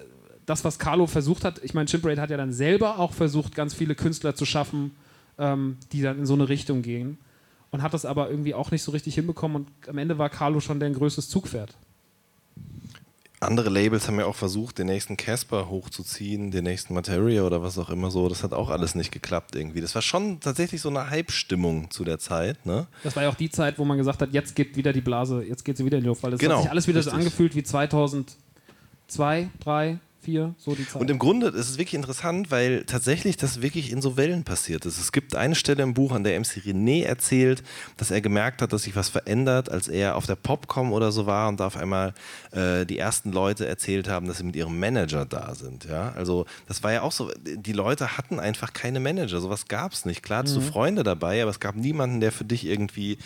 das, 0.46 0.64
was 0.64 0.78
Carlo 0.78 1.06
versucht 1.06 1.44
hat, 1.44 1.62
ich 1.62 1.74
meine, 1.74 1.88
Chimparade 1.88 2.20
hat 2.20 2.30
ja 2.30 2.36
dann 2.36 2.52
selber 2.52 2.98
auch 2.98 3.12
versucht, 3.12 3.54
ganz 3.54 3.74
viele 3.74 3.94
Künstler 3.94 4.34
zu 4.34 4.44
schaffen, 4.44 4.92
ähm, 5.38 5.76
die 5.92 6.02
dann 6.02 6.18
in 6.18 6.26
so 6.26 6.34
eine 6.34 6.48
Richtung 6.48 6.82
gehen. 6.82 7.18
Und 7.70 7.82
hat 7.82 7.92
das 7.92 8.04
aber 8.04 8.30
irgendwie 8.30 8.54
auch 8.54 8.70
nicht 8.70 8.82
so 8.82 8.92
richtig 8.92 9.16
hinbekommen. 9.16 9.56
Und 9.56 9.88
am 9.88 9.98
Ende 9.98 10.16
war 10.16 10.30
Carlo 10.30 10.60
schon 10.60 10.78
dein 10.78 10.94
größtes 10.94 11.28
Zugpferd. 11.28 11.76
Andere 13.46 13.68
Labels 13.70 14.06
haben 14.08 14.18
ja 14.18 14.26
auch 14.26 14.34
versucht, 14.34 14.78
den 14.78 14.86
nächsten 14.86 15.16
Casper 15.16 15.68
hochzuziehen, 15.68 16.50
den 16.50 16.64
nächsten 16.64 16.94
Materia 16.94 17.42
oder 17.42 17.62
was 17.62 17.78
auch 17.78 17.90
immer 17.90 18.10
so. 18.10 18.28
Das 18.28 18.42
hat 18.42 18.52
auch 18.52 18.70
alles 18.70 18.94
nicht 18.94 19.12
geklappt 19.12 19.54
irgendwie. 19.56 19.80
Das 19.80 19.94
war 19.94 20.02
schon 20.02 20.40
tatsächlich 20.40 20.80
so 20.80 20.88
eine 20.88 21.10
Hype-Stimmung 21.10 21.90
zu 21.90 22.04
der 22.04 22.18
Zeit. 22.18 22.64
Ne? 22.66 22.86
Das 23.02 23.16
war 23.16 23.22
ja 23.22 23.28
auch 23.28 23.34
die 23.34 23.50
Zeit, 23.50 23.78
wo 23.78 23.84
man 23.84 23.98
gesagt 23.98 24.20
hat, 24.22 24.32
jetzt 24.32 24.54
geht 24.56 24.76
wieder 24.76 24.92
die 24.92 25.00
Blase, 25.00 25.42
jetzt 25.44 25.64
geht 25.64 25.76
sie 25.76 25.84
wieder 25.84 25.98
in 25.98 26.04
die 26.04 26.08
Luft, 26.08 26.22
weil 26.22 26.32
das 26.32 26.40
Genau, 26.40 26.56
hat 26.56 26.62
sich 26.62 26.70
alles 26.70 26.88
wieder 26.88 27.02
so 27.02 27.10
richtig. 27.10 27.26
angefühlt 27.26 27.54
wie 27.54 27.62
2002, 27.62 29.50
3, 29.60 29.98
4, 30.24 30.54
so 30.58 30.74
die 30.74 30.86
Zeit. 30.86 31.00
Und 31.00 31.10
im 31.10 31.18
Grunde 31.18 31.48
ist 31.48 31.68
es 31.68 31.78
wirklich 31.78 31.94
interessant, 31.94 32.50
weil 32.50 32.84
tatsächlich 32.84 33.36
das 33.36 33.62
wirklich 33.62 33.92
in 33.92 34.02
so 34.02 34.16
Wellen 34.16 34.44
passiert 34.44 34.86
ist. 34.86 34.98
Es 34.98 35.12
gibt 35.12 35.36
eine 35.36 35.54
Stelle 35.54 35.82
im 35.82 35.94
Buch, 35.94 36.12
an 36.12 36.24
der 36.24 36.38
MC 36.38 36.62
René 36.64 37.04
erzählt, 37.04 37.62
dass 37.96 38.10
er 38.10 38.20
gemerkt 38.20 38.62
hat, 38.62 38.72
dass 38.72 38.84
sich 38.84 38.96
was 38.96 39.08
verändert, 39.08 39.70
als 39.70 39.88
er 39.88 40.16
auf 40.16 40.26
der 40.26 40.36
Popcom 40.36 40.92
oder 40.92 41.12
so 41.12 41.26
war 41.26 41.48
und 41.48 41.60
da 41.60 41.66
auf 41.66 41.76
einmal 41.76 42.14
äh, 42.52 42.84
die 42.86 42.98
ersten 42.98 43.32
Leute 43.32 43.66
erzählt 43.66 44.08
haben, 44.08 44.26
dass 44.26 44.38
sie 44.38 44.44
mit 44.44 44.56
ihrem 44.56 44.78
Manager 44.78 45.24
da 45.26 45.54
sind. 45.54 45.84
Ja? 45.84 46.12
Also 46.12 46.46
das 46.66 46.82
war 46.82 46.92
ja 46.92 47.02
auch 47.02 47.12
so, 47.12 47.30
die 47.44 47.72
Leute 47.72 48.16
hatten 48.16 48.40
einfach 48.40 48.72
keine 48.72 49.00
Manager, 49.00 49.40
sowas 49.40 49.68
gab 49.68 49.92
es 49.92 50.04
nicht. 50.04 50.22
Klar 50.22 50.40
hattest 50.40 50.56
du 50.56 50.60
Freunde 50.60 51.02
dabei, 51.02 51.42
aber 51.42 51.50
es 51.50 51.60
gab 51.60 51.76
niemanden, 51.76 52.20
der 52.20 52.32
für 52.32 52.44
dich 52.44 52.66
irgendwie 52.66 53.18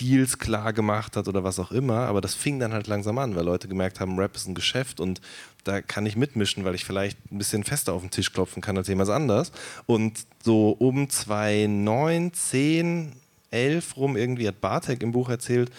Deals 0.00 0.38
klar 0.38 0.72
gemacht 0.72 1.16
hat 1.16 1.26
oder 1.28 1.42
was 1.42 1.58
auch 1.58 1.72
immer, 1.72 2.00
aber 2.06 2.20
das 2.20 2.34
fing 2.34 2.58
dann 2.58 2.72
halt 2.72 2.86
langsam 2.86 3.18
an, 3.18 3.34
weil 3.34 3.44
Leute 3.44 3.68
gemerkt 3.68 4.00
haben, 4.00 4.18
Rap 4.18 4.36
ist 4.36 4.46
ein 4.46 4.54
Geschäft 4.54 5.00
und 5.00 5.20
da 5.64 5.80
kann 5.80 6.06
ich 6.06 6.16
mitmischen, 6.16 6.64
weil 6.64 6.74
ich 6.74 6.84
vielleicht 6.84 7.18
ein 7.32 7.38
bisschen 7.38 7.64
fester 7.64 7.92
auf 7.92 8.02
den 8.02 8.10
Tisch 8.10 8.32
klopfen 8.32 8.62
kann 8.62 8.76
als 8.76 8.88
jemand 8.88 9.10
anders. 9.10 9.52
Und 9.86 10.26
so 10.42 10.70
um 10.70 11.08
2009, 11.08 12.32
10, 12.32 13.12
11 13.50 13.96
rum 13.96 14.16
irgendwie 14.16 14.46
hat 14.46 14.60
Bartek 14.60 15.02
im 15.02 15.12
Buch 15.12 15.28
erzählt, 15.28 15.70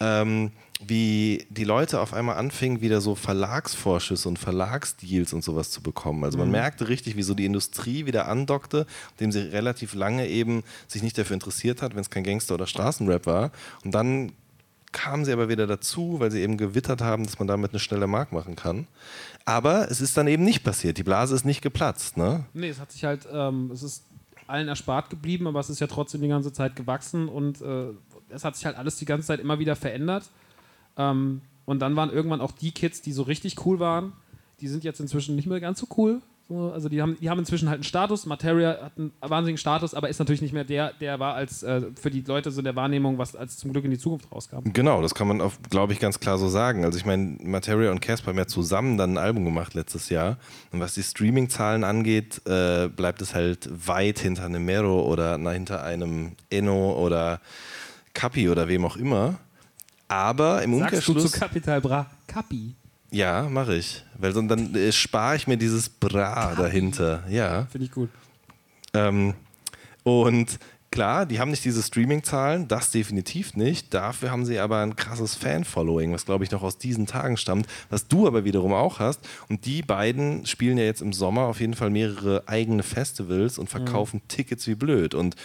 ähm, 0.00 0.52
wie 0.88 1.46
die 1.50 1.64
Leute 1.64 2.00
auf 2.00 2.12
einmal 2.12 2.36
anfingen, 2.36 2.80
wieder 2.80 3.00
so 3.00 3.14
Verlagsvorschüsse 3.14 4.28
und 4.28 4.38
Verlagsdeals 4.38 5.32
und 5.32 5.44
sowas 5.44 5.70
zu 5.70 5.82
bekommen. 5.82 6.24
Also 6.24 6.38
man 6.38 6.50
merkte 6.50 6.88
richtig, 6.88 7.16
wie 7.16 7.22
so 7.22 7.34
die 7.34 7.44
Industrie 7.44 8.06
wieder 8.06 8.28
andockte, 8.28 8.86
dem 9.20 9.32
sie 9.32 9.40
relativ 9.40 9.94
lange 9.94 10.28
eben 10.28 10.62
sich 10.86 11.02
nicht 11.02 11.16
dafür 11.18 11.34
interessiert 11.34 11.82
hat, 11.82 11.94
wenn 11.94 12.00
es 12.00 12.10
kein 12.10 12.24
Gangster- 12.24 12.54
oder 12.54 12.66
Straßenrap 12.66 13.26
war. 13.26 13.50
Und 13.84 13.94
dann 13.94 14.32
kamen 14.92 15.24
sie 15.24 15.32
aber 15.32 15.48
wieder 15.48 15.66
dazu, 15.66 16.20
weil 16.20 16.30
sie 16.30 16.40
eben 16.40 16.56
gewittert 16.56 17.02
haben, 17.02 17.24
dass 17.24 17.38
man 17.38 17.48
damit 17.48 17.72
eine 17.72 17.80
schnelle 17.80 18.06
Mark 18.06 18.32
machen 18.32 18.56
kann. 18.56 18.86
Aber 19.44 19.90
es 19.90 20.00
ist 20.00 20.16
dann 20.16 20.28
eben 20.28 20.44
nicht 20.44 20.64
passiert. 20.64 20.96
Die 20.96 21.02
Blase 21.02 21.34
ist 21.34 21.44
nicht 21.44 21.60
geplatzt. 21.60 22.16
Ne? 22.16 22.44
Nee, 22.54 22.68
es 22.68 22.80
hat 22.80 22.92
sich 22.92 23.04
halt, 23.04 23.26
ähm, 23.30 23.70
es 23.72 23.82
ist 23.82 24.04
allen 24.46 24.68
erspart 24.68 25.10
geblieben, 25.10 25.46
aber 25.46 25.60
es 25.60 25.68
ist 25.68 25.80
ja 25.80 25.86
trotzdem 25.86 26.22
die 26.22 26.28
ganze 26.28 26.52
Zeit 26.52 26.76
gewachsen 26.76 27.28
und 27.28 27.60
äh, 27.60 27.90
es 28.30 28.44
hat 28.44 28.56
sich 28.56 28.66
halt 28.66 28.76
alles 28.76 28.96
die 28.96 29.04
ganze 29.04 29.26
Zeit 29.26 29.40
immer 29.40 29.58
wieder 29.58 29.76
verändert. 29.76 30.30
Ähm, 30.96 31.40
und 31.64 31.80
dann 31.80 31.96
waren 31.96 32.10
irgendwann 32.10 32.40
auch 32.40 32.52
die 32.52 32.72
Kids, 32.72 33.00
die 33.02 33.12
so 33.12 33.22
richtig 33.22 33.64
cool 33.66 33.78
waren, 33.78 34.12
die 34.60 34.68
sind 34.68 34.84
jetzt 34.84 35.00
inzwischen 35.00 35.36
nicht 35.36 35.46
mehr 35.46 35.60
ganz 35.60 35.80
so 35.80 35.86
cool. 35.96 36.20
So, 36.48 36.72
also 36.72 36.90
die 36.90 37.00
haben, 37.00 37.16
die 37.20 37.30
haben 37.30 37.38
inzwischen 37.38 37.70
halt 37.70 37.78
einen 37.78 37.84
Status. 37.84 38.26
Materia 38.26 38.78
hat 38.82 38.92
einen 38.98 39.12
wahnsinnigen 39.20 39.56
Status, 39.56 39.94
aber 39.94 40.10
ist 40.10 40.18
natürlich 40.18 40.42
nicht 40.42 40.52
mehr 40.52 40.64
der, 40.64 40.92
der 40.92 41.18
war 41.18 41.34
als 41.34 41.62
äh, 41.62 41.82
für 41.98 42.10
die 42.10 42.20
Leute 42.20 42.50
so 42.50 42.60
der 42.60 42.76
Wahrnehmung, 42.76 43.16
was 43.16 43.34
als 43.34 43.56
zum 43.56 43.72
Glück 43.72 43.84
in 43.86 43.90
die 43.90 43.98
Zukunft 43.98 44.30
rauskam. 44.30 44.58
Genau, 44.64 45.00
das 45.00 45.14
kann 45.14 45.26
man, 45.26 45.40
glaube 45.70 45.94
ich, 45.94 46.00
ganz 46.00 46.20
klar 46.20 46.36
so 46.36 46.48
sagen. 46.48 46.84
Also 46.84 46.98
ich 46.98 47.06
meine, 47.06 47.38
Materia 47.42 47.90
und 47.90 48.00
Casper 48.00 48.28
haben 48.28 48.38
ja 48.38 48.46
zusammen 48.46 48.98
dann 48.98 49.14
ein 49.14 49.18
Album 49.18 49.46
gemacht 49.46 49.72
letztes 49.72 50.10
Jahr. 50.10 50.36
Und 50.70 50.80
was 50.80 50.92
die 50.92 51.02
Streaming-Zahlen 51.02 51.82
angeht, 51.82 52.42
äh, 52.46 52.88
bleibt 52.88 53.22
es 53.22 53.34
halt 53.34 53.70
weit 53.86 54.18
hinter 54.18 54.44
einem 54.44 54.66
Mero 54.66 55.02
oder 55.10 55.38
na, 55.38 55.52
hinter 55.52 55.82
einem 55.82 56.32
Enno 56.50 56.92
oder 57.02 57.40
Kapi 58.12 58.50
oder 58.50 58.68
wem 58.68 58.84
auch 58.84 58.96
immer. 58.96 59.38
Aber 60.08 60.62
im 60.62 60.78
Sagst 60.78 61.08
du 61.08 61.12
Umkehrschluss... 61.12 61.32
zu 61.32 61.38
Capital 61.38 61.80
Bra 61.80 62.06
Capi? 62.26 62.74
Ja, 63.10 63.48
mache 63.48 63.76
ich. 63.76 64.04
Weil 64.18 64.32
so, 64.32 64.42
dann 64.42 64.74
äh, 64.74 64.90
spare 64.90 65.36
ich 65.36 65.46
mir 65.46 65.56
dieses 65.56 65.88
Bra 65.88 66.54
dahinter. 66.56 67.22
Ja. 67.28 67.66
Finde 67.66 67.86
ich 67.86 67.92
gut. 67.92 68.10
Ähm, 68.92 69.34
und 70.02 70.58
klar, 70.90 71.24
die 71.26 71.38
haben 71.40 71.50
nicht 71.50 71.64
diese 71.64 71.82
Streaming-Zahlen, 71.82 72.68
das 72.68 72.90
definitiv 72.90 73.54
nicht. 73.54 73.94
Dafür 73.94 74.30
haben 74.30 74.44
sie 74.44 74.58
aber 74.58 74.80
ein 74.80 74.96
krasses 74.96 75.34
Fan-Following, 75.34 76.12
was 76.12 76.24
glaube 76.24 76.44
ich 76.44 76.50
noch 76.50 76.62
aus 76.62 76.78
diesen 76.78 77.06
Tagen 77.06 77.36
stammt, 77.36 77.66
was 77.88 78.08
du 78.08 78.26
aber 78.26 78.44
wiederum 78.44 78.72
auch 78.72 78.98
hast. 78.98 79.20
Und 79.48 79.64
die 79.64 79.82
beiden 79.82 80.44
spielen 80.46 80.78
ja 80.78 80.84
jetzt 80.84 81.02
im 81.02 81.12
Sommer 81.12 81.42
auf 81.42 81.60
jeden 81.60 81.74
Fall 81.74 81.90
mehrere 81.90 82.44
eigene 82.46 82.82
Festivals 82.82 83.58
und 83.58 83.70
verkaufen 83.70 84.22
Tickets 84.28 84.66
wie 84.66 84.74
blöd. 84.74 85.14
Und 85.14 85.36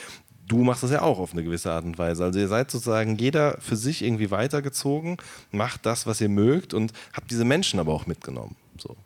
du 0.49 0.57
machst 0.63 0.83
das 0.83 0.91
ja 0.91 1.01
auch 1.01 1.19
auf 1.19 1.31
eine 1.31 1.43
gewisse 1.43 1.71
Art 1.71 1.85
und 1.85 1.97
Weise. 1.97 2.25
Also 2.25 2.39
ihr 2.39 2.47
seid 2.49 2.69
sozusagen 2.69 3.15
jeder 3.15 3.57
für 3.61 3.77
sich 3.77 4.03
irgendwie 4.03 4.31
weitergezogen, 4.31 5.17
macht 5.51 5.85
das, 5.85 6.05
was 6.05 6.19
ihr 6.19 6.27
mögt 6.27 6.73
und 6.73 6.91
habt 7.13 7.31
diese 7.31 7.45
Menschen 7.45 7.79
aber 7.79 7.93
auch 7.93 8.07
mitgenommen. 8.07 8.57
So. 8.77 8.97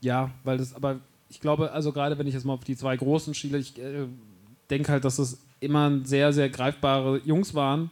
Ja, 0.00 0.30
weil 0.44 0.58
das, 0.58 0.74
aber 0.74 1.00
ich 1.28 1.40
glaube, 1.40 1.72
also 1.72 1.92
gerade 1.92 2.18
wenn 2.18 2.26
ich 2.26 2.34
jetzt 2.34 2.44
mal 2.44 2.52
auf 2.52 2.64
die 2.64 2.76
zwei 2.76 2.96
großen 2.96 3.34
schiele, 3.34 3.58
ich 3.58 3.78
äh, 3.78 4.06
denke 4.70 4.92
halt, 4.92 5.04
dass 5.04 5.18
es 5.18 5.38
immer 5.58 6.00
sehr, 6.04 6.32
sehr 6.32 6.48
greifbare 6.48 7.20
Jungs 7.24 7.54
waren. 7.54 7.90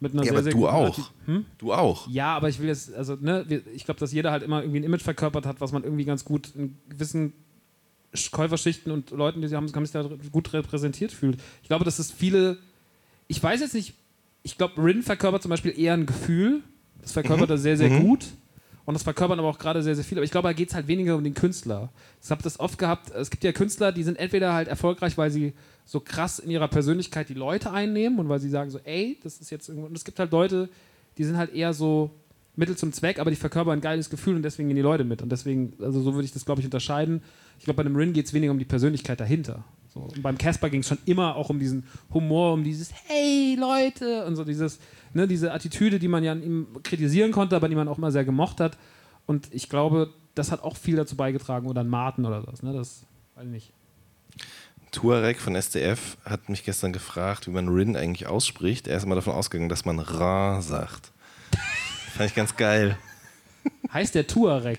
Mit 0.00 0.12
einer 0.12 0.22
Ja, 0.22 0.30
sehr, 0.30 0.32
aber 0.32 0.42
sehr 0.42 0.52
du 0.52 0.68
auch. 0.68 1.10
Hm? 1.26 1.46
Du 1.56 1.72
auch. 1.72 2.08
Ja, 2.08 2.36
aber 2.36 2.48
ich 2.48 2.58
will 2.58 2.66
jetzt, 2.66 2.92
also, 2.92 3.16
ne, 3.18 3.44
ich 3.72 3.84
glaube, 3.84 4.00
dass 4.00 4.12
jeder 4.12 4.32
halt 4.32 4.42
immer 4.42 4.60
irgendwie 4.60 4.80
ein 4.80 4.84
Image 4.84 5.02
verkörpert 5.02 5.46
hat, 5.46 5.60
was 5.60 5.72
man 5.72 5.84
irgendwie 5.84 6.04
ganz 6.04 6.24
gut 6.24 6.50
in 6.54 6.76
gewissen 6.88 7.32
Käuferschichten 8.30 8.92
und 8.92 9.10
Leuten, 9.10 9.40
die 9.40 9.48
sie 9.48 9.56
haben, 9.56 9.72
haben 9.72 9.84
sich 9.84 9.92
da 9.92 10.08
gut 10.30 10.52
repräsentiert 10.52 11.12
fühlt. 11.12 11.38
Ich 11.62 11.68
glaube, 11.68 11.84
dass 11.84 11.98
es 11.98 12.10
viele, 12.10 12.58
ich 13.28 13.42
weiß 13.42 13.60
jetzt 13.60 13.74
nicht, 13.74 13.94
ich 14.42 14.58
glaube, 14.58 14.82
Rin 14.82 15.02
verkörpert 15.02 15.42
zum 15.42 15.50
Beispiel 15.50 15.78
eher 15.78 15.94
ein 15.94 16.06
Gefühl. 16.06 16.62
Das 17.00 17.12
verkörpert 17.12 17.50
er 17.50 17.58
sehr, 17.58 17.76
sehr 17.76 17.90
gut. 18.00 18.26
Und 18.84 18.92
das 18.94 19.02
verkörpern 19.02 19.38
aber 19.38 19.48
auch 19.48 19.58
gerade 19.58 19.82
sehr, 19.82 19.94
sehr 19.94 20.04
viel. 20.04 20.18
Aber 20.18 20.24
ich 20.24 20.30
glaube, 20.30 20.48
da 20.48 20.52
geht 20.52 20.68
es 20.68 20.74
halt 20.74 20.86
weniger 20.86 21.16
um 21.16 21.24
den 21.24 21.32
Künstler. 21.32 21.90
Ich 22.22 22.30
habe 22.30 22.42
das 22.42 22.60
oft 22.60 22.78
gehabt, 22.78 23.10
es 23.10 23.30
gibt 23.30 23.42
ja 23.42 23.52
Künstler, 23.52 23.92
die 23.92 24.02
sind 24.02 24.18
entweder 24.18 24.52
halt 24.52 24.68
erfolgreich, 24.68 25.16
weil 25.16 25.30
sie 25.30 25.54
so 25.86 26.00
krass 26.00 26.38
in 26.38 26.50
ihrer 26.50 26.68
Persönlichkeit 26.68 27.28
die 27.28 27.34
Leute 27.34 27.70
einnehmen 27.70 28.18
und 28.18 28.28
weil 28.28 28.40
sie 28.40 28.50
sagen 28.50 28.70
so, 28.70 28.78
ey, 28.84 29.18
das 29.22 29.38
ist 29.38 29.50
jetzt 29.50 29.68
irgendwo. 29.68 29.86
Und 29.86 29.96
es 29.96 30.04
gibt 30.04 30.18
halt 30.18 30.32
Leute, 30.32 30.68
die 31.16 31.24
sind 31.24 31.38
halt 31.38 31.54
eher 31.54 31.72
so 31.72 32.10
Mittel 32.56 32.76
zum 32.76 32.92
Zweck, 32.92 33.18
aber 33.18 33.30
die 33.30 33.36
verkörpern 33.36 33.78
ein 33.78 33.80
geiles 33.80 34.10
Gefühl 34.10 34.36
und 34.36 34.42
deswegen 34.42 34.68
gehen 34.68 34.76
die 34.76 34.82
Leute 34.82 35.04
mit. 35.04 35.22
Und 35.22 35.30
deswegen, 35.30 35.72
also 35.80 36.00
so 36.00 36.14
würde 36.14 36.24
ich 36.24 36.32
das, 36.32 36.44
glaube 36.44 36.60
ich, 36.60 36.66
unterscheiden. 36.66 37.22
Ich 37.58 37.64
glaube, 37.64 37.82
bei 37.82 37.86
einem 37.86 37.96
Rin 37.96 38.12
geht 38.12 38.26
es 38.26 38.32
weniger 38.32 38.52
um 38.52 38.58
die 38.58 38.64
Persönlichkeit 38.64 39.20
dahinter. 39.20 39.64
So. 39.92 40.00
Und 40.00 40.22
beim 40.22 40.38
Casper 40.38 40.70
ging 40.70 40.80
es 40.80 40.88
schon 40.88 40.98
immer 41.06 41.36
auch 41.36 41.50
um 41.50 41.58
diesen 41.58 41.84
Humor, 42.12 42.52
um 42.52 42.64
dieses 42.64 42.92
Hey 43.06 43.56
Leute 43.58 44.24
und 44.26 44.36
so 44.36 44.44
dieses, 44.44 44.78
ne, 45.12 45.26
diese 45.26 45.52
Attitüde, 45.52 45.98
die 45.98 46.08
man 46.08 46.22
ja 46.22 46.32
an 46.32 46.42
ihm 46.42 46.66
kritisieren 46.82 47.32
konnte, 47.32 47.56
aber 47.56 47.68
die 47.68 47.76
man 47.76 47.88
auch 47.88 47.98
immer 47.98 48.12
sehr 48.12 48.24
gemocht 48.24 48.60
hat. 48.60 48.76
Und 49.26 49.48
ich 49.52 49.68
glaube, 49.68 50.12
das 50.34 50.50
hat 50.50 50.62
auch 50.62 50.76
viel 50.76 50.96
dazu 50.96 51.16
beigetragen. 51.16 51.68
Oder 51.68 51.82
ein 51.82 51.88
Martin 51.88 52.24
oder 52.24 52.42
das, 52.42 52.62
ne? 52.62 52.72
Das 52.72 53.04
weiß 53.36 53.44
ich 53.46 53.50
nicht. 53.50 53.72
Tuareg 54.90 55.40
von 55.40 55.56
SDF 55.56 56.16
hat 56.24 56.48
mich 56.48 56.64
gestern 56.64 56.92
gefragt, 56.92 57.48
wie 57.48 57.50
man 57.50 57.68
Rin 57.68 57.96
eigentlich 57.96 58.28
ausspricht. 58.28 58.86
Er 58.86 58.96
ist 58.96 59.04
immer 59.04 59.16
davon 59.16 59.34
ausgegangen, 59.34 59.68
dass 59.68 59.84
man 59.84 59.98
Ra 59.98 60.62
sagt. 60.62 61.10
Fand 62.16 62.30
ich 62.30 62.36
ganz 62.36 62.54
geil. 62.54 62.96
Heißt 63.92 64.14
der 64.14 64.28
Tuareg? 64.28 64.78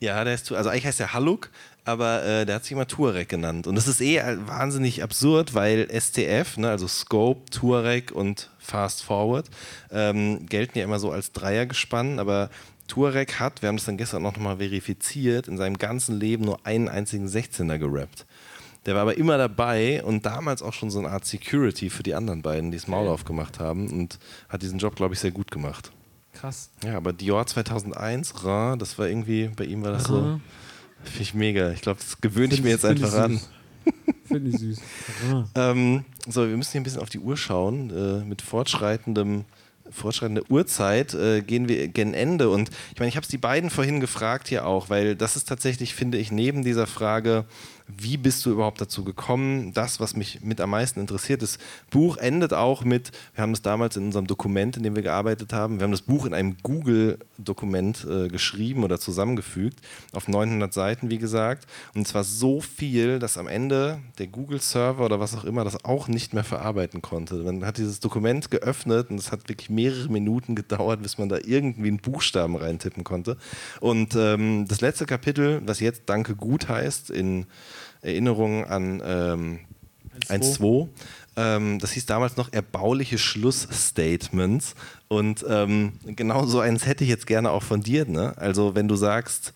Ja, 0.00 0.24
der 0.24 0.34
ist, 0.34 0.50
also 0.50 0.68
eigentlich 0.68 0.86
heißt 0.86 0.98
er 0.98 1.14
Haluk, 1.14 1.50
aber 1.84 2.24
äh, 2.24 2.44
der 2.44 2.56
hat 2.56 2.64
sich 2.64 2.72
immer 2.72 2.88
Tuareg 2.88 3.28
genannt. 3.28 3.68
Und 3.68 3.76
das 3.76 3.86
ist 3.86 4.00
eh 4.00 4.20
wahnsinnig 4.46 5.02
absurd, 5.04 5.54
weil 5.54 5.88
STF, 5.88 6.56
ne, 6.56 6.68
also 6.68 6.88
Scope, 6.88 7.48
Tuareg 7.50 8.10
und 8.10 8.50
Fast 8.58 9.04
Forward, 9.04 9.46
ähm, 9.92 10.44
gelten 10.46 10.78
ja 10.78 10.84
immer 10.84 10.98
so 10.98 11.12
als 11.12 11.30
Dreiergespann, 11.30 12.18
aber 12.18 12.50
Tuareg 12.88 13.38
hat, 13.38 13.62
wir 13.62 13.68
haben 13.68 13.76
das 13.76 13.86
dann 13.86 13.96
gestern 13.96 14.26
auch 14.26 14.32
nochmal 14.32 14.56
verifiziert, 14.56 15.46
in 15.46 15.56
seinem 15.56 15.78
ganzen 15.78 16.18
Leben 16.18 16.44
nur 16.44 16.66
einen 16.66 16.88
einzigen 16.88 17.28
16er 17.28 17.78
gerappt. 17.78 18.26
Der 18.86 18.94
war 18.94 19.02
aber 19.02 19.16
immer 19.16 19.38
dabei 19.38 20.02
und 20.02 20.26
damals 20.26 20.62
auch 20.62 20.72
schon 20.72 20.90
so 20.90 20.98
eine 20.98 21.10
Art 21.10 21.24
Security 21.24 21.90
für 21.90 22.02
die 22.02 22.14
anderen 22.14 22.42
beiden, 22.42 22.72
die 22.72 22.76
das 22.76 22.88
Maul 22.88 23.06
aufgemacht 23.06 23.60
haben 23.60 23.88
und 23.88 24.18
hat 24.48 24.62
diesen 24.62 24.78
Job, 24.80 24.96
glaube 24.96 25.14
ich, 25.14 25.20
sehr 25.20 25.32
gut 25.32 25.52
gemacht. 25.52 25.92
Krass. 26.40 26.70
Ja, 26.84 26.96
aber 26.96 27.12
Dior 27.12 27.46
2001, 27.46 28.44
Ra, 28.44 28.76
das 28.76 28.98
war 28.98 29.08
irgendwie, 29.08 29.48
bei 29.48 29.64
ihm 29.64 29.82
war 29.82 29.92
das 29.92 30.04
so, 30.04 30.16
Aha. 30.16 30.40
finde 31.04 31.22
ich 31.22 31.34
mega. 31.34 31.70
Ich 31.70 31.80
glaube, 31.80 32.00
das 32.00 32.20
gewöhne 32.20 32.52
ich 32.52 32.62
mir 32.62 32.70
jetzt 32.70 32.84
einfach 32.84 33.12
an. 33.14 33.40
Finde 34.26 34.50
ich 34.50 34.58
süß. 34.58 34.80
Ähm, 35.54 36.04
so, 36.28 36.48
wir 36.48 36.56
müssen 36.56 36.72
hier 36.72 36.80
ein 36.80 36.84
bisschen 36.84 37.00
auf 37.00 37.08
die 37.08 37.20
Uhr 37.20 37.36
schauen. 37.36 37.90
Äh, 37.90 38.24
mit 38.24 38.42
fortschreitendem, 38.42 39.44
fortschreitender 39.90 40.42
Uhrzeit 40.50 41.14
äh, 41.14 41.42
gehen 41.42 41.68
wir 41.68 41.88
gen 41.88 42.12
Ende. 42.14 42.50
Und 42.50 42.70
ich 42.92 42.98
meine, 42.98 43.08
ich 43.08 43.16
habe 43.16 43.24
es 43.24 43.30
die 43.30 43.38
beiden 43.38 43.70
vorhin 43.70 44.00
gefragt 44.00 44.48
hier 44.48 44.66
auch, 44.66 44.90
weil 44.90 45.16
das 45.16 45.36
ist 45.36 45.48
tatsächlich, 45.48 45.94
finde 45.94 46.18
ich, 46.18 46.32
neben 46.32 46.64
dieser 46.64 46.86
Frage, 46.86 47.44
wie 47.88 48.16
bist 48.16 48.44
du 48.44 48.50
überhaupt 48.50 48.80
dazu 48.80 49.04
gekommen, 49.04 49.72
das, 49.72 50.00
was 50.00 50.16
mich 50.16 50.40
mit 50.42 50.60
am 50.60 50.70
meisten 50.70 51.00
interessiert. 51.00 51.42
Das 51.42 51.58
Buch 51.90 52.16
endet 52.16 52.52
auch 52.52 52.84
mit, 52.84 53.12
wir 53.34 53.42
haben 53.42 53.52
das 53.52 53.62
damals 53.62 53.96
in 53.96 54.04
unserem 54.04 54.26
Dokument, 54.26 54.76
in 54.76 54.82
dem 54.82 54.96
wir 54.96 55.02
gearbeitet 55.02 55.52
haben, 55.52 55.78
wir 55.78 55.84
haben 55.84 55.92
das 55.92 56.02
Buch 56.02 56.26
in 56.26 56.34
einem 56.34 56.56
Google-Dokument 56.62 58.06
äh, 58.08 58.28
geschrieben 58.28 58.82
oder 58.82 58.98
zusammengefügt, 58.98 59.80
auf 60.12 60.26
900 60.26 60.72
Seiten, 60.72 61.10
wie 61.10 61.18
gesagt. 61.18 61.66
Und 61.94 62.08
zwar 62.08 62.24
so 62.24 62.60
viel, 62.60 63.18
dass 63.18 63.38
am 63.38 63.46
Ende 63.46 64.00
der 64.18 64.26
Google-Server 64.26 65.04
oder 65.04 65.20
was 65.20 65.36
auch 65.36 65.44
immer 65.44 65.64
das 65.64 65.84
auch 65.84 66.08
nicht 66.08 66.34
mehr 66.34 66.44
verarbeiten 66.44 67.02
konnte. 67.02 67.36
Man 67.36 67.64
hat 67.64 67.78
dieses 67.78 68.00
Dokument 68.00 68.50
geöffnet 68.50 69.10
und 69.10 69.18
es 69.18 69.30
hat 69.30 69.48
wirklich 69.48 69.70
mehrere 69.70 70.08
Minuten 70.08 70.56
gedauert, 70.56 71.02
bis 71.02 71.18
man 71.18 71.28
da 71.28 71.38
irgendwie 71.44 71.88
einen 71.88 71.98
Buchstaben 71.98 72.56
reintippen 72.56 73.04
konnte. 73.04 73.36
Und 73.80 74.14
ähm, 74.16 74.66
das 74.68 74.80
letzte 74.80 75.06
Kapitel, 75.06 75.62
was 75.64 75.80
jetzt 75.80 76.02
Danke 76.06 76.34
gut 76.34 76.68
heißt, 76.68 77.10
in 77.10 77.46
Erinnerung 78.02 78.64
an 78.64 79.02
ähm, 79.04 79.58
1.2. 80.28 80.88
Ähm, 81.36 81.78
das 81.78 81.92
hieß 81.92 82.06
damals 82.06 82.36
noch 82.36 82.52
erbauliche 82.52 83.18
Schlussstatements. 83.18 84.74
Und 85.08 85.44
ähm, 85.48 85.92
genau 86.04 86.46
so 86.46 86.60
eins 86.60 86.86
hätte 86.86 87.04
ich 87.04 87.10
jetzt 87.10 87.26
gerne 87.26 87.50
auch 87.50 87.62
von 87.62 87.82
dir. 87.82 88.06
Ne? 88.06 88.34
Also, 88.38 88.74
wenn 88.74 88.88
du 88.88 88.96
sagst, 88.96 89.52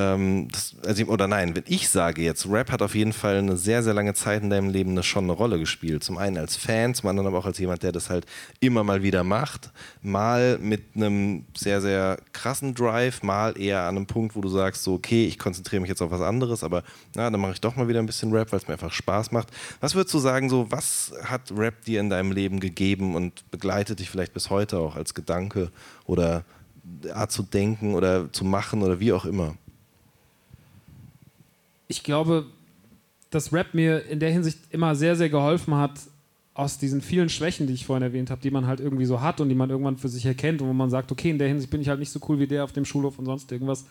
ähm, 0.00 0.46
das, 0.52 0.76
also, 0.86 1.04
oder 1.06 1.26
nein, 1.26 1.56
wenn 1.56 1.64
ich 1.66 1.88
sage 1.88 2.22
jetzt, 2.22 2.48
Rap 2.48 2.70
hat 2.70 2.82
auf 2.82 2.94
jeden 2.94 3.12
Fall 3.12 3.38
eine 3.38 3.56
sehr, 3.56 3.82
sehr 3.82 3.94
lange 3.94 4.14
Zeit 4.14 4.44
in 4.44 4.50
deinem 4.50 4.70
Leben 4.70 4.92
eine, 4.92 5.02
schon 5.02 5.24
eine 5.24 5.32
Rolle 5.32 5.58
gespielt. 5.58 6.04
Zum 6.04 6.18
einen 6.18 6.38
als 6.38 6.54
Fan, 6.54 6.94
zum 6.94 7.08
anderen 7.08 7.26
aber 7.26 7.38
auch 7.38 7.46
als 7.46 7.58
jemand, 7.58 7.82
der 7.82 7.90
das 7.90 8.08
halt 8.08 8.24
immer 8.60 8.84
mal 8.84 9.02
wieder 9.02 9.24
macht. 9.24 9.72
Mal 10.00 10.58
mit 10.58 10.94
einem 10.94 11.46
sehr, 11.56 11.80
sehr 11.80 12.18
krassen 12.32 12.74
Drive, 12.74 13.24
mal 13.24 13.58
eher 13.60 13.82
an 13.82 13.96
einem 13.96 14.06
Punkt, 14.06 14.36
wo 14.36 14.40
du 14.40 14.48
sagst, 14.48 14.84
so, 14.84 14.94
okay, 14.94 15.26
ich 15.26 15.36
konzentriere 15.36 15.80
mich 15.80 15.88
jetzt 15.88 16.00
auf 16.00 16.12
was 16.12 16.20
anderes, 16.20 16.62
aber 16.62 16.84
na, 17.16 17.28
dann 17.28 17.40
mache 17.40 17.52
ich 17.54 17.60
doch 17.60 17.74
mal 17.74 17.88
wieder 17.88 17.98
ein 17.98 18.06
bisschen 18.06 18.32
Rap, 18.32 18.52
weil 18.52 18.60
es 18.60 18.68
mir 18.68 18.74
einfach 18.74 18.92
Spaß 18.92 19.32
macht. 19.32 19.48
Was 19.80 19.96
würdest 19.96 20.14
du 20.14 20.20
sagen, 20.20 20.48
so, 20.48 20.70
was 20.70 21.12
hat 21.24 21.50
Rap 21.56 21.84
dir 21.84 21.98
in 21.98 22.08
deinem 22.08 22.30
Leben 22.30 22.60
gegeben 22.60 23.16
und 23.16 23.50
begleitet 23.50 23.98
dich 23.98 24.10
vielleicht 24.10 24.32
bis 24.32 24.48
heute 24.48 24.78
auch 24.78 24.94
als 24.94 25.14
Gedanke 25.14 25.72
oder 26.06 26.44
Art 27.12 27.32
zu 27.32 27.42
denken 27.42 27.94
oder 27.94 28.32
zu 28.32 28.44
machen 28.44 28.82
oder 28.82 29.00
wie 29.00 29.12
auch 29.12 29.24
immer? 29.24 29.56
Ich 31.88 32.02
glaube, 32.02 32.46
dass 33.30 33.52
Rap 33.52 33.74
mir 33.74 34.04
in 34.06 34.20
der 34.20 34.30
Hinsicht 34.30 34.58
immer 34.70 34.94
sehr, 34.94 35.16
sehr 35.16 35.28
geholfen 35.28 35.74
hat, 35.74 36.00
aus 36.54 36.76
diesen 36.78 37.02
vielen 37.02 37.28
Schwächen, 37.28 37.66
die 37.66 37.74
ich 37.74 37.86
vorhin 37.86 38.02
erwähnt 38.02 38.30
habe, 38.30 38.40
die 38.40 38.50
man 38.50 38.66
halt 38.66 38.80
irgendwie 38.80 39.04
so 39.04 39.20
hat 39.20 39.40
und 39.40 39.48
die 39.48 39.54
man 39.54 39.70
irgendwann 39.70 39.96
für 39.96 40.08
sich 40.08 40.26
erkennt 40.26 40.60
und 40.60 40.68
wo 40.68 40.72
man 40.72 40.90
sagt, 40.90 41.12
okay, 41.12 41.30
in 41.30 41.38
der 41.38 41.46
Hinsicht 41.46 41.70
bin 41.70 41.80
ich 41.80 41.88
halt 41.88 42.00
nicht 42.00 42.10
so 42.10 42.20
cool 42.28 42.40
wie 42.40 42.48
der 42.48 42.64
auf 42.64 42.72
dem 42.72 42.84
Schulhof 42.84 43.18
und 43.18 43.26
sonst 43.26 43.52
irgendwas, 43.52 43.86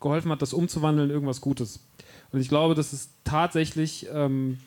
geholfen 0.00 0.30
hat, 0.30 0.42
das 0.42 0.52
umzuwandeln 0.52 1.08
in 1.08 1.14
irgendwas 1.14 1.40
Gutes. 1.40 1.80
Und 2.32 2.40
ich 2.40 2.48
glaube, 2.48 2.74
dass 2.74 2.92
es 2.92 3.10
tatsächlich 3.24 4.06
ähm, 4.12 4.58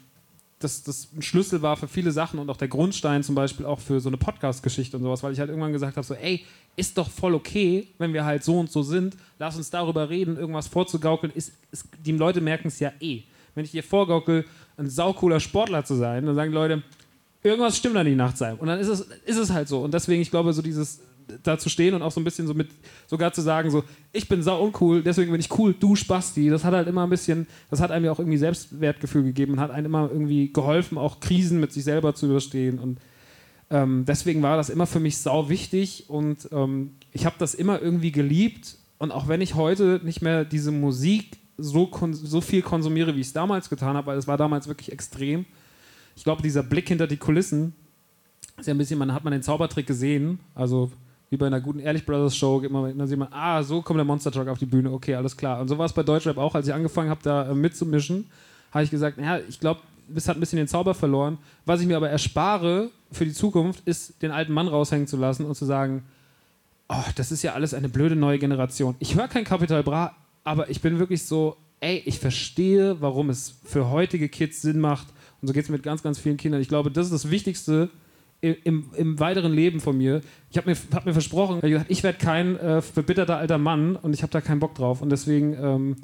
dass 0.59 0.83
das 0.83 1.07
ein 1.15 1.21
Schlüssel 1.21 1.61
war 1.61 1.77
für 1.77 1.87
viele 1.87 2.11
Sachen 2.11 2.37
und 2.37 2.49
auch 2.49 2.57
der 2.57 2.67
Grundstein 2.67 3.23
zum 3.23 3.33
Beispiel 3.33 3.65
auch 3.65 3.79
für 3.79 4.01
so 4.01 4.09
eine 4.09 4.17
Podcast-Geschichte 4.17 4.97
und 4.97 5.03
sowas, 5.03 5.23
weil 5.23 5.31
ich 5.31 5.39
halt 5.39 5.49
irgendwann 5.49 5.71
gesagt 5.71 5.95
habe, 5.95 6.05
so, 6.05 6.13
ey, 6.13 6.45
ist 6.75 6.97
doch 6.97 7.09
voll 7.09 7.33
okay, 7.33 7.87
wenn 7.97 8.13
wir 8.13 8.25
halt 8.25 8.43
so 8.43 8.59
und 8.59 8.69
so 8.69 8.83
sind, 8.83 9.15
lass 9.37 9.55
uns 9.55 9.69
darüber 9.69 10.09
reden, 10.09 10.37
irgendwas 10.37 10.67
vorzugaukeln, 10.67 11.31
ist, 11.33 11.53
ist 11.71 11.85
die 12.05 12.11
Leute 12.11 12.41
merken 12.41 12.67
es 12.67 12.79
ja 12.79 12.91
eh. 12.99 13.23
Wenn 13.55 13.65
ich 13.65 13.71
dir 13.71 13.83
vorgaukel, 13.83 14.45
ein 14.77 14.89
saucooler 14.89 15.39
Sportler 15.39 15.83
zu 15.83 15.95
sein, 15.95 16.25
dann 16.25 16.35
sagen 16.35 16.51
die 16.51 16.55
Leute, 16.55 16.83
irgendwas 17.41 17.77
stimmt 17.77 17.97
an 17.97 18.05
die 18.05 18.15
Nacht 18.15 18.37
sein. 18.37 18.55
Und 18.55 18.67
dann 18.67 18.79
ist 18.79 18.87
es, 18.87 19.01
ist 19.25 19.37
es 19.37 19.51
halt 19.51 19.67
so. 19.67 19.79
Und 19.81 19.93
deswegen, 19.93 20.21
ich 20.21 20.29
glaube, 20.29 20.53
so 20.53 20.61
dieses 20.61 20.99
da 21.43 21.57
zu 21.57 21.69
stehen 21.69 21.93
und 21.93 22.01
auch 22.01 22.11
so 22.11 22.19
ein 22.19 22.23
bisschen 22.23 22.47
so 22.47 22.53
mit, 22.53 22.69
sogar 23.07 23.33
zu 23.33 23.41
sagen, 23.41 23.69
so, 23.71 23.83
ich 24.11 24.27
bin 24.27 24.43
sau 24.43 24.63
uncool, 24.63 25.03
deswegen 25.03 25.31
bin 25.31 25.39
ich 25.39 25.57
cool, 25.57 25.73
du 25.77 25.95
Spasti, 25.95 26.49
das 26.49 26.63
hat 26.63 26.73
halt 26.73 26.87
immer 26.87 27.03
ein 27.03 27.09
bisschen, 27.09 27.47
das 27.69 27.79
hat 27.79 27.91
einem 27.91 28.05
ja 28.05 28.11
auch 28.11 28.19
irgendwie 28.19 28.37
Selbstwertgefühl 28.37 29.23
gegeben 29.23 29.53
und 29.53 29.59
hat 29.59 29.71
einem 29.71 29.85
immer 29.87 30.09
irgendwie 30.11 30.51
geholfen, 30.51 30.97
auch 30.97 31.19
Krisen 31.19 31.59
mit 31.59 31.71
sich 31.71 31.83
selber 31.83 32.15
zu 32.15 32.27
überstehen. 32.27 32.79
Und 32.79 32.99
ähm, 33.69 34.05
deswegen 34.05 34.41
war 34.41 34.57
das 34.57 34.69
immer 34.69 34.87
für 34.87 34.99
mich 34.99 35.17
sau 35.17 35.49
wichtig 35.49 36.05
und 36.09 36.49
ähm, 36.51 36.91
ich 37.11 37.25
habe 37.25 37.35
das 37.39 37.53
immer 37.53 37.81
irgendwie 37.81 38.11
geliebt. 38.11 38.77
Und 38.97 39.11
auch 39.11 39.27
wenn 39.27 39.41
ich 39.41 39.55
heute 39.55 40.01
nicht 40.03 40.21
mehr 40.21 40.43
diese 40.43 40.71
Musik 40.71 41.37
so, 41.57 41.89
so 42.11 42.41
viel 42.41 42.61
konsumiere, 42.61 43.15
wie 43.15 43.21
ich 43.21 43.27
es 43.27 43.33
damals 43.33 43.69
getan 43.69 43.95
habe, 43.95 44.07
weil 44.07 44.17
es 44.17 44.27
war 44.27 44.37
damals 44.37 44.67
wirklich 44.67 44.91
extrem. 44.91 45.45
Ich 46.15 46.23
glaube, 46.23 46.41
dieser 46.41 46.63
Blick 46.63 46.87
hinter 46.87 47.07
die 47.07 47.17
Kulissen 47.17 47.73
ist 48.57 48.67
ja 48.67 48.73
ein 48.73 48.77
bisschen, 48.77 48.99
man 48.99 49.13
hat 49.13 49.23
man 49.23 49.31
den 49.31 49.43
Zaubertrick 49.43 49.87
gesehen, 49.87 50.39
also 50.53 50.91
wie 51.29 51.37
bei 51.37 51.47
einer 51.47 51.61
guten 51.61 51.79
Ehrlich 51.79 52.05
Brothers 52.05 52.35
Show, 52.35 52.59
geht 52.59 52.71
man, 52.71 52.97
dann 52.97 53.07
sieht 53.07 53.17
man, 53.17 53.27
ah, 53.31 53.61
so 53.61 53.81
kommt 53.81 53.97
der 53.97 54.05
Monster 54.05 54.31
Truck 54.31 54.47
auf 54.47 54.57
die 54.57 54.65
Bühne, 54.65 54.91
okay, 54.91 55.15
alles 55.15 55.37
klar. 55.37 55.61
Und 55.61 55.67
so 55.67 55.77
war 55.77 55.85
es 55.85 55.93
bei 55.93 56.03
Deutschrap 56.03 56.37
auch, 56.37 56.55
als 56.55 56.67
ich 56.67 56.73
angefangen 56.73 57.09
habe, 57.09 57.21
da 57.23 57.49
äh, 57.49 57.53
mitzumischen, 57.53 58.27
habe 58.71 58.83
ich 58.83 58.91
gesagt, 58.91 59.17
naja, 59.17 59.43
ich 59.47 59.59
glaube, 59.59 59.81
es 60.15 60.27
hat 60.27 60.37
ein 60.37 60.39
bisschen 60.39 60.57
den 60.57 60.67
Zauber 60.67 60.95
verloren. 60.95 61.37
Was 61.65 61.81
ich 61.81 61.87
mir 61.87 61.97
aber 61.97 62.09
erspare 62.09 62.89
für 63.11 63.25
die 63.25 63.33
Zukunft, 63.33 63.81
ist, 63.85 64.21
den 64.21 64.31
alten 64.31 64.53
Mann 64.53 64.67
raushängen 64.67 65.07
zu 65.07 65.17
lassen 65.17 65.45
und 65.45 65.55
zu 65.55 65.65
sagen, 65.65 66.03
oh, 66.87 67.03
das 67.15 67.31
ist 67.31 67.43
ja 67.43 67.53
alles 67.53 67.75
eine 67.75 67.89
blöde 67.89 68.15
neue 68.15 68.39
Generation. 68.39 68.95
Ich 68.97 69.15
höre 69.15 69.27
kein 69.27 69.43
Capital 69.43 69.83
Bra, 69.83 70.15
aber 70.43 70.69
ich 70.69 70.81
bin 70.81 70.97
wirklich 70.97 71.25
so, 71.25 71.57
ey, 71.79 72.01
ich 72.05 72.19
verstehe, 72.19 72.99
warum 73.01 73.29
es 73.29 73.53
für 73.63 73.91
heutige 73.91 74.29
Kids 74.29 74.63
Sinn 74.63 74.79
macht 74.79 75.07
Und 75.41 75.47
so 75.47 75.53
geht 75.53 75.63
es 75.63 75.69
mit 75.69 75.83
ganz, 75.83 76.01
ganz 76.01 76.17
vielen 76.17 76.37
Kindern. 76.37 76.61
Ich 76.61 76.69
glaube, 76.69 76.89
das 76.89 77.05
ist 77.05 77.13
das 77.13 77.29
Wichtigste 77.29 77.89
im, 78.41 78.85
im, 78.95 79.19
weiteren 79.19 79.53
Leben 79.53 79.79
von 79.79 79.97
mir. 79.97 80.21
Ich 80.49 80.57
habe 80.57 80.69
mir, 80.69 80.77
hab 80.93 81.05
mir 81.05 81.13
versprochen, 81.13 81.59
ich 81.89 82.03
werde 82.03 82.17
kein 82.17 82.57
äh, 82.57 82.81
verbitterter 82.81 83.37
alter 83.37 83.57
Mann 83.57 83.95
und 83.95 84.13
ich 84.13 84.21
habe 84.21 84.31
da 84.31 84.39
keinen 84.39 84.59
Bock 84.59 84.75
drauf. 84.75 85.01
Und 85.01 85.09
deswegen 85.09 85.53
ähm, 85.53 85.95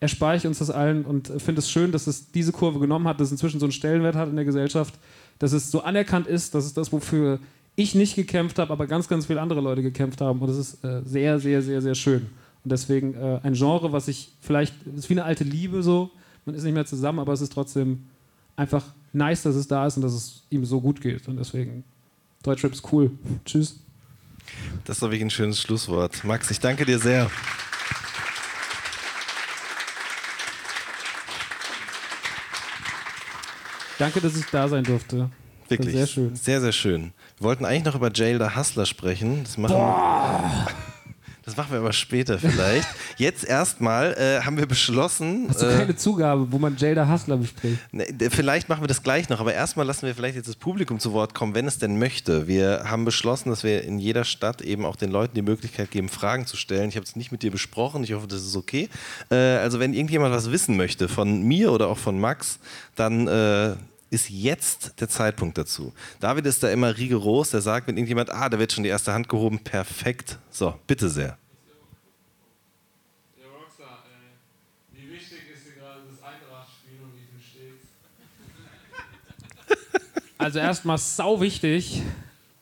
erspare 0.00 0.36
ich 0.36 0.46
uns 0.46 0.58
das 0.58 0.70
allen 0.70 1.04
und 1.04 1.28
finde 1.38 1.60
es 1.60 1.70
schön, 1.70 1.90
dass 1.90 2.06
es 2.06 2.30
diese 2.30 2.52
Kurve 2.52 2.78
genommen 2.78 3.08
hat, 3.08 3.20
dass 3.20 3.28
es 3.28 3.32
inzwischen 3.32 3.58
so 3.58 3.66
einen 3.66 3.72
Stellenwert 3.72 4.16
hat 4.16 4.28
in 4.28 4.36
der 4.36 4.44
Gesellschaft, 4.44 4.94
dass 5.38 5.52
es 5.52 5.70
so 5.70 5.82
anerkannt 5.82 6.26
ist, 6.26 6.54
dass 6.54 6.66
es 6.66 6.74
das, 6.74 6.92
wofür 6.92 7.38
ich 7.74 7.94
nicht 7.94 8.16
gekämpft 8.16 8.58
habe, 8.58 8.72
aber 8.72 8.86
ganz, 8.86 9.08
ganz 9.08 9.26
viele 9.26 9.40
andere 9.40 9.60
Leute 9.60 9.82
gekämpft 9.82 10.20
haben. 10.20 10.40
Und 10.40 10.48
das 10.48 10.58
ist 10.58 10.84
äh, 10.84 11.00
sehr, 11.04 11.38
sehr, 11.38 11.62
sehr, 11.62 11.80
sehr 11.80 11.94
schön. 11.94 12.26
Und 12.64 12.72
deswegen 12.72 13.14
äh, 13.14 13.40
ein 13.42 13.54
Genre, 13.54 13.92
was 13.92 14.08
ich 14.08 14.32
vielleicht, 14.40 14.74
ist 14.96 15.08
wie 15.08 15.14
eine 15.14 15.24
alte 15.24 15.44
Liebe 15.44 15.82
so, 15.82 16.10
man 16.44 16.54
ist 16.54 16.64
nicht 16.64 16.74
mehr 16.74 16.86
zusammen, 16.86 17.18
aber 17.18 17.32
es 17.32 17.40
ist 17.40 17.52
trotzdem 17.52 18.04
einfach 18.56 18.84
nice, 19.12 19.42
dass 19.42 19.54
es 19.54 19.68
da 19.68 19.86
ist 19.86 19.96
und 19.96 20.02
dass 20.02 20.12
es 20.12 20.42
ihm 20.50 20.64
so 20.64 20.80
gut 20.80 21.00
geht. 21.00 21.28
Und 21.28 21.36
deswegen, 21.36 21.84
Deutschrap 22.42 22.72
ist 22.72 22.92
cool. 22.92 23.10
Tschüss. 23.44 23.80
Das 24.84 24.96
ist 24.96 25.02
doch 25.02 25.08
wirklich 25.08 25.22
ein 25.22 25.30
schönes 25.30 25.60
Schlusswort. 25.60 26.24
Max, 26.24 26.50
ich 26.50 26.60
danke 26.60 26.84
dir 26.84 26.98
sehr. 26.98 27.30
Danke, 33.98 34.20
dass 34.20 34.36
ich 34.36 34.46
da 34.46 34.68
sein 34.68 34.84
durfte. 34.84 35.28
Wirklich. 35.68 35.94
Sehr 35.94 36.06
schön. 36.06 36.36
Sehr, 36.36 36.60
sehr 36.60 36.72
schön. 36.72 37.12
Wir 37.38 37.44
wollten 37.44 37.64
eigentlich 37.64 37.84
noch 37.84 37.96
über 37.96 38.10
Jail 38.12 38.38
the 38.38 38.56
Hustler 38.56 38.86
sprechen. 38.86 39.42
Das 39.44 39.58
machen 39.58 39.74
Boah. 39.74 40.66
Das 41.48 41.56
machen 41.56 41.72
wir 41.72 41.78
aber 41.78 41.94
später 41.94 42.38
vielleicht. 42.38 42.86
Jetzt 43.16 43.42
erstmal 43.42 44.12
äh, 44.18 44.44
haben 44.44 44.58
wir 44.58 44.66
beschlossen. 44.66 45.46
Hast 45.48 45.62
du 45.62 45.66
äh, 45.66 45.78
keine 45.78 45.96
Zugabe, 45.96 46.52
wo 46.52 46.58
man 46.58 46.76
Jada 46.76 47.10
Hustler 47.10 47.38
bespricht? 47.38 47.78
Ne, 47.90 48.04
vielleicht 48.28 48.68
machen 48.68 48.82
wir 48.82 48.86
das 48.86 49.02
gleich 49.02 49.30
noch, 49.30 49.40
aber 49.40 49.54
erstmal 49.54 49.86
lassen 49.86 50.04
wir 50.04 50.14
vielleicht 50.14 50.36
jetzt 50.36 50.46
das 50.46 50.56
Publikum 50.56 51.00
zu 51.00 51.14
Wort 51.14 51.34
kommen, 51.34 51.54
wenn 51.54 51.66
es 51.66 51.78
denn 51.78 51.98
möchte. 51.98 52.48
Wir 52.48 52.82
haben 52.84 53.06
beschlossen, 53.06 53.48
dass 53.48 53.64
wir 53.64 53.82
in 53.82 53.98
jeder 53.98 54.24
Stadt 54.24 54.60
eben 54.60 54.84
auch 54.84 54.96
den 54.96 55.10
Leuten 55.10 55.36
die 55.36 55.42
Möglichkeit 55.42 55.90
geben, 55.90 56.10
Fragen 56.10 56.44
zu 56.44 56.58
stellen. 56.58 56.90
Ich 56.90 56.96
habe 56.96 57.06
es 57.06 57.16
nicht 57.16 57.32
mit 57.32 57.42
dir 57.42 57.50
besprochen, 57.50 58.04
ich 58.04 58.12
hoffe, 58.12 58.26
das 58.26 58.42
ist 58.42 58.54
okay. 58.54 58.90
Äh, 59.30 59.36
also, 59.36 59.80
wenn 59.80 59.94
irgendjemand 59.94 60.34
was 60.34 60.50
wissen 60.50 60.76
möchte 60.76 61.08
von 61.08 61.44
mir 61.44 61.72
oder 61.72 61.88
auch 61.88 61.96
von 61.96 62.20
Max, 62.20 62.58
dann 62.94 63.26
äh, 63.26 63.74
ist 64.10 64.30
jetzt 64.30 65.00
der 65.00 65.08
Zeitpunkt 65.08 65.58
dazu. 65.58 65.92
David 66.20 66.46
ist 66.46 66.62
da 66.62 66.70
immer 66.70 66.96
rigoros, 66.96 67.50
der 67.50 67.60
sagt, 67.60 67.88
wenn 67.88 67.96
irgendjemand, 67.96 68.30
ah, 68.30 68.48
da 68.48 68.58
wird 68.58 68.72
schon 68.72 68.84
die 68.84 68.90
erste 68.90 69.12
Hand 69.12 69.28
gehoben, 69.28 69.58
perfekt. 69.58 70.38
So, 70.50 70.74
bitte 70.86 71.08
sehr. 71.08 71.36
Also 80.38 80.60
erstmal 80.60 80.98
sau 80.98 81.40
wichtig. 81.40 82.00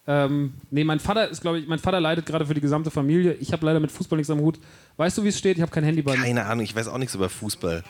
Ähm, 0.09 0.55
nee, 0.71 0.85
mein 0.85 1.01
Vater 1.01 1.29
ist, 1.29 1.41
glaube 1.41 1.59
ich, 1.59 1.67
mein 1.67 1.79
Vater 1.79 2.01
leidet 2.01 2.25
gerade 2.27 2.47
für 2.47 2.55
die 2.55 2.61
gesamte 2.61 2.91
Familie. 2.91 3.35
Ich 3.35 3.53
habe 3.53 3.67
leider 3.67 3.81
mit 3.81 3.91
Fußball 3.91 4.17
nichts 4.17 4.31
am 4.31 4.41
Hut. 4.41 4.59
Weißt 4.97 5.19
du, 5.19 5.25
wie 5.25 5.29
es 5.29 5.39
steht? 5.39 5.57
Ich 5.57 5.63
habe 5.63 5.73
kein 5.73 5.85
Handy 5.85 6.01
bei 6.01 6.17
mir. 6.17 6.23
Keine 6.23 6.47
Ahnung, 6.47 6.65
ich 6.65 6.75
weiß 6.75 6.89
auch 6.89 6.99
nichts 6.99 7.15
über 7.15 7.29
Fußball. 7.29 7.83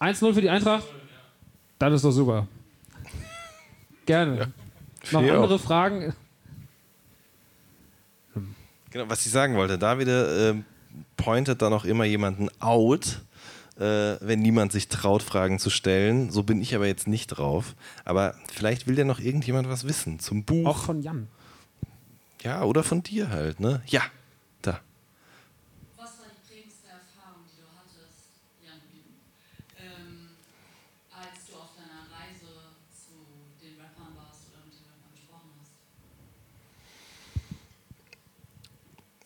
1-0 0.00 0.34
für 0.34 0.40
die 0.40 0.50
Eintracht? 0.50 0.84
Das 1.90 1.94
ist 1.94 2.04
doch 2.04 2.12
super. 2.12 2.46
Gerne. 4.06 4.38
Ja. 4.38 4.46
Noch 5.10 5.20
andere 5.20 5.54
auch. 5.56 5.60
Fragen? 5.60 6.14
Genau, 8.90 9.08
was 9.08 9.26
ich 9.26 9.32
sagen 9.32 9.56
wollte, 9.56 9.78
David 9.78 10.06
äh, 10.06 10.54
pointet 11.16 11.60
dann 11.60 11.72
auch 11.72 11.84
immer 11.84 12.04
jemanden 12.04 12.50
out, 12.60 13.22
äh, 13.78 14.16
wenn 14.20 14.40
niemand 14.40 14.70
sich 14.70 14.86
traut, 14.86 15.24
Fragen 15.24 15.58
zu 15.58 15.70
stellen. 15.70 16.30
So 16.30 16.44
bin 16.44 16.62
ich 16.62 16.72
aber 16.76 16.86
jetzt 16.86 17.08
nicht 17.08 17.26
drauf. 17.28 17.74
Aber 18.04 18.36
vielleicht 18.52 18.86
will 18.86 18.96
ja 18.96 19.04
noch 19.04 19.18
irgendjemand 19.18 19.68
was 19.68 19.84
wissen 19.84 20.20
zum 20.20 20.44
Buch. 20.44 20.66
Auch 20.66 20.78
von 20.84 21.02
Jan. 21.02 21.26
Ja, 22.42 22.62
oder 22.62 22.84
von 22.84 23.02
dir 23.02 23.30
halt, 23.30 23.58
ne? 23.58 23.82
Ja. 23.86 24.02
Mm, 24.64 24.91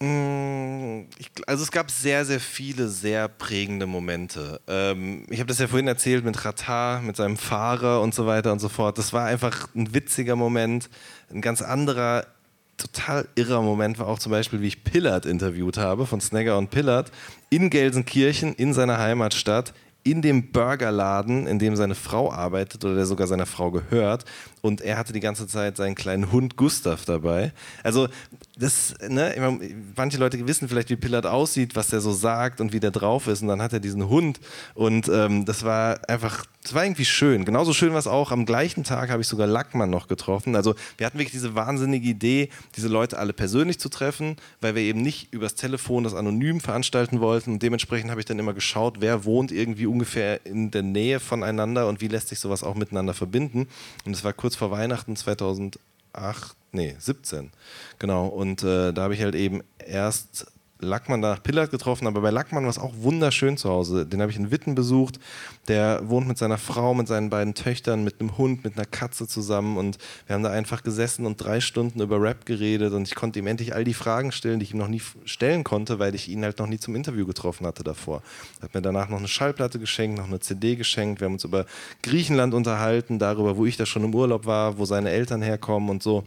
also 0.00 1.62
es 1.62 1.70
gab 1.70 1.90
sehr, 1.90 2.24
sehr 2.24 2.40
viele 2.40 2.88
sehr 2.88 3.28
prägende 3.28 3.86
Momente. 3.86 4.60
Ähm, 4.68 5.24
ich 5.30 5.38
habe 5.38 5.48
das 5.48 5.58
ja 5.58 5.68
vorhin 5.68 5.88
erzählt 5.88 6.24
mit 6.24 6.44
Ratar, 6.44 7.00
mit 7.00 7.16
seinem 7.16 7.36
Fahrer 7.36 8.02
und 8.02 8.14
so 8.14 8.26
weiter 8.26 8.52
und 8.52 8.58
so 8.58 8.68
fort. 8.68 8.98
Das 8.98 9.12
war 9.12 9.26
einfach 9.26 9.68
ein 9.74 9.94
witziger 9.94 10.36
Moment. 10.36 10.90
Ein 11.32 11.40
ganz 11.40 11.62
anderer, 11.62 12.26
total 12.76 13.26
irrer 13.36 13.62
Moment 13.62 13.98
war 13.98 14.06
auch 14.08 14.18
zum 14.18 14.32
Beispiel, 14.32 14.60
wie 14.60 14.68
ich 14.68 14.84
Pillard 14.84 15.24
interviewt 15.24 15.78
habe 15.78 16.06
von 16.06 16.20
Snagger 16.20 16.58
und 16.58 16.70
Pillard 16.70 17.10
in 17.48 17.70
Gelsenkirchen, 17.70 18.54
in 18.54 18.74
seiner 18.74 18.98
Heimatstadt, 18.98 19.72
in 20.06 20.22
dem 20.22 20.52
Burgerladen, 20.52 21.48
in 21.48 21.58
dem 21.58 21.74
seine 21.74 21.96
Frau 21.96 22.30
arbeitet 22.30 22.84
oder 22.84 22.94
der 22.94 23.06
sogar 23.06 23.26
seiner 23.26 23.46
Frau 23.46 23.72
gehört. 23.72 24.24
Und 24.60 24.80
er 24.80 24.98
hatte 24.98 25.12
die 25.12 25.20
ganze 25.20 25.48
Zeit 25.48 25.76
seinen 25.76 25.96
kleinen 25.96 26.30
Hund 26.30 26.56
Gustav 26.56 27.04
dabei. 27.04 27.52
Also, 27.82 28.08
das, 28.58 28.94
ne, 29.06 29.58
manche 29.96 30.16
Leute 30.16 30.46
wissen 30.46 30.66
vielleicht, 30.68 30.88
wie 30.88 30.96
Pillard 30.96 31.26
aussieht, 31.26 31.76
was 31.76 31.88
der 31.88 32.00
so 32.00 32.12
sagt 32.12 32.62
und 32.62 32.72
wie 32.72 32.80
der 32.80 32.90
drauf 32.90 33.26
ist. 33.26 33.42
Und 33.42 33.48
dann 33.48 33.60
hat 33.60 33.74
er 33.74 33.80
diesen 33.80 34.08
Hund. 34.08 34.40
Und 34.74 35.08
ähm, 35.08 35.44
das 35.44 35.62
war 35.62 36.00
einfach, 36.08 36.46
das 36.62 36.72
war 36.72 36.82
irgendwie 36.82 37.04
schön. 37.04 37.44
Genauso 37.44 37.74
schön 37.74 37.92
war 37.92 37.98
es 37.98 38.06
auch. 38.06 38.32
Am 38.32 38.46
gleichen 38.46 38.82
Tag 38.82 39.10
habe 39.10 39.20
ich 39.20 39.28
sogar 39.28 39.46
Lackmann 39.46 39.90
noch 39.90 40.08
getroffen. 40.08 40.56
Also, 40.56 40.74
wir 40.96 41.06
hatten 41.06 41.18
wirklich 41.18 41.32
diese 41.32 41.54
wahnsinnige 41.54 42.08
Idee, 42.08 42.48
diese 42.76 42.88
Leute 42.88 43.18
alle 43.18 43.34
persönlich 43.34 43.78
zu 43.78 43.90
treffen, 43.90 44.36
weil 44.62 44.74
wir 44.74 44.82
eben 44.82 45.02
nicht 45.02 45.34
übers 45.34 45.54
Telefon 45.54 46.04
das 46.04 46.14
anonym 46.14 46.60
veranstalten 46.60 47.20
wollten. 47.20 47.52
Und 47.52 47.62
dementsprechend 47.62 48.10
habe 48.10 48.20
ich 48.20 48.26
dann 48.26 48.38
immer 48.38 48.54
geschaut, 48.54 48.96
wer 49.00 49.26
wohnt 49.26 49.52
irgendwie 49.52 49.86
ungefähr 49.86 50.46
in 50.46 50.70
der 50.70 50.82
Nähe 50.82 51.20
voneinander 51.20 51.88
und 51.88 52.00
wie 52.00 52.08
lässt 52.08 52.28
sich 52.28 52.40
sowas 52.40 52.62
auch 52.62 52.74
miteinander 52.74 53.12
verbinden. 53.12 53.68
Und 54.06 54.16
es 54.16 54.24
war 54.24 54.32
kurz 54.32 54.56
vor 54.56 54.70
Weihnachten 54.70 55.14
2008, 56.16 56.56
nee, 56.72 56.96
17. 56.98 57.50
Genau. 57.98 58.26
Und 58.26 58.62
äh, 58.62 58.92
da 58.92 59.02
habe 59.02 59.14
ich 59.14 59.22
halt 59.22 59.34
eben 59.34 59.62
erst 59.78 60.46
Lackmann 60.80 61.20
nach 61.20 61.42
Pillard 61.42 61.70
getroffen, 61.70 62.06
aber 62.06 62.20
bei 62.20 62.30
Lackmann 62.30 62.64
war 62.64 62.70
es 62.70 62.78
auch 62.78 62.92
wunderschön 62.98 63.56
zu 63.56 63.70
Hause. 63.70 64.06
Den 64.06 64.20
habe 64.20 64.30
ich 64.30 64.36
in 64.36 64.50
Witten 64.50 64.74
besucht. 64.74 65.18
Der 65.68 66.08
wohnt 66.08 66.28
mit 66.28 66.38
seiner 66.38 66.58
Frau, 66.58 66.92
mit 66.94 67.08
seinen 67.08 67.30
beiden 67.30 67.54
Töchtern, 67.54 68.04
mit 68.04 68.20
einem 68.20 68.36
Hund, 68.36 68.64
mit 68.64 68.76
einer 68.76 68.84
Katze 68.84 69.26
zusammen 69.26 69.78
und 69.78 69.98
wir 70.26 70.34
haben 70.34 70.42
da 70.42 70.50
einfach 70.50 70.82
gesessen 70.82 71.24
und 71.26 71.36
drei 71.36 71.60
Stunden 71.60 72.00
über 72.00 72.20
Rap 72.20 72.44
geredet 72.44 72.92
und 72.92 73.08
ich 73.08 73.14
konnte 73.14 73.38
ihm 73.38 73.46
endlich 73.46 73.74
all 73.74 73.84
die 73.84 73.94
Fragen 73.94 74.32
stellen, 74.32 74.60
die 74.60 74.64
ich 74.64 74.72
ihm 74.72 74.78
noch 74.78 74.88
nie 74.88 75.02
stellen 75.24 75.64
konnte, 75.64 75.98
weil 75.98 76.14
ich 76.14 76.28
ihn 76.28 76.42
halt 76.42 76.58
noch 76.58 76.66
nie 76.66 76.78
zum 76.78 76.94
Interview 76.94 77.26
getroffen 77.26 77.66
hatte 77.66 77.82
davor. 77.82 78.22
Er 78.60 78.64
hat 78.64 78.74
mir 78.74 78.82
danach 78.82 79.08
noch 79.08 79.18
eine 79.18 79.28
Schallplatte 79.28 79.78
geschenkt, 79.78 80.18
noch 80.18 80.26
eine 80.26 80.40
CD 80.40 80.76
geschenkt. 80.76 81.20
Wir 81.20 81.26
haben 81.26 81.34
uns 81.34 81.44
über 81.44 81.66
Griechenland 82.02 82.54
unterhalten, 82.54 83.18
darüber, 83.18 83.56
wo 83.56 83.64
ich 83.64 83.76
da 83.76 83.86
schon 83.86 84.04
im 84.04 84.14
Urlaub 84.14 84.46
war, 84.46 84.78
wo 84.78 84.84
seine 84.84 85.10
Eltern 85.10 85.42
herkommen 85.42 85.88
und 85.88 86.02
so 86.02 86.24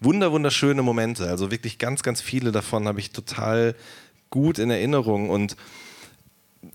wunder, 0.00 0.32
wunderschöne 0.32 0.82
Momente. 0.82 1.28
Also 1.28 1.50
wirklich 1.50 1.78
ganz, 1.78 2.02
ganz 2.02 2.20
viele 2.20 2.52
davon 2.52 2.86
habe 2.86 3.00
ich 3.00 3.10
total 3.10 3.74
gut 4.30 4.58
in 4.58 4.70
Erinnerung 4.70 5.30
und 5.30 5.56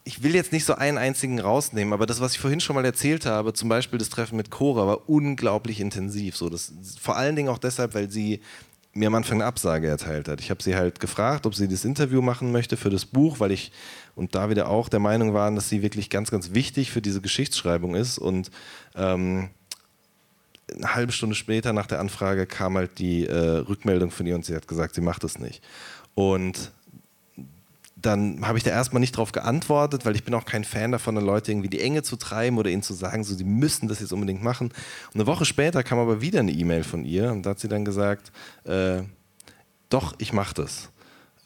ich 0.06 0.24
will 0.24 0.34
jetzt 0.34 0.54
nicht 0.54 0.66
so 0.66 0.76
einen 0.76 0.98
einzigen 0.98 1.40
rausnehmen, 1.40 1.94
aber 1.94 2.06
das, 2.06 2.22
was 2.22 2.34
ich 2.34 2.40
vorhin 2.40 2.62
schon 2.62 2.76
mal 2.76 2.86
erzählt 2.86 3.26
habe, 3.26 3.54
zum 3.54 3.70
Beispiel 3.70 4.00
das 4.00 4.10
Treffen 4.10 4.38
mit 4.38 4.50
Cora, 4.50 4.88
war 4.88 5.10
unglaublich 5.10 5.80
intensiv. 5.80 6.38
So, 6.38 6.50
das, 6.50 6.74
vor 7.00 7.18
allen 7.18 7.36
Dingen 7.36 7.50
auch 7.50 7.58
deshalb, 7.58 7.94
weil 7.94 8.10
sie 8.10 8.40
mir 8.94 9.08
am 9.08 9.16
Anfang 9.16 9.40
eine 9.40 9.46
Absage 9.46 9.88
erteilt 9.88 10.28
hat. 10.28 10.40
Ich 10.40 10.52
habe 10.52 10.62
sie 10.62 10.76
halt 10.76 11.00
gefragt, 11.00 11.46
ob 11.46 11.56
sie 11.56 11.68
das 11.68 11.84
Interview 11.84 12.22
machen 12.22 12.52
möchte 12.52 12.78
für 12.78 12.92
das 12.92 13.06
Buch, 13.06 13.40
weil 13.40 13.52
ich 13.52 13.72
und 14.16 14.36
da 14.36 14.50
wieder 14.50 14.70
auch 14.70 14.88
der 14.88 15.00
Meinung 15.00 15.34
waren, 15.34 15.56
dass 15.56 15.68
sie 15.68 15.82
wirklich 15.82 16.12
ganz, 16.12 16.30
ganz 16.30 16.54
wichtig 16.54 16.92
für 16.92 17.02
diese 17.02 17.20
Geschichtsschreibung 17.20 17.96
ist. 17.96 18.20
Und 18.20 18.52
ähm, 18.96 19.50
eine 20.76 20.96
halbe 20.96 21.12
Stunde 21.12 21.36
später 21.36 21.74
nach 21.74 21.88
der 21.88 22.00
Anfrage 22.00 22.46
kam 22.46 22.78
halt 22.78 23.00
die 23.00 23.26
äh, 23.26 23.58
Rückmeldung 23.58 24.12
von 24.12 24.26
ihr 24.26 24.36
und 24.36 24.46
sie 24.46 24.56
hat 24.56 24.68
gesagt, 24.68 24.96
sie 24.96 25.02
macht 25.02 25.24
es 25.24 25.40
nicht. 25.40 25.64
Und 26.16 26.72
dann 27.96 28.46
habe 28.46 28.58
ich 28.58 28.64
da 28.64 28.72
erstmal 28.72 29.00
nicht 29.00 29.16
darauf 29.16 29.32
geantwortet, 29.32 30.06
weil 30.06 30.16
ich 30.16 30.24
bin 30.24 30.34
auch 30.34 30.46
kein 30.46 30.64
Fan 30.64 30.92
davon, 30.92 31.16
Leute 31.16 31.52
irgendwie 31.52 31.70
die 31.70 31.80
Enge 31.80 32.04
zu 32.04 32.18
treiben 32.18 32.58
oder 32.58 32.70
ihnen 32.70 32.84
zu 32.84 32.94
sagen, 32.94 33.24
so, 33.24 33.34
sie 33.34 33.46
müssen 33.46 33.88
das 33.88 34.00
jetzt 34.02 34.12
unbedingt 34.12 34.44
machen. 34.44 34.68
Und 34.68 35.16
eine 35.16 35.28
Woche 35.28 35.46
später 35.46 35.84
kam 35.84 36.00
aber 36.00 36.22
wieder 36.22 36.42
eine 36.42 36.52
E-Mail 36.52 36.84
von 36.84 37.06
ihr 37.06 37.32
und 37.32 37.46
da 37.46 37.52
hat 37.52 37.60
sie 37.60 37.70
dann 37.70 37.86
gesagt, 37.86 38.32
äh, 38.66 39.04
doch, 39.90 40.16
ich 40.18 40.34
mache 40.34 40.54
das 40.56 40.90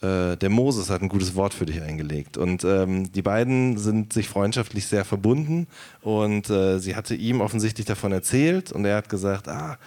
äh, 0.01 0.35
der 0.37 0.49
Moses 0.49 0.89
hat 0.89 1.01
ein 1.01 1.09
gutes 1.09 1.35
Wort 1.35 1.53
für 1.53 1.65
dich 1.65 1.81
eingelegt. 1.81 2.37
Und 2.37 2.63
ähm, 2.63 3.11
die 3.11 3.21
beiden 3.21 3.77
sind 3.77 4.13
sich 4.13 4.29
freundschaftlich 4.29 4.85
sehr 4.85 5.05
verbunden 5.05 5.67
und 6.01 6.49
äh, 6.49 6.79
sie 6.79 6.95
hatte 6.95 7.15
ihm 7.15 7.41
offensichtlich 7.41 7.87
davon 7.87 8.11
erzählt 8.11 8.71
und 8.71 8.85
er 8.85 8.97
hat 8.97 9.09
gesagt, 9.09 9.47
ah, 9.47 9.77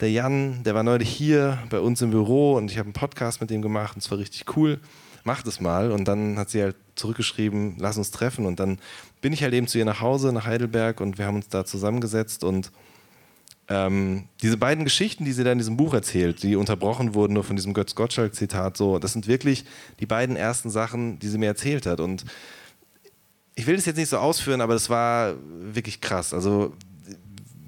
der 0.00 0.10
Jan, 0.10 0.62
der 0.64 0.74
war 0.74 0.82
neulich 0.82 1.10
hier 1.10 1.58
bei 1.70 1.80
uns 1.80 2.00
im 2.02 2.10
Büro 2.10 2.54
und 2.54 2.70
ich 2.70 2.78
habe 2.78 2.86
einen 2.86 2.92
Podcast 2.92 3.40
mit 3.40 3.50
ihm 3.50 3.62
gemacht 3.62 3.94
und 3.94 4.02
es 4.02 4.10
war 4.10 4.18
richtig 4.18 4.56
cool. 4.56 4.80
mach 5.24 5.42
das 5.42 5.60
mal. 5.60 5.92
Und 5.92 6.08
dann 6.08 6.38
hat 6.38 6.48
sie 6.48 6.62
halt 6.62 6.76
zurückgeschrieben, 6.94 7.76
lass 7.78 7.98
uns 7.98 8.10
treffen. 8.10 8.46
Und 8.46 8.60
dann 8.60 8.78
bin 9.20 9.32
ich 9.32 9.42
halt 9.42 9.52
eben 9.52 9.66
zu 9.66 9.76
ihr 9.76 9.84
nach 9.84 10.00
Hause, 10.00 10.32
nach 10.32 10.46
Heidelberg 10.46 11.00
und 11.00 11.18
wir 11.18 11.26
haben 11.26 11.36
uns 11.36 11.48
da 11.48 11.64
zusammengesetzt 11.64 12.44
und 12.44 12.70
ähm, 13.68 14.24
diese 14.42 14.56
beiden 14.56 14.84
Geschichten, 14.84 15.24
die 15.24 15.32
sie 15.32 15.44
da 15.44 15.52
in 15.52 15.58
diesem 15.58 15.76
Buch 15.76 15.92
erzählt, 15.92 16.42
die 16.42 16.56
unterbrochen 16.56 17.14
wurden 17.14 17.34
nur 17.34 17.44
von 17.44 17.56
diesem 17.56 17.74
Götz 17.74 17.94
Gottschalk-Zitat, 17.94 18.76
so, 18.76 18.98
das 18.98 19.12
sind 19.12 19.28
wirklich 19.28 19.64
die 20.00 20.06
beiden 20.06 20.36
ersten 20.36 20.70
Sachen, 20.70 21.18
die 21.18 21.28
sie 21.28 21.38
mir 21.38 21.46
erzählt 21.46 21.84
hat. 21.84 22.00
Und 22.00 22.24
ich 23.54 23.66
will 23.66 23.76
das 23.76 23.84
jetzt 23.84 23.96
nicht 23.96 24.08
so 24.08 24.18
ausführen, 24.18 24.60
aber 24.60 24.72
das 24.72 24.88
war 24.88 25.34
wirklich 25.60 26.00
krass. 26.00 26.32
Also 26.32 26.72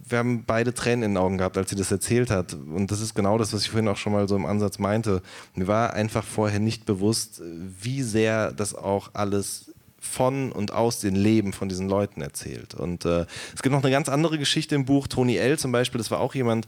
wir 0.09 0.18
haben 0.18 0.44
beide 0.44 0.72
Tränen 0.74 1.02
in 1.02 1.10
den 1.12 1.16
Augen 1.18 1.39
gehabt, 1.39 1.59
als 1.59 1.70
sie 1.70 1.77
das 1.77 1.90
erzählt 1.90 2.31
hat. 2.31 2.55
Und 2.55 2.90
das 2.90 3.01
ist 3.01 3.14
genau 3.14 3.39
das, 3.39 3.52
was 3.52 3.62
ich 3.62 3.70
vorhin 3.70 3.89
auch 3.89 3.97
schon 3.97 4.12
mal 4.12 4.27
so 4.28 4.36
im 4.36 4.47
Ansatz 4.47 4.78
meinte. 4.78 5.22
Mir 5.55 5.66
war 5.66 5.93
einfach 5.93 6.24
vorher 6.24 6.60
nicht 6.60 6.86
bewusst, 6.86 7.43
wie 7.44 8.02
sehr 8.02 8.52
das 8.52 8.74
auch 8.74 9.10
alles 9.12 9.72
von 10.01 10.51
und 10.51 10.72
aus 10.72 11.01
den 11.01 11.14
Leben 11.14 11.52
von 11.52 11.68
diesen 11.68 11.89
Leuten 11.89 12.22
erzählt. 12.22 12.74
Und 12.74 13.05
äh, 13.05 13.27
es 13.55 13.62
gibt 13.62 13.72
noch 13.72 13.82
eine 13.82 13.93
ganz 13.93 14.09
andere 14.09 14.39
Geschichte 14.39 14.74
im 14.74 14.85
Buch. 14.86 15.06
Tony 15.06 15.36
L. 15.36 15.59
zum 15.59 15.72
Beispiel, 15.72 15.98
das 15.98 16.10
war 16.10 16.20
auch 16.20 16.35
jemand, 16.35 16.66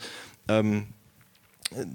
ähm, 0.49 0.87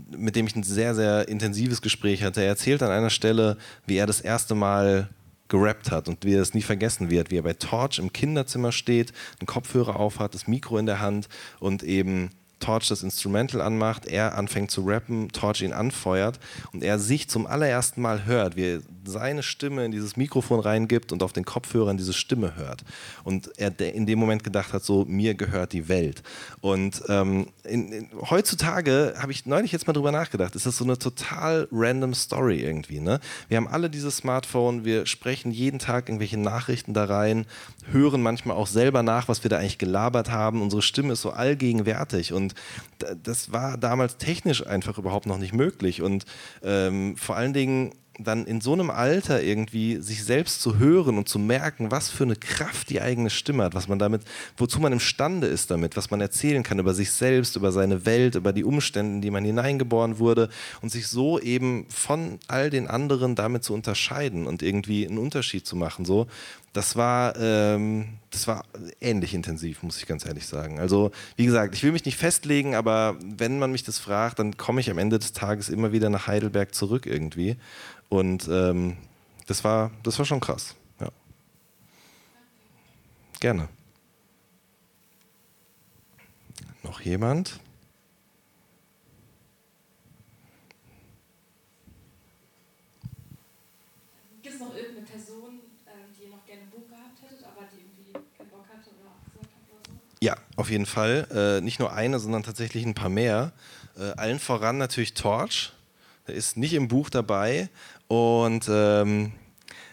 mit 0.09 0.35
dem 0.35 0.47
ich 0.47 0.55
ein 0.55 0.63
sehr, 0.63 0.95
sehr 0.95 1.27
intensives 1.27 1.81
Gespräch 1.81 2.23
hatte. 2.23 2.41
Er 2.41 2.47
erzählt 2.47 2.81
an 2.81 2.91
einer 2.91 3.11
Stelle, 3.11 3.57
wie 3.85 3.97
er 3.97 4.07
das 4.07 4.21
erste 4.21 4.55
Mal 4.55 5.09
gerappt 5.47 5.91
hat 5.91 6.09
und 6.09 6.25
wie 6.25 6.33
er 6.33 6.41
es 6.41 6.53
nie 6.53 6.61
vergessen 6.61 7.09
wird, 7.09 7.31
wie 7.31 7.37
er 7.37 7.43
bei 7.43 7.53
Torch 7.53 7.99
im 7.99 8.11
Kinderzimmer 8.11 8.71
steht, 8.71 9.13
einen 9.39 9.47
Kopfhörer 9.47 9.97
aufhat, 9.97 10.33
das 10.33 10.47
Mikro 10.47 10.77
in 10.77 10.85
der 10.85 10.99
Hand 10.99 11.29
und 11.59 11.83
eben 11.83 12.31
Torch 12.59 12.87
das 12.87 13.03
Instrumental 13.03 13.61
anmacht, 13.61 14.05
er 14.05 14.37
anfängt 14.37 14.71
zu 14.71 14.81
rappen, 14.85 15.29
Torch 15.29 15.61
ihn 15.61 15.73
anfeuert 15.73 16.39
und 16.73 16.83
er 16.83 16.99
sich 16.99 17.29
zum 17.29 17.47
allerersten 17.47 18.01
Mal 18.01 18.25
hört, 18.25 18.55
wie 18.55 18.75
er 18.75 18.81
seine 19.05 19.43
Stimme 19.43 19.85
in 19.85 19.91
dieses 19.91 20.17
Mikrofon 20.17 20.59
reingibt 20.59 21.11
und 21.11 21.23
auf 21.23 21.33
den 21.33 21.45
Kopfhörern 21.45 21.97
diese 21.97 22.13
Stimme 22.13 22.55
hört. 22.55 22.83
Und 23.23 23.49
er 23.57 23.79
in 23.79 24.05
dem 24.05 24.19
Moment 24.19 24.43
gedacht 24.43 24.73
hat, 24.73 24.83
so, 24.83 25.05
mir 25.05 25.33
gehört 25.35 25.73
die 25.73 25.87
Welt. 25.87 26.23
Und 26.61 27.01
ähm, 27.07 27.47
in, 27.63 27.91
in, 27.91 28.09
heutzutage 28.29 29.15
habe 29.17 29.31
ich 29.31 29.45
neulich 29.45 29.71
jetzt 29.71 29.87
mal 29.87 29.93
drüber 29.93 30.11
nachgedacht, 30.11 30.55
ist 30.55 30.65
das 30.65 30.77
so 30.77 30.83
eine 30.83 30.97
total 30.97 31.67
random 31.71 32.13
Story 32.13 32.59
irgendwie. 32.59 32.99
Ne? 32.99 33.19
Wir 33.47 33.57
haben 33.57 33.67
alle 33.67 33.89
dieses 33.89 34.17
Smartphone, 34.17 34.85
wir 34.85 35.05
sprechen 35.05 35.51
jeden 35.51 35.79
Tag 35.79 36.09
irgendwelche 36.09 36.37
Nachrichten 36.37 36.93
da 36.93 37.05
rein, 37.05 37.45
hören 37.91 38.21
manchmal 38.21 38.57
auch 38.57 38.67
selber 38.67 39.03
nach, 39.03 39.27
was 39.27 39.43
wir 39.43 39.49
da 39.49 39.57
eigentlich 39.57 39.77
gelabert 39.77 40.31
haben. 40.31 40.61
Unsere 40.61 40.81
Stimme 40.81 41.13
ist 41.13 41.21
so 41.21 41.31
allgegenwärtig 41.31 42.33
und 42.33 42.46
das 43.23 43.51
war 43.51 43.77
damals 43.77 44.17
technisch 44.17 44.65
einfach 44.65 44.97
überhaupt 44.97 45.25
noch 45.25 45.37
nicht 45.37 45.53
möglich. 45.53 46.01
Und 46.01 46.25
ähm, 46.63 47.15
vor 47.17 47.35
allen 47.35 47.53
Dingen 47.53 47.93
dann 48.19 48.45
in 48.45 48.61
so 48.61 48.73
einem 48.73 48.89
Alter 48.89 49.43
irgendwie 49.43 49.97
sich 49.97 50.23
selbst 50.23 50.61
zu 50.61 50.77
hören 50.79 51.17
und 51.17 51.29
zu 51.29 51.39
merken, 51.39 51.91
was 51.91 52.09
für 52.09 52.23
eine 52.23 52.35
Kraft 52.35 52.89
die 52.89 53.01
eigene 53.01 53.29
Stimme 53.29 53.63
hat, 53.63 53.75
was 53.75 53.87
man 53.87 53.99
damit, 53.99 54.23
wozu 54.57 54.79
man 54.79 54.93
imstande 54.93 55.47
ist 55.47 55.71
damit, 55.71 55.95
was 55.95 56.09
man 56.09 56.21
erzählen 56.21 56.63
kann 56.63 56.79
über 56.79 56.93
sich 56.93 57.11
selbst, 57.11 57.55
über 57.55 57.71
seine 57.71 58.05
Welt, 58.05 58.35
über 58.35 58.53
die 58.53 58.63
Umstände, 58.63 59.15
in 59.15 59.21
die 59.21 59.31
man 59.31 59.45
hineingeboren 59.45 60.19
wurde 60.19 60.49
und 60.81 60.89
sich 60.89 61.07
so 61.07 61.39
eben 61.39 61.85
von 61.89 62.39
all 62.47 62.69
den 62.69 62.87
anderen 62.87 63.35
damit 63.35 63.63
zu 63.63 63.73
unterscheiden 63.73 64.47
und 64.47 64.63
irgendwie 64.63 65.07
einen 65.07 65.17
Unterschied 65.17 65.65
zu 65.65 65.75
machen, 65.75 66.05
so, 66.05 66.27
das 66.77 66.95
war, 66.95 67.35
ähm, 67.37 68.19
das 68.29 68.47
war 68.47 68.63
ähnlich 69.01 69.33
intensiv, 69.33 69.83
muss 69.83 69.97
ich 69.97 70.05
ganz 70.05 70.25
ehrlich 70.25 70.45
sagen. 70.45 70.79
Also, 70.79 71.11
wie 71.35 71.45
gesagt, 71.45 71.73
ich 71.75 71.83
will 71.83 71.91
mich 71.91 72.05
nicht 72.05 72.17
festlegen, 72.17 72.75
aber 72.75 73.17
wenn 73.19 73.57
man 73.57 73.71
mich 73.71 73.83
das 73.83 73.97
fragt, 73.97 74.39
dann 74.39 74.57
komme 74.57 74.79
ich 74.79 74.91
am 74.91 74.99
Ende 74.99 75.17
des 75.17 75.33
Tages 75.33 75.69
immer 75.69 75.91
wieder 75.91 76.09
nach 76.09 76.27
Heidelberg 76.27 76.75
zurück 76.75 77.05
irgendwie. 77.07 77.57
Und 78.09 78.47
ähm, 78.47 78.97
das, 79.47 79.63
war, 79.63 79.91
das 80.03 80.19
war 80.19 80.25
schon 80.25 80.39
krass. 80.39 80.75
Ja. 81.01 81.09
Gerne. 83.39 83.67
Noch 86.83 87.01
jemand? 87.01 87.59
Gibt 94.47 94.55
es 94.55 94.61
noch 94.61 94.73
irgendeine 94.73 95.05
Person, 95.05 95.59
ähm, 95.87 96.07
die 96.15 96.23
ihr 96.23 96.29
noch 96.29 96.45
gerne 96.45 96.61
ein 96.61 96.69
Buch 96.69 96.87
gehabt 96.87 97.21
hättet, 97.21 97.43
aber 97.43 97.67
die 97.67 97.83
irgendwie 97.83 98.13
keinen 98.37 98.49
Bock 98.49 98.63
hatte 98.69 98.89
oder 98.95 99.11
abgesagt 99.11 99.51
hat 99.51 99.67
oder 99.67 99.83
so? 99.91 100.06
Ja, 100.21 100.35
auf 100.55 100.69
jeden 100.69 100.85
Fall. 100.85 101.27
Äh, 101.59 101.61
nicht 101.61 101.79
nur 101.79 101.93
eine, 101.93 102.19
sondern 102.19 102.43
tatsächlich 102.43 102.85
ein 102.85 102.95
paar 102.95 103.09
mehr. 103.09 103.51
Äh, 103.97 104.11
allen 104.17 104.39
voran 104.39 104.77
natürlich 104.77 105.13
Torch. 105.13 105.73
Der 106.27 106.35
ist 106.35 106.57
nicht 106.57 106.73
im 106.73 106.87
Buch 106.87 107.09
dabei, 107.09 107.69
und 108.07 108.67
ähm, 108.69 109.33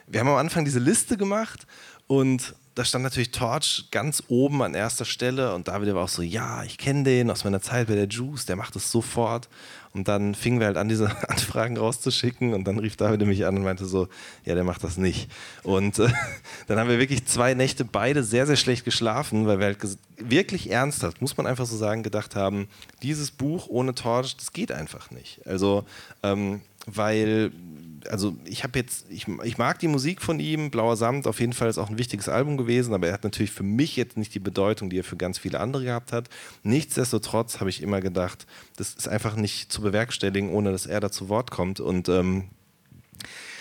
wir 0.07 0.21
haben 0.21 0.29
am 0.29 0.37
Anfang 0.37 0.65
diese 0.65 0.79
Liste 0.79 1.17
gemacht 1.17 1.67
und 2.07 2.55
da 2.75 2.85
stand 2.85 3.05
natürlich 3.05 3.31
Torch 3.31 3.87
ganz 3.93 4.25
oben 4.29 4.63
an 4.63 4.75
erster 4.75 5.05
Stelle 5.05 5.55
und 5.55 5.69
David 5.69 5.95
war 5.95 6.03
auch 6.03 6.09
so, 6.09 6.23
ja, 6.23 6.65
ich 6.65 6.77
kenne 6.77 7.05
den 7.05 7.31
aus 7.31 7.45
meiner 7.45 7.61
Zeit 7.61 7.87
bei 7.87 7.95
der 7.95 8.09
Juice, 8.09 8.47
der 8.47 8.57
macht 8.57 8.75
es 8.75 8.91
sofort. 8.91 9.49
Und 9.93 10.09
dann 10.09 10.35
fingen 10.35 10.59
wir 10.59 10.67
halt 10.67 10.77
an, 10.77 10.89
diese 10.89 11.07
Anfragen 11.29 11.77
rauszuschicken 11.77 12.53
und 12.53 12.65
dann 12.65 12.81
rief 12.81 12.97
David 12.97 13.25
mich 13.27 13.47
an 13.47 13.57
und 13.57 13.63
meinte 13.63 13.85
so, 13.85 14.09
ja, 14.45 14.57
der 14.57 14.65
macht 14.65 14.83
das 14.83 14.97
nicht. 14.97 15.31
Und 15.63 16.01
äh, 16.01 16.09
dann 16.67 16.81
haben 16.81 16.89
wir 16.91 16.99
wirklich 16.99 17.27
zwei 17.27 17.55
Nächte 17.55 17.85
beide 17.85 18.25
sehr, 18.25 18.47
sehr 18.47 18.57
schlecht 18.57 18.85
geschlafen, 18.85 19.47
weil 19.47 19.61
wir 19.61 19.67
halt 19.67 19.79
wirklich 20.19 20.71
ernsthaft, 20.71 21.21
muss 21.21 21.37
man 21.37 21.47
einfach 21.47 21.67
so 21.67 21.77
sagen, 21.77 22.03
gedacht 22.03 22.35
haben, 22.35 22.67
dieses 23.03 23.31
Buch 23.31 23.69
ohne 23.69 23.95
Torch, 23.95 24.37
das 24.37 24.53
geht 24.53 24.73
einfach 24.73 25.13
nicht. 25.13 25.47
Also, 25.47 25.85
ähm, 26.25 26.61
weil 26.87 27.53
also 28.11 28.37
ich 28.45 28.65
habe 28.65 28.79
jetzt, 28.79 29.07
ich, 29.11 29.27
ich 29.43 29.59
mag 29.59 29.79
die 29.79 29.89
Musik 29.89 30.23
von 30.23 30.41
ihm, 30.41 30.71
Blauer 30.71 30.97
Samt, 30.97 31.27
auf 31.27 31.41
jeden 31.41 31.53
Fall 31.53 31.69
ist 31.69 31.79
auch 31.79 31.91
ein 31.91 31.99
wichtiges 31.99 32.29
Album 32.29 32.57
gewesen, 32.57 32.95
aber 32.95 33.09
er 33.09 33.15
hat 33.15 33.25
natürlich 33.25 33.51
für 33.51 33.63
mich 33.63 33.97
jetzt 33.97 34.17
nicht 34.17 34.35
die 34.35 34.41
Bedeutung, 34.41 34.91
die 34.91 34.99
er 34.99 35.05
für 35.05 35.17
ganz 35.17 35.39
viele 35.39 35.61
andere 35.61 35.85
gehabt 35.85 36.13
hat. 36.13 36.29
Nichtsdestotrotz 36.63 37.61
habe 37.61 37.71
ich 37.71 37.83
immer 37.83 38.01
gedacht, 38.01 38.47
das 38.77 38.95
ist 38.95 39.09
einfach 39.09 39.37
nicht 39.37 39.73
zu 39.73 39.83
bewerkstelligen, 39.83 40.51
ohne 40.51 40.73
dass 40.73 40.87
er 40.87 41.01
da 41.01 41.11
zu 41.11 41.29
Wort 41.29 41.51
kommt 41.51 41.81
und 41.81 42.09
ähm, 42.09 42.45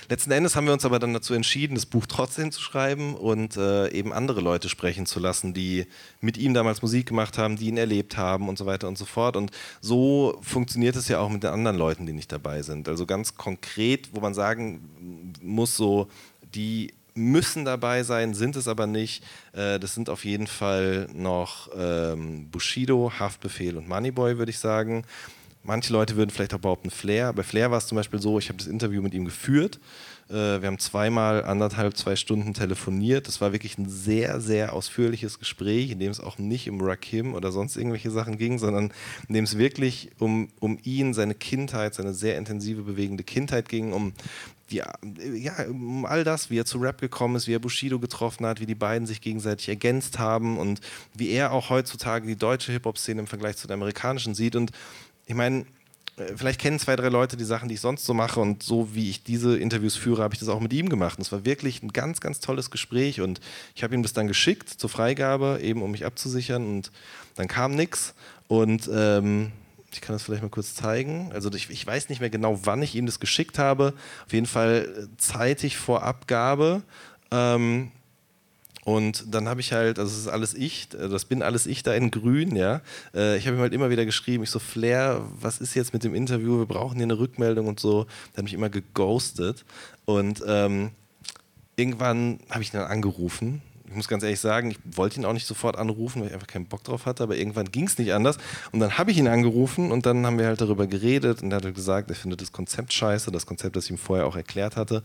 Letzten 0.10 0.32
Endes 0.32 0.56
haben 0.56 0.66
wir 0.66 0.74
uns 0.74 0.86
aber 0.86 1.00
dann 1.00 1.14
dazu 1.14 1.34
entschieden, 1.34 1.76
das 1.76 1.86
Buch 1.86 2.06
trotzdem 2.08 2.52
zu 2.52 2.62
schreiben 2.62 3.16
und 3.16 3.58
äh, 3.58 3.90
eben 3.90 4.14
andere 4.14 4.42
Leute 4.42 4.70
sprechen 4.70 5.06
zu 5.06 5.20
lassen, 5.20 5.54
die 5.54 5.86
mit 6.22 6.38
ihm 6.38 6.54
damals 6.54 6.82
Musik 6.82 7.08
gemacht 7.08 7.38
haben, 7.38 7.58
die 7.58 7.68
ihn 7.68 7.78
erlebt 7.78 8.18
haben 8.18 8.50
und 8.50 8.58
so 8.58 8.66
weiter 8.66 8.88
und 8.88 8.98
so 8.98 9.06
fort. 9.06 9.36
Und 9.36 9.52
so 9.82 10.40
funktioniert 10.42 10.96
es 10.96 11.08
ja 11.08 11.20
auch 11.20 11.30
mit 11.30 11.44
den 11.44 11.52
anderen 11.52 11.78
Leuten, 11.78 12.06
die 12.06 12.14
nicht 12.14 12.32
dabei 12.32 12.62
sind. 12.62 12.88
Also 12.88 13.06
ganz 13.06 13.36
konkret, 13.36 14.10
wo 14.14 14.20
man 14.20 14.34
sagen 14.34 15.34
muss, 15.42 15.76
so 15.76 16.08
die 16.54 16.94
müssen 17.16 17.66
dabei 17.66 18.04
sein, 18.04 18.34
sind 18.34 18.56
es 18.56 18.68
aber 18.68 18.88
nicht. 18.88 19.24
Äh, 19.54 19.80
das 19.80 19.94
sind 19.94 20.10
auf 20.10 20.26
jeden 20.26 20.48
Fall 20.48 21.08
noch 21.14 21.70
ähm, 21.78 22.50
Bushido, 22.50 23.12
Haftbefehl 23.20 23.78
und 23.78 23.88
Moneyboy, 23.88 24.38
würde 24.38 24.50
ich 24.50 24.60
sagen. 24.60 25.06
Manche 25.64 25.94
Leute 25.94 26.18
würden 26.18 26.30
vielleicht 26.30 26.54
auch 26.54 26.60
behaupten 26.60 26.90
Flair. 26.90 27.32
Bei 27.32 27.44
Flair 27.44 27.72
war 27.72 27.78
es 27.78 27.88
zum 27.88 27.96
Beispiel 27.96 28.22
so, 28.22 28.38
ich 28.38 28.50
habe 28.50 28.58
das 28.58 28.68
Interview 28.68 29.02
mit 29.02 29.14
ihm 29.14 29.24
geführt. 29.24 29.80
Äh, 30.30 30.62
wir 30.62 30.68
haben 30.68 30.80
zweimal 30.80 31.46
anderthalb, 31.46 31.96
zwei 31.96 32.18
Stunden 32.18 32.54
telefoniert. 32.54 33.28
Das 33.28 33.40
war 33.40 33.54
wirklich 33.54 33.78
ein 33.78 33.88
sehr, 33.90 34.42
sehr 34.42 34.74
ausführliches 34.74 35.40
Gespräch, 35.40 35.92
in 35.92 36.00
dem 36.00 36.12
es 36.12 36.20
auch 36.20 36.38
nicht 36.38 36.70
um 36.70 36.82
Rakim 36.82 37.34
oder 37.34 37.52
sonst 37.52 37.78
irgendwelche 37.78 38.12
Sachen 38.12 38.38
ging, 38.38 38.60
sondern 38.60 38.92
in 39.30 39.36
dem 39.36 39.46
es 39.46 39.58
wirklich 39.58 40.12
um, 40.20 40.50
um 40.60 40.80
ihn, 40.84 41.14
seine 41.14 41.36
Kindheit, 41.36 41.94
seine 41.94 42.14
sehr 42.14 42.38
intensive, 42.38 42.82
bewegende 42.82 43.24
Kindheit 43.24 43.70
ging, 43.70 43.94
um 43.94 44.14
die, 44.70 44.82
ja, 45.36 45.66
um 45.70 46.06
all 46.06 46.24
das, 46.24 46.50
wie 46.50 46.58
er 46.58 46.66
zu 46.66 46.78
Rap 46.80 47.00
gekommen 47.00 47.36
ist, 47.36 47.48
wie 47.48 47.54
er 47.54 47.60
Bushido 47.60 48.00
getroffen 48.00 48.46
hat, 48.46 48.60
wie 48.60 48.66
die 48.66 48.76
beiden 48.76 49.06
sich 49.06 49.22
gegenseitig 49.22 49.70
ergänzt 49.70 50.20
haben 50.20 50.58
und 50.58 50.82
wie 51.14 51.30
er 51.30 51.52
auch 51.52 51.70
heutzutage 51.70 52.28
die 52.28 52.38
deutsche 52.38 52.72
Hip-Hop-Szene 52.72 53.22
im 53.22 53.28
Vergleich 53.28 53.58
zu 53.58 53.68
der 53.68 53.76
amerikanischen 53.76 54.36
sieht. 54.36 54.56
Und 54.56 54.72
ich 55.26 55.36
meine, 55.36 55.66
äh, 56.18 56.36
vielleicht 56.36 56.60
kennen 56.60 56.80
zwei, 56.80 56.96
drei 56.96 57.10
Leute 57.10 57.38
die 57.38 57.44
Sachen, 57.44 57.70
die 57.70 57.76
ich 57.76 57.82
sonst 57.82 58.06
so 58.06 58.14
mache 58.14 58.40
und 58.40 58.64
so 58.64 58.94
wie 58.94 59.10
ich 59.10 59.24
diese 59.24 59.58
Interviews 59.58 59.96
führe, 59.96 60.24
habe 60.24 60.34
ich 60.34 60.40
das 60.40 60.50
auch 60.50 60.60
mit 60.60 60.74
ihm 60.74 60.90
gemacht. 60.90 61.18
Und 61.18 61.24
es 61.24 61.32
war 61.32 61.46
wirklich 61.46 61.82
ein 61.84 61.94
ganz, 61.94 62.22
ganz 62.22 62.40
tolles 62.40 62.72
Gespräch 62.72 63.22
und 63.22 63.40
ich 63.76 63.84
habe 63.84 63.96
ihm 63.96 64.04
das 64.04 64.14
dann 64.14 64.28
geschickt 64.28 64.70
zur 64.70 64.90
Freigabe, 64.90 65.60
eben 65.62 65.82
um 65.82 65.92
mich 65.92 66.06
abzusichern 66.06 66.66
und 66.66 66.92
dann 67.36 67.48
kam 67.48 67.76
nichts 67.76 68.14
und 68.48 68.90
ähm, 68.94 69.52
ich 69.92 70.02
kann 70.02 70.16
das 70.16 70.24
vielleicht 70.24 70.42
mal 70.42 70.50
kurz 70.50 70.74
zeigen. 70.74 71.32
Also 71.34 71.52
ich, 71.54 71.70
ich, 71.70 71.86
weiß 71.86 72.10
nicht 72.10 72.20
mehr 72.20 72.32
genau, 72.32 72.60
wann 72.64 72.82
ich 72.82 72.96
ihm 72.96 73.06
das 73.06 73.20
geschickt 73.20 73.60
habe. 73.60 73.94
Auf 74.26 74.34
jeden 74.34 74.48
Fall 74.48 74.88
äh, 74.98 75.18
zeitig 75.18 75.78
vor 75.78 76.04
Abgabe. 76.04 76.82
Ähm, 77.30 77.92
und 78.86 79.34
dann 79.34 79.48
habe 79.48 79.62
ich 79.62 79.72
halt, 79.72 79.98
also 79.98 80.12
das 80.12 80.20
ist 80.20 80.28
alles 80.28 80.54
ich, 80.54 80.90
äh, 80.94 81.08
das 81.08 81.26
bin 81.26 81.42
alles 81.42 81.66
ich 81.66 81.84
da 81.84 81.94
in 81.94 82.12
grün, 82.12 82.56
ja. 82.56 82.82
Äh, 83.16 83.38
ich 83.38 83.48
habe 83.48 83.58
ihm 83.58 83.62
halt 83.62 83.74
immer 83.74 83.90
wieder 83.90 84.06
geschrieben, 84.06 84.44
ich 84.44 84.50
so, 84.50 84.60
Flair, 84.60 85.26
was 85.40 85.60
ist 85.60 85.74
jetzt 85.74 85.94
mit 85.94 86.04
dem 86.04 86.14
Interview? 86.14 86.60
Wir 86.60 86.66
brauchen 86.66 86.96
hier 86.96 87.04
eine 87.04 87.18
Rückmeldung 87.18 87.68
und 87.68 87.80
so. 87.80 88.06
Der 88.34 88.38
hat 88.38 88.44
mich 88.44 88.54
immer 88.54 88.70
geghostet. 88.70 89.64
Und 90.06 90.44
ähm, 90.46 90.92
irgendwann 91.78 92.40
habe 92.50 92.62
ich 92.62 92.74
ihn 92.74 92.78
dann 92.78 92.92
angerufen. 92.92 93.62
Ich 93.94 93.98
muss 93.98 94.08
ganz 94.08 94.24
ehrlich 94.24 94.40
sagen, 94.40 94.72
ich 94.72 94.80
wollte 94.98 95.20
ihn 95.20 95.26
auch 95.26 95.34
nicht 95.34 95.46
sofort 95.46 95.78
anrufen, 95.78 96.22
weil 96.22 96.30
ich 96.30 96.34
einfach 96.34 96.48
keinen 96.48 96.66
Bock 96.66 96.84
drauf 96.84 97.06
hatte, 97.06 97.22
aber 97.22 97.38
irgendwann 97.38 97.72
ging 97.72 97.86
es 97.86 97.96
nicht 98.00 98.12
anders. 98.12 98.38
Und 98.72 98.80
dann 98.80 98.98
habe 98.98 99.12
ich 99.12 99.20
ihn 99.20 99.28
angerufen 99.28 99.92
und 99.92 100.08
dann 100.08 100.26
haben 100.26 100.40
wir 100.40 100.48
halt 100.48 100.62
darüber 100.62 100.88
geredet 100.88 101.44
und 101.44 101.52
er 101.52 101.58
hat 101.58 101.66
halt 101.66 101.76
gesagt, 101.76 102.10
er 102.10 102.16
findet 102.16 102.42
das 102.42 102.52
Konzept 102.52 102.92
scheiße, 102.92 103.30
das 103.30 103.46
Konzept, 103.46 103.76
das 103.76 103.86
ich 103.86 103.92
ihm 103.92 104.00
vorher 104.00 104.26
auch 104.26 104.36
erklärt 104.36 104.78
hatte. 104.78 105.04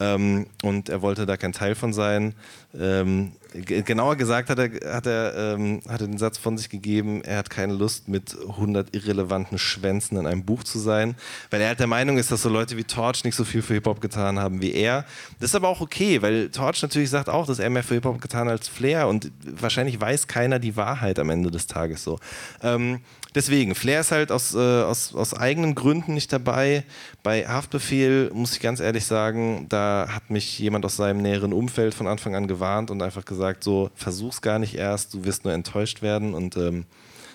Ähm, 0.00 0.48
und 0.62 0.90
er 0.90 1.00
wollte 1.00 1.24
da 1.24 1.38
kein 1.38 1.54
Teil 1.54 1.74
von 1.74 1.94
sein. 1.94 2.34
Ähm, 2.78 3.32
genauer 3.64 4.16
gesagt 4.16 4.50
hat 4.50 4.58
er, 4.58 4.94
hat, 4.94 5.06
er, 5.06 5.54
ähm, 5.54 5.80
hat 5.88 6.00
er 6.00 6.06
den 6.06 6.18
Satz 6.18 6.38
von 6.38 6.58
sich 6.58 6.68
gegeben, 6.68 7.22
er 7.22 7.38
hat 7.38 7.50
keine 7.50 7.74
Lust, 7.74 8.08
mit 8.08 8.36
100 8.38 8.94
irrelevanten 8.94 9.58
Schwänzen 9.58 10.18
in 10.18 10.26
einem 10.26 10.44
Buch 10.44 10.64
zu 10.64 10.78
sein, 10.78 11.16
weil 11.50 11.60
er 11.60 11.68
halt 11.68 11.80
der 11.80 11.86
Meinung 11.86 12.18
ist, 12.18 12.30
dass 12.30 12.42
so 12.42 12.48
Leute 12.48 12.76
wie 12.76 12.84
Torch 12.84 13.24
nicht 13.24 13.34
so 13.34 13.44
viel 13.44 13.62
für 13.62 13.74
Hip-Hop 13.74 14.00
getan 14.00 14.38
haben 14.38 14.60
wie 14.60 14.72
er. 14.72 15.04
Das 15.40 15.50
ist 15.50 15.54
aber 15.54 15.68
auch 15.68 15.80
okay, 15.80 16.22
weil 16.22 16.50
Torch 16.50 16.82
natürlich 16.82 17.10
sagt 17.10 17.28
auch, 17.28 17.46
dass 17.46 17.58
er 17.58 17.70
mehr 17.70 17.84
für 17.84 17.94
Hip-Hop 17.94 18.20
getan 18.20 18.46
hat 18.46 18.52
als 18.52 18.68
Flair 18.68 19.08
und 19.08 19.30
wahrscheinlich 19.44 20.00
weiß 20.00 20.26
keiner 20.26 20.58
die 20.58 20.76
Wahrheit 20.76 21.18
am 21.18 21.30
Ende 21.30 21.50
des 21.50 21.66
Tages 21.66 22.02
so. 22.02 22.18
Ähm, 22.62 23.00
deswegen, 23.36 23.76
Flair 23.76 24.00
ist 24.00 24.10
halt 24.10 24.32
aus, 24.32 24.54
äh, 24.54 24.58
aus, 24.58 25.14
aus 25.14 25.34
eigenen 25.34 25.76
Gründen 25.76 26.14
nicht 26.14 26.32
dabei. 26.32 26.84
Bei 27.22 27.46
Haftbefehl 27.46 28.30
muss 28.34 28.54
ich 28.54 28.60
ganz 28.60 28.80
ehrlich 28.80 29.04
sagen, 29.04 29.66
da 29.68 30.08
hat 30.10 30.30
mich 30.30 30.58
jemand 30.58 30.84
aus 30.84 30.96
seinem 30.96 31.22
näheren 31.22 31.52
Umfeld 31.52 31.94
von 31.94 32.08
Anfang 32.08 32.34
an 32.34 32.48
gewarnt 32.48 32.90
und 32.90 33.00
einfach 33.02 33.24
gesagt, 33.24 33.62
so 33.62 33.90
versuch's 33.94 34.42
gar 34.42 34.58
nicht 34.58 34.74
erst, 34.74 35.14
du 35.14 35.24
wirst 35.24 35.44
nur 35.44 35.54
enttäuscht 35.54 36.02
werden 36.02 36.34
und 36.34 36.56
ähm, 36.56 36.86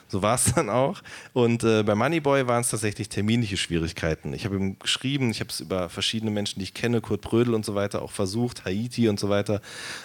so 0.10 0.22
war 0.22 0.36
es 0.36 0.46
dann 0.56 0.70
auch. 0.70 1.02
Und 1.32 1.64
äh, 1.64 1.84
bei 1.84 1.96
Moneyboy 1.96 2.48
waren 2.48 2.62
es 2.62 2.70
tatsächlich 2.70 3.08
terminliche 3.08 3.56
Schwierigkeiten. 3.56 4.34
Ich 4.34 4.44
habe 4.44 4.58
ihm 4.58 4.78
geschrieben, 4.80 5.32
ich 5.32 5.40
habe 5.40 5.50
es 5.50 5.62
über 5.62 5.88
verschiedene 5.88 6.32
Menschen, 6.32 6.60
die 6.60 6.64
ich 6.64 6.74
kenne, 6.74 7.00
Kurt 7.00 7.22
Brödel 7.22 7.54
und 7.54 7.64
so 7.64 7.76
weiter, 7.76 8.02
auch 8.02 8.12
versucht, 8.12 8.66
Haiti 8.66 9.08
und 9.08 9.20
so 9.20 9.30
weiter. 9.30 9.62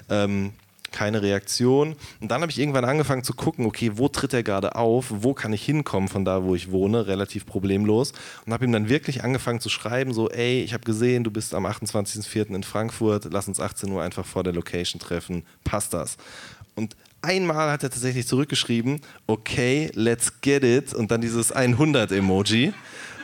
Ähm, 0.09 0.53
keine 0.97 1.21
Reaktion. 1.21 1.95
Und 2.23 2.31
dann 2.31 2.41
habe 2.41 2.51
ich 2.51 2.59
irgendwann 2.59 2.87
angefangen 2.87 3.23
zu 3.23 3.35
gucken, 3.35 3.67
okay, 3.67 3.93
wo 3.97 4.09
tritt 4.09 4.33
er 4.33 4.43
gerade 4.43 4.77
auf, 4.77 5.07
wo 5.11 5.35
kann 5.35 5.53
ich 5.53 5.63
hinkommen 5.63 6.09
von 6.09 6.25
da, 6.25 6.43
wo 6.43 6.55
ich 6.55 6.71
wohne, 6.71 7.07
relativ 7.07 7.45
problemlos. 7.45 8.13
Und 8.47 8.55
habe 8.55 8.65
ihm 8.65 8.73
dann 8.73 8.89
wirklich 8.89 9.23
angefangen 9.23 9.61
zu 9.61 9.69
schreiben, 9.69 10.15
so, 10.15 10.31
ey, 10.31 10.63
ich 10.63 10.73
habe 10.73 10.85
gesehen, 10.85 11.23
du 11.23 11.31
bist 11.31 11.55
am 11.55 11.67
28.04. 11.67 12.55
in 12.55 12.63
Frankfurt, 12.63 13.29
lass 13.31 13.47
uns 13.47 13.61
18 13.61 13.93
Uhr 13.93 14.03
einfach 14.03 14.25
vor 14.25 14.43
der 14.43 14.55
Location 14.55 14.99
treffen, 14.99 15.45
passt 15.65 15.93
das? 15.93 16.17
Und 16.77 16.97
einmal 17.21 17.71
hat 17.71 17.83
er 17.83 17.91
tatsächlich 17.91 18.27
zurückgeschrieben, 18.27 19.03
okay, 19.27 19.91
let's 19.93 20.41
get 20.41 20.65
it, 20.65 20.95
und 20.95 21.11
dann 21.11 21.21
dieses 21.21 21.55
100-Emoji. 21.55 22.73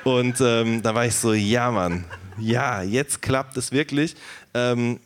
Und 0.05 0.41
ähm, 0.43 0.83
da 0.83 0.95
war 0.95 1.07
ich 1.07 1.15
so, 1.15 1.33
ja, 1.33 1.71
Mann, 1.71 2.05
ja, 2.39 2.83
jetzt 2.83 3.23
klappt 3.23 3.57
es 3.57 3.73
wirklich. 3.73 4.15
Ähm, 4.53 4.99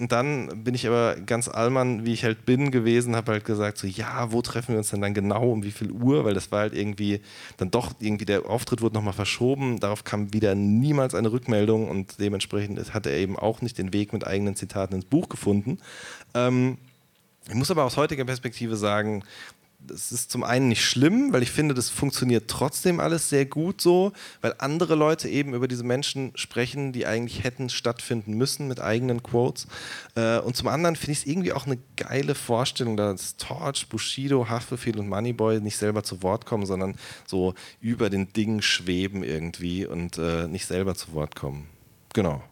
und 0.00 0.10
dann 0.10 0.64
bin 0.64 0.74
ich 0.74 0.88
aber 0.88 1.14
ganz 1.24 1.48
allmann, 1.48 2.04
wie 2.04 2.12
ich 2.12 2.24
halt 2.24 2.44
bin, 2.44 2.72
gewesen, 2.72 3.14
habe 3.14 3.32
halt 3.32 3.44
gesagt, 3.44 3.78
so, 3.78 3.86
ja, 3.86 4.32
wo 4.32 4.42
treffen 4.42 4.72
wir 4.72 4.78
uns 4.78 4.90
denn 4.90 5.00
dann 5.00 5.14
genau, 5.14 5.50
um 5.50 5.62
wie 5.62 5.70
viel 5.70 5.92
Uhr? 5.92 6.24
Weil 6.24 6.34
das 6.34 6.50
war 6.50 6.60
halt 6.60 6.74
irgendwie, 6.74 7.20
dann 7.58 7.70
doch 7.70 7.92
irgendwie, 8.00 8.24
der 8.24 8.46
Auftritt 8.46 8.82
wurde 8.82 8.96
nochmal 8.96 9.12
verschoben. 9.12 9.78
Darauf 9.78 10.02
kam 10.02 10.32
wieder 10.32 10.56
niemals 10.56 11.14
eine 11.14 11.30
Rückmeldung 11.30 11.88
und 11.88 12.18
dementsprechend 12.18 12.92
hat 12.92 13.06
er 13.06 13.12
eben 13.12 13.38
auch 13.38 13.62
nicht 13.62 13.78
den 13.78 13.92
Weg 13.92 14.12
mit 14.12 14.26
eigenen 14.26 14.56
Zitaten 14.56 14.96
ins 14.96 15.04
Buch 15.04 15.28
gefunden. 15.28 15.78
Ähm, 16.34 16.78
ich 17.46 17.54
muss 17.54 17.70
aber 17.70 17.84
aus 17.84 17.96
heutiger 17.96 18.24
Perspektive 18.24 18.74
sagen, 18.74 19.22
das 19.86 20.12
ist 20.12 20.30
zum 20.30 20.44
einen 20.44 20.68
nicht 20.68 20.84
schlimm, 20.84 21.32
weil 21.32 21.42
ich 21.42 21.50
finde, 21.50 21.74
das 21.74 21.90
funktioniert 21.90 22.48
trotzdem 22.48 23.00
alles 23.00 23.28
sehr 23.28 23.46
gut 23.46 23.80
so, 23.80 24.12
weil 24.40 24.54
andere 24.58 24.94
Leute 24.94 25.28
eben 25.28 25.54
über 25.54 25.68
diese 25.68 25.84
Menschen 25.84 26.32
sprechen, 26.34 26.92
die 26.92 27.06
eigentlich 27.06 27.44
hätten 27.44 27.68
stattfinden 27.68 28.34
müssen 28.34 28.68
mit 28.68 28.80
eigenen 28.80 29.22
Quotes. 29.22 29.66
Äh, 30.14 30.38
und 30.38 30.56
zum 30.56 30.68
anderen 30.68 30.96
finde 30.96 31.12
ich 31.12 31.18
es 31.18 31.26
irgendwie 31.26 31.52
auch 31.52 31.66
eine 31.66 31.78
geile 31.96 32.34
Vorstellung, 32.34 32.96
dass 32.96 33.36
Torch, 33.36 33.88
Bushido, 33.88 34.48
Haftbefehl 34.48 34.98
und 34.98 35.08
Moneyboy 35.08 35.60
nicht 35.60 35.76
selber 35.76 36.02
zu 36.02 36.22
Wort 36.22 36.46
kommen, 36.46 36.66
sondern 36.66 36.96
so 37.26 37.54
über 37.80 38.10
den 38.10 38.32
Dingen 38.32 38.62
schweben 38.62 39.22
irgendwie 39.22 39.86
und 39.86 40.18
äh, 40.18 40.48
nicht 40.48 40.66
selber 40.66 40.94
zu 40.94 41.12
Wort 41.12 41.36
kommen. 41.36 41.68
Genau. 42.12 42.42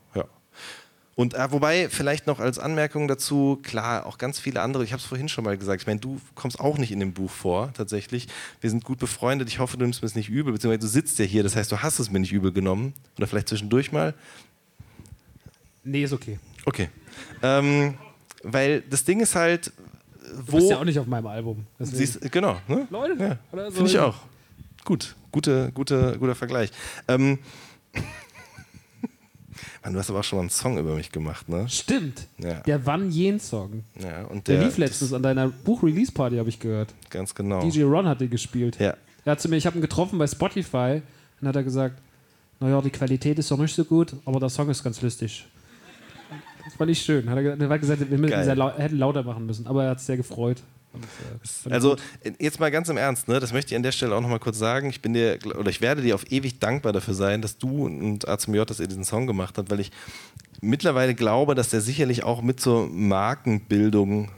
Und 1.23 1.35
äh, 1.35 1.53
wobei, 1.53 1.89
vielleicht 1.89 2.27
noch 2.27 2.41
als 2.41 2.59
Anmerkung 2.59 3.07
dazu, 3.07 3.61
klar, 3.63 4.07
auch 4.07 4.19
ganz 4.19 4.41
viele 4.41 4.61
andere, 4.61 4.83
ich 4.83 4.91
habe 4.91 4.99
es 4.99 5.07
vorhin 5.07 5.29
schon 5.29 5.45
mal 5.45 5.57
gesagt, 5.57 5.81
ich 5.81 5.87
meine, 5.87 6.01
du 6.01 6.21
kommst 6.35 6.59
auch 6.59 6.79
nicht 6.79 6.91
in 6.91 6.99
dem 6.99 7.13
Buch 7.13 7.31
vor, 7.31 7.73
tatsächlich. 7.75 8.27
Wir 8.61 8.71
sind 8.71 8.83
gut 8.83 8.99
befreundet, 8.99 9.49
ich 9.49 9.61
hoffe, 9.61 9.77
du 9.77 9.85
nimmst 9.85 10.03
mir 10.03 10.07
es 10.07 10.17
nicht 10.17 10.29
übel, 10.29 10.53
beziehungsweise 10.53 10.81
du 10.81 10.89
sitzt 10.89 11.21
ja 11.21 11.25
hier, 11.25 11.45
das 11.45 11.55
heißt, 11.55 11.71
du 11.71 11.81
hast 11.81 12.01
es 12.01 12.11
mir 12.11 12.19
nicht 12.19 12.33
übel 12.33 12.51
genommen. 12.51 12.93
Oder 13.19 13.29
vielleicht 13.29 13.49
zwischendurch 13.49 13.93
mal. 13.93 14.15
Nee, 15.85 16.03
ist 16.03 16.13
okay. 16.13 16.41
Okay. 16.65 16.89
Ähm, 17.41 17.95
weil 18.43 18.81
das 18.81 19.05
Ding 19.05 19.21
ist 19.21 19.37
halt, 19.37 19.73
wo. 20.47 20.51
Du 20.51 20.57
bist 20.57 20.71
ja 20.71 20.79
auch 20.81 20.85
nicht 20.85 20.99
auf 20.99 21.07
meinem 21.07 21.29
Album. 21.29 21.69
Siehst, 21.79 22.33
genau. 22.33 22.61
Ne? 22.67 22.89
Leute, 22.91 23.15
ja, 23.23 23.39
so 23.69 23.77
Finde 23.77 23.91
ich 23.91 23.99
auch. 24.01 24.17
Gut, 24.85 25.15
gute, 25.31 25.71
gute, 25.73 26.17
guter 26.19 26.35
Vergleich. 26.35 26.73
Ähm, 27.07 27.39
Mann, 29.83 29.93
du 29.93 29.99
hast 29.99 30.11
aber 30.11 30.21
auch 30.21 30.25
schon 30.25 30.39
mal 30.39 30.43
einen 30.43 30.51
Song 30.51 30.79
über 30.79 30.95
mich 30.95 31.13
gemacht, 31.13 31.49
ne? 31.49 31.69
Stimmt. 31.69 32.27
Ja. 32.39 32.61
Der 32.61 32.87
Wann 32.87 33.11
Jen 33.11 33.41
Song. 33.41 33.85
Ja, 34.01 34.25
und 34.25 34.49
der, 34.49 34.59
der 34.59 34.67
lief 34.67 34.79
letztens 34.79 35.13
an 35.13 35.23
deiner 35.23 35.49
Buch-Release-Party, 35.49 36.37
habe 36.37 36.49
ich 36.49 36.59
gehört. 36.59 36.95
Ganz 37.11 37.35
genau. 37.35 37.61
DJ 37.61 37.83
Ron 37.83 38.07
hat 38.07 38.21
den 38.21 38.31
gespielt. 38.31 38.79
Ja. 38.79 38.95
Er 39.25 39.33
hat 39.33 39.41
zu 39.41 39.49
mir, 39.49 39.57
ich 39.57 39.67
habe 39.67 39.79
ihn 39.79 39.83
getroffen 39.83 40.19
bei 40.19 40.27
Spotify 40.27 41.03
und 41.41 41.49
hat 41.49 41.57
er 41.57 41.63
gesagt, 41.63 42.01
naja, 42.61 42.81
die 42.81 42.91
Qualität 42.91 43.39
ist 43.39 43.51
doch 43.51 43.59
nicht 43.59 43.75
so 43.75 43.85
gut, 43.85 44.15
aber 44.25 44.41
der 44.41 44.49
Song 44.49 44.69
ist 44.71 44.83
ganz 44.83 45.01
lustig. 45.03 45.47
Das 46.65 46.75
fand 46.75 46.91
ich 46.91 47.03
schön. 47.03 47.29
Hat 47.29 47.39
er, 47.39 47.61
er 47.61 47.69
hat 47.69 47.81
gesagt, 47.81 48.09
wir 48.09 48.19
müssen 48.19 48.45
sehr 48.45 48.55
laut, 48.55 48.79
hätten 48.79 48.99
lauter 48.99 49.23
machen 49.25 49.47
müssen, 49.47 49.67
aber 49.67 49.85
er 49.85 49.91
hat 49.91 49.99
es 49.99 50.07
sehr 50.07 50.17
gefreut. 50.17 50.63
Also 51.71 51.97
jetzt 52.39 52.61
mal 52.61 52.71
ganz 52.71 52.89
im 52.89 52.97
Ernst, 52.97 53.29
ne? 53.29 53.41
das 53.41 53.53
möchte 53.53 53.73
ich 53.73 53.77
an 53.77 53.83
der 53.83 53.93
Stelle 53.93 54.15
auch 54.15 54.21
nochmal 54.21 54.39
kurz 54.39 54.59
sagen. 54.59 54.91
Ich 54.91 55.01
bin 55.01 55.15
dir 55.15 55.39
oder 55.45 55.71
ich 55.71 55.81
werde 55.81 56.03
dir 56.03 56.15
auf 56.15 56.31
ewig 56.31 56.59
dankbar 56.59 56.93
dafür 56.93 57.15
sein, 57.15 57.43
dass 57.43 57.59
du 57.59 57.87
und 57.87 58.29
ACMJ, 58.29 58.65
dass 58.65 58.81
ihr 58.81 58.89
diesen 58.89 59.05
Song 59.05 59.27
gemacht 59.27 59.59
habt, 59.59 59.71
weil 59.71 59.81
ich 59.81 59.91
mittlerweile 60.61 61.15
glaube, 61.15 61.55
dass 61.55 61.71
der 61.71 61.81
sicherlich 61.81 62.25
auch 62.25 62.43
mit 62.43 62.61
zur 62.61 62.89
Markenbildung, 62.89 64.31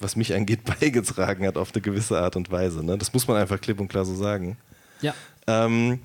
was 0.00 0.16
mich 0.16 0.34
angeht, 0.34 0.60
beigetragen 0.80 1.46
hat 1.46 1.56
auf 1.56 1.72
eine 1.72 1.82
gewisse 1.82 2.18
Art 2.18 2.36
und 2.36 2.50
Weise. 2.50 2.84
Ne? 2.84 2.98
Das 2.98 3.12
muss 3.12 3.26
man 3.26 3.36
einfach 3.36 3.60
klipp 3.60 3.80
und 3.80 3.88
klar 3.88 4.04
so 4.04 4.14
sagen. 4.14 4.56
Ja. 5.00 5.14
Ähm, 5.46 6.00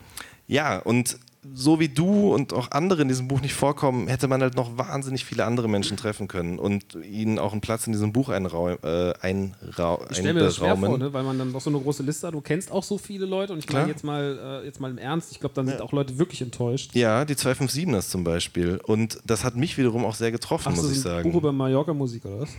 ja, 0.47 0.79
und 0.79 1.17
so 1.53 1.79
wie 1.79 1.89
du 1.89 2.33
und 2.33 2.53
auch 2.53 2.71
andere 2.71 3.01
in 3.01 3.07
diesem 3.07 3.27
Buch 3.27 3.41
nicht 3.41 3.53
vorkommen, 3.53 4.07
hätte 4.07 4.27
man 4.27 4.41
halt 4.41 4.55
noch 4.55 4.77
wahnsinnig 4.77 5.25
viele 5.25 5.45
andere 5.45 5.67
Menschen 5.67 5.97
treffen 5.97 6.27
können 6.27 6.59
und 6.59 6.95
ihnen 6.95 7.39
auch 7.39 7.51
einen 7.51 7.61
Platz 7.61 7.87
in 7.87 7.93
diesem 7.93 8.13
Buch 8.13 8.29
einraum, 8.29 8.77
äh, 8.83 9.13
einra 9.21 9.99
ich 10.09 10.17
stelle 10.17 10.33
mir 10.33 10.39
das 10.41 10.57
schwer 10.57 10.77
vor, 10.77 10.97
ne? 10.97 11.13
weil 11.13 11.23
man 11.23 11.37
dann 11.37 11.53
doch 11.53 11.61
so 11.61 11.69
eine 11.69 11.79
große 11.79 12.03
Liste 12.03 12.27
hat. 12.27 12.33
Du 12.33 12.41
kennst 12.41 12.71
auch 12.71 12.83
so 12.83 12.97
viele 12.97 13.25
Leute 13.25 13.53
und 13.53 13.59
ich 13.59 13.71
meine 13.71 13.87
jetzt 13.87 14.03
mal, 14.03 14.61
äh, 14.63 14.65
jetzt 14.65 14.79
mal 14.79 14.91
im 14.91 14.97
Ernst, 14.97 15.31
ich 15.31 15.39
glaube, 15.39 15.55
dann 15.55 15.67
sind 15.67 15.79
ja. 15.79 15.83
auch 15.83 15.91
Leute 15.91 16.17
wirklich 16.17 16.41
enttäuscht. 16.41 16.95
Ja, 16.95 17.25
die 17.25 17.35
257ers 17.35 18.09
zum 18.09 18.23
Beispiel. 18.23 18.79
Und 18.85 19.19
das 19.25 19.43
hat 19.43 19.55
mich 19.55 19.77
wiederum 19.77 20.05
auch 20.05 20.15
sehr 20.15 20.31
getroffen, 20.31 20.69
Ach, 20.71 20.75
muss 20.75 20.91
ich 20.91 21.01
sagen. 21.01 21.29
Buch 21.29 21.39
über 21.39 21.51
Mallorca-Musik 21.51 22.25
oder 22.25 22.41
was? 22.41 22.49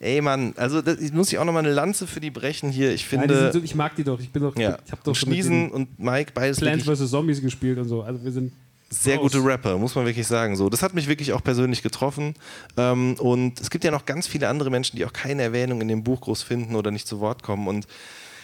Ey 0.00 0.20
Mann, 0.20 0.54
also 0.56 0.80
das, 0.80 1.00
ich 1.00 1.12
muss 1.12 1.32
ich 1.32 1.38
auch 1.38 1.44
noch 1.44 1.52
mal 1.52 1.58
eine 1.58 1.72
Lanze 1.72 2.06
für 2.06 2.20
die 2.20 2.30
brechen 2.30 2.70
hier. 2.70 2.92
Ich 2.92 3.06
finde, 3.06 3.34
ja, 3.34 3.52
so, 3.52 3.60
ich 3.60 3.74
mag 3.74 3.96
die 3.96 4.04
doch. 4.04 4.20
Ich 4.20 4.30
bin 4.30 4.42
doch, 4.42 4.56
ja. 4.56 4.78
ich 4.84 4.92
habe 4.92 5.02
doch 5.02 5.14
Schniesen 5.14 5.70
und 5.70 5.98
Mike 5.98 6.32
beides 6.34 6.60
Plants 6.60 6.84
vs 6.84 7.10
Zombies 7.10 7.42
gespielt 7.42 7.78
und 7.78 7.88
so. 7.88 8.02
Also 8.02 8.22
wir 8.22 8.30
sind 8.30 8.52
sehr 8.90 9.16
raus. 9.16 9.32
gute 9.32 9.44
Rapper, 9.44 9.76
muss 9.76 9.94
man 9.96 10.06
wirklich 10.06 10.26
sagen. 10.26 10.56
So, 10.56 10.68
das 10.68 10.82
hat 10.82 10.94
mich 10.94 11.08
wirklich 11.08 11.32
auch 11.32 11.42
persönlich 11.42 11.82
getroffen. 11.82 12.34
Ähm, 12.76 13.16
und 13.18 13.60
es 13.60 13.70
gibt 13.70 13.82
ja 13.82 13.90
noch 13.90 14.06
ganz 14.06 14.28
viele 14.28 14.48
andere 14.48 14.70
Menschen, 14.70 14.96
die 14.96 15.04
auch 15.04 15.12
keine 15.12 15.42
Erwähnung 15.42 15.80
in 15.80 15.88
dem 15.88 16.04
Buch 16.04 16.20
groß 16.20 16.42
finden 16.42 16.76
oder 16.76 16.92
nicht 16.92 17.08
zu 17.08 17.18
Wort 17.18 17.42
kommen. 17.42 17.66
Und 17.66 17.86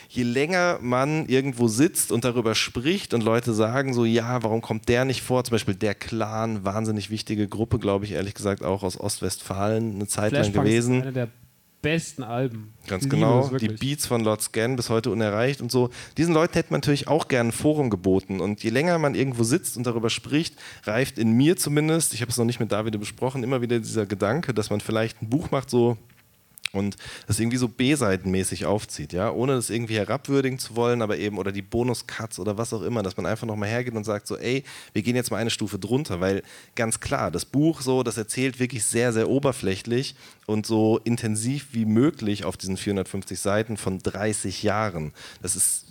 je 0.08 0.22
länger 0.24 0.78
man 0.82 1.26
irgendwo 1.26 1.68
sitzt 1.68 2.12
und 2.12 2.24
darüber 2.24 2.54
spricht 2.54 3.14
und 3.14 3.22
Leute 3.22 3.54
sagen 3.54 3.94
so, 3.94 4.04
ja, 4.04 4.42
warum 4.42 4.60
kommt 4.60 4.88
der 4.88 5.04
nicht 5.04 5.22
vor? 5.22 5.44
Zum 5.44 5.52
Beispiel 5.52 5.74
der 5.74 5.94
Clan, 5.94 6.64
wahnsinnig 6.64 7.10
wichtige 7.10 7.48
Gruppe, 7.48 7.78
glaube 7.78 8.04
ich, 8.04 8.12
ehrlich 8.12 8.34
gesagt, 8.34 8.62
auch 8.62 8.82
aus 8.82 8.98
Ostwestfalen 8.98 9.94
eine 9.94 10.06
Zeit 10.08 10.32
lang 10.32 10.52
gewesen. 10.52 10.96
Ist 10.96 11.02
eine 11.02 11.12
der 11.12 11.28
besten 11.84 12.22
Alben. 12.24 12.72
Ganz 12.88 13.08
genau. 13.08 13.48
Die 13.48 13.68
Beats 13.68 14.06
von 14.06 14.24
Lord 14.24 14.42
Scan 14.42 14.74
bis 14.74 14.90
heute 14.90 15.10
unerreicht 15.10 15.60
und 15.60 15.70
so. 15.70 15.90
Diesen 16.16 16.34
Leuten 16.34 16.54
hätte 16.54 16.72
man 16.72 16.80
natürlich 16.80 17.06
auch 17.06 17.28
gerne 17.28 17.50
ein 17.50 17.52
Forum 17.52 17.90
geboten. 17.90 18.40
Und 18.40 18.64
je 18.64 18.70
länger 18.70 18.98
man 18.98 19.14
irgendwo 19.14 19.44
sitzt 19.44 19.76
und 19.76 19.86
darüber 19.86 20.10
spricht, 20.10 20.56
reift 20.84 21.18
in 21.18 21.32
mir 21.32 21.56
zumindest, 21.56 22.14
ich 22.14 22.22
habe 22.22 22.30
es 22.30 22.38
noch 22.38 22.44
nicht 22.44 22.58
mit 22.58 22.72
David 22.72 22.98
besprochen, 22.98 23.44
immer 23.44 23.60
wieder 23.60 23.78
dieser 23.78 24.06
Gedanke, 24.06 24.52
dass 24.54 24.70
man 24.70 24.80
vielleicht 24.80 25.22
ein 25.22 25.28
Buch 25.28 25.50
macht, 25.50 25.70
so 25.70 25.96
und 26.74 26.96
das 27.26 27.38
irgendwie 27.38 27.56
so 27.56 27.68
B-Seitenmäßig 27.68 28.66
aufzieht, 28.66 29.12
ja, 29.12 29.30
ohne 29.30 29.54
das 29.54 29.70
irgendwie 29.70 29.96
herabwürdigen 29.96 30.58
zu 30.58 30.76
wollen, 30.76 31.02
aber 31.02 31.16
eben, 31.18 31.38
oder 31.38 31.52
die 31.52 31.62
Bonus-Cuts 31.62 32.38
oder 32.38 32.58
was 32.58 32.72
auch 32.72 32.82
immer, 32.82 33.02
dass 33.02 33.16
man 33.16 33.26
einfach 33.26 33.46
nochmal 33.46 33.68
hergeht 33.68 33.94
und 33.94 34.04
sagt 34.04 34.26
so, 34.26 34.36
ey, 34.36 34.64
wir 34.92 35.02
gehen 35.02 35.16
jetzt 35.16 35.30
mal 35.30 35.38
eine 35.38 35.50
Stufe 35.50 35.78
drunter, 35.78 36.20
weil 36.20 36.42
ganz 36.74 37.00
klar, 37.00 37.30
das 37.30 37.44
Buch 37.44 37.80
so, 37.80 38.02
das 38.02 38.16
erzählt 38.16 38.58
wirklich 38.58 38.84
sehr, 38.84 39.12
sehr 39.12 39.28
oberflächlich 39.28 40.14
und 40.46 40.66
so 40.66 41.00
intensiv 41.04 41.68
wie 41.72 41.84
möglich 41.84 42.44
auf 42.44 42.56
diesen 42.56 42.76
450 42.76 43.38
Seiten 43.38 43.76
von 43.76 43.98
30 43.98 44.62
Jahren. 44.62 45.12
Das 45.42 45.56
ist 45.56 45.84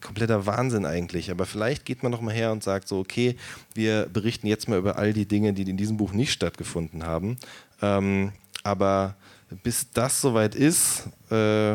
kompletter 0.00 0.46
Wahnsinn 0.46 0.86
eigentlich, 0.86 1.30
aber 1.30 1.46
vielleicht 1.46 1.84
geht 1.84 2.02
man 2.02 2.12
nochmal 2.12 2.34
her 2.34 2.52
und 2.52 2.62
sagt 2.62 2.88
so, 2.88 2.98
okay, 2.98 3.36
wir 3.74 4.06
berichten 4.06 4.46
jetzt 4.46 4.68
mal 4.68 4.78
über 4.78 4.96
all 4.96 5.12
die 5.12 5.26
Dinge, 5.26 5.52
die 5.52 5.68
in 5.68 5.76
diesem 5.76 5.96
Buch 5.96 6.12
nicht 6.12 6.32
stattgefunden 6.32 7.04
haben, 7.04 7.38
ähm, 7.82 8.32
aber 8.62 9.16
bis 9.62 9.90
das 9.90 10.20
soweit 10.20 10.54
ist, 10.54 11.08
äh, 11.30 11.74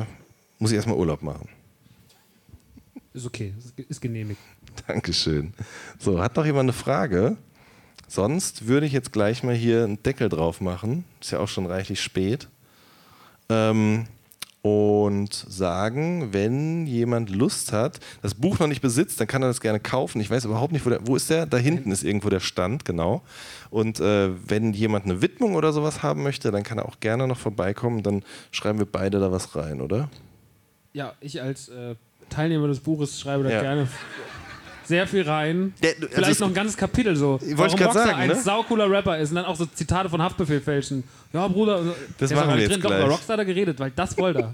muss 0.60 0.72
ich 0.72 0.76
erstmal 0.76 0.98
Urlaub 0.98 1.22
machen. 1.22 1.50
Ist 3.14 3.26
okay, 3.26 3.54
ist- 3.58 3.80
ist 3.80 4.02
genehmigt. 4.02 4.40
Dankeschön. 4.88 5.54
So, 6.00 6.20
hat 6.22 6.36
noch 6.36 6.46
jemand 6.46 6.66
eine 6.66 6.74
Frage? 6.74 7.38
Sonst 8.08 8.68
würde 8.68 8.86
ich 8.86 8.94
jetzt 8.94 9.12
gleich 9.12 9.44
mal 9.44 9.56
hier 9.56 9.84
einen 9.84 10.02
Deckel 10.04 10.30
drauf 10.30 10.62
machen. 10.62 11.06
Ist 11.22 11.32
ja 11.32 11.40
auch 11.40 11.48
schon 11.48 11.66
reichlich 11.66 12.02
spät. 12.02 12.48
Ähm, 13.50 14.06
und 14.66 15.32
sagen, 15.32 16.34
wenn 16.34 16.88
jemand 16.88 17.30
Lust 17.30 17.72
hat, 17.72 18.00
das 18.24 18.34
Buch 18.34 18.58
noch 18.58 18.66
nicht 18.66 18.82
besitzt, 18.82 19.20
dann 19.20 19.28
kann 19.28 19.44
er 19.44 19.48
das 19.50 19.62
gerne 19.62 19.80
kaufen. 19.80 20.20
Ich 20.22 20.32
weiß 20.32 20.44
überhaupt 20.46 20.74
nicht, 20.74 20.84
wo, 20.88 20.90
der, 20.90 21.06
wo 21.06 21.16
ist 21.16 21.30
der? 21.30 21.46
Da 21.46 21.58
hinten 21.58 21.92
ist 21.92 22.04
irgendwo 22.04 22.30
der 22.30 22.40
Stand, 22.40 22.84
genau. 22.84 23.22
Und 23.70 24.00
äh, 24.00 24.30
wenn 24.50 24.74
jemand 24.74 25.06
eine 25.06 25.22
Widmung 25.22 25.54
oder 25.54 25.72
sowas 25.72 26.02
haben 26.02 26.24
möchte, 26.24 26.50
dann 26.50 26.64
kann 26.64 26.80
er 26.80 26.88
auch 26.88 27.00
gerne 27.00 27.28
noch 27.28 27.38
vorbeikommen. 27.38 28.02
Dann 28.02 28.24
schreiben 28.50 28.80
wir 28.80 28.88
beide 28.88 29.20
da 29.20 29.32
was 29.32 29.56
rein, 29.56 29.82
oder? 29.82 30.10
Ja, 30.94 31.14
ich 31.22 31.40
als 31.44 31.70
äh, 31.70 31.94
Teilnehmer 32.32 32.68
des 32.68 32.80
Buches 32.80 33.20
schreibe 33.20 33.44
da 33.44 33.52
Ja. 33.52 33.62
gerne 33.62 33.88
sehr 34.88 35.07
viel 35.07 35.24
rein. 35.24 35.74
Der- 35.82 35.95
also 35.95 36.07
Vielleicht 36.12 36.32
es- 36.34 36.40
noch 36.40 36.48
ein 36.48 36.53
ganzes 36.53 36.78
Kapitel 36.78 37.16
so. 37.16 37.40
Ich 37.41 37.57
wollte 37.57 37.74
warum 37.74 37.76
grad 37.78 37.86
Rockstar 37.88 38.07
sagen, 38.07 38.20
ein 38.20 38.28
ne? 38.30 38.36
saucooler 38.36 38.90
Rapper 38.90 39.18
ist 39.18 39.30
und 39.30 39.36
dann 39.36 39.45
auch 39.45 39.56
so 39.56 39.66
Zitate 39.66 40.10
von 40.10 40.22
Haftbefehl 40.22 40.62
fälschen. 40.62 41.03
Ja, 41.34 41.48
Bruder, 41.48 41.78
Das 41.84 41.86
der 42.18 42.26
ist 42.28 42.36
machen 42.36 42.49
doch 42.49 42.56
wir 42.57 42.64
jetzt 42.64 42.76
Doch, 42.84 42.90
gleich. 42.90 42.99
über 43.03 43.10
Rockstar 43.12 43.38
da 43.38 43.44
geredet, 43.44 43.80
weil 43.80 43.91
das 43.91 44.18
wollte 44.18 44.40
er. 44.40 44.53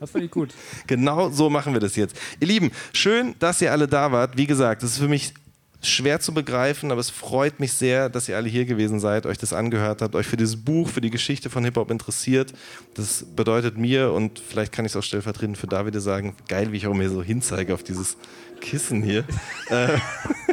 Das 0.00 0.10
fand 0.10 0.24
ich 0.24 0.30
gut. 0.30 0.50
Genau 0.86 1.28
so 1.30 1.50
machen 1.50 1.72
wir 1.72 1.80
das 1.80 1.96
jetzt. 1.96 2.16
Ihr 2.40 2.46
Lieben, 2.46 2.70
schön, 2.92 3.34
dass 3.38 3.60
ihr 3.62 3.72
alle 3.72 3.88
da 3.88 4.12
wart. 4.12 4.36
Wie 4.36 4.46
gesagt, 4.46 4.82
das 4.82 4.90
ist 4.92 4.98
für 4.98 5.08
mich 5.08 5.32
schwer 5.80 6.20
zu 6.20 6.34
begreifen, 6.34 6.90
aber 6.90 7.00
es 7.00 7.10
freut 7.10 7.60
mich 7.60 7.72
sehr, 7.72 8.08
dass 8.08 8.28
ihr 8.28 8.36
alle 8.36 8.48
hier 8.48 8.64
gewesen 8.64 8.98
seid, 8.98 9.26
euch 9.26 9.38
das 9.38 9.52
angehört 9.52 10.02
habt, 10.02 10.14
euch 10.14 10.26
für 10.26 10.36
dieses 10.36 10.56
Buch, 10.56 10.88
für 10.88 11.00
die 11.00 11.10
Geschichte 11.10 11.50
von 11.50 11.64
Hip-Hop 11.64 11.90
interessiert. 11.90 12.52
Das 12.94 13.24
bedeutet 13.36 13.78
mir 13.78 14.12
und 14.12 14.40
vielleicht 14.40 14.72
kann 14.72 14.84
ich 14.84 14.92
es 14.92 14.96
auch 14.96 15.02
stellvertretend 15.02 15.56
für 15.56 15.68
Davide 15.68 16.00
sagen, 16.00 16.34
geil, 16.48 16.72
wie 16.72 16.78
ich 16.78 16.86
auch 16.86 16.94
mir 16.94 17.10
so 17.10 17.22
hinzeige 17.22 17.74
auf 17.74 17.82
dieses 17.82 18.16
Kissen 18.60 19.02
hier. 19.02 19.24
äh, 19.70 19.98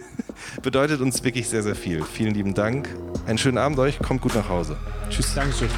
bedeutet 0.61 1.01
uns 1.01 1.23
wirklich 1.23 1.47
sehr, 1.49 1.63
sehr 1.63 1.75
viel. 1.75 2.03
Vielen 2.03 2.33
lieben 2.33 2.53
Dank. 2.53 2.89
Einen 3.25 3.37
schönen 3.37 3.57
Abend 3.57 3.79
euch, 3.79 3.97
kommt 3.99 4.21
gut 4.21 4.35
nach 4.35 4.49
Hause. 4.49 4.77
Tschüss. 5.09 5.33
Dankeschön. 5.33 5.69